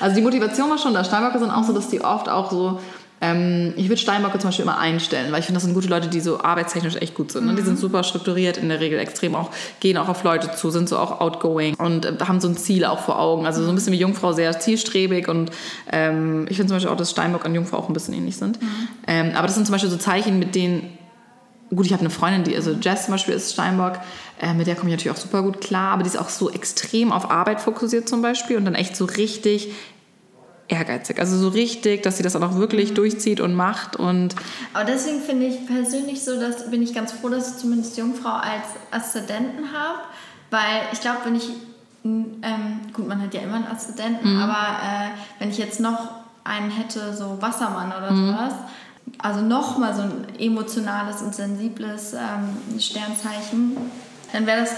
Also 0.00 0.16
die 0.16 0.22
Motivation 0.22 0.70
war 0.70 0.78
schon 0.78 0.94
da. 0.94 1.04
Steinböcke 1.04 1.38
sind 1.38 1.50
auch 1.50 1.64
so, 1.64 1.72
dass 1.72 1.88
die 1.88 2.00
oft 2.00 2.28
auch 2.28 2.50
so 2.50 2.80
ähm, 3.20 3.74
ich 3.76 3.88
würde 3.88 4.00
Steinböcke 4.00 4.38
zum 4.38 4.48
Beispiel 4.48 4.64
immer 4.64 4.78
einstellen, 4.78 5.30
weil 5.30 5.40
ich 5.40 5.46
finde, 5.46 5.58
das 5.58 5.64
sind 5.64 5.74
gute 5.74 5.88
Leute, 5.88 6.08
die 6.08 6.20
so 6.20 6.40
arbeitstechnisch 6.40 6.96
echt 6.96 7.14
gut 7.14 7.32
sind. 7.32 7.46
Ne? 7.46 7.54
Die 7.54 7.62
sind 7.62 7.74
mhm. 7.74 7.80
super 7.80 8.02
strukturiert 8.02 8.56
in 8.56 8.68
der 8.70 8.80
Regel, 8.80 8.98
extrem 8.98 9.34
auch, 9.34 9.50
gehen 9.80 9.98
auch 9.98 10.08
auf 10.08 10.24
Leute 10.24 10.52
zu, 10.52 10.70
sind 10.70 10.88
so 10.88 10.98
auch 10.98 11.20
outgoing 11.20 11.74
und 11.74 12.06
äh, 12.06 12.16
haben 12.26 12.40
so 12.40 12.48
ein 12.48 12.56
Ziel 12.56 12.84
auch 12.86 13.00
vor 13.00 13.18
Augen. 13.18 13.44
Also 13.44 13.62
so 13.62 13.68
ein 13.68 13.74
bisschen 13.74 13.92
wie 13.92 13.98
Jungfrau, 13.98 14.32
sehr 14.32 14.58
zielstrebig 14.58 15.28
und 15.28 15.50
ähm, 15.92 16.46
ich 16.48 16.56
finde 16.56 16.68
zum 16.68 16.76
Beispiel 16.76 16.92
auch, 16.92 16.96
dass 16.96 17.10
Steinbock 17.10 17.44
und 17.44 17.54
Jungfrau 17.54 17.76
auch 17.76 17.88
ein 17.88 17.92
bisschen 17.92 18.14
ähnlich 18.14 18.36
sind. 18.36 18.60
Mhm. 18.60 18.88
Ähm, 19.06 19.32
aber 19.34 19.46
das 19.46 19.54
sind 19.54 19.66
zum 19.66 19.74
Beispiel 19.74 19.90
so 19.90 19.98
Zeichen, 19.98 20.38
mit 20.38 20.54
denen 20.54 20.98
gut, 21.74 21.86
ich 21.86 21.92
habe 21.92 22.00
eine 22.00 22.10
Freundin, 22.10 22.44
die, 22.44 22.56
also 22.56 22.72
Jess 22.72 23.04
zum 23.04 23.12
Beispiel 23.14 23.34
ist 23.34 23.52
Steinbock, 23.52 24.00
äh, 24.40 24.54
mit 24.54 24.66
der 24.66 24.74
komme 24.74 24.90
ich 24.90 24.96
natürlich 24.96 25.16
auch 25.16 25.22
super 25.22 25.42
gut 25.42 25.60
klar, 25.60 25.92
aber 25.92 26.02
die 26.02 26.08
ist 26.08 26.18
auch 26.18 26.28
so 26.28 26.50
extrem 26.50 27.12
auf 27.12 27.30
Arbeit 27.30 27.60
fokussiert 27.60 28.08
zum 28.08 28.22
Beispiel 28.22 28.56
und 28.56 28.64
dann 28.64 28.74
echt 28.74 28.96
so 28.96 29.04
richtig 29.04 29.68
ehrgeizig. 30.70 31.18
Also 31.18 31.36
so 31.36 31.48
richtig, 31.48 32.02
dass 32.02 32.16
sie 32.16 32.22
das 32.22 32.34
dann 32.34 32.42
auch 32.42 32.54
wirklich 32.56 32.90
mhm. 32.90 32.94
durchzieht 32.94 33.40
und 33.40 33.54
macht. 33.54 33.96
Und 33.96 34.34
Aber 34.72 34.84
deswegen 34.84 35.20
finde 35.20 35.46
ich 35.46 35.66
persönlich 35.66 36.22
so, 36.22 36.38
dass 36.38 36.70
bin 36.70 36.82
ich 36.82 36.94
ganz 36.94 37.12
froh, 37.12 37.28
dass 37.28 37.52
ich 37.52 37.56
zumindest 37.58 37.96
Jungfrau 37.96 38.30
als 38.30 38.66
Aszendenten 38.90 39.72
habe. 39.72 40.00
Weil 40.50 40.82
ich 40.92 41.00
glaube, 41.00 41.18
wenn 41.24 41.36
ich, 41.36 41.48
ähm, 42.04 42.80
gut, 42.92 43.06
man 43.06 43.20
hat 43.22 43.34
ja 43.34 43.40
immer 43.40 43.56
einen 43.56 43.66
Aszendenten, 43.66 44.34
mhm. 44.34 44.42
aber 44.42 44.78
äh, 44.82 45.08
wenn 45.38 45.50
ich 45.50 45.58
jetzt 45.58 45.80
noch 45.80 46.08
einen 46.44 46.70
hätte, 46.70 47.14
so 47.16 47.40
Wassermann 47.40 47.88
oder 47.88 48.10
mhm. 48.10 48.32
sowas, 48.32 48.54
also 49.18 49.40
nochmal 49.42 49.94
so 49.94 50.02
ein 50.02 50.26
emotionales 50.38 51.22
und 51.22 51.34
sensibles 51.34 52.14
ähm, 52.14 52.80
Sternzeichen, 52.80 53.76
dann 54.32 54.46
wäre 54.46 54.60
das 54.60 54.72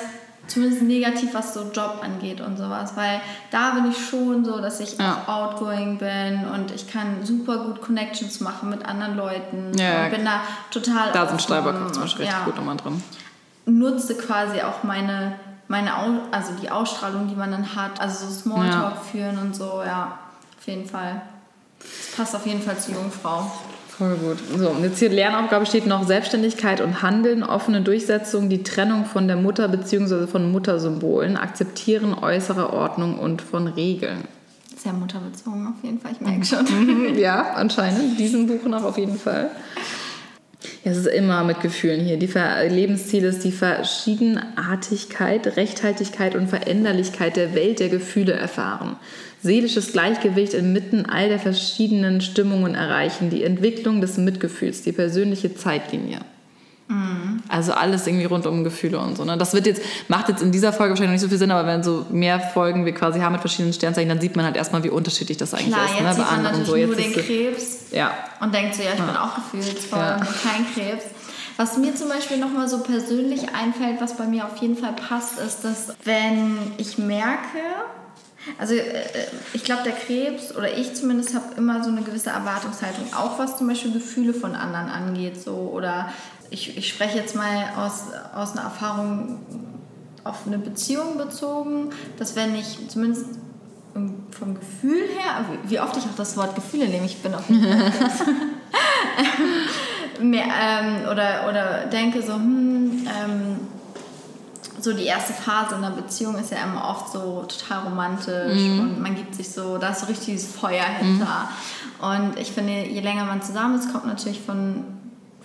zumindest 0.47 0.83
negativ, 0.83 1.35
was 1.35 1.55
so 1.55 1.71
Job 1.73 2.01
angeht 2.03 2.41
und 2.41 2.57
sowas, 2.57 2.93
weil 2.97 3.21
da 3.51 3.71
bin 3.71 3.91
ich 3.91 3.97
schon 4.09 4.45
so, 4.45 4.61
dass 4.61 4.81
ich 4.81 4.99
ja. 4.99 5.23
auch 5.27 5.29
outgoing 5.29 5.99
bin 5.99 6.45
und 6.55 6.71
ich 6.71 6.89
kann 6.89 7.25
super 7.25 7.59
gut 7.59 7.81
Connections 7.81 8.41
machen 8.41 8.71
mit 8.71 8.85
anderen 8.85 9.17
Leuten 9.17 9.73
ja, 9.77 10.05
und 10.05 10.11
bin 10.11 10.25
da 10.25 10.41
total 10.71 11.13
Da 11.13 11.29
sind 11.29 11.41
Streiberkopf 11.41 11.93
zum 11.93 12.03
Beispiel 12.03 12.25
ja, 12.27 12.31
richtig 12.31 12.47
gut 12.47 12.57
nochmal 12.57 12.77
drin. 12.77 13.03
Nutze 13.67 14.17
quasi 14.17 14.61
auch 14.61 14.83
meine, 14.83 15.37
meine 15.69 15.93
also 16.33 16.53
die 16.61 16.71
Ausstrahlung, 16.71 17.29
die 17.29 17.37
man 17.37 17.53
dann 17.53 17.77
hat, 17.77 18.01
also 18.01 18.27
so 18.27 18.33
Smalltalk 18.33 18.99
führen 19.11 19.39
und 19.39 19.55
so, 19.55 19.83
ja, 19.85 20.19
auf 20.59 20.67
jeden 20.67 20.89
Fall. 20.89 21.23
Das 21.79 22.17
passt 22.17 22.37
auf 22.37 22.47
jeden 22.47 22.63
Fall 22.63 22.79
zur 22.79 22.95
Jungfrau. 22.95 23.51
Voll 24.03 24.17
gut. 24.17 24.39
So, 24.59 24.71
und 24.71 24.83
jetzt 24.83 24.99
hier 24.99 25.11
Lernaufgabe 25.11 25.65
steht 25.65 25.87
noch 25.87 26.05
Selbstständigkeit 26.05 26.81
und 26.81 27.03
Handeln, 27.03 27.45
offene 27.45 27.83
Durchsetzung, 27.83 28.49
die 28.49 28.65
Trennung 28.65 29.05
von 29.05 29.29
der 29.29 29.37
Mutter 29.37 29.69
bzw. 29.69 30.27
von 30.27 30.51
Muttersymbolen, 30.51 31.37
Akzeptieren 31.37 32.13
äußerer 32.13 32.73
Ordnung 32.73 33.17
und 33.17 33.43
von 33.43 33.69
Regeln. 33.69 34.25
Sehr 34.77 34.93
mutterbezogen 34.93 35.69
auf 35.69 35.85
jeden 35.85 36.01
Fall, 36.01 36.11
ich 36.13 36.21
merke 36.21 36.45
schon. 36.45 37.17
ja, 37.17 37.53
anscheinend. 37.53 38.19
Diesen 38.19 38.49
Buch 38.49 38.65
noch 38.65 38.83
auf 38.83 38.99
jeden 38.99 39.17
Fall. 39.17 39.53
Ja, 40.85 40.91
es 40.91 40.99
ist 40.99 41.07
immer 41.07 41.45
mit 41.45 41.61
Gefühlen 41.61 42.01
hier. 42.01 42.17
Die 42.17 42.29
Lebensziel 42.69 43.23
ist 43.25 43.45
die 43.45 43.53
Verschiedenartigkeit, 43.53 45.57
Rechthaltigkeit 45.57 46.35
und 46.35 46.49
Veränderlichkeit 46.49 47.37
der 47.37 47.55
Welt 47.55 47.79
der 47.79 47.89
Gefühle 47.89 48.33
erfahren 48.33 48.97
seelisches 49.43 49.93
Gleichgewicht 49.93 50.55
inmitten 50.55 51.07
all 51.07 51.29
der 51.29 51.39
verschiedenen 51.39 52.21
Stimmungen 52.21 52.75
erreichen, 52.75 53.29
die 53.29 53.43
Entwicklung 53.43 54.01
des 54.01 54.17
Mitgefühls, 54.17 54.83
die 54.83 54.93
persönliche 54.93 55.55
Zeitlinie. 55.55 56.21
Also 57.53 57.75
alles 57.75 58.07
irgendwie 58.07 58.25
rund 58.25 58.47
um 58.47 58.65
Gefühle 58.65 58.99
und 58.99 59.15
so. 59.19 59.27
Ne? 59.27 59.37
Das 59.37 59.53
wird 59.53 59.67
jetzt, 59.67 59.83
macht 60.09 60.31
jetzt 60.31 60.41
in 60.41 60.53
dieser 60.53 60.73
Folge 60.73 60.93
wahrscheinlich 60.93 61.09
noch 61.09 61.13
nicht 61.13 61.21
so 61.21 61.29
viel 61.29 61.37
Sinn, 61.37 61.51
aber 61.51 61.69
wenn 61.69 61.83
so 61.83 62.07
mehr 62.09 62.41
Folgen 62.41 62.87
wir 62.87 62.95
quasi 62.95 63.21
haben 63.21 63.33
mit 63.33 63.43
verschiedenen 63.43 63.75
Sternzeichen, 63.75 64.09
dann 64.09 64.23
sieht 64.23 64.37
man 64.37 64.47
halt 64.47 64.57
erstmal, 64.57 64.83
wie 64.85 64.89
unterschiedlich 64.89 65.37
das 65.37 65.53
eigentlich 65.53 65.75
Klar, 65.75 65.85
ist. 65.85 65.93
Jetzt 65.93 66.03
ne? 66.03 66.15
sieht 66.15 66.25
Bei 66.25 66.33
man 66.33 66.43
natürlich 66.45 66.67
so. 66.67 66.77
jetzt 66.77 66.97
nur 66.97 66.97
den 66.97 67.13
Krebs 67.13 67.77
ja. 67.91 68.13
und 68.41 68.55
denkt 68.55 68.75
so, 68.75 68.83
ja, 68.83 68.93
ich 68.95 68.99
ja. 68.99 69.05
bin 69.05 69.17
auch 69.17 69.35
gefühlsvoll 69.35 69.99
ja. 69.99 70.17
und 70.17 70.29
kein 70.43 70.67
Krebs. 70.75 71.05
Was 71.59 71.77
mir 71.77 71.95
zum 71.95 72.09
Beispiel 72.09 72.39
nochmal 72.39 72.69
so 72.69 72.79
persönlich 72.79 73.55
einfällt, 73.55 74.01
was 74.01 74.17
bei 74.17 74.25
mir 74.25 74.47
auf 74.47 74.57
jeden 74.57 74.79
Fall 74.79 74.95
passt, 74.95 75.39
ist, 75.39 75.63
dass 75.63 75.95
wenn 76.05 76.57
ich 76.79 76.97
merke, 76.97 77.59
also 78.59 78.73
äh, 78.73 79.05
ich 79.53 79.63
glaube, 79.63 79.83
der 79.83 79.93
Krebs 79.93 80.57
oder 80.57 80.73
ich 80.75 80.95
zumindest 80.95 81.35
habe 81.35 81.45
immer 81.59 81.85
so 81.85 81.91
eine 81.91 82.01
gewisse 82.01 82.31
Erwartungshaltung, 82.31 83.13
auch 83.15 83.39
was 83.39 83.59
zum 83.59 83.69
Beispiel 83.69 83.93
Gefühle 83.93 84.33
von 84.33 84.55
anderen 84.55 84.89
angeht. 84.89 85.39
So, 85.43 85.71
oder 85.75 86.11
ich, 86.53 86.77
ich 86.77 86.89
spreche 86.89 87.19
jetzt 87.19 87.35
mal 87.35 87.73
aus, 87.77 88.05
aus 88.35 88.53
einer 88.53 88.63
Erfahrung 88.63 89.41
auf 90.25 90.47
eine 90.47 90.59
Beziehung 90.59 91.19
bezogen, 91.19 91.91
dass 92.19 92.37
wenn 92.37 92.55
ich 92.55 92.89
zumindest 92.89 93.27
vom 94.31 94.55
Gefühl 94.55 95.09
her, 95.19 95.45
wie 95.65 95.81
oft 95.81 95.97
ich 95.97 96.05
auch 96.05 96.17
das 96.17 96.37
Wort 96.37 96.55
Gefühle 96.55 96.89
nehme, 96.89 97.05
ich 97.05 97.21
bin 97.23 97.35
auch 97.35 97.49
nicht 97.49 97.63
mehr, 100.21 100.45
ähm, 100.45 101.09
oder, 101.11 101.49
oder 101.49 101.87
denke 101.87 102.23
so, 102.23 102.35
hm, 102.35 103.07
ähm, 103.07 103.57
so 104.81 104.93
die 104.93 105.05
erste 105.05 105.33
Phase 105.33 105.75
in 105.75 105.85
einer 105.85 105.95
Beziehung 105.95 106.39
ist 106.39 106.51
ja 106.51 106.59
immer 106.65 106.89
oft 106.89 107.13
so 107.13 107.45
total 107.47 107.85
romantisch 107.85 108.63
mhm. 108.63 108.81
und 108.81 109.03
man 109.03 109.15
gibt 109.15 109.35
sich 109.35 109.51
so, 109.51 109.79
da 109.79 109.91
ist 109.91 110.01
so 110.01 110.07
richtig 110.07 110.35
dieses 110.35 110.57
Feuer 110.57 110.85
hinter. 110.85 111.49
Mhm. 112.01 112.05
Und 112.05 112.39
ich 112.39 112.51
finde, 112.51 112.87
je 112.87 113.01
länger 113.01 113.25
man 113.25 113.43
zusammen 113.43 113.79
ist, 113.79 113.93
kommt 113.93 114.07
natürlich 114.07 114.41
von, 114.41 114.85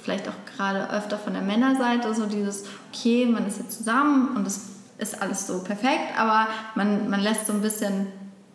vielleicht 0.07 0.29
auch 0.29 0.55
gerade 0.55 0.89
öfter 0.89 1.17
von 1.17 1.33
der 1.33 1.41
Männerseite 1.41 2.13
so 2.15 2.27
dieses, 2.27 2.63
okay, 2.93 3.25
man 3.25 3.45
ist 3.45 3.57
jetzt 3.57 3.77
zusammen 3.77 4.37
und 4.37 4.47
es 4.47 4.69
ist 4.99 5.21
alles 5.21 5.45
so 5.45 5.59
perfekt, 5.59 6.17
aber 6.17 6.47
man, 6.75 7.09
man 7.09 7.19
lässt 7.19 7.45
so 7.45 7.51
ein 7.51 7.59
bisschen, 7.59 8.07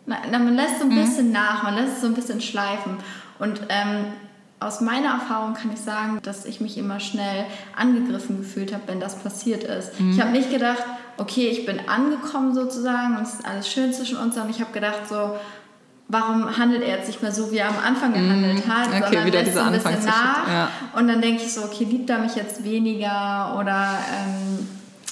na, 0.07 0.17
man 0.31 0.55
lässt 0.55 0.79
so 0.79 0.85
ein 0.85 0.89
mhm. 0.89 1.03
bisschen 1.03 1.31
nach, 1.31 1.61
man 1.61 1.75
lässt 1.75 1.97
es 1.97 2.01
so 2.01 2.07
ein 2.07 2.15
bisschen 2.15 2.41
schleifen. 2.41 2.97
Und 3.37 3.61
ähm, 3.69 4.05
aus 4.59 4.81
meiner 4.81 5.09
Erfahrung 5.09 5.53
kann 5.53 5.71
ich 5.71 5.79
sagen, 5.79 6.17
dass 6.23 6.45
ich 6.45 6.59
mich 6.59 6.75
immer 6.75 6.99
schnell 6.99 7.45
angegriffen 7.75 8.39
gefühlt 8.39 8.73
habe, 8.73 8.83
wenn 8.87 8.99
das 8.99 9.19
passiert 9.19 9.63
ist. 9.63 9.99
Mhm. 9.99 10.09
Ich 10.09 10.19
habe 10.19 10.31
nicht 10.31 10.49
gedacht, 10.49 10.83
okay, 11.17 11.49
ich 11.49 11.67
bin 11.67 11.87
angekommen 11.87 12.55
sozusagen 12.55 13.15
und 13.15 13.23
es 13.23 13.35
ist 13.35 13.45
alles 13.45 13.67
schön 13.69 13.93
zwischen 13.93 14.17
uns, 14.17 14.33
sondern 14.33 14.49
ich 14.49 14.59
habe 14.59 14.73
gedacht 14.73 15.07
so, 15.07 15.35
warum 16.07 16.57
handelt 16.57 16.83
er 16.83 16.97
jetzt 16.97 17.07
nicht 17.07 17.21
mehr 17.21 17.31
so, 17.31 17.51
wie 17.51 17.57
er 17.57 17.69
am 17.69 17.79
Anfang 17.79 18.13
gehandelt 18.13 18.65
mhm. 18.65 18.71
hat, 18.71 18.87
okay, 18.87 19.01
sondern 19.01 19.25
wieder 19.25 19.43
lässt 19.43 19.57
ein 19.57 19.71
bisschen 19.71 20.05
nach. 20.05 20.47
Ja. 20.47 20.69
Und 20.95 21.07
dann 21.07 21.21
denke 21.21 21.43
ich 21.43 21.53
so, 21.53 21.63
okay, 21.63 21.85
liebt 21.85 22.09
er 22.09 22.19
mich 22.19 22.35
jetzt 22.35 22.63
weniger 22.63 23.55
oder 23.59 23.97
ähm, 24.11 24.67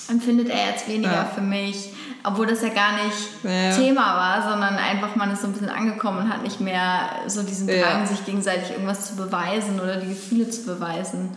empfindet 0.10 0.50
er 0.50 0.72
jetzt 0.72 0.88
weniger 0.88 1.12
ja. 1.12 1.32
für 1.34 1.42
mich? 1.42 1.92
obwohl 2.24 2.48
das 2.48 2.62
ja 2.62 2.70
gar 2.70 3.04
nicht 3.04 3.18
ja. 3.44 3.76
Thema 3.76 4.16
war, 4.16 4.50
sondern 4.50 4.76
einfach 4.76 5.16
man 5.16 5.32
ist 5.32 5.42
so 5.42 5.48
ein 5.48 5.54
bisschen 5.54 5.70
angekommen 5.70 6.20
und 6.20 6.30
hat 6.30 6.44
nicht 6.44 6.62
mehr 6.62 7.10
so 7.28 7.44
diesen 7.44 7.68
Drang, 7.68 8.06
sich 8.06 8.26
gegenseitig 8.26 8.72
irgendwas 8.72 9.08
zu 9.08 9.16
beweisen 9.16 9.80
oder 9.80 9.98
die 9.98 10.10
Gefühle 10.10 10.50
zu 10.50 10.66
beweisen. 10.66 11.32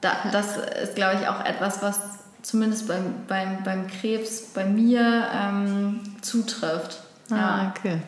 Da, 0.00 0.12
das 0.32 0.58
ist, 0.82 0.94
glaube 0.94 1.18
ich, 1.20 1.28
auch 1.28 1.44
etwas, 1.44 1.82
was 1.82 2.00
zumindest 2.42 2.86
beim, 2.86 3.14
beim, 3.26 3.62
beim 3.64 3.86
Krebs 3.86 4.42
bei 4.54 4.64
mir 4.64 5.28
ähm, 5.32 6.00
zutrifft. 6.20 7.00
Ah, 7.30 7.34
ja. 7.34 7.72
okay. 7.74 7.98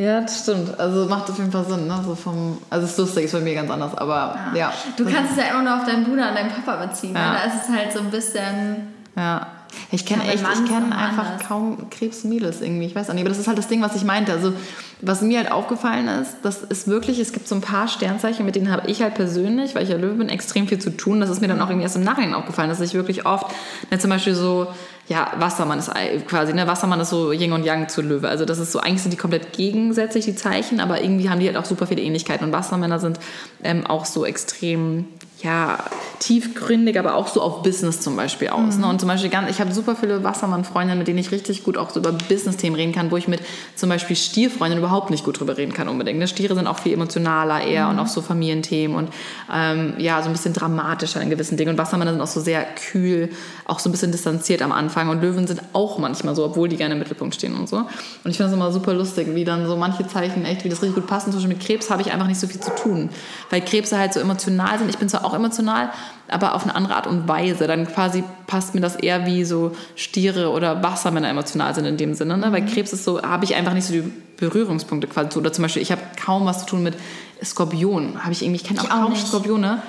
Ja, 0.00 0.22
das 0.22 0.40
stimmt. 0.40 0.80
Also 0.80 1.04
macht 1.06 1.28
auf 1.28 1.36
jeden 1.36 1.52
Fall 1.52 1.66
Sinn. 1.66 1.86
Ne? 1.86 2.00
So 2.02 2.14
vom, 2.14 2.56
also 2.70 2.86
es 2.86 2.92
ist 2.92 2.98
lustig, 2.98 3.24
ist 3.26 3.32
bei 3.32 3.40
mir 3.40 3.54
ganz 3.54 3.70
anders, 3.70 3.94
aber 3.98 4.34
ja. 4.54 4.56
ja. 4.56 4.72
Du 4.96 5.04
kannst 5.04 5.32
es 5.32 5.36
ja 5.36 5.50
immer 5.50 5.62
nur 5.62 5.76
auf 5.76 5.84
deinen 5.84 6.04
Bruder 6.04 6.30
und 6.30 6.36
deinen 6.36 6.50
Papa 6.50 6.86
beziehen. 6.86 7.12
Ne? 7.12 7.18
Ja. 7.18 7.32
Ne? 7.32 7.38
Da 7.38 7.52
ist 7.52 7.68
es 7.68 7.76
halt 7.76 7.92
so 7.92 7.98
ein 7.98 8.10
bisschen... 8.10 8.94
Ja. 9.14 9.46
Ich 9.92 10.06
kenne 10.06 10.22
echt, 10.24 10.42
ich 10.42 10.64
kenne 10.70 10.96
einfach 10.96 11.26
anders. 11.26 11.46
kaum 11.46 11.90
Krebsmädels 11.90 12.60
irgendwie. 12.60 12.86
Ich 12.86 12.94
weiß 12.94 13.10
auch 13.10 13.14
nicht, 13.14 13.22
aber 13.22 13.30
das 13.30 13.38
ist 13.38 13.48
halt 13.48 13.58
das 13.58 13.66
Ding, 13.66 13.82
was 13.82 13.96
ich 13.96 14.04
meinte. 14.04 14.32
Also, 14.32 14.52
was 15.00 15.20
mir 15.22 15.38
halt 15.38 15.50
aufgefallen 15.50 16.06
ist, 16.06 16.36
das 16.42 16.62
ist 16.62 16.86
wirklich, 16.86 17.18
es 17.18 17.32
gibt 17.32 17.48
so 17.48 17.56
ein 17.56 17.60
paar 17.60 17.88
Sternzeichen, 17.88 18.46
mit 18.46 18.54
denen 18.54 18.70
habe 18.70 18.88
ich 18.88 19.02
halt 19.02 19.14
persönlich, 19.14 19.74
weil 19.74 19.82
ich 19.82 19.88
ja 19.88 19.96
Löwe 19.96 20.14
bin, 20.14 20.28
extrem 20.28 20.68
viel 20.68 20.78
zu 20.78 20.96
tun. 20.96 21.20
Das 21.20 21.28
ist 21.28 21.40
mir 21.40 21.48
dann 21.48 21.60
auch 21.60 21.68
irgendwie 21.68 21.84
erst 21.84 21.96
im 21.96 22.04
Nachhinein 22.04 22.34
aufgefallen, 22.34 22.68
dass 22.68 22.80
ich 22.80 22.94
wirklich 22.94 23.26
oft, 23.26 23.46
ne, 23.90 23.98
zum 23.98 24.10
Beispiel 24.10 24.34
so, 24.34 24.68
ja, 25.08 25.32
Wassermann 25.38 25.80
ist 25.80 25.90
quasi, 26.28 26.52
ne, 26.52 26.68
Wassermann 26.68 27.00
ist 27.00 27.10
so 27.10 27.32
Yin 27.32 27.52
und 27.52 27.64
Yang 27.64 27.88
zu 27.88 28.02
Löwe. 28.02 28.28
Also, 28.28 28.44
das 28.44 28.58
ist 28.60 28.70
so, 28.70 28.78
eigentlich 28.78 29.02
sind 29.02 29.12
die 29.12 29.18
komplett 29.18 29.52
gegensätzlich, 29.52 30.24
die 30.24 30.36
Zeichen, 30.36 30.78
aber 30.78 31.02
irgendwie 31.02 31.30
haben 31.30 31.40
die 31.40 31.46
halt 31.46 31.56
auch 31.56 31.64
super 31.64 31.88
viele 31.88 32.02
Ähnlichkeiten. 32.02 32.46
Und 32.46 32.52
Wassermänner 32.52 33.00
sind 33.00 33.18
ähm, 33.64 33.86
auch 33.86 34.04
so 34.04 34.24
extrem 34.24 35.06
ja, 35.42 35.78
tiefgründig, 36.20 36.98
aber 36.98 37.14
auch 37.14 37.28
so 37.28 37.40
auf 37.40 37.62
Business 37.62 38.00
zum 38.00 38.14
Beispiel 38.14 38.48
aus. 38.48 38.58
Ne? 38.58 38.74
Mhm. 38.74 38.80
Ne? 38.80 38.88
Und 38.88 39.00
zum 39.00 39.08
Beispiel, 39.08 39.30
ganz, 39.30 39.50
ich 39.50 39.60
habe 39.60 39.72
super 39.72 39.96
viele 39.96 40.22
Wassermann-Freundinnen, 40.22 40.98
mit 40.98 41.08
denen 41.08 41.18
ich 41.18 41.32
richtig 41.32 41.64
gut 41.64 41.78
auch 41.78 41.90
so 41.90 42.00
über 42.00 42.12
Business-Themen 42.12 42.76
reden 42.76 42.92
kann, 42.92 43.10
wo 43.10 43.16
ich 43.16 43.26
mit 43.26 43.40
zum 43.74 43.88
Beispiel 43.88 44.16
Stierfreundinnen 44.16 44.84
überhaupt 44.84 45.10
nicht 45.10 45.24
gut 45.24 45.40
drüber 45.40 45.56
reden 45.56 45.72
kann 45.72 45.88
unbedingt. 45.88 46.18
Ne? 46.18 46.28
Stiere 46.28 46.54
sind 46.54 46.66
auch 46.66 46.78
viel 46.78 46.92
emotionaler 46.92 47.62
eher 47.62 47.86
mhm. 47.86 47.92
und 47.92 47.98
auch 48.00 48.06
so 48.06 48.20
Familienthemen 48.20 48.96
und 48.96 49.08
ähm, 49.52 49.94
ja, 49.98 50.20
so 50.22 50.28
ein 50.28 50.32
bisschen 50.32 50.52
dramatischer 50.52 51.22
in 51.22 51.30
gewissen 51.30 51.56
Dingen. 51.56 51.70
Und 51.70 51.78
Wassermänner 51.78 52.12
sind 52.12 52.20
auch 52.20 52.26
so 52.26 52.40
sehr 52.40 52.64
kühl, 52.90 53.30
auch 53.64 53.78
so 53.78 53.88
ein 53.88 53.92
bisschen 53.92 54.12
distanziert 54.12 54.60
am 54.60 54.72
Anfang. 54.72 55.08
Und 55.08 55.22
Löwen 55.22 55.46
sind 55.46 55.62
auch 55.72 55.98
manchmal 55.98 56.34
so, 56.34 56.44
obwohl 56.44 56.68
die 56.68 56.76
gerne 56.76 56.94
im 56.94 56.98
Mittelpunkt 56.98 57.34
stehen 57.34 57.56
und 57.56 57.68
so. 57.68 57.76
Und 57.78 57.88
ich 58.30 58.36
finde 58.36 58.44
das 58.44 58.52
immer 58.52 58.70
super 58.72 58.92
lustig, 58.92 59.28
wie 59.34 59.44
dann 59.44 59.66
so 59.66 59.76
manche 59.76 60.06
Zeichen 60.06 60.44
echt, 60.44 60.64
wie 60.64 60.68
das 60.68 60.82
richtig 60.82 60.96
gut 60.96 61.06
passen. 61.06 61.32
Zum 61.32 61.40
Beispiel 61.40 61.56
mit 61.56 61.64
Krebs 61.64 61.90
habe 61.90 62.02
ich 62.02 62.12
einfach 62.12 62.26
nicht 62.26 62.40
so 62.40 62.46
viel 62.46 62.60
zu 62.60 62.74
tun, 62.74 63.08
weil 63.48 63.62
Krebse 63.62 63.98
halt 63.98 64.12
so 64.12 64.20
emotional 64.20 64.78
sind. 64.78 64.90
Ich 64.90 64.98
bin 64.98 65.08
zwar 65.08 65.24
auch 65.24 65.29
emotional, 65.34 65.90
aber 66.28 66.54
auf 66.54 66.64
eine 66.64 66.74
andere 66.74 66.96
Art 66.96 67.06
und 67.06 67.28
Weise. 67.28 67.66
Dann 67.66 67.86
quasi 67.86 68.24
passt 68.46 68.74
mir 68.74 68.80
das 68.80 68.96
eher 68.96 69.26
wie 69.26 69.44
so 69.44 69.76
Stiere 69.96 70.50
oder 70.50 70.82
Wassermänner 70.82 71.28
emotional 71.28 71.74
sind 71.74 71.84
in 71.84 71.96
dem 71.96 72.14
Sinne. 72.14 72.36
Ne? 72.38 72.52
Weil 72.52 72.62
mhm. 72.62 72.66
Krebs 72.66 72.92
ist 72.92 73.04
so, 73.04 73.22
habe 73.22 73.44
ich 73.44 73.54
einfach 73.54 73.74
nicht 73.74 73.86
so 73.86 73.92
die 73.92 74.12
Berührungspunkte 74.36 75.06
quasi. 75.08 75.38
Oder 75.38 75.52
zum 75.52 75.62
Beispiel, 75.62 75.82
ich 75.82 75.92
habe 75.92 76.02
kaum 76.22 76.46
was 76.46 76.60
zu 76.60 76.66
tun 76.66 76.82
mit 76.82 76.96
Skorpionen. 77.42 78.22
Habe 78.22 78.32
ich 78.32 78.42
irgendwie, 78.42 78.60
ich 78.60 78.64
kenne 78.64 78.80
auch, 78.80 78.84
auch 78.84 79.02
kaum 79.02 79.12
nicht. 79.12 79.26
Skorpione. 79.26 79.82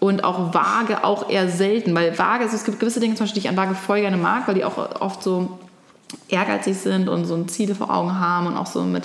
Und 0.00 0.22
auch 0.22 0.54
Waage 0.54 1.02
auch 1.02 1.28
eher 1.28 1.48
selten, 1.48 1.92
weil 1.92 2.16
Waage, 2.16 2.44
also 2.44 2.54
es 2.54 2.62
gibt 2.62 2.78
gewisse 2.78 3.00
Dinge 3.00 3.16
zum 3.16 3.24
Beispiel, 3.24 3.42
die 3.42 3.48
ich 3.48 3.50
an 3.50 3.56
Waage 3.56 3.74
voll 3.74 4.00
gerne 4.00 4.16
mag, 4.16 4.46
weil 4.46 4.54
die 4.54 4.64
auch 4.64 5.00
oft 5.00 5.24
so 5.24 5.58
ehrgeizig 6.28 6.76
sind 6.78 7.08
und 7.08 7.24
so 7.24 7.34
ein 7.34 7.48
Ziel 7.48 7.74
vor 7.74 7.92
Augen 7.92 8.18
haben 8.18 8.46
und 8.46 8.56
auch 8.56 8.66
so 8.66 8.82
mit 8.82 9.04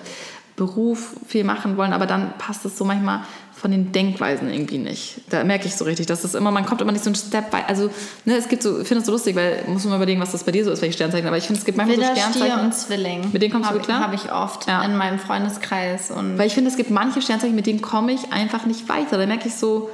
Beruf 0.56 1.16
viel 1.28 1.44
machen 1.44 1.78
wollen, 1.78 1.94
aber 1.94 2.06
dann 2.06 2.34
passt 2.38 2.64
es 2.66 2.78
so 2.78 2.86
manchmal 2.86 3.22
von 3.64 3.72
den 3.72 3.93
Denkweisen 3.93 4.51
irgendwie 4.51 4.78
nicht. 4.78 5.22
Da 5.30 5.45
merke 5.45 5.68
ich 5.68 5.76
so 5.78 5.86
richtig, 5.86 6.05
dass 6.05 6.22
das 6.22 6.36
immer, 6.36 6.51
man 6.51 6.66
kommt 6.66 6.82
immer 6.82 6.91
nicht 6.91 7.05
so 7.05 7.09
ein 7.09 7.16
Step 7.16 7.49
bei. 7.49 7.66
Also, 7.66 7.89
ne, 8.26 8.36
es 8.36 8.49
gibt 8.49 8.61
so, 8.61 8.82
ich 8.82 8.88
finde 8.89 8.99
es 8.99 9.05
so 9.05 9.14
lustig, 9.14 9.38
weil 9.38 9.64
muss 9.68 9.86
man 9.86 9.95
überlegen, 9.95 10.20
was 10.20 10.34
das 10.34 10.43
bei 10.43 10.51
dir 10.51 10.66
so 10.66 10.72
ist, 10.72 10.82
welche 10.82 10.95
Sternzeichen. 10.95 11.26
Aber 11.26 11.38
ich 11.38 11.45
finde, 11.45 11.59
es 11.59 11.66
gibt 11.66 11.78
manchmal 11.78 11.95
Widder, 11.95 12.09
so 12.09 12.20
Sternzeichen. 12.20 12.51
Stier 12.51 12.61
und 12.61 12.76
Zwilling. 12.76 13.30
Mit 13.32 13.41
denen 13.41 13.53
kommst 13.53 13.70
hab, 13.70 13.78
du 13.78 13.82
klar? 13.82 14.01
Habe 14.01 14.16
ich 14.16 14.30
oft 14.34 14.68
ja. 14.68 14.84
in 14.84 14.97
meinem 14.97 15.18
Freundeskreis. 15.18 16.11
Und 16.11 16.38
weil 16.38 16.47
ich 16.47 16.53
finde, 16.53 16.72
es 16.72 16.76
gibt 16.76 16.89
manche 16.89 17.22
Sternzeichen, 17.22 17.55
mit 17.55 17.66
denen 17.66 17.82
komme 17.82 18.11
ich 18.11 18.34
einfach 18.34 18.66
nicht 18.66 18.89
weiter. 18.89 19.18
Da 19.18 19.26
merke 19.26 19.47
ich 19.47 19.55
so, 19.55 19.89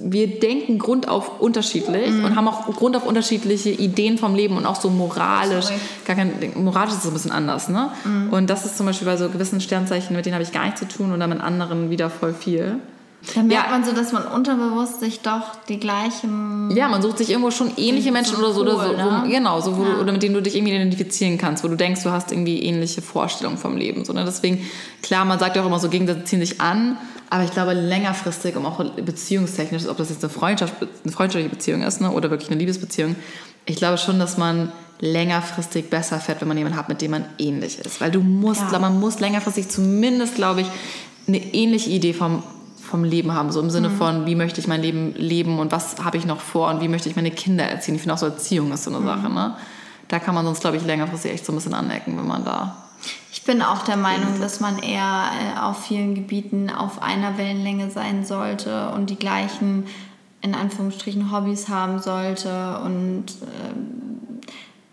wir 0.00 0.38
denken 0.38 0.78
grundauf 0.78 1.40
unterschiedlich 1.40 2.10
mhm. 2.10 2.24
und 2.24 2.36
haben 2.36 2.48
auch 2.48 2.66
Grund 2.76 2.96
auf 2.96 3.06
unterschiedliche 3.06 3.70
Ideen 3.70 4.18
vom 4.18 4.34
Leben 4.34 4.56
und 4.56 4.66
auch 4.66 4.78
so 4.78 4.90
moralisch. 4.90 5.66
Sorry. 5.66 5.80
Gar 6.04 6.16
kein, 6.16 6.32
moralisch 6.56 6.92
ist 6.92 7.00
es 7.00 7.06
ein 7.06 7.14
bisschen 7.14 7.32
anders, 7.32 7.68
ne? 7.68 7.90
Mhm. 8.04 8.32
Und 8.32 8.50
das 8.50 8.64
ist 8.64 8.76
zum 8.76 8.86
Beispiel 8.86 9.06
bei 9.06 9.16
so 9.16 9.28
gewissen 9.28 9.60
Sternzeichen, 9.60 10.14
mit 10.14 10.26
denen 10.26 10.34
habe 10.34 10.44
ich 10.44 10.52
gar 10.52 10.64
nichts 10.64 10.80
zu 10.80 10.88
tun 10.88 11.12
und 11.12 11.20
dann 11.20 11.30
mit 11.30 11.40
anderen 11.40 11.90
wieder 11.90 12.10
voll 12.10 12.34
viel. 12.34 12.76
Da 13.34 13.42
merkt 13.42 13.66
ja. 13.66 13.70
man 13.70 13.84
so, 13.84 13.92
dass 13.92 14.12
man 14.12 14.24
unterbewusst 14.24 15.00
sich 15.00 15.20
doch 15.20 15.56
die 15.68 15.78
gleichen. 15.80 16.70
Ja, 16.74 16.88
man 16.88 17.02
sucht 17.02 17.18
sich 17.18 17.30
irgendwo 17.30 17.50
schon 17.50 17.72
ähnliche 17.76 18.12
Menschen 18.12 18.36
so 18.36 18.42
oder 18.42 18.52
so, 18.52 18.60
cool, 18.60 18.68
oder 18.68 18.78
so 18.78 18.92
ne? 18.92 19.22
wo, 19.24 19.28
genau, 19.28 19.60
so, 19.60 19.72
ja. 19.72 19.76
du, 19.76 20.00
oder 20.00 20.12
mit 20.12 20.22
denen 20.22 20.34
du 20.34 20.42
dich 20.42 20.54
irgendwie 20.54 20.74
identifizieren 20.74 21.36
kannst, 21.36 21.64
wo 21.64 21.68
du 21.68 21.74
denkst, 21.74 22.04
du 22.04 22.10
hast 22.10 22.30
irgendwie 22.30 22.62
ähnliche 22.62 23.02
Vorstellungen 23.02 23.58
vom 23.58 23.76
Leben. 23.76 24.04
So, 24.04 24.12
ne? 24.12 24.24
Deswegen, 24.24 24.64
klar, 25.02 25.24
man 25.24 25.38
sagt 25.38 25.56
ja 25.56 25.62
auch 25.62 25.66
immer 25.66 25.80
so, 25.80 25.88
Gegensätze 25.88 26.24
ziehen 26.24 26.40
sich 26.40 26.60
an, 26.60 26.96
aber 27.28 27.44
ich 27.44 27.50
glaube, 27.50 27.74
längerfristig, 27.74 28.56
um 28.56 28.64
auch 28.64 28.82
beziehungstechnisch, 28.82 29.86
ob 29.88 29.96
das 29.96 30.10
jetzt 30.10 30.24
eine, 30.24 30.32
Freundschaft, 30.32 30.74
eine 30.80 31.12
freundschaftliche 31.12 31.50
Beziehung 31.50 31.82
ist 31.82 32.00
ne, 32.00 32.10
oder 32.10 32.30
wirklich 32.30 32.50
eine 32.50 32.58
Liebesbeziehung, 32.58 33.16
ich 33.66 33.76
glaube 33.76 33.98
schon, 33.98 34.18
dass 34.18 34.38
man 34.38 34.72
längerfristig 35.00 35.90
besser 35.90 36.18
fährt, 36.20 36.40
wenn 36.40 36.48
man 36.48 36.56
jemanden 36.56 36.78
hat, 36.78 36.88
mit 36.88 37.02
dem 37.02 37.12
man 37.12 37.24
ähnlich 37.38 37.78
ist. 37.78 38.00
Weil 38.00 38.10
du 38.10 38.20
musst, 38.20 38.72
ja. 38.72 38.78
man 38.78 38.98
muss 38.98 39.20
längerfristig 39.20 39.68
zumindest, 39.68 40.36
glaube 40.36 40.62
ich, 40.62 40.66
eine 41.26 41.38
ähnliche 41.54 41.90
Idee 41.90 42.14
vom, 42.14 42.42
vom 42.88 43.04
Leben 43.04 43.32
haben. 43.34 43.52
So 43.52 43.60
im 43.60 43.70
Sinne 43.70 43.90
mhm. 43.90 43.96
von, 43.96 44.26
wie 44.26 44.34
möchte 44.34 44.60
ich 44.60 44.66
mein 44.66 44.82
Leben 44.82 45.14
leben 45.14 45.58
und 45.58 45.70
was 45.70 46.02
habe 46.02 46.16
ich 46.16 46.26
noch 46.26 46.40
vor 46.40 46.68
und 46.68 46.80
wie 46.80 46.88
möchte 46.88 47.08
ich 47.08 47.16
meine 47.16 47.30
Kinder 47.30 47.64
erziehen. 47.64 47.94
Ich 47.94 48.02
finde 48.02 48.14
auch 48.14 48.18
so 48.18 48.26
Erziehung 48.26 48.72
ist 48.72 48.84
so 48.84 48.90
eine 48.90 49.00
mhm. 49.00 49.06
Sache. 49.06 49.32
Ne? 49.32 49.56
Da 50.08 50.18
kann 50.18 50.34
man 50.34 50.44
sonst, 50.44 50.60
glaube 50.60 50.76
ich, 50.76 50.84
längerfristig 50.84 51.32
echt 51.32 51.46
so 51.46 51.52
ein 51.52 51.56
bisschen 51.56 51.74
anecken, 51.74 52.16
wenn 52.16 52.26
man 52.26 52.44
da 52.44 52.76
ich 53.30 53.44
bin 53.44 53.62
auch 53.62 53.82
der 53.82 53.96
Meinung, 53.96 54.40
dass 54.40 54.60
man 54.60 54.78
eher 54.78 55.30
äh, 55.32 55.60
auf 55.60 55.86
vielen 55.86 56.14
Gebieten 56.14 56.70
auf 56.70 57.02
einer 57.02 57.38
Wellenlänge 57.38 57.90
sein 57.90 58.24
sollte 58.24 58.90
und 58.90 59.10
die 59.10 59.16
gleichen, 59.16 59.86
in 60.40 60.54
Anführungsstrichen, 60.54 61.32
Hobbys 61.32 61.68
haben 61.68 61.98
sollte 61.98 62.80
und 62.84 63.26
äh, 63.42 63.74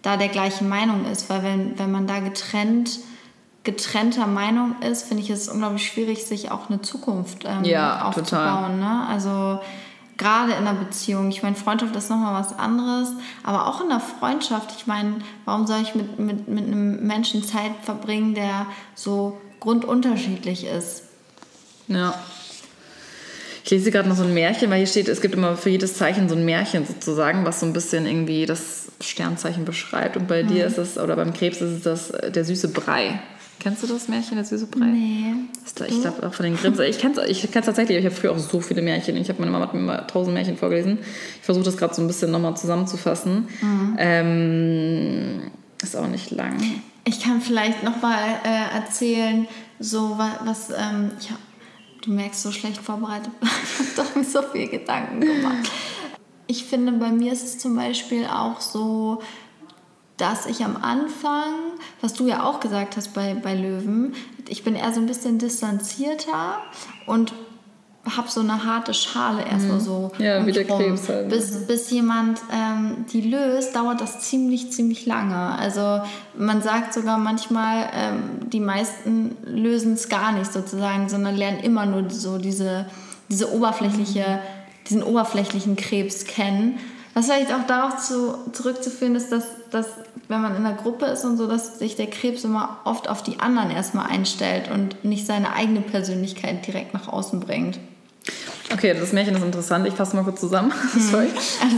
da 0.02 0.18
der 0.18 0.30
gleichen 0.30 0.70
Meinung 0.70 1.06
ist. 1.06 1.30
Weil 1.30 1.43
wenn, 1.43 1.80
wenn 1.80 1.91
man 1.91 2.08
da 2.08 2.20
getrennt 2.20 3.00
getrennter 3.66 4.28
Meinung 4.28 4.76
ist, 4.82 5.07
finde 5.07 5.24
ich 5.24 5.30
es 5.30 5.49
unglaublich 5.49 5.86
schwierig, 5.86 6.26
sich 6.26 6.51
auch 6.51 6.70
eine 6.70 6.82
Zukunft 6.82 7.43
ähm, 7.45 7.66
ja, 7.66 8.03
aufzubauen. 8.03 8.80
Ne? 8.80 9.05
Also 9.09 9.59
gerade 10.18 10.53
in 10.53 10.59
einer 10.59 10.74
Beziehung. 10.74 11.30
Ich 11.30 11.43
meine, 11.43 11.55
Freundschaft 11.55 11.95
ist 11.95 12.09
nochmal 12.09 12.39
was 12.39 12.57
anderes, 12.57 13.09
aber 13.43 13.68
auch 13.68 13.82
in 13.82 13.89
der 13.89 13.99
Freundschaft. 13.99 14.74
Ich 14.78 14.88
meine, 14.88 15.16
warum 15.43 15.68
soll 15.68 15.82
ich 15.82 15.95
mit, 15.95 16.18
mit, 16.20 16.47
mit 16.47 16.66
einem 16.66 17.05
Menschen 17.05 17.43
Zeit 17.43 17.72
verbringen, 17.82 18.34
der 18.36 18.68
so 18.93 19.41
grundunterschiedlich 19.59 20.66
ist? 20.66 21.03
Ja. 21.88 22.13
Ich 23.63 23.72
lese 23.72 23.89
gerade 23.89 24.07
noch 24.07 24.16
so 24.16 24.24
ein 24.24 24.34
Märchen, 24.34 24.70
weil 24.70 24.78
hier 24.78 24.88
steht, 24.88 25.07
es 25.07 25.22
gibt 25.22 25.34
immer 25.34 25.57
für 25.57 25.72
jedes 25.72 25.97
Zeichen 25.97 26.30
so 26.30 26.36
ein 26.36 26.45
Märchen 26.45 26.86
sozusagen, 26.86 27.45
was 27.45 27.61
so 27.61 27.66
ein 27.66 27.74
bisschen 27.74 28.05
irgendwie 28.05 28.45
das 28.45 28.89
Sternzeichen 29.01 29.66
beschreibt. 29.66 30.18
Und 30.18 30.28
bei 30.28 30.43
mhm. 30.43 30.49
dir 30.49 30.68
ist 30.68 30.78
es, 30.78 30.99
oder 30.99 31.16
beim 31.16 31.34
Krebs 31.34 31.61
ist 31.61 31.72
es 31.72 31.82
das, 31.82 32.32
der 32.32 32.45
süße 32.45 32.70
Brei. 32.70 33.20
Kennst 33.66 33.82
du 33.82 33.88
das 33.88 34.07
Märchen, 34.07 34.36
der 34.36 34.45
süße 34.45 34.68
Brei? 34.68 34.86
Nee. 34.86 35.34
Ich 35.88 35.99
glaube 35.99 36.28
auch 36.28 36.34
von 36.36 36.43
den 36.45 36.55
Grimms. 36.55 36.78
Ich 36.78 36.99
kenne 36.99 37.20
es 37.20 37.43
ich 37.43 37.49
tatsächlich, 37.49 37.97
ich 37.97 38.05
habe 38.05 38.13
früher 38.13 38.32
auch 38.32 38.38
so 38.38 38.61
viele 38.61 38.84
Märchen. 38.84 39.18
Ich 39.18 39.28
habe 39.28 39.39
meine 39.39 39.51
Mama 39.51 39.66
hat 39.66 39.74
mir 39.74 39.80
immer 39.80 40.05
tausend 40.05 40.36
Märchen 40.36 40.55
vorgelesen. 40.55 40.99
Ich 40.99 41.41
versuche 41.41 41.66
das 41.66 41.76
gerade 41.76 41.95
so 41.95 42.03
ein 42.03 42.07
bisschen 42.07 42.30
nochmal 42.30 42.55
zusammenzufassen. 42.55 43.47
Mhm. 43.63 43.95
Ähm, 43.97 45.51
ist 45.82 45.95
auch 45.95 46.05
nicht 46.05 46.30
lang. 46.30 46.61
Ich 47.05 47.20
kann 47.20 47.41
vielleicht 47.41 47.82
nochmal 47.82 48.36
äh, 48.43 48.76
erzählen, 48.76 49.47
so 49.80 50.16
was, 50.43 50.70
ähm, 50.70 51.09
ja, 51.22 51.36
du 52.03 52.11
merkst, 52.11 52.43
so 52.43 52.51
schlecht 52.51 52.78
vorbereitet. 52.78 53.32
ich 53.41 53.80
habe 53.80 53.89
doch 54.09 54.16
mir 54.16 54.26
so 54.26 54.43
viel 54.43 54.68
Gedanken 54.68 55.22
gemacht. 55.22 55.72
Ich 56.45 56.66
finde, 56.66 56.91
bei 56.91 57.09
mir 57.09 57.34
ist 57.34 57.43
es 57.43 57.57
zum 57.57 57.76
Beispiel 57.76 58.28
auch 58.28 58.61
so, 58.61 59.24
dass 60.18 60.45
ich 60.45 60.63
am 60.63 60.78
Anfang, 60.78 61.53
was 62.01 62.13
du 62.13 62.28
ja 62.28 62.43
auch 62.43 62.59
gesagt 62.59 62.95
hast 62.95 63.13
bei, 63.13 63.34
bei 63.34 63.53
Löwen, 63.53 64.13
ich 64.47 64.63
bin 64.63 64.76
eher 64.76 64.93
so 64.93 65.01
ein 65.01 65.07
bisschen 65.07 65.39
distanzierter 65.39 66.57
und 67.05 67.34
habe 68.16 68.30
so 68.30 68.41
eine 68.41 68.63
harte 68.63 68.93
Schale 68.93 69.43
erstmal 69.43 69.80
mhm. 69.80 69.84
so. 69.84 70.11
Ja, 70.20 70.45
wie 70.45 70.51
der 70.51 70.66
Krebs 70.66 71.09
halt. 71.09 71.30
Bis, 71.30 71.66
bis 71.66 71.89
jemand 71.89 72.39
ähm, 72.53 73.05
die 73.11 73.22
löst, 73.22 73.76
dauert 73.76 73.99
das 73.99 74.20
ziemlich, 74.20 74.72
ziemlich 74.72 75.05
lange. 75.05 75.36
Also 75.36 76.01
man 76.38 76.61
sagt 76.61 76.93
sogar 76.93 77.18
manchmal, 77.18 77.89
ähm, 77.93 78.49
die 78.49 78.59
meisten 78.59 79.36
lösen 79.43 79.93
es 79.93 80.07
gar 80.07 80.34
nicht 80.34 80.53
sozusagen, 80.53 81.09
sondern 81.09 81.36
lernen 81.36 81.59
immer 81.59 81.86
nur 81.86 82.09
so 82.09 82.38
diese, 82.38 82.86
diese 83.30 83.51
oberflächliche, 83.51 84.39
diesen 84.88 85.01
oberflächlichen 85.01 85.76
Krebs 85.76 86.26
kennen. 86.26 86.78
Was 87.16 87.26
vielleicht 87.26 87.53
auch 87.53 87.66
darauf 87.66 87.97
zu, 87.97 88.36
zurückzuführen 88.51 89.16
ist, 89.16 89.32
dass, 89.32 89.45
dass 89.76 89.88
wenn 90.28 90.41
man 90.41 90.55
in 90.55 90.65
einer 90.65 90.76
Gruppe 90.76 91.05
ist 91.05 91.23
und 91.26 91.38
so, 91.38 91.47
dass 91.47 91.78
sich 91.78 91.95
der 91.95 92.07
Krebs 92.07 92.43
immer 92.43 92.80
oft 92.84 93.09
auf 93.09 93.21
die 93.21 93.39
anderen 93.39 93.69
erstmal 93.69 94.07
einstellt 94.07 94.71
und 94.71 95.03
nicht 95.03 95.26
seine 95.26 95.53
eigene 95.53 95.82
Persönlichkeit 95.82 96.65
direkt 96.65 96.93
nach 96.93 97.07
außen 97.07 97.39
bringt. 97.39 97.80
Okay, 98.73 98.95
das 98.99 99.13
Märchen 99.13 99.36
ist 99.36 99.43
interessant. 99.43 99.88
Ich 99.88 99.93
fasse 99.93 100.15
mal 100.15 100.23
kurz 100.23 100.39
zusammen. 100.39 100.73
Sorry. 101.11 101.28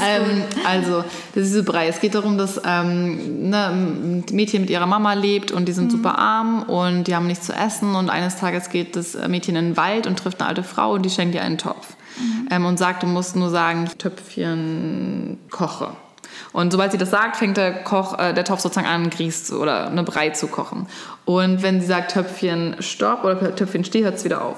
Ähm, 0.08 0.44
also, 0.66 1.04
das 1.36 1.44
ist 1.44 1.50
diese 1.50 1.64
Brei. 1.64 1.88
Es 1.90 2.00
geht 2.00 2.16
darum, 2.16 2.38
dass 2.38 2.62
ähm, 2.66 3.50
ne, 3.50 3.68
ein 3.68 4.26
Mädchen 4.32 4.62
mit 4.62 4.70
ihrer 4.70 4.86
Mama 4.86 5.12
lebt 5.12 5.52
und 5.52 5.68
die 5.68 5.74
sind 5.74 5.88
mhm. 5.88 5.92
super 5.92 6.18
arm 6.18 6.64
und 6.64 7.04
die 7.06 7.16
haben 7.16 7.28
nichts 7.28 7.46
zu 7.46 7.54
essen. 7.54 7.96
Und 7.96 8.10
eines 8.10 8.38
Tages 8.38 8.70
geht 8.70 8.96
das 8.96 9.18
Mädchen 9.28 9.58
in 9.58 9.66
den 9.66 9.78
Wald 9.78 10.08
und 10.08 10.18
trifft 10.18 10.40
eine 10.40 10.48
alte 10.48 10.64
Frau 10.64 10.94
und 10.94 11.04
die 11.04 11.10
schenkt 11.10 11.36
ihr 11.36 11.42
einen 11.42 11.58
Topf. 11.58 11.98
Mhm. 12.20 12.48
Ähm, 12.52 12.66
und 12.66 12.80
sagt, 12.80 13.04
du 13.04 13.08
musst 13.08 13.36
nur 13.36 13.50
sagen, 13.50 13.90
Töpfchen 13.98 15.38
koche. 15.52 15.90
Und 16.54 16.72
sobald 16.72 16.92
sie 16.92 16.98
das 16.98 17.12
sagt, 17.12 17.38
fängt 17.38 17.58
der, 17.58 17.84
Koch, 17.84 18.18
äh, 18.18 18.34
der 18.34 18.46
Topf 18.46 18.62
sozusagen 18.62 18.88
an, 18.88 19.10
Grieß 19.10 19.54
oder 19.54 19.88
eine 19.88 20.04
Brei 20.04 20.30
zu 20.30 20.48
kochen. 20.48 20.88
Und 21.26 21.62
wenn 21.62 21.82
sie 21.82 21.88
sagt 21.88 22.12
Töpfchen 22.12 22.76
stopp 22.80 23.24
oder 23.24 23.56
Töpfchen 23.56 23.84
steh, 23.84 24.04
hört 24.04 24.16
es 24.16 24.24
wieder 24.24 24.44
auf. 24.44 24.58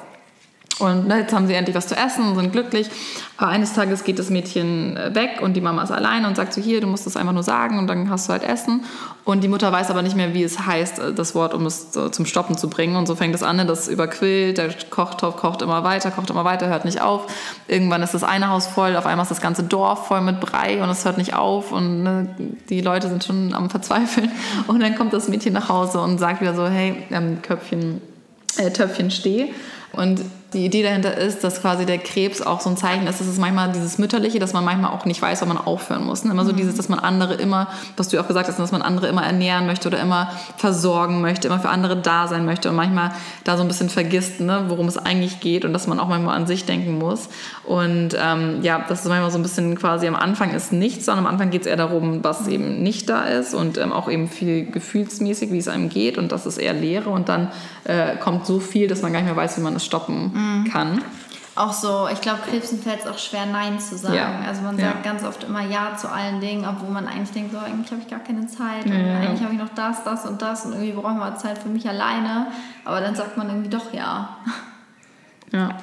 Und 0.80 1.07
ne, 1.07 1.19
jetzt 1.19 1.34
haben 1.34 1.47
sie 1.47 1.53
endlich 1.53 1.75
was 1.75 1.88
zu 1.88 1.95
essen 1.95 2.23
und 2.23 2.36
sind 2.36 2.51
glücklich. 2.51 2.89
Aber 3.38 3.51
eines 3.51 3.73
Tages 3.73 4.03
geht 4.03 4.19
das 4.19 4.30
Mädchen 4.30 4.97
äh, 4.97 5.13
weg 5.13 5.39
und 5.41 5.53
die 5.53 5.61
Mama 5.61 5.84
ist 5.84 5.91
alleine 5.91 6.27
und 6.27 6.36
sagt 6.36 6.53
so, 6.53 6.61
hier, 6.61 6.82
du 6.82 6.88
musst 6.88 7.05
es 7.05 7.15
einfach 7.15 7.34
nur 7.34 7.43
sagen 7.43 7.77
und 7.77 7.88
dann 7.88 8.09
hast 8.09 8.27
du 8.27 8.34
halt 8.34 8.43
Essen. 8.43 8.84
Und 9.25 9.43
die 9.43 9.47
Mutter 9.47 9.71
weiß 9.71 9.91
aber 9.91 10.01
nicht 10.01 10.15
mehr, 10.15 10.34
wie 10.34 10.43
es 10.43 10.65
heißt, 10.65 10.99
äh, 10.99 11.13
das 11.13 11.36
Wort, 11.36 11.53
um 11.53 11.65
es 11.65 11.91
zum 11.91 12.25
Stoppen 12.25 12.57
zu 12.57 12.69
bringen. 12.69 12.95
Und 12.95 13.07
so 13.07 13.15
fängt 13.15 13.36
es 13.36 13.43
an, 13.43 13.57
ne, 13.57 13.65
das 13.65 13.88
überquillt, 13.88 14.57
der 14.57 14.73
Kochtopf 14.89 15.38
kocht 15.38 15.61
immer 15.61 15.84
weiter, 15.84 16.11
kocht 16.11 16.30
immer 16.30 16.45
weiter, 16.45 16.67
hört 16.67 16.86
nicht 16.86 17.01
auf. 17.01 17.27
Irgendwann 17.67 18.01
ist 18.01 18.13
das 18.13 18.23
eine 18.23 18.49
Haus 18.49 18.67
voll, 18.67 18.95
auf 18.95 19.05
einmal 19.05 19.23
ist 19.23 19.32
das 19.32 19.41
ganze 19.41 19.63
Dorf 19.63 20.07
voll 20.07 20.21
mit 20.21 20.39
Brei 20.39 20.82
und 20.82 20.89
es 20.89 21.05
hört 21.05 21.17
nicht 21.17 21.36
auf 21.36 21.71
und 21.71 22.03
ne, 22.03 22.36
die 22.69 22.82
Leute 22.82 23.09
sind 23.09 23.23
schon 23.23 23.53
am 23.53 23.69
Verzweifeln. 23.69 24.32
Und 24.67 24.82
dann 24.82 24.95
kommt 24.95 25.13
das 25.13 25.27
Mädchen 25.27 25.53
nach 25.53 25.69
Hause 25.69 25.99
und 26.01 26.19
sagt 26.19 26.41
wieder 26.41 26.53
so, 26.53 26.67
hey, 26.67 27.03
ähm, 27.11 27.41
Köpfchen, 27.41 28.01
äh, 28.57 28.71
Töpfchen 28.71 29.11
steh. 29.11 29.53
Und 29.93 30.21
die 30.53 30.65
Idee 30.65 30.81
dahinter 30.81 31.15
ist, 31.15 31.43
dass 31.43 31.61
quasi 31.61 31.85
der 31.85 31.99
Krebs 31.99 32.41
auch 32.41 32.59
so 32.59 32.71
ein 32.71 32.77
Zeichen 32.77 33.05
ist, 33.05 33.19
dass 33.19 33.27
es 33.27 33.37
manchmal 33.37 33.71
dieses 33.71 33.99
Mütterliche, 33.99 34.39
dass 34.39 34.53
man 34.53 34.65
manchmal 34.65 34.91
auch 34.91 35.05
nicht 35.05 35.21
weiß, 35.21 35.41
wann 35.41 35.47
man 35.47 35.59
aufhören 35.59 36.03
muss. 36.03 36.23
Ne? 36.23 36.31
Immer 36.31 36.43
so 36.43 36.53
mhm. 36.53 36.57
dieses, 36.57 36.75
dass 36.75 36.89
man 36.89 36.97
andere 36.97 37.35
immer, 37.35 37.67
was 37.97 38.09
du 38.09 38.19
auch 38.19 38.27
gesagt 38.27 38.47
hast, 38.47 38.57
dass 38.57 38.71
man 38.71 38.81
andere 38.81 39.07
immer 39.07 39.23
ernähren 39.23 39.67
möchte 39.67 39.87
oder 39.87 39.99
immer 39.99 40.31
versorgen 40.57 41.21
möchte, 41.21 41.47
immer 41.47 41.59
für 41.59 41.69
andere 41.69 41.97
da 41.97 42.27
sein 42.27 42.45
möchte 42.45 42.69
und 42.69 42.75
manchmal 42.75 43.11
da 43.43 43.57
so 43.57 43.61
ein 43.61 43.67
bisschen 43.67 43.89
vergisst, 43.89 44.39
ne, 44.39 44.65
worum 44.69 44.87
es 44.87 44.97
eigentlich 44.97 45.39
geht 45.39 45.65
und 45.65 45.73
dass 45.73 45.85
man 45.85 45.99
auch 45.99 46.07
manchmal 46.07 46.35
an 46.35 46.47
sich 46.47 46.65
denken 46.65 46.97
muss. 46.97 47.29
Und 47.63 48.17
ähm, 48.19 48.63
ja, 48.63 48.83
das 48.89 49.01
ist 49.01 49.07
manchmal 49.07 49.29
so 49.29 49.37
ein 49.37 49.43
bisschen 49.43 49.77
quasi 49.77 50.07
am 50.07 50.15
Anfang 50.15 50.51
ist 50.51 50.73
nichts, 50.73 51.05
sondern 51.05 51.27
am 51.27 51.31
Anfang 51.31 51.51
geht 51.51 51.61
es 51.61 51.67
eher 51.67 51.77
darum, 51.77 52.23
was 52.23 52.47
eben 52.47 52.81
nicht 52.81 53.07
da 53.07 53.25
ist 53.25 53.53
und 53.53 53.77
ähm, 53.77 53.93
auch 53.93 54.09
eben 54.09 54.27
viel 54.27 54.65
gefühlsmäßig, 54.65 55.51
wie 55.51 55.59
es 55.59 55.67
einem 55.67 55.89
geht 55.89 56.17
und 56.17 56.31
das 56.31 56.47
ist 56.47 56.57
eher 56.57 56.73
Leere 56.73 57.11
und 57.11 57.29
dann 57.29 57.49
äh, 57.83 58.15
kommt 58.15 58.47
so 58.47 58.59
viel, 58.59 58.87
dass 58.87 59.03
man 59.03 59.13
gar 59.13 59.19
nicht 59.19 59.27
mehr 59.27 59.35
weiß, 59.35 59.57
wie 59.57 59.61
man 59.61 59.75
es 59.75 59.85
stoppen 59.85 60.38
mhm. 60.39 60.63
kann. 60.65 61.03
Auch 61.55 61.73
so, 61.73 62.07
ich 62.11 62.21
glaube, 62.21 62.39
Krebsen 62.49 62.81
fällt 62.81 63.01
es 63.01 63.07
auch 63.07 63.17
schwer, 63.17 63.45
Nein 63.45 63.79
zu 63.79 63.97
sagen. 63.97 64.15
Ja. 64.15 64.47
Also 64.47 64.61
man 64.61 64.77
sagt 64.77 65.05
ja. 65.05 65.11
ganz 65.11 65.25
oft 65.25 65.43
immer 65.43 65.61
Ja 65.65 65.95
zu 65.97 66.09
allen 66.09 66.39
Dingen, 66.39 66.65
obwohl 66.65 66.89
man 66.89 67.05
eigentlich 67.05 67.31
denkt, 67.31 67.51
so, 67.51 67.57
eigentlich 67.57 67.91
habe 67.91 68.01
ich 68.01 68.07
gar 68.07 68.19
keine 68.19 68.47
Zeit. 68.47 68.85
Und 68.85 68.93
eigentlich 68.93 69.43
habe 69.43 69.53
ich 69.53 69.59
noch 69.59 69.73
das, 69.75 70.03
das 70.05 70.25
und 70.25 70.41
das 70.41 70.65
und 70.65 70.71
irgendwie 70.71 70.93
brauche 70.93 71.11
ich 71.11 71.19
mal 71.19 71.37
Zeit 71.37 71.57
für 71.57 71.67
mich 71.67 71.87
alleine. 71.89 72.47
Aber 72.85 73.01
dann 73.01 73.13
sagt 73.13 73.35
man 73.35 73.49
irgendwie 73.49 73.69
doch 73.69 73.91
Ja. 73.93 74.37
Ja. 75.51 75.77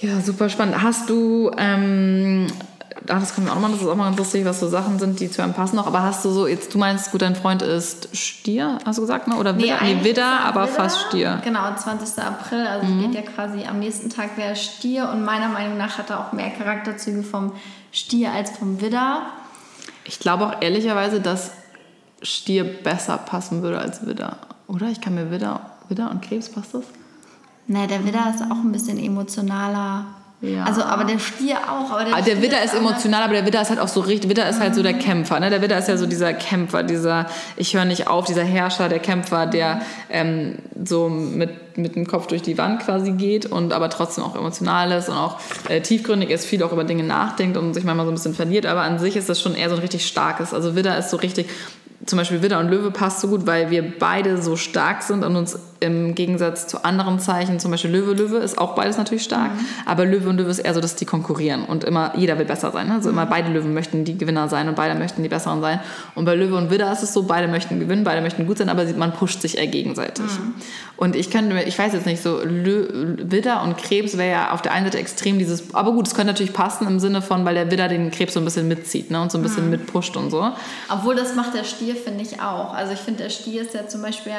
Ja, 0.00 0.20
super 0.20 0.48
spannend. 0.48 0.82
Hast 0.82 1.08
du 1.08 1.50
ähm, 1.56 2.46
ach, 3.08 3.20
das 3.20 3.34
kommt 3.34 3.46
mir 3.46 3.52
auch 3.52 3.56
nochmal, 3.56 3.72
das 3.72 3.82
ist 3.82 3.86
auch 3.86 3.96
mal 3.96 4.04
ganz 4.06 4.18
lustig, 4.18 4.44
was 4.44 4.60
so 4.60 4.68
Sachen 4.68 4.98
sind, 4.98 5.20
die 5.20 5.30
zu 5.30 5.42
einem 5.42 5.54
passen 5.54 5.76
noch. 5.76 5.86
Aber 5.86 6.02
hast 6.02 6.24
du 6.24 6.30
so, 6.30 6.46
jetzt 6.46 6.72
du 6.74 6.78
meinst, 6.78 7.12
gut, 7.12 7.22
dein 7.22 7.36
Freund 7.36 7.62
ist 7.62 8.16
Stier, 8.16 8.78
hast 8.84 8.96
du 8.96 9.02
gesagt, 9.02 9.28
ne? 9.28 9.36
Oder 9.36 9.56
Widder? 9.56 9.78
Nee, 9.82 9.94
nee 9.94 10.04
Widder, 10.04 10.40
aber 10.44 10.64
Widder, 10.64 10.74
fast 10.74 11.00
Stier. 11.06 11.40
Genau, 11.44 11.74
20. 11.74 12.22
April, 12.22 12.66
also 12.66 12.86
mhm. 12.86 13.02
geht 13.02 13.14
ja 13.14 13.22
quasi 13.22 13.64
am 13.64 13.78
nächsten 13.78 14.10
Tag 14.10 14.36
wäre 14.36 14.56
Stier 14.56 15.10
und 15.10 15.24
meiner 15.24 15.48
Meinung 15.48 15.76
nach 15.76 15.98
hat 15.98 16.10
er 16.10 16.20
auch 16.20 16.32
mehr 16.32 16.50
Charakterzüge 16.50 17.22
vom 17.22 17.52
Stier 17.92 18.32
als 18.32 18.50
vom 18.50 18.80
Widder. 18.80 19.22
Ich 20.04 20.18
glaube 20.18 20.46
auch 20.46 20.62
ehrlicherweise, 20.62 21.20
dass 21.20 21.52
Stier 22.22 22.64
besser 22.64 23.18
passen 23.18 23.62
würde 23.62 23.78
als 23.78 24.06
Widder. 24.06 24.38
Oder? 24.66 24.88
Ich 24.88 25.00
kann 25.00 25.14
mir 25.14 25.30
Widder, 25.30 25.60
Widder 25.88 26.10
und 26.10 26.22
Krebs, 26.22 26.48
passt 26.48 26.74
das? 26.74 26.84
Ne, 27.66 27.86
der 27.86 28.04
Widder 28.04 28.32
ist 28.34 28.42
auch 28.42 28.56
ein 28.56 28.72
bisschen 28.72 28.98
emotionaler. 28.98 30.06
Ja. 30.44 30.64
Also, 30.64 30.82
aber 30.82 31.04
der 31.04 31.18
Stier 31.18 31.56
auch. 31.56 31.90
Aber 31.90 32.04
der, 32.04 32.14
ah, 32.14 32.20
der 32.20 32.42
Widder 32.42 32.62
ist 32.62 32.74
emotional, 32.74 33.22
aber 33.22 33.34
der 33.34 33.46
Widder 33.46 33.62
ist 33.62 33.70
halt 33.70 33.80
auch 33.80 33.88
so 33.88 34.00
richtig. 34.00 34.30
Widder 34.30 34.48
ist 34.48 34.60
halt 34.60 34.74
so 34.74 34.82
der 34.82 34.94
mhm. 34.94 34.98
Kämpfer. 34.98 35.40
Ne? 35.40 35.50
Der 35.50 35.62
Widder 35.62 35.78
ist 35.78 35.88
ja 35.88 35.96
so 35.96 36.06
dieser 36.06 36.34
Kämpfer, 36.34 36.82
dieser 36.82 37.26
Ich 37.56 37.74
höre 37.74 37.84
nicht 37.84 38.08
auf, 38.08 38.26
dieser 38.26 38.44
Herrscher, 38.44 38.88
der 38.88 38.98
Kämpfer, 38.98 39.46
der 39.46 39.82
ähm, 40.10 40.56
so 40.84 41.08
mit, 41.08 41.78
mit 41.78 41.96
dem 41.96 42.06
Kopf 42.06 42.26
durch 42.26 42.42
die 42.42 42.58
Wand 42.58 42.80
quasi 42.80 43.12
geht 43.12 43.46
und 43.46 43.72
aber 43.72 43.88
trotzdem 43.90 44.24
auch 44.24 44.36
emotional 44.36 44.92
ist 44.92 45.08
und 45.08 45.16
auch 45.16 45.40
äh, 45.68 45.80
tiefgründig 45.80 46.30
ist, 46.30 46.44
viel 46.44 46.62
auch 46.62 46.72
über 46.72 46.84
Dinge 46.84 47.04
nachdenkt 47.04 47.56
und 47.56 47.74
sich 47.74 47.84
manchmal 47.84 48.06
so 48.06 48.12
ein 48.12 48.14
bisschen 48.14 48.34
verliert. 48.34 48.66
Aber 48.66 48.82
an 48.82 48.98
sich 48.98 49.16
ist 49.16 49.28
das 49.28 49.40
schon 49.40 49.54
eher 49.54 49.70
so 49.70 49.76
ein 49.76 49.80
richtig 49.80 50.06
starkes. 50.06 50.52
Also 50.52 50.76
Widder 50.76 50.98
ist 50.98 51.10
so 51.10 51.16
richtig 51.16 51.48
zum 52.06 52.18
Beispiel 52.18 52.42
Widder 52.42 52.60
und 52.60 52.68
Löwe 52.68 52.90
passt 52.90 53.20
so 53.20 53.28
gut, 53.28 53.46
weil 53.46 53.70
wir 53.70 53.98
beide 53.98 54.40
so 54.40 54.56
stark 54.56 55.02
sind 55.02 55.24
und 55.24 55.36
uns 55.36 55.58
im 55.84 56.14
Gegensatz 56.14 56.66
zu 56.66 56.84
anderen 56.84 57.18
Zeichen, 57.18 57.60
zum 57.60 57.70
Beispiel 57.70 57.90
Löwe, 57.90 58.14
Löwe 58.14 58.36
ist 58.38 58.58
auch 58.58 58.74
beides 58.74 58.96
natürlich 58.96 59.24
stark, 59.24 59.52
mhm. 59.54 59.66
aber 59.84 60.06
Löwe 60.06 60.30
und 60.30 60.38
Löwe 60.38 60.50
ist 60.50 60.58
eher 60.58 60.72
so, 60.72 60.80
dass 60.80 60.96
die 60.96 61.04
konkurrieren 61.04 61.64
und 61.64 61.84
immer, 61.84 62.12
jeder 62.16 62.38
will 62.38 62.46
besser 62.46 62.70
sein. 62.70 62.88
Ne? 62.88 62.94
Also 62.94 63.10
immer 63.10 63.26
beide 63.26 63.52
Löwen 63.52 63.74
möchten 63.74 64.04
die 64.04 64.16
Gewinner 64.16 64.48
sein 64.48 64.68
und 64.68 64.76
beide 64.76 64.98
möchten 64.98 65.22
die 65.22 65.28
Besseren 65.28 65.60
sein. 65.60 65.80
Und 66.14 66.24
bei 66.24 66.34
Löwe 66.34 66.56
und 66.56 66.70
Widder 66.70 66.90
ist 66.90 67.02
es 67.02 67.12
so, 67.12 67.24
beide 67.24 67.48
möchten 67.48 67.80
gewinnen, 67.80 68.04
beide 68.04 68.22
möchten 68.22 68.46
gut 68.46 68.58
sein, 68.58 68.68
aber 68.68 68.84
man 68.96 69.12
pusht 69.12 69.42
sich 69.42 69.58
eher 69.58 69.66
gegenseitig. 69.66 70.24
Mhm. 70.24 70.54
Und 70.96 71.16
ich 71.16 71.30
könnte 71.30 71.52
mir, 71.52 71.64
ich 71.64 71.78
weiß 71.78 71.92
jetzt 71.92 72.06
nicht, 72.06 72.22
so 72.22 72.40
Lö 72.42 73.16
Widder 73.18 73.62
und 73.62 73.76
Krebs 73.76 74.16
wäre 74.16 74.30
ja 74.30 74.50
auf 74.52 74.62
der 74.62 74.72
einen 74.72 74.86
Seite 74.86 74.98
extrem 74.98 75.38
dieses, 75.38 75.74
aber 75.74 75.92
gut, 75.92 76.06
es 76.06 76.14
könnte 76.14 76.32
natürlich 76.32 76.52
passen 76.52 76.86
im 76.86 77.00
Sinne 77.00 77.20
von, 77.20 77.44
weil 77.44 77.54
der 77.54 77.70
Widder 77.70 77.88
den 77.88 78.10
Krebs 78.10 78.34
so 78.34 78.40
ein 78.40 78.44
bisschen 78.44 78.68
mitzieht 78.68 79.10
ne? 79.10 79.20
und 79.20 79.32
so 79.32 79.38
ein 79.38 79.42
bisschen 79.42 79.64
mhm. 79.64 79.70
mitpusht 79.70 80.16
und 80.16 80.30
so. 80.30 80.50
Obwohl 80.88 81.14
das 81.14 81.34
macht 81.34 81.54
der 81.54 81.64
Stier, 81.64 81.93
finde 81.94 82.22
ich 82.22 82.40
auch. 82.40 82.72
Also 82.74 82.92
ich 82.92 83.00
finde, 83.00 83.24
der 83.24 83.30
Stier 83.30 83.62
ist 83.62 83.74
ja 83.74 83.86
zum 83.88 84.02
Beispiel 84.02 84.32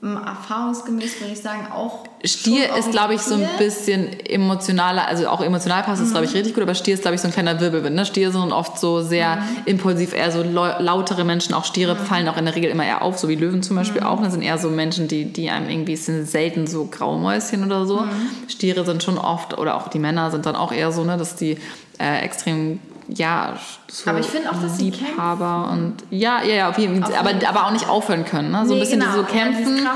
erfahrungsgemäß 0.00 1.20
würde 1.20 1.32
ich 1.32 1.40
sagen 1.40 1.66
auch. 1.72 2.04
Stier 2.22 2.76
ist, 2.76 2.92
glaube 2.92 3.14
ich, 3.14 3.20
so 3.20 3.34
ein 3.34 3.48
bisschen 3.58 4.08
emotionaler, 4.20 5.08
also 5.08 5.26
auch 5.26 5.40
emotional 5.40 5.82
passt 5.82 6.00
es, 6.00 6.08
mhm. 6.08 6.12
glaube 6.12 6.26
ich, 6.26 6.34
richtig 6.34 6.54
gut, 6.54 6.62
aber 6.62 6.76
Stier 6.76 6.94
ist, 6.94 7.02
glaube 7.02 7.16
ich, 7.16 7.20
so 7.20 7.26
ein 7.26 7.32
kleiner 7.32 7.58
Wirbelwind. 7.58 7.96
Ne? 7.96 8.06
Stier 8.06 8.30
sind 8.30 8.52
oft 8.52 8.78
so 8.78 9.02
sehr 9.02 9.36
mhm. 9.36 9.42
impulsiv, 9.64 10.14
eher 10.14 10.30
so 10.30 10.44
lautere 10.44 11.24
Menschen. 11.24 11.52
Auch 11.52 11.64
Stiere 11.64 11.94
mhm. 11.94 11.98
fallen 11.98 12.28
auch 12.28 12.36
in 12.36 12.44
der 12.44 12.54
Regel 12.54 12.70
immer 12.70 12.86
eher 12.86 13.02
auf, 13.02 13.18
so 13.18 13.28
wie 13.28 13.34
Löwen 13.34 13.64
zum 13.64 13.74
Beispiel 13.74 14.02
mhm. 14.02 14.06
auch. 14.06 14.22
Das 14.22 14.32
sind 14.32 14.42
eher 14.42 14.58
so 14.58 14.70
Menschen, 14.70 15.08
die, 15.08 15.24
die 15.24 15.50
einem 15.50 15.68
irgendwie 15.68 15.96
sind 15.96 16.26
selten 16.26 16.68
so 16.68 16.86
Graumäuschen 16.86 17.64
oder 17.64 17.84
so. 17.84 18.02
Mhm. 18.02 18.28
Stiere 18.46 18.84
sind 18.84 19.02
schon 19.02 19.18
oft, 19.18 19.58
oder 19.58 19.76
auch 19.76 19.88
die 19.88 19.98
Männer 19.98 20.30
sind 20.30 20.46
dann 20.46 20.54
auch 20.54 20.70
eher 20.70 20.92
so, 20.92 21.02
ne, 21.02 21.16
dass 21.16 21.34
die 21.34 21.58
äh, 21.98 22.20
extrem 22.20 22.78
ja, 23.08 23.56
so 23.90 24.10
aber 24.10 24.20
ich 24.20 24.26
finde 24.26 24.50
auch, 24.50 24.60
dass 24.60 24.78
Liebhaber 24.78 25.70
und 25.72 25.94
ja, 26.10 26.42
ja, 26.42 26.54
ja, 26.54 26.68
auf 26.68 26.78
jeden 26.78 27.02
Fall, 27.02 27.14
aber, 27.14 27.30
aber 27.48 27.66
auch 27.66 27.70
nicht 27.70 27.88
aufhören 27.88 28.24
können. 28.24 28.50
Ne? 28.50 28.66
So 28.66 28.74
nee, 28.74 28.80
ein 28.80 28.80
bisschen 28.80 29.00
genau. 29.00 29.14
so 29.14 29.22
kämpfen, 29.22 29.88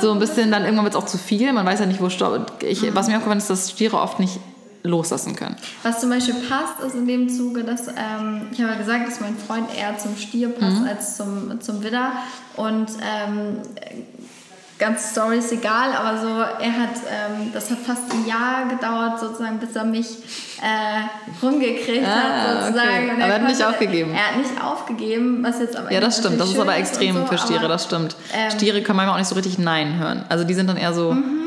so 0.00 0.12
ein 0.12 0.18
bisschen 0.18 0.50
dann 0.50 0.64
irgendwann 0.64 0.84
wird 0.84 0.94
es 0.94 1.00
auch 1.00 1.06
zu 1.06 1.16
viel. 1.16 1.52
Man 1.52 1.64
weiß 1.64 1.80
ja 1.80 1.86
nicht, 1.86 2.00
wo 2.00 2.10
Stopp. 2.10 2.62
Ich, 2.62 2.82
mhm. 2.82 2.94
Was 2.94 3.08
mir 3.08 3.14
aufgefallen 3.14 3.38
ist, 3.38 3.48
dass 3.48 3.70
Stiere 3.70 3.98
oft 3.98 4.20
nicht 4.20 4.38
loslassen 4.82 5.36
können. 5.36 5.56
Was 5.82 6.00
zum 6.00 6.10
Beispiel 6.10 6.34
passt, 6.34 6.80
ist 6.86 6.94
in 6.94 7.06
dem 7.06 7.28
Zuge, 7.28 7.64
dass 7.64 7.88
ähm, 7.88 8.48
ich 8.50 8.60
habe 8.60 8.72
ja 8.72 8.78
gesagt, 8.78 9.08
dass 9.08 9.20
mein 9.20 9.36
Freund 9.36 9.68
eher 9.74 9.96
zum 9.96 10.16
Stier 10.16 10.48
passt 10.50 10.80
mhm. 10.80 10.86
als 10.86 11.16
zum, 11.16 11.60
zum 11.60 11.82
Widder 11.82 12.12
und 12.56 12.88
ähm, 13.00 13.58
ganze 14.82 15.08
Story 15.08 15.38
ist 15.38 15.52
egal, 15.52 15.92
aber 15.92 16.18
so, 16.20 16.28
er 16.28 16.72
hat, 16.72 16.96
ähm, 17.08 17.52
das 17.52 17.70
hat 17.70 17.78
fast 17.78 18.12
ein 18.12 18.26
Jahr 18.26 18.68
gedauert, 18.68 19.20
sozusagen, 19.20 19.58
bis 19.58 19.74
er 19.76 19.84
mich 19.84 20.08
äh, 20.60 21.42
rumgekriegt 21.42 22.06
ah, 22.06 22.14
hat, 22.14 22.64
sozusagen. 22.64 23.10
Okay. 23.10 23.22
Aber 23.22 23.32
er 23.32 23.34
hat 23.34 23.48
nicht 23.48 23.64
aufgegeben. 23.64 24.12
Er 24.12 24.28
hat 24.28 24.36
nicht 24.36 24.62
aufgegeben, 24.62 25.42
was 25.42 25.60
jetzt 25.60 25.76
aber. 25.76 25.92
Ja, 25.92 26.00
das 26.00 26.18
stimmt, 26.18 26.40
das 26.40 26.50
ist 26.50 26.58
aber 26.58 26.76
extrem 26.76 27.16
so, 27.16 27.26
für 27.26 27.38
Stiere, 27.38 27.68
das 27.68 27.84
stimmt. 27.84 28.16
Ähm, 28.34 28.50
Stiere 28.50 28.82
können 28.82 28.96
manchmal 28.96 29.14
auch 29.14 29.18
nicht 29.20 29.28
so 29.28 29.36
richtig 29.36 29.58
Nein 29.58 29.98
hören. 29.98 30.24
Also 30.28 30.44
die 30.44 30.54
sind 30.54 30.68
dann 30.68 30.76
eher 30.76 30.92
so. 30.92 31.12
Mhm. 31.12 31.38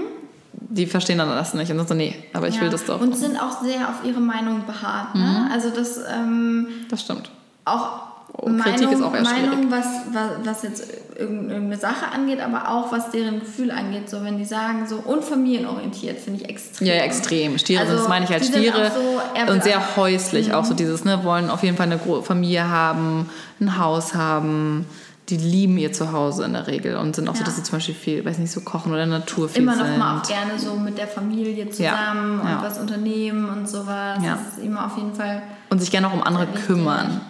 Die 0.53 0.87
verstehen 0.87 1.19
dann 1.19 1.29
das 1.29 1.53
nicht 1.53 1.71
und 1.71 1.77
sind 1.77 1.87
so, 1.87 1.93
nee, 1.93 2.15
aber 2.33 2.47
ich 2.47 2.55
ja. 2.55 2.61
will 2.61 2.69
das 2.69 2.85
doch. 2.85 2.99
Und 2.99 3.15
sind 3.15 3.37
auch 3.37 3.61
sehr 3.61 3.87
auf 3.87 4.03
ihre 4.03 4.19
Meinung 4.19 4.65
beharrt. 4.65 5.15
Ne? 5.15 5.45
Mhm. 5.45 5.51
Also 5.51 5.69
das. 5.69 5.97
Ähm, 5.97 6.67
das 6.89 7.01
stimmt. 7.01 7.29
Auch 7.65 8.14
Oh, 8.37 8.49
Kritik 8.57 8.91
ist 8.91 9.01
auch 9.01 9.13
eher 9.13 9.21
Meinung, 9.21 9.71
was, 9.71 9.85
was, 10.11 10.29
was 10.43 10.63
jetzt 10.63 10.87
irgendeine 11.17 11.77
Sache 11.77 12.11
angeht, 12.13 12.41
aber 12.41 12.69
auch 12.69 12.91
was 12.91 13.09
deren 13.11 13.39
Gefühl 13.39 13.71
angeht. 13.71 14.09
So, 14.09 14.23
wenn 14.23 14.37
die 14.37 14.45
sagen, 14.45 14.87
so 14.87 14.97
unfamilienorientiert, 14.97 16.19
finde 16.19 16.41
ich 16.41 16.49
extrem. 16.49 16.87
Ja, 16.87 16.95
ja, 16.95 17.03
extrem. 17.03 17.57
Stiere, 17.57 17.81
also, 17.81 17.95
das 17.95 18.09
meine 18.09 18.25
ich 18.25 18.31
als 18.31 18.47
Stiere. 18.47 18.91
So 18.91 19.51
und 19.51 19.63
sehr 19.63 19.95
häuslich, 19.95 20.49
mhm. 20.49 20.55
auch 20.55 20.65
so 20.65 20.73
dieses, 20.73 21.05
ne, 21.05 21.23
wollen 21.23 21.49
auf 21.49 21.63
jeden 21.63 21.77
Fall 21.77 21.85
eine 21.91 21.99
Familie 22.23 22.69
haben, 22.69 23.29
ein 23.61 23.77
Haus 23.77 24.15
haben. 24.15 24.85
Die 25.29 25.37
lieben 25.37 25.79
ihr 25.79 25.91
Zuhause 25.91 26.43
in 26.43 26.53
der 26.53 26.67
Regel 26.67 26.97
und 26.97 27.15
sind 27.15 27.27
auch 27.27 27.33
ja. 27.33 27.39
so, 27.39 27.45
dass 27.45 27.55
sie 27.55 27.63
zum 27.63 27.77
Beispiel 27.77 27.95
viel, 27.95 28.25
weiß 28.25 28.37
nicht, 28.37 28.51
so 28.51 28.61
kochen 28.61 28.93
oder 28.93 29.07
Natur 29.07 29.49
viel 29.49 29.63
Immer 29.63 29.75
noch 29.75 29.85
sind. 29.85 29.97
mal 29.97 30.19
auch 30.19 30.27
gerne 30.27 30.59
so 30.59 30.75
mit 30.75 30.99
der 30.99 31.07
Familie 31.07 31.67
zusammen 31.69 32.41
ja. 32.43 32.57
und 32.57 32.63
was 32.63 32.77
unternehmen 32.77 33.49
und 33.49 33.67
sowas. 33.67 34.19
Ja. 34.23 34.35
Das 34.35 34.57
ist 34.57 34.63
immer 34.63 34.85
auf 34.85 34.97
jeden 34.97 35.15
Fall. 35.15 35.41
Und 35.71 35.79
sich 35.79 35.89
gerne 35.89 36.09
auch 36.09 36.13
um 36.13 36.21
andere 36.21 36.45
kümmern. 36.45 37.21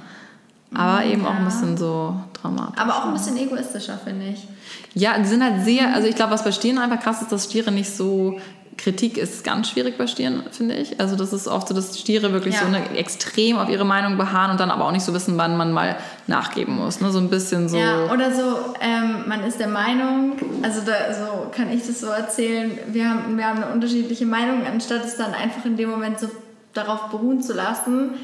Aber 0.74 1.06
eben 1.06 1.24
ja. 1.24 1.30
auch 1.30 1.34
ein 1.36 1.46
bisschen 1.46 1.78
so 1.78 2.16
dramatisch. 2.34 2.80
Aber 2.80 2.96
auch 2.96 3.06
ein 3.06 3.14
bisschen 3.14 3.38
egoistischer, 3.38 3.98
finde 4.04 4.28
ich. 4.30 4.48
Ja, 4.94 5.18
die 5.18 5.26
sind 5.26 5.44
halt 5.44 5.64
sehr, 5.64 5.94
also 5.94 6.08
ich 6.08 6.16
glaube, 6.16 6.34
was 6.34 6.44
bei 6.44 6.52
Stieren 6.52 6.78
einfach 6.80 7.00
krass 7.00 7.22
ist, 7.22 7.32
dass 7.32 7.46
Stiere 7.46 7.72
nicht 7.72 7.96
so. 7.96 8.40
Kritik 8.78 9.18
ist 9.18 9.46
ganz 9.46 9.70
schwierig 9.70 9.98
bei 9.98 10.06
Stieren, 10.06 10.44
finde 10.52 10.76
ich. 10.76 11.00
Also 11.00 11.16
das 11.16 11.32
ist 11.32 11.48
oft 11.48 11.70
so, 11.70 11.74
dass 11.74 11.98
Stiere 11.98 12.34
wirklich 12.34 12.56
ja. 12.56 12.62
so 12.62 12.68
eine, 12.68 12.90
extrem 12.98 13.58
auf 13.58 13.70
ihre 13.70 13.86
Meinung 13.86 14.18
beharren 14.18 14.52
und 14.52 14.60
dann 14.60 14.70
aber 14.70 14.84
auch 14.84 14.92
nicht 14.92 15.06
so 15.06 15.14
wissen, 15.14 15.38
wann 15.38 15.56
man 15.56 15.72
mal 15.72 15.96
nachgeben 16.28 16.76
muss. 16.76 17.00
Ne? 17.00 17.10
So 17.10 17.20
ein 17.20 17.30
bisschen 17.30 17.70
so. 17.70 17.78
Ja, 17.78 18.12
oder 18.12 18.34
so, 18.34 18.76
ähm, 18.82 19.24
man 19.28 19.46
ist 19.46 19.62
der 19.62 19.70
Meinung, 19.70 20.34
also 20.62 20.82
da, 20.82 21.14
so 21.14 21.50
kann 21.52 21.72
ich 21.72 21.88
das 21.88 22.02
so 22.02 22.08
erzählen, 22.08 22.78
wir 22.88 23.10
haben, 23.10 23.38
wir 23.38 23.48
haben 23.48 23.64
eine 23.64 23.72
unterschiedliche 23.72 24.26
Meinung, 24.26 24.66
anstatt 24.66 25.06
es 25.06 25.16
dann 25.16 25.34
einfach 25.34 25.64
in 25.64 25.78
dem 25.78 25.90
Moment 25.90 26.20
so 26.20 26.28
darauf 26.74 27.10
beruhen 27.10 27.42
zu 27.42 27.54
lassen, 27.54 28.16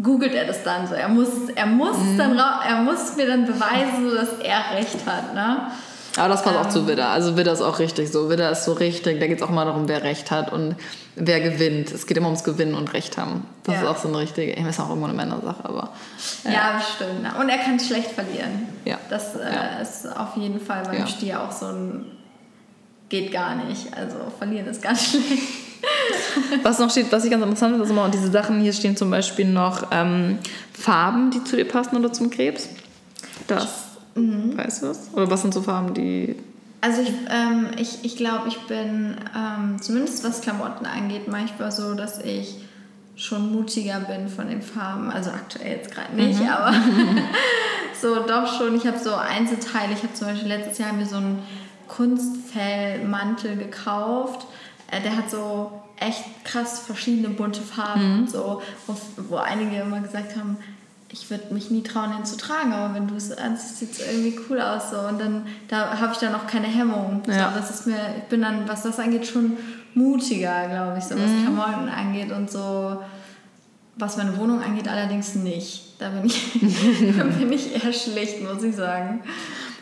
googelt 0.00 0.34
er 0.34 0.46
das 0.46 0.62
dann 0.62 0.86
so. 0.86 0.94
Er 0.94 1.08
muss, 1.08 1.48
er 1.54 1.66
muss, 1.66 1.98
mhm. 1.98 2.18
dann, 2.18 2.38
er 2.38 2.76
muss 2.82 3.16
mir 3.16 3.26
dann 3.26 3.44
beweisen, 3.44 4.14
dass 4.14 4.38
er 4.40 4.76
recht 4.76 5.06
hat. 5.06 5.34
Ne? 5.34 5.68
Aber 6.16 6.28
das 6.28 6.42
passt 6.42 6.56
ähm, 6.56 6.62
auch 6.62 6.68
zu. 6.68 6.86
Widder. 6.86 7.08
Also 7.08 7.36
Widder 7.36 7.52
ist 7.52 7.62
auch 7.62 7.78
richtig 7.78 8.10
so. 8.12 8.28
Widder 8.28 8.50
ist 8.50 8.64
so 8.64 8.72
richtig. 8.72 9.20
Da 9.20 9.26
geht 9.26 9.38
es 9.38 9.42
auch 9.42 9.50
mal 9.50 9.64
darum, 9.64 9.88
wer 9.88 10.02
Recht 10.02 10.30
hat 10.30 10.52
und 10.52 10.76
wer 11.16 11.40
gewinnt. 11.40 11.90
Es 11.90 12.06
geht 12.06 12.16
immer 12.16 12.26
ums 12.26 12.44
Gewinnen 12.44 12.74
und 12.74 12.92
Recht 12.92 13.16
haben. 13.16 13.46
Das 13.64 13.76
ja. 13.76 13.82
ist 13.82 13.88
auch 13.88 13.96
so 13.96 14.08
ein 14.08 14.14
richtiger. 14.14 14.56
Ich 14.56 14.64
weiß 14.64 14.80
auch 14.80 14.88
irgendwo 14.88 15.06
eine 15.06 15.16
Männersache, 15.16 15.64
aber. 15.64 15.90
Äh. 16.44 16.52
Ja, 16.52 16.76
bestimmt. 16.76 17.38
Und 17.38 17.48
er 17.48 17.58
kann 17.58 17.80
schlecht 17.80 18.10
verlieren. 18.10 18.68
Ja. 18.84 18.98
Das 19.08 19.36
äh, 19.36 19.40
ja. 19.40 19.80
ist 19.80 20.06
auf 20.06 20.36
jeden 20.36 20.60
Fall 20.60 20.82
beim 20.84 20.98
ja. 20.98 21.06
Stier 21.06 21.42
auch 21.42 21.52
so 21.52 21.66
ein. 21.66 22.06
Geht 23.08 23.30
gar 23.30 23.54
nicht. 23.54 23.94
Also 23.96 24.16
verlieren 24.38 24.66
ist 24.66 24.82
ganz 24.82 25.04
schlecht. 25.10 25.61
was 26.62 26.78
noch 26.78 26.90
steht, 26.90 27.10
was 27.10 27.24
ich 27.24 27.30
ganz 27.30 27.42
interessant 27.42 27.72
finde, 27.72 27.84
ist 27.84 27.90
immer, 27.90 28.08
diese 28.08 28.30
Sachen 28.30 28.60
hier 28.60 28.72
stehen 28.72 28.96
zum 28.96 29.10
Beispiel 29.10 29.46
noch 29.46 29.88
ähm, 29.90 30.38
Farben, 30.72 31.30
die 31.30 31.42
zu 31.44 31.56
dir 31.56 31.66
passen 31.66 31.96
oder 31.96 32.12
zum 32.12 32.30
Krebs. 32.30 32.68
Das, 33.46 33.68
mhm. 34.14 34.56
weißt 34.56 34.82
du 34.82 34.86
das? 34.86 35.10
Oder 35.12 35.30
was 35.30 35.42
sind 35.42 35.54
so 35.54 35.62
Farben, 35.62 35.94
die... 35.94 36.36
Also 36.80 37.00
ich, 37.00 37.12
ähm, 37.30 37.68
ich, 37.78 38.04
ich 38.04 38.16
glaube, 38.16 38.48
ich 38.48 38.58
bin, 38.66 39.16
ähm, 39.36 39.80
zumindest 39.80 40.24
was 40.24 40.40
Klamotten 40.40 40.84
angeht, 40.84 41.28
manchmal 41.28 41.70
so, 41.70 41.94
dass 41.94 42.18
ich 42.24 42.56
schon 43.14 43.52
mutiger 43.52 44.00
bin 44.00 44.28
von 44.28 44.48
den 44.48 44.62
Farben. 44.62 45.10
Also 45.10 45.30
aktuell 45.30 45.76
jetzt 45.76 45.92
gerade 45.92 46.14
nicht, 46.16 46.40
mhm. 46.40 46.48
aber 46.48 46.74
so 48.00 48.26
doch 48.26 48.58
schon. 48.58 48.74
Ich 48.76 48.86
habe 48.86 48.98
so 48.98 49.14
Einzelteile. 49.14 49.92
Ich 49.92 50.02
habe 50.02 50.14
zum 50.14 50.28
Beispiel 50.28 50.48
letztes 50.48 50.78
Jahr 50.78 50.92
mir 50.92 51.06
so 51.06 51.16
einen 51.16 51.38
Kunstfellmantel 51.88 53.56
gekauft 53.56 54.46
der 55.00 55.16
hat 55.16 55.30
so 55.30 55.82
echt 55.98 56.24
krass 56.44 56.80
verschiedene 56.80 57.28
bunte 57.28 57.62
Farben 57.62 58.22
mhm. 58.22 58.28
so, 58.28 58.62
wo, 58.86 58.96
wo 59.28 59.36
einige 59.36 59.76
immer 59.76 60.00
gesagt 60.00 60.36
haben, 60.36 60.56
ich 61.12 61.30
würde 61.30 61.52
mich 61.52 61.70
nie 61.70 61.82
trauen, 61.82 62.12
den 62.16 62.24
zu 62.24 62.38
tragen, 62.38 62.72
aber 62.72 62.94
wenn 62.94 63.06
du 63.06 63.14
es 63.14 63.30
anziehst, 63.36 63.78
sieht 63.78 63.92
es 63.92 63.98
irgendwie 64.00 64.38
cool 64.48 64.60
aus. 64.60 64.90
So. 64.90 64.98
Und 64.98 65.20
dann 65.20 65.46
da 65.68 66.00
habe 66.00 66.12
ich 66.12 66.18
dann 66.18 66.34
auch 66.34 66.46
keine 66.46 66.66
Hemmung. 66.66 67.22
Ja. 67.26 67.50
So, 67.50 67.58
das 67.58 67.70
ist 67.70 67.86
mir, 67.86 67.98
ich 68.16 68.24
bin 68.24 68.40
dann, 68.40 68.66
was 68.66 68.82
das 68.82 68.98
angeht, 68.98 69.26
schon 69.26 69.58
mutiger, 69.94 70.68
glaube 70.68 70.96
ich, 70.98 71.04
so 71.04 71.14
was 71.14 71.30
mhm. 71.30 71.42
Klamotten 71.42 71.88
angeht 71.88 72.32
und 72.32 72.50
so. 72.50 73.02
Was 73.96 74.16
meine 74.16 74.38
Wohnung 74.38 74.62
angeht, 74.62 74.88
allerdings 74.88 75.34
nicht. 75.34 75.96
Da 75.98 76.08
bin 76.08 76.24
ich, 76.24 76.52
da 77.18 77.24
bin 77.24 77.52
ich 77.52 77.74
eher 77.74 77.92
schlicht, 77.92 78.42
muss 78.42 78.62
ich 78.62 78.74
sagen. 78.74 79.20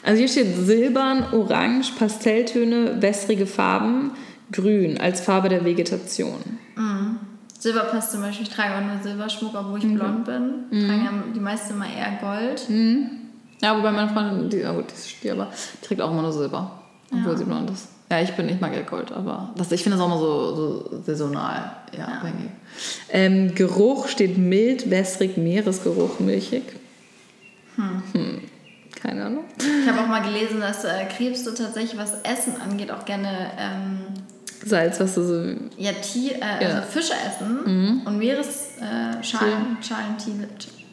Also 0.02 0.18
hier 0.18 0.28
steht 0.28 0.56
Silbern, 0.56 1.32
Orange, 1.32 1.92
Pastelltöne, 1.96 3.00
wässrige 3.00 3.46
Farben 3.46 4.12
grün 4.52 5.00
als 5.00 5.20
Farbe 5.20 5.48
der 5.48 5.64
Vegetation. 5.64 6.38
Mhm. 6.76 7.18
Silber 7.58 7.80
passt 7.84 8.12
zum 8.12 8.22
Beispiel, 8.22 8.46
ich 8.46 8.52
trage 8.52 8.74
auch 8.74 8.80
nur 8.80 9.02
Silberschmuck, 9.02 9.54
obwohl 9.54 9.78
ich 9.78 9.84
mhm. 9.84 9.94
blond 9.94 10.24
bin. 10.24 10.64
Mhm. 10.70 10.86
Tragen 10.86 11.04
ja 11.04 11.12
die 11.34 11.40
meisten 11.40 11.74
immer 11.74 11.86
eher 11.86 12.18
Gold. 12.20 12.68
Mhm. 12.68 13.10
Ja, 13.62 13.76
wobei 13.76 13.92
meine 13.92 14.10
Freundin, 14.10 14.48
die, 14.48 14.58
ja 14.58 14.72
gut, 14.72 14.86
die 14.90 14.94
ist 14.94 15.22
die, 15.22 15.30
aber 15.30 15.48
die 15.74 15.86
trägt 15.86 16.00
auch 16.00 16.10
immer 16.10 16.22
nur 16.22 16.32
Silber, 16.32 16.80
obwohl 17.12 17.32
ja. 17.32 17.38
sie 17.38 17.44
blond 17.44 17.70
ist. 17.70 17.88
Ja, 18.10 18.20
ich 18.20 18.32
bin, 18.32 18.48
ich 18.48 18.60
mag 18.60 18.74
ja 18.74 18.82
Gold, 18.82 19.12
aber 19.12 19.50
das, 19.56 19.70
ich 19.70 19.82
finde 19.82 19.98
das 19.98 20.04
auch 20.04 20.10
immer 20.10 20.18
so, 20.18 20.54
so 20.56 21.02
saisonal 21.04 21.76
ja, 21.92 21.98
ja. 21.98 22.06
abhängig. 22.06 22.50
Ähm, 23.10 23.54
Geruch 23.54 24.08
steht 24.08 24.38
mild, 24.38 24.90
wässrig, 24.90 25.36
Meeresgeruch, 25.36 26.18
milchig. 26.18 26.64
Hm. 27.76 28.02
Hm. 28.12 28.40
Keine 29.00 29.26
Ahnung. 29.26 29.44
Ich 29.58 29.88
habe 29.88 30.00
auch 30.00 30.08
mal 30.08 30.22
gelesen, 30.22 30.60
dass 30.60 30.84
äh, 30.84 31.04
Krebs 31.16 31.44
so 31.44 31.52
tatsächlich, 31.52 31.96
was 31.98 32.14
Essen 32.22 32.60
angeht, 32.60 32.90
auch 32.90 33.04
gerne 33.04 33.50
ähm, 33.58 33.98
Salz, 34.64 35.00
was 35.00 35.14
du 35.14 35.22
so. 35.22 35.44
Ja, 35.78 35.92
Tier, 35.92 36.36
äh, 36.36 36.40
ja. 36.40 36.68
also 36.68 36.82
Fische 36.90 37.14
essen 37.14 37.60
mhm. 37.64 38.02
und 38.06 38.18
Meeresschalen, 38.18 39.20
äh, 39.20 39.24
Schalen, 39.24 39.76
Schalentiere. 39.80 40.48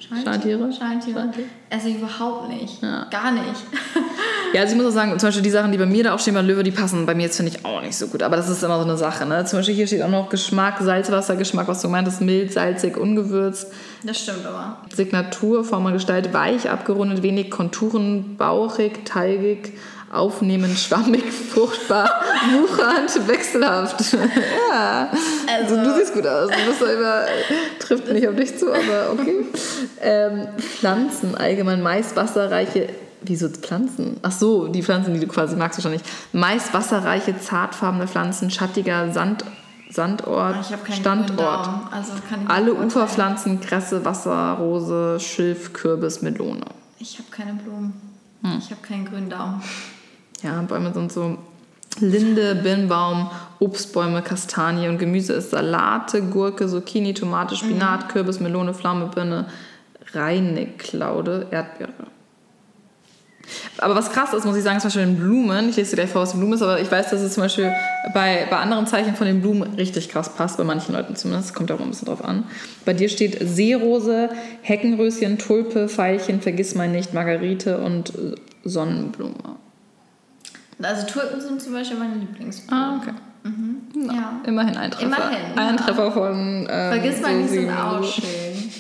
Schalentiere? 0.08 0.72
Schalentiere. 0.72 1.30
Esse 1.70 1.90
ich 1.90 1.98
überhaupt 1.98 2.48
nicht. 2.48 2.82
Ja. 2.82 3.08
Gar 3.12 3.32
nicht. 3.32 3.46
ja, 4.54 4.62
also 4.62 4.74
ich 4.74 4.82
muss 4.82 4.90
auch 4.90 4.96
sagen, 4.96 5.12
zum 5.20 5.28
Beispiel 5.28 5.44
die 5.44 5.50
Sachen, 5.50 5.72
die 5.72 5.78
bei 5.78 5.86
mir 5.86 6.06
da 6.06 6.14
aufstehen 6.14 6.34
bei 6.34 6.42
Löwe, 6.42 6.64
die 6.64 6.72
passen 6.72 7.06
bei 7.06 7.14
mir 7.14 7.24
jetzt, 7.24 7.36
finde 7.36 7.52
ich, 7.52 7.66
auch 7.66 7.82
nicht 7.82 7.98
so 7.98 8.08
gut. 8.08 8.24
Aber 8.24 8.38
das 8.38 8.48
ist 8.48 8.64
immer 8.64 8.78
so 8.78 8.86
eine 8.86 8.96
Sache. 8.96 9.26
Ne? 9.26 9.44
Zum 9.44 9.60
Beispiel 9.60 9.76
hier 9.76 9.88
steht 9.88 10.02
auch 10.04 10.10
noch 10.10 10.30
Geschmack, 10.30 10.80
Salzwassergeschmack, 10.80 11.68
was 11.68 11.82
du 11.82 11.90
meintest, 11.90 12.22
mild, 12.22 12.54
salzig, 12.54 12.96
ungewürzt. 12.96 13.68
Das 14.04 14.18
stimmt 14.18 14.46
aber. 14.46 14.78
Signatur, 14.96 15.66
Form 15.66 15.86
und 15.86 15.94
Gestalt, 15.94 16.34
weich, 16.34 16.70
abgerundet, 16.70 17.22
wenig 17.22 17.52
Konturen, 17.52 18.38
bauchig, 18.38 19.04
teigig, 19.04 19.74
aufnehmend, 20.12 20.78
schwammig, 20.78 21.24
fruchtbar, 21.32 22.10
wuchernd, 22.52 23.28
wechselhaft. 23.28 24.14
ja. 24.14 25.10
Also, 25.48 25.76
also, 25.76 25.90
du 25.90 26.00
siehst 26.00 26.14
gut 26.14 26.26
aus. 26.26 26.50
Du 26.50 26.66
bist 26.66 26.82
immer, 26.82 27.26
trifft 27.80 28.12
nicht 28.12 28.28
auf 28.28 28.36
dich 28.36 28.58
zu, 28.58 28.68
aber 28.70 29.12
okay. 29.14 29.46
Ähm, 30.02 30.48
Pflanzen 30.58 31.36
allgemein, 31.36 31.82
meist 31.82 32.16
wasserreiche. 32.16 32.90
Wieso 33.22 33.50
Pflanzen? 33.50 34.18
Ach 34.22 34.32
so, 34.32 34.68
die 34.68 34.84
Pflanzen, 34.84 35.14
die 35.14 35.20
du 35.20 35.28
quasi 35.28 35.56
magst 35.56 35.80
wahrscheinlich. 35.80 36.04
Meist 36.34 36.74
wasserreiche, 36.74 37.38
zartfarbene 37.40 38.08
Pflanzen, 38.08 38.52
schattiger 38.52 39.12
Sand, 39.12 39.44
Sandort, 39.90 40.56
ah, 40.56 40.94
Standort. 40.94 41.70
Also 41.92 42.14
Alle 42.48 42.74
Uferpflanzen, 42.74 43.60
Kresse, 43.60 44.04
Wasser, 44.06 44.54
Rose, 44.60 45.20
Schilf, 45.20 45.74
Kürbis, 45.74 46.22
Melone. 46.22 46.66
Ich 47.00 47.18
habe 47.18 47.30
keine 47.32 47.54
Blumen. 47.54 47.94
Hm. 48.44 48.58
Ich 48.60 48.72
habe 48.72 48.82
keinen 48.82 49.06
grünen 49.06 49.30
Daumen. 49.30 49.62
Ja, 50.44 50.62
Bäume 50.62 50.94
sind 50.94 51.12
so 51.12 51.38
Linde, 52.00 52.56
Birnbaum, 52.56 53.30
Obstbäume, 53.60 54.22
Kastanie 54.22 54.88
und 54.88 55.00
Gemüse 55.00 55.34
ist 55.34 55.50
Salate, 55.50 56.22
Gurke, 56.22 56.68
Zucchini, 56.68 57.14
Tomate, 57.14 57.56
Spinat, 57.56 58.06
mhm. 58.06 58.08
Kürbis, 58.10 58.40
Melone, 58.40 58.74
Pflaume, 58.74 59.08
Birne, 59.08 59.48
Reinecklaude, 60.14 61.48
Erdbeere. 61.52 61.94
Aber 63.78 63.96
was 63.96 64.12
krass 64.12 64.34
ist, 64.34 64.46
muss 64.46 64.58
ich 64.58 64.64
sagen, 64.64 64.80
zum 64.80 64.88
Beispiel 64.88 65.04
in 65.04 65.18
Blumen, 65.18 65.70
ich 65.70 65.78
lese 65.78 65.92
dir 65.92 66.02
gleich 66.02 66.12
vor, 66.12 66.22
was 66.22 66.32
eine 66.32 66.40
Blume 66.40 66.56
ist, 66.56 66.62
aber 66.62 66.82
ich 66.82 66.92
weiß, 66.92 67.12
dass 67.12 67.22
es 67.22 67.34
zum 67.34 67.44
Beispiel 67.44 67.72
bei, 68.14 68.46
bei 68.50 68.58
anderen 68.58 68.88
Zeichen 68.88 69.16
von 69.16 69.26
den 69.26 69.42
Blumen 69.42 69.76
richtig 69.76 70.10
krass 70.10 70.36
passt, 70.36 70.58
bei 70.58 70.66
manchen 70.66 70.94
Leuten 70.94 71.16
zumindest, 71.16 71.56
kommt 71.56 71.72
auch 71.72 71.80
ein 71.80 71.88
bisschen 71.88 72.08
drauf 72.08 72.24
an. 72.24 72.44
Bei 72.86 72.94
dir 72.94 73.08
steht 73.08 73.38
Seerose, 73.42 74.30
Heckenröschen, 74.62 75.38
Tulpe, 75.38 75.88
Veilchen, 75.88 76.42
Vergissmeinnicht, 76.42 77.14
Margarite 77.14 77.78
und 77.78 78.12
Sonnenblume. 78.66 79.58
Also 80.82 81.08
Tulpen 81.08 81.42
sind 81.42 81.62
zum 81.62 81.74
Beispiel 81.74 81.98
meine 81.98 82.16
Lieblingsblumen. 82.16 82.84
Ah, 82.84 82.98
okay. 83.02 83.14
Mhm. 83.44 83.82
No. 83.96 84.14
Ja. 84.14 84.42
Immerhin 84.46 84.78
ein 84.78 84.92
Treffer. 84.92 85.06
Immerhin. 85.06 85.58
Ein 85.58 85.78
Treffer 85.78 86.12
von. 86.12 86.68
Ähm, 86.70 86.92
Vergiss 86.92 87.22
mal 87.22 87.36
nicht, 87.36 87.50
sind 87.50 87.70
auch 87.72 88.04
schön. 88.04 88.72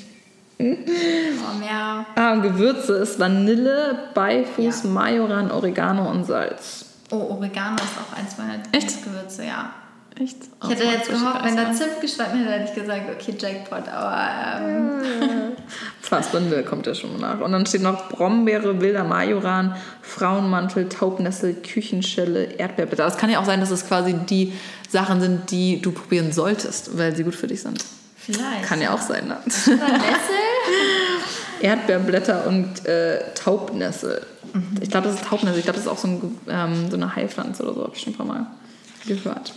oh, 0.59 1.59
mehr. 1.59 2.05
Ah, 2.15 2.33
und 2.33 2.41
Gewürze 2.43 2.93
ist 2.97 3.19
Vanille, 3.19 4.09
Beifuß, 4.13 4.83
ja. 4.83 4.89
Majoran, 4.89 5.51
Oregano 5.51 6.09
und 6.09 6.25
Salz. 6.25 6.85
Oh, 7.09 7.15
Oregano 7.31 7.75
ist 7.75 7.93
auch 7.97 8.17
eins 8.17 8.37
meiner 8.37 8.57
Lieblingsgewürze, 8.63 9.45
ja. 9.45 9.71
Echt? 10.19 10.37
Ich 10.63 10.69
hätte 10.69 10.83
jetzt 10.83 11.09
gehofft, 11.09 11.43
wenn 11.43 11.55
da 11.55 11.71
Zimt 11.73 12.01
gestanden 12.01 12.39
hätte, 12.39 12.51
hätte 12.51 12.71
ich 12.71 12.81
gesagt, 12.81 13.01
okay, 13.09 13.35
Jackpot, 13.37 13.87
aber. 13.87 14.61
Ähm. 14.61 15.01
Fast, 16.01 16.33
Vanille 16.33 16.63
kommt 16.63 16.87
ja 16.87 16.95
schon 16.95 17.19
nach. 17.19 17.39
Und 17.41 17.51
dann 17.51 17.65
steht 17.65 17.81
noch 17.81 18.09
Brombeere, 18.09 18.81
wilder 18.81 19.03
Majoran, 19.03 19.75
Frauenmantel, 20.01 20.89
Taubnessel, 20.89 21.53
Küchenschelle, 21.53 22.45
Erdbeerblätter. 22.57 23.03
Das 23.03 23.17
kann 23.17 23.29
ja 23.29 23.39
auch 23.39 23.45
sein, 23.45 23.59
dass 23.59 23.69
es 23.69 23.87
quasi 23.87 24.13
die 24.13 24.53
Sachen 24.89 25.19
sind, 25.19 25.51
die 25.51 25.81
du 25.81 25.91
probieren 25.91 26.31
solltest, 26.31 26.97
weil 26.97 27.15
sie 27.15 27.23
gut 27.23 27.35
für 27.35 27.47
dich 27.47 27.61
sind. 27.61 27.83
Vielleicht. 28.15 28.63
Kann 28.63 28.81
ja 28.81 28.93
auch 28.93 29.01
sein, 29.01 29.27
ne? 29.27 29.37
Erdbeerblätter 31.61 32.47
und 32.47 32.85
äh, 32.85 33.19
Taubnessel. 33.35 34.25
Mhm. 34.53 34.77
Ich 34.81 34.89
glaube, 34.89 35.07
das 35.07 35.17
ist 35.17 35.25
Taubnessel. 35.25 35.59
Ich 35.59 35.65
glaube, 35.65 35.77
das 35.77 35.85
ist 35.85 35.91
auch 35.91 35.97
so, 35.97 36.07
ein, 36.07 36.39
ähm, 36.49 36.89
so 36.89 36.97
eine 36.97 37.15
Heilpflanze 37.15 37.63
oder 37.63 37.73
so, 37.73 37.83
habe 37.83 37.93
ich 37.95 38.01
schon 38.01 38.13
ein 38.13 38.17
paar 38.17 38.25
Mal 38.25 38.47
gehört. 39.05 39.53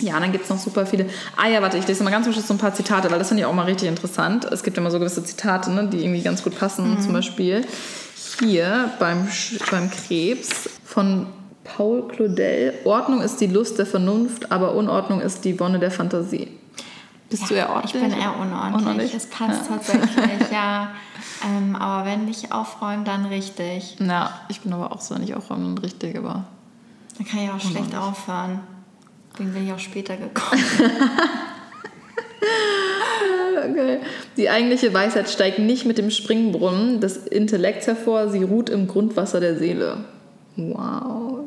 Ja, 0.00 0.18
dann 0.18 0.32
gibt 0.32 0.44
es 0.44 0.50
noch 0.50 0.58
super 0.58 0.86
viele. 0.86 1.06
Ah 1.36 1.48
ja, 1.48 1.62
warte, 1.62 1.78
ich 1.78 1.86
lese 1.86 2.02
mal 2.04 2.10
ganz 2.10 2.24
zum 2.24 2.32
Schluss 2.32 2.46
so 2.46 2.54
ein 2.54 2.58
paar 2.58 2.74
Zitate, 2.74 3.10
weil 3.10 3.18
das 3.18 3.28
finde 3.28 3.42
ich 3.42 3.46
auch 3.46 3.52
mal 3.52 3.66
richtig 3.66 3.88
interessant. 3.88 4.44
Es 4.44 4.62
gibt 4.62 4.78
immer 4.78 4.90
so 4.90 4.98
gewisse 4.98 5.24
Zitate, 5.24 5.70
ne, 5.70 5.88
die 5.88 6.02
irgendwie 6.02 6.22
ganz 6.22 6.42
gut 6.42 6.58
passen. 6.58 6.94
Mhm. 6.94 7.00
Zum 7.00 7.12
Beispiel 7.12 7.64
hier 8.40 8.90
beim, 8.98 9.28
beim 9.70 9.90
Krebs 9.90 10.70
von 10.84 11.26
Paul 11.64 12.08
Claudel. 12.08 12.74
Ordnung 12.84 13.20
ist 13.20 13.40
die 13.40 13.46
Lust 13.46 13.78
der 13.78 13.86
Vernunft, 13.86 14.50
aber 14.50 14.74
Unordnung 14.74 15.20
ist 15.20 15.44
die 15.44 15.58
Wonne 15.60 15.78
der 15.78 15.90
Fantasie. 15.90 16.48
Bist 17.28 17.42
ja, 17.42 17.48
du 17.48 17.54
eher 17.54 17.70
ordentlich? 17.70 17.94
Ich 17.94 18.00
bin 18.00 18.20
eher 18.20 18.36
unordentlich. 18.36 18.80
unordentlich? 18.80 19.14
Es 19.14 19.26
passt 19.26 19.70
ja. 19.70 19.76
tatsächlich, 19.76 20.50
ja. 20.52 20.90
Ähm, 21.46 21.76
aber 21.76 22.06
wenn 22.06 22.28
ich 22.28 22.52
aufräume, 22.52 23.04
dann 23.04 23.26
richtig. 23.26 23.96
Ja, 24.00 24.40
ich 24.48 24.60
bin 24.60 24.72
aber 24.72 24.92
auch 24.92 25.00
so 25.00 25.14
nicht 25.14 25.34
aufräumen 25.34 25.66
und 25.66 25.82
richtig, 25.82 26.18
aber. 26.18 26.44
Dann 27.16 27.26
kann 27.26 27.40
ich 27.40 27.50
auch 27.50 27.60
schlecht 27.60 27.94
aufhören. 27.94 28.60
Deswegen 29.32 29.52
bin 29.52 29.66
ich 29.66 29.72
auch 29.72 29.78
später 29.78 30.16
gekommen. 30.16 30.62
okay. 33.70 34.00
Die 34.36 34.50
eigentliche 34.50 34.92
Weisheit 34.92 35.28
steigt 35.28 35.58
nicht 35.58 35.86
mit 35.86 35.98
dem 35.98 36.10
Springbrunnen 36.10 37.00
des 37.00 37.26
Intellekts 37.26 37.86
hervor, 37.86 38.28
sie 38.28 38.42
ruht 38.42 38.70
im 38.70 38.86
Grundwasser 38.86 39.40
der 39.40 39.56
Seele. 39.56 40.04
Wow. 40.56 41.40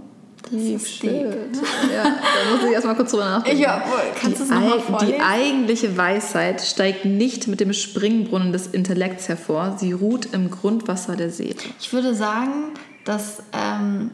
Deep 0.52 0.86
shit. 0.86 1.12
Ja, 1.12 2.04
da 2.04 2.56
muss 2.56 2.66
ich 2.66 2.72
erstmal 2.72 2.96
kurz 2.96 3.12
drüber 3.12 3.26
nachdenken. 3.26 3.62
Ja, 3.62 3.84
kannst 4.20 4.40
du 4.40 4.44
es 4.44 4.50
nochmal 4.50 4.80
vorlesen? 4.80 5.16
Die 5.16 5.22
eigentliche 5.22 5.98
Weisheit 5.98 6.62
steigt 6.62 7.06
nicht 7.06 7.48
mit 7.48 7.60
dem 7.60 7.74
Springbrunnen 7.74 8.52
des 8.52 8.68
Intellekts 8.68 9.30
hervor, 9.30 9.78
sie 9.80 9.94
ruht 9.94 10.34
im 10.34 10.52
Grundwasser 10.52 11.16
der 11.16 11.30
Seele. 11.30 11.56
Ich 11.80 11.94
würde 11.94 12.14
sagen, 12.14 12.74
dass 13.06 13.42
ähm, 13.54 14.12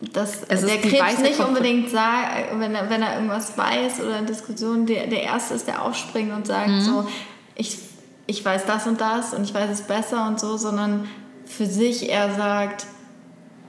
dass 0.00 0.42
es 0.48 0.60
der 0.60 0.78
Krebs 0.78 1.18
nicht 1.20 1.40
unbedingt 1.40 1.88
sagt, 1.88 2.58
wenn 2.58 2.74
er, 2.74 2.90
wenn 2.90 3.02
er 3.02 3.14
irgendwas 3.14 3.56
weiß 3.56 4.00
oder 4.00 4.18
in 4.18 4.26
Diskussionen, 4.26 4.86
der, 4.86 5.06
der 5.06 5.22
Erste 5.22 5.54
ist, 5.54 5.66
der 5.66 5.82
aufspringt 5.82 6.32
und 6.32 6.46
sagt 6.46 6.68
mhm. 6.68 6.80
so, 6.82 7.08
ich, 7.54 7.78
ich 8.26 8.44
weiß 8.44 8.66
das 8.66 8.86
und 8.86 9.00
das 9.00 9.32
und 9.32 9.44
ich 9.44 9.54
weiß 9.54 9.70
es 9.70 9.82
besser 9.82 10.26
und 10.28 10.38
so, 10.38 10.58
sondern 10.58 11.08
für 11.46 11.64
sich 11.64 12.10
er 12.10 12.34
sagt, 12.34 12.86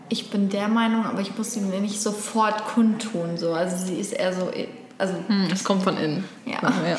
ich 0.09 0.29
bin 0.29 0.49
der 0.49 0.67
Meinung, 0.67 1.05
aber 1.05 1.21
ich 1.21 1.37
muss 1.37 1.55
ihm 1.55 1.69
nicht 1.81 2.01
sofort 2.01 2.65
kundtun. 2.65 3.37
So. 3.37 3.53
Also 3.53 3.85
sie 3.85 3.95
ist 3.95 4.13
eher 4.13 4.33
so, 4.33 4.51
also... 4.97 5.13
Hm, 5.27 5.47
es 5.51 5.63
kommt 5.63 5.83
von 5.83 5.97
innen. 5.97 6.25
Ja. 6.45 6.59
ja. 6.61 6.97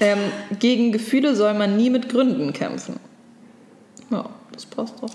ähm, 0.00 0.18
gegen 0.58 0.92
Gefühle 0.92 1.36
soll 1.36 1.54
man 1.54 1.76
nie 1.76 1.90
mit 1.90 2.08
Gründen 2.08 2.52
kämpfen. 2.52 2.98
Ja, 4.10 4.28
das 4.52 4.66
passt 4.66 4.94
doch 5.00 5.10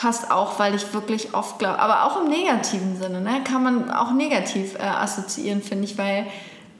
passt 0.00 0.30
auch, 0.30 0.58
weil 0.58 0.74
ich 0.74 0.94
wirklich 0.94 1.34
oft 1.34 1.58
glaube, 1.58 1.78
aber 1.78 2.04
auch 2.04 2.22
im 2.22 2.30
negativen 2.30 2.96
Sinne, 2.96 3.20
ne, 3.20 3.42
kann 3.44 3.62
man 3.62 3.90
auch 3.90 4.12
negativ 4.12 4.74
äh, 4.76 4.82
assoziieren, 4.82 5.60
finde 5.60 5.84
ich, 5.84 5.98
weil 5.98 6.26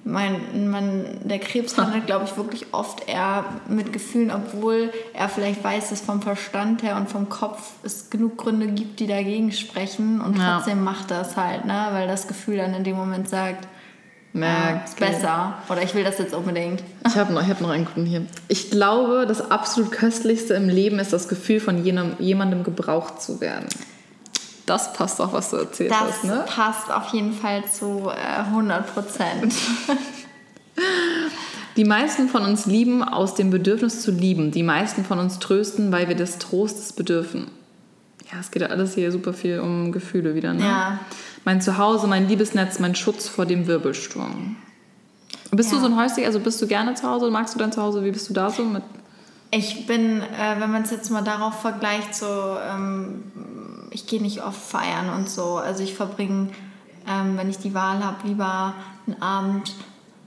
mein, 0.05 0.71
mein, 0.71 1.19
der 1.25 1.39
Krebs 1.39 1.77
handelt, 1.77 2.07
glaube 2.07 2.25
ich, 2.25 2.39
wirklich 2.39 2.73
oft 2.73 3.07
eher 3.07 3.45
mit 3.69 3.93
Gefühlen, 3.93 4.31
obwohl 4.31 4.91
er 5.13 5.29
vielleicht 5.29 5.63
weiß, 5.63 5.91
dass 5.91 6.01
vom 6.01 6.23
Verstand 6.23 6.83
her 6.83 6.97
und 6.97 7.11
vom 7.11 7.29
Kopf 7.29 7.73
es 7.83 8.09
genug 8.09 8.39
Gründe 8.39 8.69
gibt, 8.69 9.01
die 9.01 9.07
dagegen 9.07 9.53
sprechen 9.53 10.23
und 10.23 10.39
ja. 10.39 10.55
trotzdem 10.55 10.83
macht 10.83 11.11
er 11.11 11.21
es 11.21 11.37
halt, 11.37 11.67
ne, 11.67 11.89
weil 11.93 12.09
das 12.09 12.27
Gefühl 12.27 12.57
dann 12.57 12.73
in 12.73 12.85
dem 12.85 12.97
Moment 12.97 13.29
sagt, 13.29 13.69
Merkt. 14.33 14.91
Ist 14.91 15.01
besser. 15.01 15.55
Oder 15.69 15.83
ich 15.83 15.95
will 15.95 16.05
das 16.05 16.19
jetzt 16.19 16.35
unbedingt. 16.35 16.83
Ich 17.07 17.17
habe 17.17 17.33
noch, 17.33 17.47
hab 17.47 17.61
noch 17.61 17.71
einen 17.71 17.85
guten 17.85 18.07
hier. 18.07 18.27
Ich 18.49 18.71
glaube, 18.71 19.27
das 19.27 19.51
absolut 19.51 19.91
Köstlichste 19.91 20.55
im 20.55 20.69
Leben 20.69 21.01
ist 21.01 21.13
das 21.13 21.29
Gefühl, 21.29 21.61
von 21.61 21.85
jenem, 21.85 22.15
jemandem 22.19 22.63
gebraucht 22.63 23.21
zu 23.21 23.41
werden. 23.41 23.67
Das 24.67 24.93
passt 24.93 25.21
auch, 25.21 25.33
was 25.33 25.51
du 25.51 25.57
erzählt 25.57 25.91
das 25.91 26.01
hast, 26.01 26.25
ne? 26.25 26.45
Das 26.47 26.55
passt 26.55 26.93
auf 26.93 27.13
jeden 27.13 27.33
Fall 27.33 27.65
zu 27.65 28.09
äh, 28.09 28.41
100 28.41 28.95
Prozent. 28.95 29.53
Die 31.77 31.85
meisten 31.85 32.29
von 32.29 32.45
uns 32.45 32.67
lieben 32.67 33.03
aus 33.03 33.35
dem 33.35 33.51
Bedürfnis 33.51 34.03
zu 34.03 34.11
lieben. 34.11 34.51
Die 34.51 34.63
meisten 34.63 35.05
von 35.05 35.19
uns 35.19 35.39
trösten, 35.39 35.93
weil 35.93 36.09
wir 36.09 36.15
des 36.15 36.39
Trostes 36.39 36.93
bedürfen. 36.93 37.49
Ja, 38.33 38.39
es 38.39 38.51
geht 38.51 38.63
ja 38.63 38.69
alles 38.69 38.95
hier 38.95 39.11
super 39.11 39.33
viel 39.33 39.61
um 39.61 39.91
Gefühle 39.91 40.35
wieder, 40.35 40.53
ne? 40.53 40.63
Ja. 40.63 41.01
Mein 41.45 41.61
Zuhause, 41.61 42.07
mein 42.07 42.29
Liebesnetz, 42.29 42.79
mein 42.79 42.95
Schutz 42.95 43.29
vor 43.29 43.47
dem 43.47 43.67
Wirbelsturm. 43.67 44.57
Bist 45.51 45.71
ja. 45.71 45.77
du 45.77 45.83
so 45.83 45.87
ein 45.87 45.97
Häuslicher, 45.97 46.27
also 46.27 46.41
bist 46.41 46.61
du 46.63 46.67
gerne 46.67 46.95
zu 46.95 47.09
Hause? 47.09 47.31
Magst 47.31 47.55
du 47.55 47.59
dein 47.59 47.73
Zuhause? 47.73 48.05
Wie 48.05 48.11
bist 48.11 48.29
du 48.29 48.35
da 48.35 48.51
so 48.51 48.65
mit? 48.65 48.83
Ich 49.51 49.87
bin, 49.87 50.21
äh, 50.21 50.61
wenn 50.61 50.71
man 50.71 50.83
es 50.83 50.91
jetzt 50.91 51.11
mal 51.11 51.23
darauf 51.23 51.61
vergleicht, 51.61 52.15
so, 52.15 52.27
ähm, 52.27 53.25
ich 53.91 54.07
gehe 54.07 54.23
nicht 54.23 54.45
oft 54.45 54.61
feiern 54.61 55.09
und 55.17 55.29
so. 55.29 55.57
Also 55.57 55.83
ich 55.83 55.95
verbringe, 55.95 56.51
ähm, 57.09 57.37
wenn 57.37 57.51
ich 57.51 57.59
die 57.59 57.75
Wahl 57.75 58.05
habe, 58.05 58.29
lieber 58.29 58.75
einen 59.07 59.21
Abend 59.21 59.75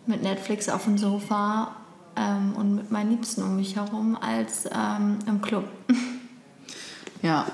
mit 0.08 0.24
Netflix 0.24 0.68
auf 0.68 0.84
dem 0.84 0.98
Sofa 0.98 1.72
ähm, 2.18 2.54
und 2.58 2.76
mit 2.76 2.92
meinen 2.92 3.12
Liebsten 3.12 3.44
um 3.44 3.56
mich 3.56 3.78
herum 3.78 4.18
als 4.20 4.66
ähm, 4.66 5.20
im 5.26 5.42
Club. 5.42 5.66
Ja, 7.22 7.46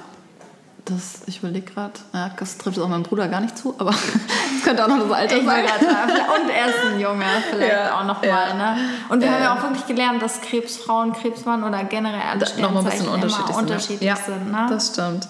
das, 0.85 1.22
ich 1.27 1.39
überlege 1.39 1.72
gerade, 1.72 1.93
ja, 2.14 2.31
das 2.38 2.57
trifft 2.57 2.80
auch 2.80 2.88
meinem 2.88 3.03
Bruder 3.03 3.27
gar 3.27 3.41
nicht 3.41 3.57
zu, 3.57 3.76
aber 3.77 3.91
es 4.57 4.64
könnte 4.64 4.84
auch 4.84 4.88
noch 4.88 4.99
das 4.99 5.11
Alter 5.11 5.35
sein. 5.35 5.65
und 5.65 6.49
er 6.49 6.68
ist 6.68 6.93
ein 6.93 6.99
Junge, 6.99 7.26
vielleicht 7.49 7.73
ja, 7.73 7.99
auch 7.99 8.06
nochmal. 8.06 8.27
Ja. 8.27 8.53
Ne? 8.53 8.77
Und 9.10 9.22
wir 9.22 9.27
ja. 9.27 9.34
haben 9.34 9.43
ja 9.43 9.56
auch 9.56 9.64
wirklich 9.64 9.85
gelernt, 9.85 10.22
dass 10.22 10.41
Krebsfrauen, 10.41 11.14
Krebsmann 11.14 11.64
oder 11.64 11.84
generell 11.84 12.22
alle 12.22 12.45
noch 12.61 12.72
mal 12.72 12.80
ein 12.80 12.85
bisschen 12.85 13.10
unterschiedlich, 13.10 13.56
sind, 13.56 13.57
unterschiedlich 13.57 14.07
ja. 14.10 14.15
sind. 14.15 14.51
Ne? 14.51 14.68
Das 14.69 14.88
stimmt. 14.88 15.27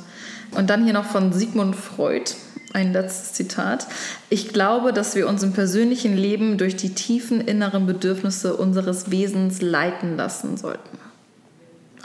Und 0.51 0.69
dann 0.69 0.83
hier 0.83 0.93
noch 0.93 1.05
von 1.05 1.33
Sigmund 1.33 1.75
Freud. 1.75 2.31
Ein 2.71 2.93
letztes 2.93 3.33
Zitat. 3.33 3.87
Ich 4.29 4.49
glaube, 4.53 4.93
dass 4.93 5.15
wir 5.15 5.27
uns 5.27 5.41
im 5.41 5.53
persönlichen 5.53 6.15
Leben 6.15 6.59
durch 6.59 6.75
die 6.75 6.93
tiefen 6.93 7.41
inneren 7.41 7.87
Bedürfnisse 7.87 8.55
unseres 8.55 9.09
Wesens 9.09 9.59
leiten 9.59 10.17
lassen 10.17 10.55
sollten. 10.55 10.98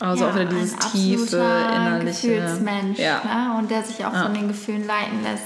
Also 0.00 0.24
ja, 0.24 0.30
auch 0.30 0.34
wieder 0.34 0.46
dieses 0.46 0.76
tiefe, 0.76 1.36
innerliche. 1.36 2.34
Gefühlsmensch, 2.34 2.98
ja. 2.98 3.20
ne? 3.24 3.58
und 3.58 3.70
der 3.70 3.82
sich 3.82 4.04
auch 4.04 4.12
ja. 4.12 4.24
von 4.24 4.34
den 4.34 4.48
Gefühlen 4.48 4.86
leiten 4.86 5.22
lässt. 5.22 5.44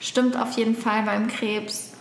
Stimmt 0.00 0.36
auf 0.36 0.52
jeden 0.56 0.76
Fall 0.76 1.02
beim 1.02 1.28
Krebs. 1.28 1.92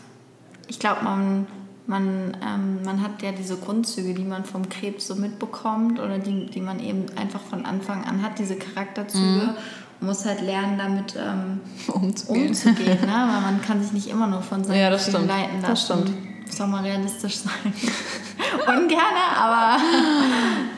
Ich 0.67 0.79
glaube, 0.79 1.03
man, 1.03 1.47
man, 1.87 2.37
ähm, 2.45 2.83
man 2.83 3.01
hat 3.01 3.21
ja 3.21 3.31
diese 3.31 3.57
Grundzüge, 3.57 4.13
die 4.13 4.23
man 4.23 4.43
vom 4.43 4.67
Krebs 4.69 5.07
so 5.07 5.15
mitbekommt 5.15 5.99
oder 5.99 6.19
die, 6.19 6.47
die 6.47 6.61
man 6.61 6.79
eben 6.79 7.05
einfach 7.17 7.41
von 7.41 7.65
Anfang 7.65 8.03
an 8.03 8.21
hat, 8.21 8.37
diese 8.37 8.55
Charakterzüge. 8.55 9.23
Mhm. 9.23 9.55
Man 9.99 10.09
muss 10.09 10.25
halt 10.25 10.41
lernen, 10.41 10.77
damit 10.77 11.15
ähm, 11.15 11.61
umzugehen. 11.87 12.49
umzugehen 12.49 13.01
ne? 13.01 13.07
Weil 13.07 13.41
man 13.41 13.61
kann 13.65 13.81
sich 13.81 13.93
nicht 13.93 14.07
immer 14.07 14.27
nur 14.27 14.41
von 14.41 14.63
seinen 14.63 14.79
ja, 14.79 14.89
Gefühlen 14.89 15.15
stimmt. 15.15 15.27
leiten 15.29 15.61
lassen. 15.61 15.71
Das 15.71 15.85
stimmt. 15.85 16.11
Soll 16.49 16.67
mal 16.67 16.83
realistisch 16.83 17.37
sein. 17.37 17.73
Ungerne, 18.67 19.37
aber 19.37 19.77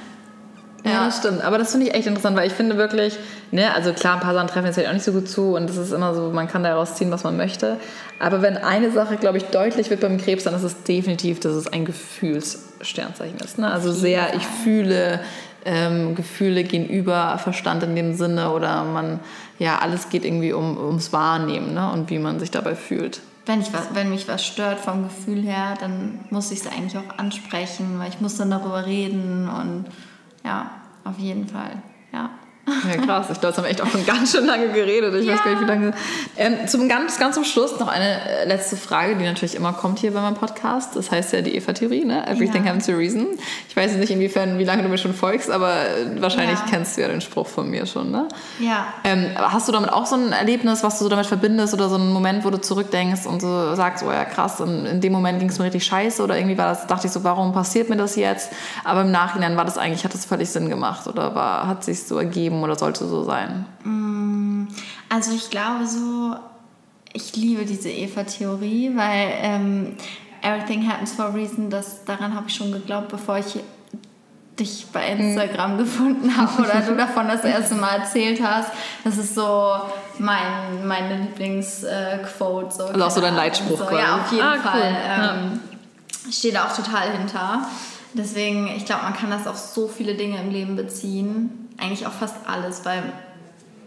ja, 0.84 0.91
ja, 0.91 1.06
das 1.06 1.18
stimmt. 1.18 1.43
Aber 1.43 1.57
das 1.57 1.72
finde 1.72 1.88
ich 1.88 1.93
echt 1.93 2.07
interessant, 2.07 2.38
weil 2.38 2.47
ich 2.47 2.53
finde 2.53 2.77
wirklich, 2.77 3.18
ne, 3.51 3.73
also 3.73 3.93
klar, 3.93 4.15
ein 4.15 4.19
paar 4.22 4.34
Sachen 4.34 4.47
treffen 4.47 4.68
jetzt 4.68 4.77
halt 4.77 4.88
auch 4.88 4.93
nicht 4.93 5.03
so 5.03 5.11
gut 5.11 5.27
zu 5.27 5.56
und 5.56 5.69
es 5.69 5.77
ist 5.77 5.91
immer 5.91 6.14
so, 6.14 6.30
man 6.31 6.47
kann 6.47 6.64
daraus 6.64 6.95
ziehen, 6.95 7.11
was 7.11 7.23
man 7.23 7.35
möchte. 7.35 7.77
Aber 8.19 8.41
wenn 8.41 8.57
eine 8.57 8.91
Sache, 8.91 9.18
glaube 9.18 9.38
ich, 9.38 9.45
deutlich 9.45 9.89
wird 9.89 10.01
beim 10.01 10.18
Krebs, 10.18 10.45
dann 10.45 10.53
ist 10.53 10.64
es 10.64 10.84
definitiv, 10.84 11.39
dass 11.39 11.53
es 11.53 11.68
ein 11.68 11.85
Gefühlssternzeichen 11.85 13.39
ist. 13.39 13.57
Ne? 13.57 13.69
Also 13.69 13.91
sehr, 13.91 14.35
ich 14.35 14.45
fühle, 14.45 15.19
ähm, 15.65 16.15
Gefühle 16.15 16.64
gehen 16.64 16.88
über 16.88 17.38
Verstand 17.38 17.84
in 17.84 17.95
dem 17.95 18.14
Sinne 18.14 18.51
oder 18.51 18.84
man, 18.85 19.19
ja, 19.57 19.80
alles 19.80 20.10
geht 20.10 20.23
irgendwie 20.23 20.53
um, 20.53 20.77
ums 20.77 21.11
Wahrnehmen 21.11 21.73
ne? 21.73 21.91
und 21.91 22.10
wie 22.10 22.19
man 22.19 22.39
sich 22.39 22.51
dabei 22.51 22.76
fühlt. 22.76 23.19
Wenn, 23.45 23.61
ich 23.61 23.73
was, 23.73 23.89
wenn 23.93 24.11
mich 24.11 24.27
was 24.27 24.45
stört 24.45 24.80
vom 24.80 25.03
Gefühl 25.03 25.41
her, 25.41 25.73
dann 25.80 26.19
muss 26.30 26.51
ich 26.51 26.60
es 26.60 26.68
eigentlich 26.68 26.97
auch 26.97 27.18
ansprechen, 27.18 27.97
weil 27.97 28.10
ich 28.10 28.22
muss 28.22 28.38
dann 28.38 28.51
darüber 28.51 28.85
reden 28.85 29.49
und 29.49 29.85
ja, 30.43 30.71
auf 31.03 31.17
jeden 31.17 31.47
Fall. 31.47 31.81
Ja. 32.11 32.38
Ja, 32.68 32.98
krass. 33.03 33.27
Ich 33.31 33.40
glaube, 33.40 33.48
jetzt 33.48 33.57
haben 33.57 33.64
wir 33.64 33.72
echt 33.72 33.81
auch 33.81 33.90
schon 33.90 34.06
ganz 34.06 34.31
schön 34.31 34.45
lange 34.45 34.69
geredet. 34.69 35.14
Ich 35.15 35.26
ja. 35.26 35.34
weiß 35.34 35.44
gar 35.44 35.52
nicht, 35.52 35.61
wie 35.61 35.65
lange. 35.65 35.94
Ähm, 36.38 36.68
zum 36.68 36.88
ganz, 36.88 37.18
ganz 37.19 37.36
zum 37.36 37.44
Schluss 37.44 37.80
noch 37.80 37.88
eine 37.88 38.22
äh, 38.30 38.48
letzte 38.48 38.77
Frage, 38.77 39.15
die 39.15 39.26
natürlich 39.26 39.56
immer 39.56 39.73
kommt 39.73 39.99
hier 39.99 40.14
bei 40.14 40.22
meinem 40.22 40.36
Podcast. 40.36 40.95
Das 40.95 41.11
heißt 41.11 41.34
ja 41.34 41.41
die 41.41 41.56
Eva-Theorie, 41.56 42.06
ne? 42.06 42.27
Everything 42.27 42.64
ja. 42.64 42.69
happens 42.69 42.86
to 42.86 42.94
reason. 42.94 43.27
Ich 43.68 43.76
weiß 43.76 43.94
nicht, 43.94 44.11
inwiefern, 44.11 44.57
wie 44.60 44.64
lange 44.64 44.84
du 44.84 44.90
mir 44.90 44.98
schon 44.98 45.14
folgst, 45.14 45.49
aber 45.49 45.73
äh, 45.73 46.22
wahrscheinlich 46.22 46.60
ja. 46.60 46.65
kennst 46.69 46.98
du 46.98 47.02
ja 47.02 47.07
den 47.07 47.22
Spruch 47.22 47.48
von 47.48 47.69
mir 47.69 47.86
schon, 47.86 48.11
ne? 48.11 48.27
Ja. 48.60 48.88
Ähm, 49.03 49.27
hast 49.38 49.68
du 49.68 49.72
damit 49.72 49.91
auch 49.91 50.06
so 50.06 50.15
ein 50.15 50.31
Erlebnis, 50.31 50.84
was 50.84 50.99
du 50.99 51.06
so 51.06 51.10
damit 51.10 51.26
verbindest 51.26 51.73
oder 51.73 51.90
so 51.90 51.95
einen 51.95 52.14
Moment, 52.14 52.45
wo 52.45 52.49
du 52.49 52.61
zurückdenkst 52.61 53.26
und 53.26 53.41
so 53.41 53.76
sagst, 53.76 54.03
oh 54.03 54.11
ja, 54.11 54.26
krass, 54.26 54.61
und 54.61 54.86
in 54.86 55.02
dem 55.02 55.14
Moment 55.14 55.40
ging 55.40 55.49
es 55.49 55.57
mir 55.57 55.65
richtig 55.65 55.86
scheiße 55.86 56.23
oder 56.23 56.38
irgendwie 56.38 56.57
war 56.57 56.69
das, 56.69 56.88
dachte 56.88 57.07
ich 57.07 57.14
so, 57.14 57.23
warum 57.23 57.53
passiert 57.53 57.90
mir 57.90 57.98
das 57.98 58.15
jetzt? 58.15 58.52
Aber 58.84 59.02
im 59.02 59.11
Nachhinein 59.11 59.57
war 59.57 59.65
das 59.65 59.77
eigentlich, 59.77 60.03
hat 60.03 60.14
das 60.14 60.26
völlig 60.26 60.49
Sinn 60.49 60.69
gemacht 60.69 61.07
oder 61.07 61.36
war, 61.36 61.68
hat 61.68 61.84
sich 61.84 62.03
so 62.03 62.18
ergeben 62.18 62.48
oder 62.53 62.76
sollte 62.76 63.07
so 63.07 63.23
sein? 63.23 63.65
Mm, 63.84 64.67
also 65.09 65.34
ich 65.34 65.49
glaube 65.49 65.85
so, 65.85 66.35
ich 67.13 67.35
liebe 67.35 67.65
diese 67.65 67.89
Eva-Theorie, 67.89 68.91
weil 68.95 69.34
ähm, 69.41 69.97
Everything 70.41 70.89
happens 70.89 71.13
for 71.13 71.26
a 71.26 71.30
reason, 71.30 71.69
das, 71.69 72.05
daran 72.05 72.34
habe 72.35 72.47
ich 72.47 72.55
schon 72.55 72.71
geglaubt, 72.71 73.09
bevor 73.09 73.38
ich 73.38 73.59
dich 74.59 74.88
bei 74.91 75.07
Instagram 75.11 75.73
mhm. 75.73 75.77
gefunden 75.80 76.38
habe 76.38 76.61
oder 76.61 76.81
du 76.81 76.95
davon 76.97 77.27
das 77.27 77.43
erste 77.43 77.76
Mal 77.76 77.99
erzählt 77.99 78.41
hast. 78.43 78.71
Das 79.03 79.17
ist 79.17 79.35
so 79.35 79.73
mein, 80.17 80.85
meine 80.85 81.17
Lieblingsquote. 81.17 82.76
so, 82.76 82.84
also 82.85 83.05
auch 83.05 83.11
so 83.11 83.21
dein 83.21 83.35
Leitspruch 83.35 83.80
so. 83.80 83.85
quasi. 83.85 84.01
Ja, 84.01 84.15
auf 84.17 84.31
jeden 84.31 84.43
ah, 84.43 84.57
Fall. 84.57 84.81
Cool. 84.81 84.97
Ähm, 85.07 85.61
ja. 86.26 86.31
Stehe 86.31 86.53
da 86.53 86.65
auch 86.65 86.76
total 86.76 87.11
hinter. 87.11 87.65
Deswegen, 88.14 88.68
ich 88.76 88.86
glaube, 88.86 89.03
man 89.03 89.14
kann 89.14 89.30
das 89.30 89.48
auf 89.48 89.57
so 89.57 89.88
viele 89.88 90.15
Dinge 90.15 90.40
im 90.40 90.52
Leben 90.52 90.76
beziehen. 90.76 91.69
Eigentlich 91.77 92.06
auf 92.07 92.14
fast 92.14 92.36
alles, 92.48 92.84
weil, 92.86 93.03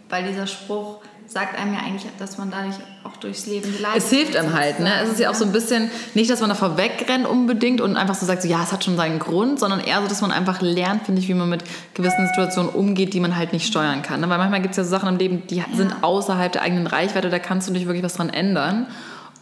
weil 0.09 0.25
dieser 0.27 0.47
Spruch 0.47 0.99
sagt 1.27 1.57
einem 1.57 1.73
ja 1.73 1.79
eigentlich, 1.79 2.05
dass 2.19 2.37
man 2.37 2.51
dadurch 2.51 2.75
auch 3.03 3.17
durchs 3.17 3.45
Leben 3.45 3.75
geleitet 3.75 4.03
Es 4.03 4.09
hilft 4.09 4.35
einem 4.35 4.53
halt, 4.53 4.79
ne? 4.79 4.91
Es 5.01 5.09
ist 5.09 5.19
ja 5.19 5.29
auch 5.29 5.35
so 5.35 5.45
ein 5.45 5.51
bisschen, 5.51 5.89
nicht, 6.13 6.29
dass 6.29 6.41
man 6.41 6.49
davor 6.49 6.77
wegrennt 6.77 7.25
unbedingt 7.25 7.81
und 7.81 7.95
einfach 7.95 8.15
so 8.15 8.25
sagt, 8.25 8.43
so, 8.43 8.47
ja, 8.47 8.61
es 8.63 8.71
hat 8.71 8.83
schon 8.83 8.97
seinen 8.97 9.19
Grund, 9.19 9.59
sondern 9.59 9.79
eher 9.79 10.01
so, 10.01 10.07
dass 10.07 10.21
man 10.21 10.31
einfach 10.31 10.61
lernt, 10.61 11.05
finde 11.05 11.21
ich, 11.21 11.27
wie 11.27 11.33
man 11.33 11.49
mit 11.49 11.63
gewissen 11.93 12.27
Situationen 12.27 12.71
umgeht, 12.71 13.13
die 13.13 13.19
man 13.19 13.35
halt 13.35 13.53
nicht 13.53 13.67
steuern 13.67 14.01
kann. 14.01 14.21
Ne? 14.21 14.29
Weil 14.29 14.37
manchmal 14.37 14.61
gibt 14.61 14.73
es 14.73 14.77
ja 14.77 14.83
so 14.83 14.89
Sachen 14.89 15.09
im 15.09 15.17
Leben, 15.17 15.43
die 15.47 15.57
ja. 15.57 15.65
sind 15.73 16.03
außerhalb 16.03 16.51
der 16.51 16.61
eigenen 16.61 16.87
Reichweite, 16.87 17.29
da 17.29 17.39
kannst 17.39 17.67
du 17.67 17.73
nicht 17.73 17.87
wirklich 17.87 18.03
was 18.03 18.13
dran 18.15 18.29
ändern. 18.29 18.87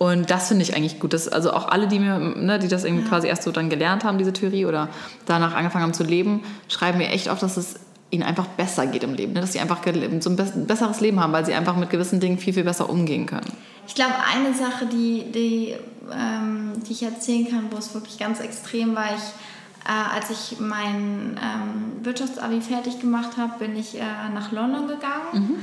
Und 0.02 0.32
das 0.32 0.48
finde 0.48 0.64
ich 0.64 0.76
eigentlich 0.76 1.00
gut. 1.00 1.14
Dass, 1.14 1.28
also 1.28 1.54
auch 1.54 1.68
alle, 1.68 1.88
die 1.88 2.00
mir, 2.00 2.18
ne, 2.18 2.58
die 2.58 2.68
das 2.68 2.86
irgendwie 2.86 3.04
ja. 3.04 3.10
quasi 3.10 3.28
erst 3.28 3.44
so 3.44 3.52
dann 3.52 3.70
gelernt 3.70 4.04
haben, 4.04 4.18
diese 4.18 4.34
Theorie, 4.34 4.66
oder 4.66 4.90
danach 5.28 5.54
angefangen 5.54 5.84
haben 5.84 5.94
zu 5.94 6.04
leben, 6.04 6.42
schreiben 6.70 6.98
mir 6.98 7.10
echt 7.10 7.30
oft, 7.30 7.44
dass 7.44 7.56
es 7.56 7.76
ihnen 8.10 8.24
einfach 8.24 8.48
besser 8.48 8.88
geht 8.88 9.04
im 9.04 9.14
Leben. 9.14 9.34
Ne? 9.34 9.42
Dass 9.42 9.54
sie 9.54 9.60
einfach 9.60 9.86
so 10.22 10.32
ein 10.32 10.66
besseres 10.66 11.02
Leben 11.02 11.20
haben, 11.20 11.34
weil 11.34 11.46
sie 11.46 11.54
einfach 11.54 11.76
mit 11.76 11.92
gewissen 11.92 12.20
Dingen 12.20 12.40
viel, 12.40 12.52
viel 12.52 12.64
besser 12.64 12.90
umgehen 12.90 13.28
können. 13.28 13.46
Ich 13.88 13.94
glaube, 13.94 14.16
eine 14.28 14.56
Sache, 14.56 14.88
die, 14.88 15.32
die, 15.32 15.76
ähm, 16.12 16.72
die 16.88 16.94
ich 16.94 17.04
erzählen 17.04 17.48
kann, 17.48 17.68
wo 17.70 17.78
es 17.78 17.94
wirklich 17.94 18.18
ganz 18.18 18.40
extrem 18.40 18.96
war, 18.96 19.06
ich, 19.06 19.88
äh, 19.88 20.16
als 20.16 20.32
ich 20.32 20.60
mein 20.60 21.38
ähm, 21.40 22.04
Wirtschaftsabi 22.04 22.62
fertig 22.62 23.00
gemacht 23.00 23.38
habe, 23.38 23.60
bin 23.60 23.76
ich 23.76 24.00
äh, 24.00 24.02
nach 24.34 24.52
London 24.52 24.88
gegangen. 24.88 25.30
Mhm 25.32 25.56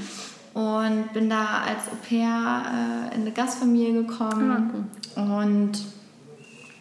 und 0.58 1.12
bin 1.12 1.30
da 1.30 1.62
als 1.68 1.86
Au 1.86 1.96
pair 2.08 2.62
äh, 3.12 3.14
in 3.14 3.20
eine 3.20 3.30
Gastfamilie 3.30 4.02
gekommen. 4.02 4.88
Okay. 5.14 5.20
Und 5.20 5.72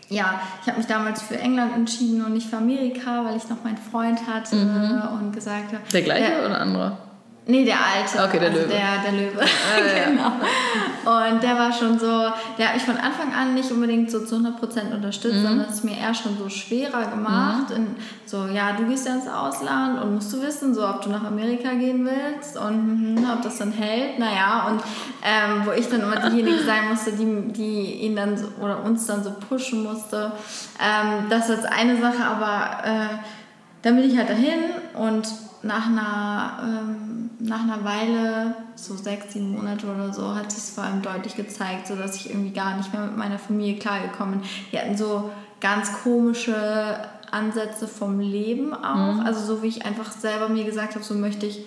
ja, 0.10 0.41
ich 0.62 0.68
habe 0.68 0.80
mich 0.80 0.88
damals 0.88 1.22
für 1.22 1.38
England 1.38 1.76
entschieden 1.76 2.26
und 2.26 2.34
nicht 2.34 2.49
für 2.49 2.58
Amerika, 2.58 3.24
weil 3.24 3.38
ich 3.38 3.48
noch 3.49 3.64
meinen 3.64 3.78
Freund 3.78 4.26
hatte 4.26 4.56
mhm. 4.56 5.20
und 5.20 5.32
gesagt 5.32 5.74
habe. 5.74 5.84
Der 5.94 6.02
gleiche 6.02 6.32
der, 6.32 6.45
oder 6.48 6.60
anderer? 6.60 6.98
Nee, 7.49 7.64
der 7.64 7.78
alte. 7.78 8.22
Okay, 8.24 8.40
der 8.40 8.49
also 8.49 8.61
Löwe. 8.61 8.69
Der, 8.69 9.02
der 9.03 9.11
Löwe. 9.14 9.41
Ah, 9.41 10.06
genau. 10.06 11.30
Und 11.32 11.41
der 11.41 11.57
war 11.57 11.72
schon 11.72 11.98
so, 11.98 12.30
der 12.57 12.68
hat 12.68 12.74
mich 12.76 12.84
von 12.84 12.98
Anfang 12.98 13.34
an 13.34 13.53
nicht 13.53 13.72
unbedingt 13.72 14.11
so 14.11 14.26
zu 14.26 14.36
100% 14.36 14.94
unterstützt, 14.94 15.38
mhm. 15.38 15.48
sondern 15.48 15.69
es 15.69 15.82
mir 15.84 15.98
eher 15.98 16.14
schon 16.14 16.38
so 16.38 16.49
schwerer 16.49 17.06
gemacht. 17.06 17.69
Mhm. 17.69 17.76
In, 17.76 17.95
so, 18.26 18.48
ja, 18.48 18.74
du 18.74 18.86
gehst 18.86 19.07
ja 19.07 19.14
ins 19.14 19.30
Ausland 19.30 20.02
und 20.02 20.15
musst 20.15 20.34
du 20.34 20.41
wissen, 20.41 20.74
so, 20.74 20.86
ob 20.86 21.02
du 21.02 21.10
nach 21.10 21.24
Amerika 21.24 21.72
gehen 21.72 22.06
willst 22.06 22.57
und 22.57 23.15
mh, 23.15 23.34
ob 23.34 23.41
das 23.41 23.57
dann 23.60 23.72
hält. 23.72 24.19
Naja, 24.19 24.68
und 24.69 24.82
ähm, 25.24 25.61
wo 25.65 25.72
ich 25.72 25.88
dann 25.88 26.02
immer 26.02 26.30
diejenige 26.30 26.64
sein 26.65 26.90
musste, 26.90 27.14
die, 27.14 27.53
die 27.53 27.94
ihn 28.02 28.18
dann 28.18 28.38
so, 28.38 28.48
oder 28.61 28.84
uns 28.84 29.06
dann 29.06 29.24
so 29.24 29.32
pushen 29.32 29.84
musste. 29.84 30.34
Ähm, 30.82 31.28
das 31.30 31.48
ist 31.48 31.65
eine 31.65 31.98
Sache, 32.02 32.26
aber 32.26 32.84
äh, 32.84 33.18
dann 33.84 33.95
bin 33.95 34.10
ich 34.10 34.18
halt 34.18 34.30
dahin 34.30 34.60
und 34.95 35.28
nach 35.64 35.88
einer, 35.88 36.60
ähm, 36.64 37.16
nach 37.40 37.62
einer 37.62 37.84
Weile, 37.84 38.56
so 38.76 38.96
sechs, 38.96 39.34
sieben 39.34 39.52
Monate 39.52 39.88
oder 39.88 40.12
so, 40.14 40.34
hat 40.34 40.52
sich 40.52 40.64
es 40.64 40.70
vor 40.72 40.84
allem 40.84 41.02
deutlich 41.02 41.36
gezeigt, 41.36 41.88
sodass 41.88 42.16
ich 42.16 42.30
irgendwie 42.30 42.52
gar 42.52 42.78
nicht 42.78 42.94
mehr 42.94 43.04
mit 43.04 43.18
meiner 43.18 43.40
Familie 43.40 43.78
klargekommen 43.78 44.40
bin. 44.40 44.50
Die 44.72 44.80
hatten 44.80 44.98
so 44.98 45.30
ganz 45.60 45.94
komische 46.04 47.00
Ansätze 47.32 47.88
vom 47.88 48.20
Leben 48.20 48.74
auch. 48.74 49.16
Mhm. 49.16 49.20
Also 49.22 49.46
so 49.46 49.64
wie 49.64 49.68
ich 49.68 49.86
einfach 49.86 50.12
selber 50.12 50.50
mir 50.50 50.64
gesagt 50.64 50.96
habe, 50.96 51.04
so 51.04 51.14
möchte 51.14 51.46
ich 51.46 51.66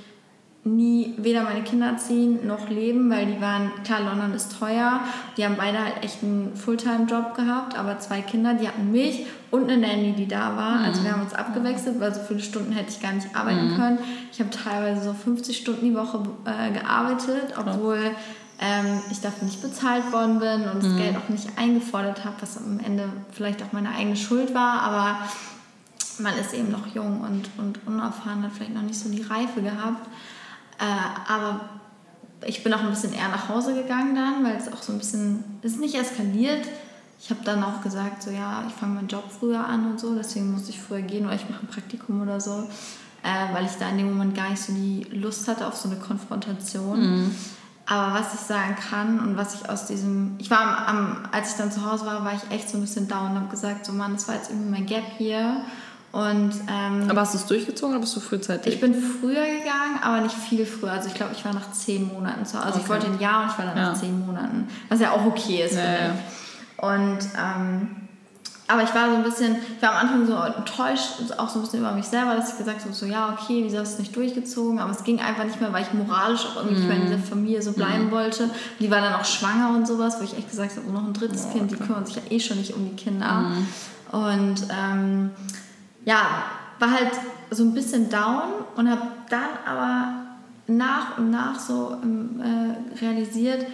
nie 0.62 1.14
weder 1.16 1.42
meine 1.42 1.62
Kinder 1.62 1.86
erziehen 1.86 2.46
noch 2.46 2.68
leben, 2.68 3.10
weil 3.10 3.24
die 3.24 3.40
waren, 3.40 3.70
klar, 3.82 4.00
London 4.00 4.34
ist 4.34 4.58
teuer. 4.58 5.00
Die 5.36 5.44
haben 5.44 5.56
beide 5.56 5.78
halt 5.82 6.04
echt 6.04 6.22
einen 6.22 6.54
Fulltime-Job 6.54 7.34
gehabt, 7.34 7.78
aber 7.78 7.98
zwei 7.98 8.20
Kinder, 8.20 8.52
die 8.54 8.68
hatten 8.68 8.92
mich 8.92 9.24
und 9.50 9.70
eine 9.70 9.78
Nanny, 9.78 10.12
die 10.12 10.28
da 10.28 10.56
war. 10.56 10.80
Mhm. 10.80 10.84
Also 10.84 11.02
wir 11.02 11.12
haben 11.12 11.22
uns 11.22 11.32
abgewechselt, 11.32 11.98
weil 11.98 12.14
so 12.14 12.20
viele 12.20 12.40
Stunden 12.40 12.72
hätte 12.72 12.90
ich 12.90 13.00
gar 13.00 13.12
nicht 13.12 13.34
arbeiten 13.34 13.72
mhm. 13.72 13.76
können. 13.76 13.98
Ich 14.32 14.40
habe 14.40 14.50
teilweise 14.50 15.02
so 15.02 15.14
50 15.14 15.56
Stunden 15.56 15.84
die 15.86 15.94
Woche 15.94 16.22
äh, 16.44 16.72
gearbeitet, 16.72 17.54
obwohl 17.58 17.98
ähm, 18.60 19.00
ich 19.10 19.20
dafür 19.20 19.46
nicht 19.46 19.62
bezahlt 19.62 20.12
worden 20.12 20.40
bin 20.40 20.68
und 20.68 20.82
das 20.82 20.92
mhm. 20.92 20.98
Geld 20.98 21.16
auch 21.16 21.28
nicht 21.30 21.48
eingefordert 21.56 22.26
habe, 22.26 22.36
was 22.40 22.58
am 22.58 22.78
Ende 22.80 23.04
vielleicht 23.32 23.62
auch 23.62 23.72
meine 23.72 23.90
eigene 23.94 24.16
Schuld 24.16 24.54
war, 24.54 24.82
aber 24.82 25.18
man 26.18 26.36
ist 26.36 26.52
eben 26.52 26.70
noch 26.70 26.86
jung 26.94 27.22
und, 27.22 27.48
und 27.56 27.78
unerfahren, 27.86 28.42
hat 28.42 28.52
vielleicht 28.52 28.74
noch 28.74 28.82
nicht 28.82 28.98
so 28.98 29.08
die 29.08 29.22
Reife 29.22 29.62
gehabt. 29.62 30.06
Äh, 30.80 31.30
aber 31.30 31.60
ich 32.46 32.64
bin 32.64 32.72
auch 32.72 32.80
ein 32.80 32.90
bisschen 32.90 33.12
eher 33.12 33.28
nach 33.28 33.48
Hause 33.48 33.74
gegangen 33.74 34.14
dann, 34.14 34.42
weil 34.44 34.56
es 34.56 34.72
auch 34.72 34.82
so 34.82 34.92
ein 34.92 34.98
bisschen, 34.98 35.44
es 35.62 35.72
ist 35.72 35.80
nicht 35.80 35.94
eskaliert. 35.94 36.66
Ich 37.22 37.28
habe 37.28 37.40
dann 37.44 37.62
auch 37.62 37.82
gesagt, 37.82 38.22
so 38.22 38.30
ja, 38.30 38.64
ich 38.66 38.72
fange 38.72 38.94
meinen 38.94 39.08
Job 39.08 39.24
früher 39.30 39.64
an 39.64 39.90
und 39.90 40.00
so, 40.00 40.14
deswegen 40.14 40.52
muss 40.52 40.70
ich 40.70 40.80
früher 40.80 41.02
gehen 41.02 41.26
oder 41.26 41.34
ich 41.34 41.48
mache 41.50 41.62
ein 41.62 41.68
Praktikum 41.68 42.22
oder 42.22 42.40
so, 42.40 42.66
äh, 43.22 43.54
weil 43.54 43.66
ich 43.66 43.72
da 43.72 43.90
in 43.90 43.98
dem 43.98 44.08
Moment 44.08 44.34
gar 44.34 44.48
nicht 44.48 44.62
so 44.62 44.72
die 44.72 45.06
Lust 45.12 45.46
hatte 45.46 45.66
auf 45.66 45.76
so 45.76 45.90
eine 45.90 45.98
Konfrontation. 45.98 47.00
Mhm. 47.00 47.34
Aber 47.84 48.14
was 48.14 48.34
ich 48.34 48.40
sagen 48.40 48.76
kann 48.76 49.18
und 49.18 49.36
was 49.36 49.56
ich 49.56 49.68
aus 49.68 49.86
diesem, 49.86 50.36
ich 50.38 50.50
war 50.50 50.60
am, 50.60 50.96
am, 50.96 51.16
als 51.32 51.50
ich 51.50 51.56
dann 51.56 51.72
zu 51.72 51.84
Hause 51.84 52.06
war, 52.06 52.24
war 52.24 52.32
ich 52.32 52.56
echt 52.56 52.70
so 52.70 52.78
ein 52.78 52.82
bisschen 52.82 53.08
down 53.08 53.32
und 53.32 53.36
habe 53.36 53.48
gesagt, 53.48 53.84
so 53.84 53.92
Mann, 53.92 54.14
das 54.14 54.28
war 54.28 54.36
jetzt 54.36 54.48
irgendwie 54.48 54.70
mein 54.70 54.86
Gap 54.86 55.04
hier. 55.18 55.62
Und, 56.12 56.52
ähm, 56.68 57.08
aber 57.08 57.20
hast 57.20 57.34
du 57.34 57.38
es 57.38 57.46
durchgezogen 57.46 57.94
oder 57.94 58.00
bist 58.00 58.16
du 58.16 58.20
frühzeitig? 58.20 58.74
Ich 58.74 58.80
bin 58.80 58.94
früher 58.94 59.46
gegangen, 59.46 60.00
aber 60.02 60.20
nicht 60.20 60.34
viel 60.34 60.66
früher. 60.66 60.92
Also 60.92 61.08
ich 61.08 61.14
glaube, 61.14 61.32
ich 61.36 61.44
war 61.44 61.54
nach 61.54 61.70
zehn 61.70 62.08
Monaten 62.08 62.44
zu 62.44 62.58
Hause. 62.58 62.66
Also 62.66 62.76
okay. 62.76 62.84
ich 62.84 62.90
wollte 62.90 63.06
ein 63.06 63.20
Jahr 63.20 63.44
und 63.44 63.50
ich 63.50 63.58
war 63.58 63.66
dann 63.66 63.76
ja. 63.76 63.90
nach 63.90 64.00
zehn 64.00 64.26
Monaten. 64.26 64.68
Was 64.88 65.00
ja 65.00 65.12
auch 65.12 65.24
okay 65.24 65.62
ist, 65.64 65.76
ja, 65.76 65.82
finde 65.82 66.14
ich. 66.14 66.82
Und 66.82 67.18
ähm, 67.38 67.96
aber 68.70 68.84
ich 68.84 68.94
war 68.94 69.10
so 69.10 69.16
ein 69.16 69.24
bisschen, 69.24 69.56
ich 69.76 69.82
war 69.82 69.96
am 69.96 70.06
Anfang 70.06 70.26
so 70.26 70.34
enttäuscht, 70.34 71.32
auch 71.38 71.48
so 71.48 71.58
ein 71.58 71.62
bisschen 71.62 71.80
über 71.80 71.90
mich 71.90 72.04
selber, 72.04 72.36
dass 72.36 72.52
ich 72.52 72.58
gesagt 72.58 72.82
habe, 72.82 72.92
so 72.92 73.04
ja, 73.04 73.36
okay, 73.36 73.62
wieso 73.64 73.78
hast 73.78 73.90
du 73.90 73.94
es 73.94 73.98
nicht 73.98 74.14
durchgezogen? 74.14 74.78
Aber 74.78 74.92
es 74.92 75.02
ging 75.02 75.18
einfach 75.18 75.42
nicht 75.42 75.60
mehr, 75.60 75.72
weil 75.72 75.82
ich 75.82 75.92
moralisch 75.92 76.46
auch 76.46 76.56
irgendwie 76.64 76.86
mm. 76.86 76.90
in 76.90 77.02
dieser 77.06 77.18
Familie 77.18 77.62
so 77.62 77.72
bleiben 77.72 78.08
mm. 78.08 78.10
wollte. 78.12 78.48
Die 78.78 78.88
war 78.88 79.00
dann 79.00 79.14
auch 79.14 79.24
schwanger 79.24 79.74
und 79.74 79.88
sowas, 79.88 80.20
wo 80.20 80.24
ich 80.24 80.38
echt 80.38 80.50
gesagt 80.50 80.76
habe, 80.76 80.88
noch 80.88 81.04
ein 81.04 81.12
drittes 81.12 81.48
oh, 81.48 81.52
Kind, 81.52 81.72
die 81.72 81.76
kümmern 81.76 82.06
sich 82.06 82.14
ja 82.14 82.22
eh 82.30 82.38
schon 82.38 82.58
nicht 82.58 82.72
um 82.72 82.88
die 82.88 82.94
Kinder. 82.94 83.40
Mm. 83.40 83.66
Und 84.12 84.66
ähm, 84.70 85.30
ja, 86.04 86.44
war 86.78 86.90
halt 86.90 87.10
so 87.50 87.62
ein 87.64 87.74
bisschen 87.74 88.08
down 88.08 88.52
und 88.76 88.90
habe 88.90 89.02
dann 89.28 89.48
aber 89.66 90.14
nach 90.66 91.18
und 91.18 91.30
nach 91.30 91.58
so 91.58 91.96
ähm, 92.02 92.40
äh, 92.40 92.98
realisiert, 93.04 93.66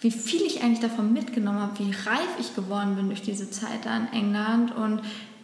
wie 0.00 0.10
viel 0.10 0.42
ich 0.42 0.62
eigentlich 0.62 0.80
davon 0.80 1.12
mitgenommen 1.12 1.60
habe, 1.60 1.78
wie 1.78 1.90
reif 1.90 2.38
ich 2.38 2.54
geworden 2.54 2.96
bin 2.96 3.08
durch 3.08 3.22
diese 3.22 3.50
Zeit 3.50 3.84
da 3.84 3.96
in 3.96 4.12
England 4.12 4.74
und 4.74 5.02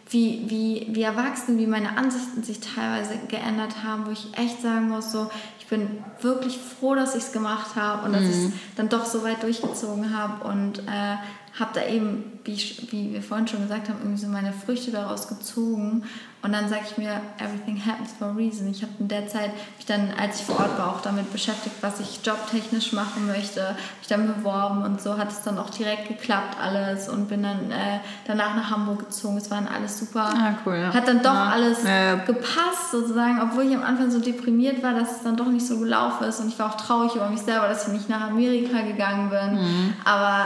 wie, 0.09 0.45
wie, 0.47 0.87
wie 0.95 1.01
erwachsen, 1.01 1.57
wie 1.57 1.67
meine 1.67 1.97
Ansichten 1.97 2.41
sich 2.41 2.59
teilweise 2.59 3.19
geändert 3.27 3.83
haben, 3.83 4.05
wo 4.07 4.11
ich 4.11 4.37
echt 4.37 4.61
sagen 4.61 4.89
muss, 4.89 5.11
so, 5.11 5.29
ich 5.59 5.67
bin 5.67 5.87
wirklich 6.21 6.57
froh, 6.57 6.95
dass 6.95 7.13
ich 7.13 7.23
es 7.23 7.31
gemacht 7.33 7.75
habe 7.75 8.05
und 8.05 8.11
mhm. 8.11 8.13
dass 8.13 8.23
ich 8.23 8.45
es 8.45 8.51
dann 8.75 8.89
doch 8.89 9.05
so 9.05 9.23
weit 9.23 9.43
durchgezogen 9.43 10.17
habe 10.17 10.47
und 10.47 10.79
äh, 10.79 11.17
habe 11.59 11.71
da 11.73 11.85
eben, 11.85 12.39
wie, 12.43 12.53
ich, 12.53 12.91
wie 12.91 13.13
wir 13.13 13.21
vorhin 13.21 13.47
schon 13.47 13.61
gesagt 13.61 13.89
haben, 13.89 13.99
irgendwie 13.99 14.19
so 14.19 14.27
meine 14.27 14.53
Früchte 14.53 14.91
daraus 14.91 15.27
gezogen 15.27 16.03
und 16.43 16.53
dann 16.53 16.69
sage 16.69 16.81
ich 16.89 16.97
mir, 16.97 17.19
everything 17.39 17.81
happens 17.83 18.13
for 18.17 18.27
a 18.27 18.31
reason. 18.31 18.69
Ich 18.69 18.83
habe 18.83 18.91
in 18.99 19.07
der 19.07 19.27
Zeit 19.27 19.51
mich 19.77 19.87
dann, 19.87 20.11
als 20.17 20.39
ich 20.39 20.45
vor 20.45 20.59
Ort 20.59 20.77
war, 20.77 20.95
auch 20.95 21.01
damit 21.01 21.31
beschäftigt, 21.33 21.75
was 21.81 21.99
ich 21.99 22.19
jobtechnisch 22.23 22.93
machen 22.93 23.25
möchte. 23.25 23.75
Mich 23.99 24.07
dann 24.07 24.27
beworben 24.27 24.83
und 24.83 25.01
so 25.01 25.17
hat 25.17 25.31
es 25.31 25.41
dann 25.41 25.57
auch 25.57 25.71
direkt 25.71 26.07
geklappt 26.07 26.55
alles 26.61 27.09
und 27.09 27.27
bin 27.27 27.41
dann 27.41 27.71
äh, 27.71 27.99
danach 28.27 28.55
nach 28.55 28.69
Hamburg 28.69 28.99
gezogen. 28.99 29.37
Es 29.37 29.49
war 29.49 29.61
dann 29.61 29.67
alles 29.67 29.97
super. 29.97 30.29
Ah, 30.31 30.53
cool, 30.65 30.75
ja. 30.75 30.93
Hat 30.93 31.07
dann 31.07 31.23
doch 31.23 31.33
ja. 31.33 31.49
alles 31.49 31.83
ja. 31.83 32.15
gepasst 32.15 32.91
sozusagen, 32.91 33.41
obwohl 33.41 33.65
ich 33.65 33.75
am 33.75 33.83
Anfang 33.83 34.11
so 34.11 34.19
deprimiert 34.19 34.83
war, 34.83 34.93
dass 34.93 35.17
es 35.17 35.23
dann 35.23 35.35
doch 35.35 35.47
nicht 35.47 35.65
so 35.65 35.79
gelaufen 35.79 36.23
ist 36.25 36.39
und 36.39 36.49
ich 36.49 36.59
war 36.59 36.71
auch 36.71 36.77
traurig 36.77 37.15
über 37.15 37.29
mich 37.29 37.41
selber, 37.41 37.67
dass 37.67 37.87
ich 37.87 37.93
nicht 37.93 38.09
nach 38.09 38.21
Amerika 38.21 38.81
gegangen 38.83 39.31
bin. 39.31 39.55
Mhm. 39.55 39.93
Aber 40.05 40.45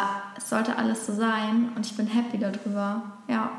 sollte 0.51 0.77
alles 0.77 1.05
so 1.05 1.13
sein 1.13 1.69
und 1.77 1.85
ich 1.85 1.95
bin 1.95 2.07
happy 2.07 2.37
darüber. 2.37 3.01
Ja. 3.29 3.51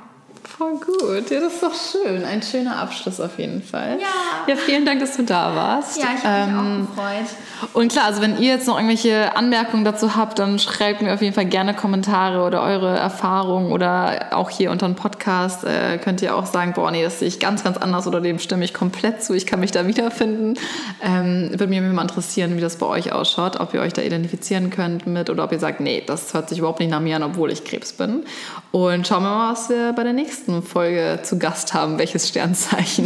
Voll 0.44 0.74
gut. 0.74 1.30
Ja, 1.30 1.40
das 1.40 1.54
ist 1.54 1.62
doch 1.62 1.72
schön. 1.74 2.24
Ein 2.24 2.42
schöner 2.42 2.78
Abschluss 2.78 3.20
auf 3.20 3.38
jeden 3.38 3.62
Fall. 3.62 3.98
Ja. 4.00 4.08
Ja, 4.48 4.56
vielen 4.56 4.84
Dank, 4.84 5.00
dass 5.00 5.16
du 5.16 5.22
da 5.22 5.54
warst. 5.54 5.98
Ja, 5.98 6.08
ich 6.16 6.24
habe 6.24 6.50
ähm, 6.50 6.80
mich 6.80 6.88
auch 6.88 6.96
gefreut. 6.96 7.72
Und 7.74 7.92
klar, 7.92 8.06
also 8.06 8.20
wenn 8.22 8.38
ihr 8.40 8.50
jetzt 8.50 8.66
noch 8.66 8.76
irgendwelche 8.76 9.36
Anmerkungen 9.36 9.84
dazu 9.84 10.16
habt, 10.16 10.38
dann 10.40 10.58
schreibt 10.58 11.00
mir 11.00 11.14
auf 11.14 11.22
jeden 11.22 11.34
Fall 11.34 11.44
gerne 11.44 11.74
Kommentare 11.74 12.42
oder 12.44 12.62
eure 12.62 12.96
Erfahrungen 12.96 13.70
oder 13.70 14.30
auch 14.32 14.50
hier 14.50 14.72
unter 14.72 14.86
dem 14.86 14.96
Podcast 14.96 15.64
äh, 15.64 15.98
könnt 15.98 16.22
ihr 16.22 16.34
auch 16.34 16.46
sagen, 16.46 16.72
boah, 16.72 16.90
nee, 16.90 17.04
das 17.04 17.20
sehe 17.20 17.28
ich 17.28 17.38
ganz, 17.38 17.62
ganz 17.62 17.76
anders 17.78 18.06
oder 18.08 18.20
dem 18.20 18.40
stimme 18.40 18.64
ich 18.64 18.74
komplett 18.74 19.22
zu. 19.22 19.34
Ich 19.34 19.46
kann 19.46 19.60
mich 19.60 19.70
da 19.70 19.86
wiederfinden. 19.86 20.54
Ähm, 21.00 21.50
würde 21.50 21.68
mich 21.68 21.80
mal 21.80 22.02
interessieren, 22.02 22.56
wie 22.56 22.60
das 22.60 22.76
bei 22.76 22.86
euch 22.86 23.12
ausschaut, 23.12 23.60
ob 23.60 23.74
ihr 23.74 23.80
euch 23.80 23.92
da 23.92 24.02
identifizieren 24.02 24.70
könnt 24.70 25.06
mit 25.06 25.30
oder 25.30 25.44
ob 25.44 25.52
ihr 25.52 25.60
sagt, 25.60 25.80
nee, 25.80 26.02
das 26.04 26.34
hört 26.34 26.48
sich 26.48 26.58
überhaupt 26.58 26.80
nicht 26.80 26.90
nach 26.90 27.00
mir 27.00 27.16
an, 27.16 27.22
obwohl 27.22 27.52
ich 27.52 27.64
Krebs 27.64 27.92
bin. 27.92 28.24
Und 28.72 29.06
schauen 29.06 29.22
wir 29.22 29.28
mal, 29.28 29.52
was 29.52 29.68
wir 29.68 29.92
bei 29.92 30.02
der 30.02 30.14
nächsten 30.14 30.62
Folge 30.62 31.20
zu 31.22 31.38
Gast 31.38 31.74
haben, 31.74 31.98
welches 31.98 32.28
Sternzeichen. 32.28 33.04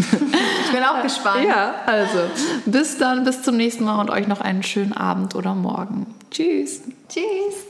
Ich 0.65 0.73
bin 0.73 0.83
auch 0.83 1.03
gespannt. 1.03 1.45
Ja, 1.49 1.75
also 1.87 2.19
bis 2.67 2.99
dann, 2.99 3.25
bis 3.25 3.43
zum 3.43 3.57
nächsten 3.57 3.85
Mal 3.85 4.01
und 4.01 4.11
euch 4.11 4.29
noch 4.29 4.41
einen 4.41 4.63
schönen 4.63 4.93
Abend 4.93 5.35
oder 5.35 5.55
Morgen. 5.55 6.07
Tschüss. 6.31 6.83
Tschüss. 7.09 7.67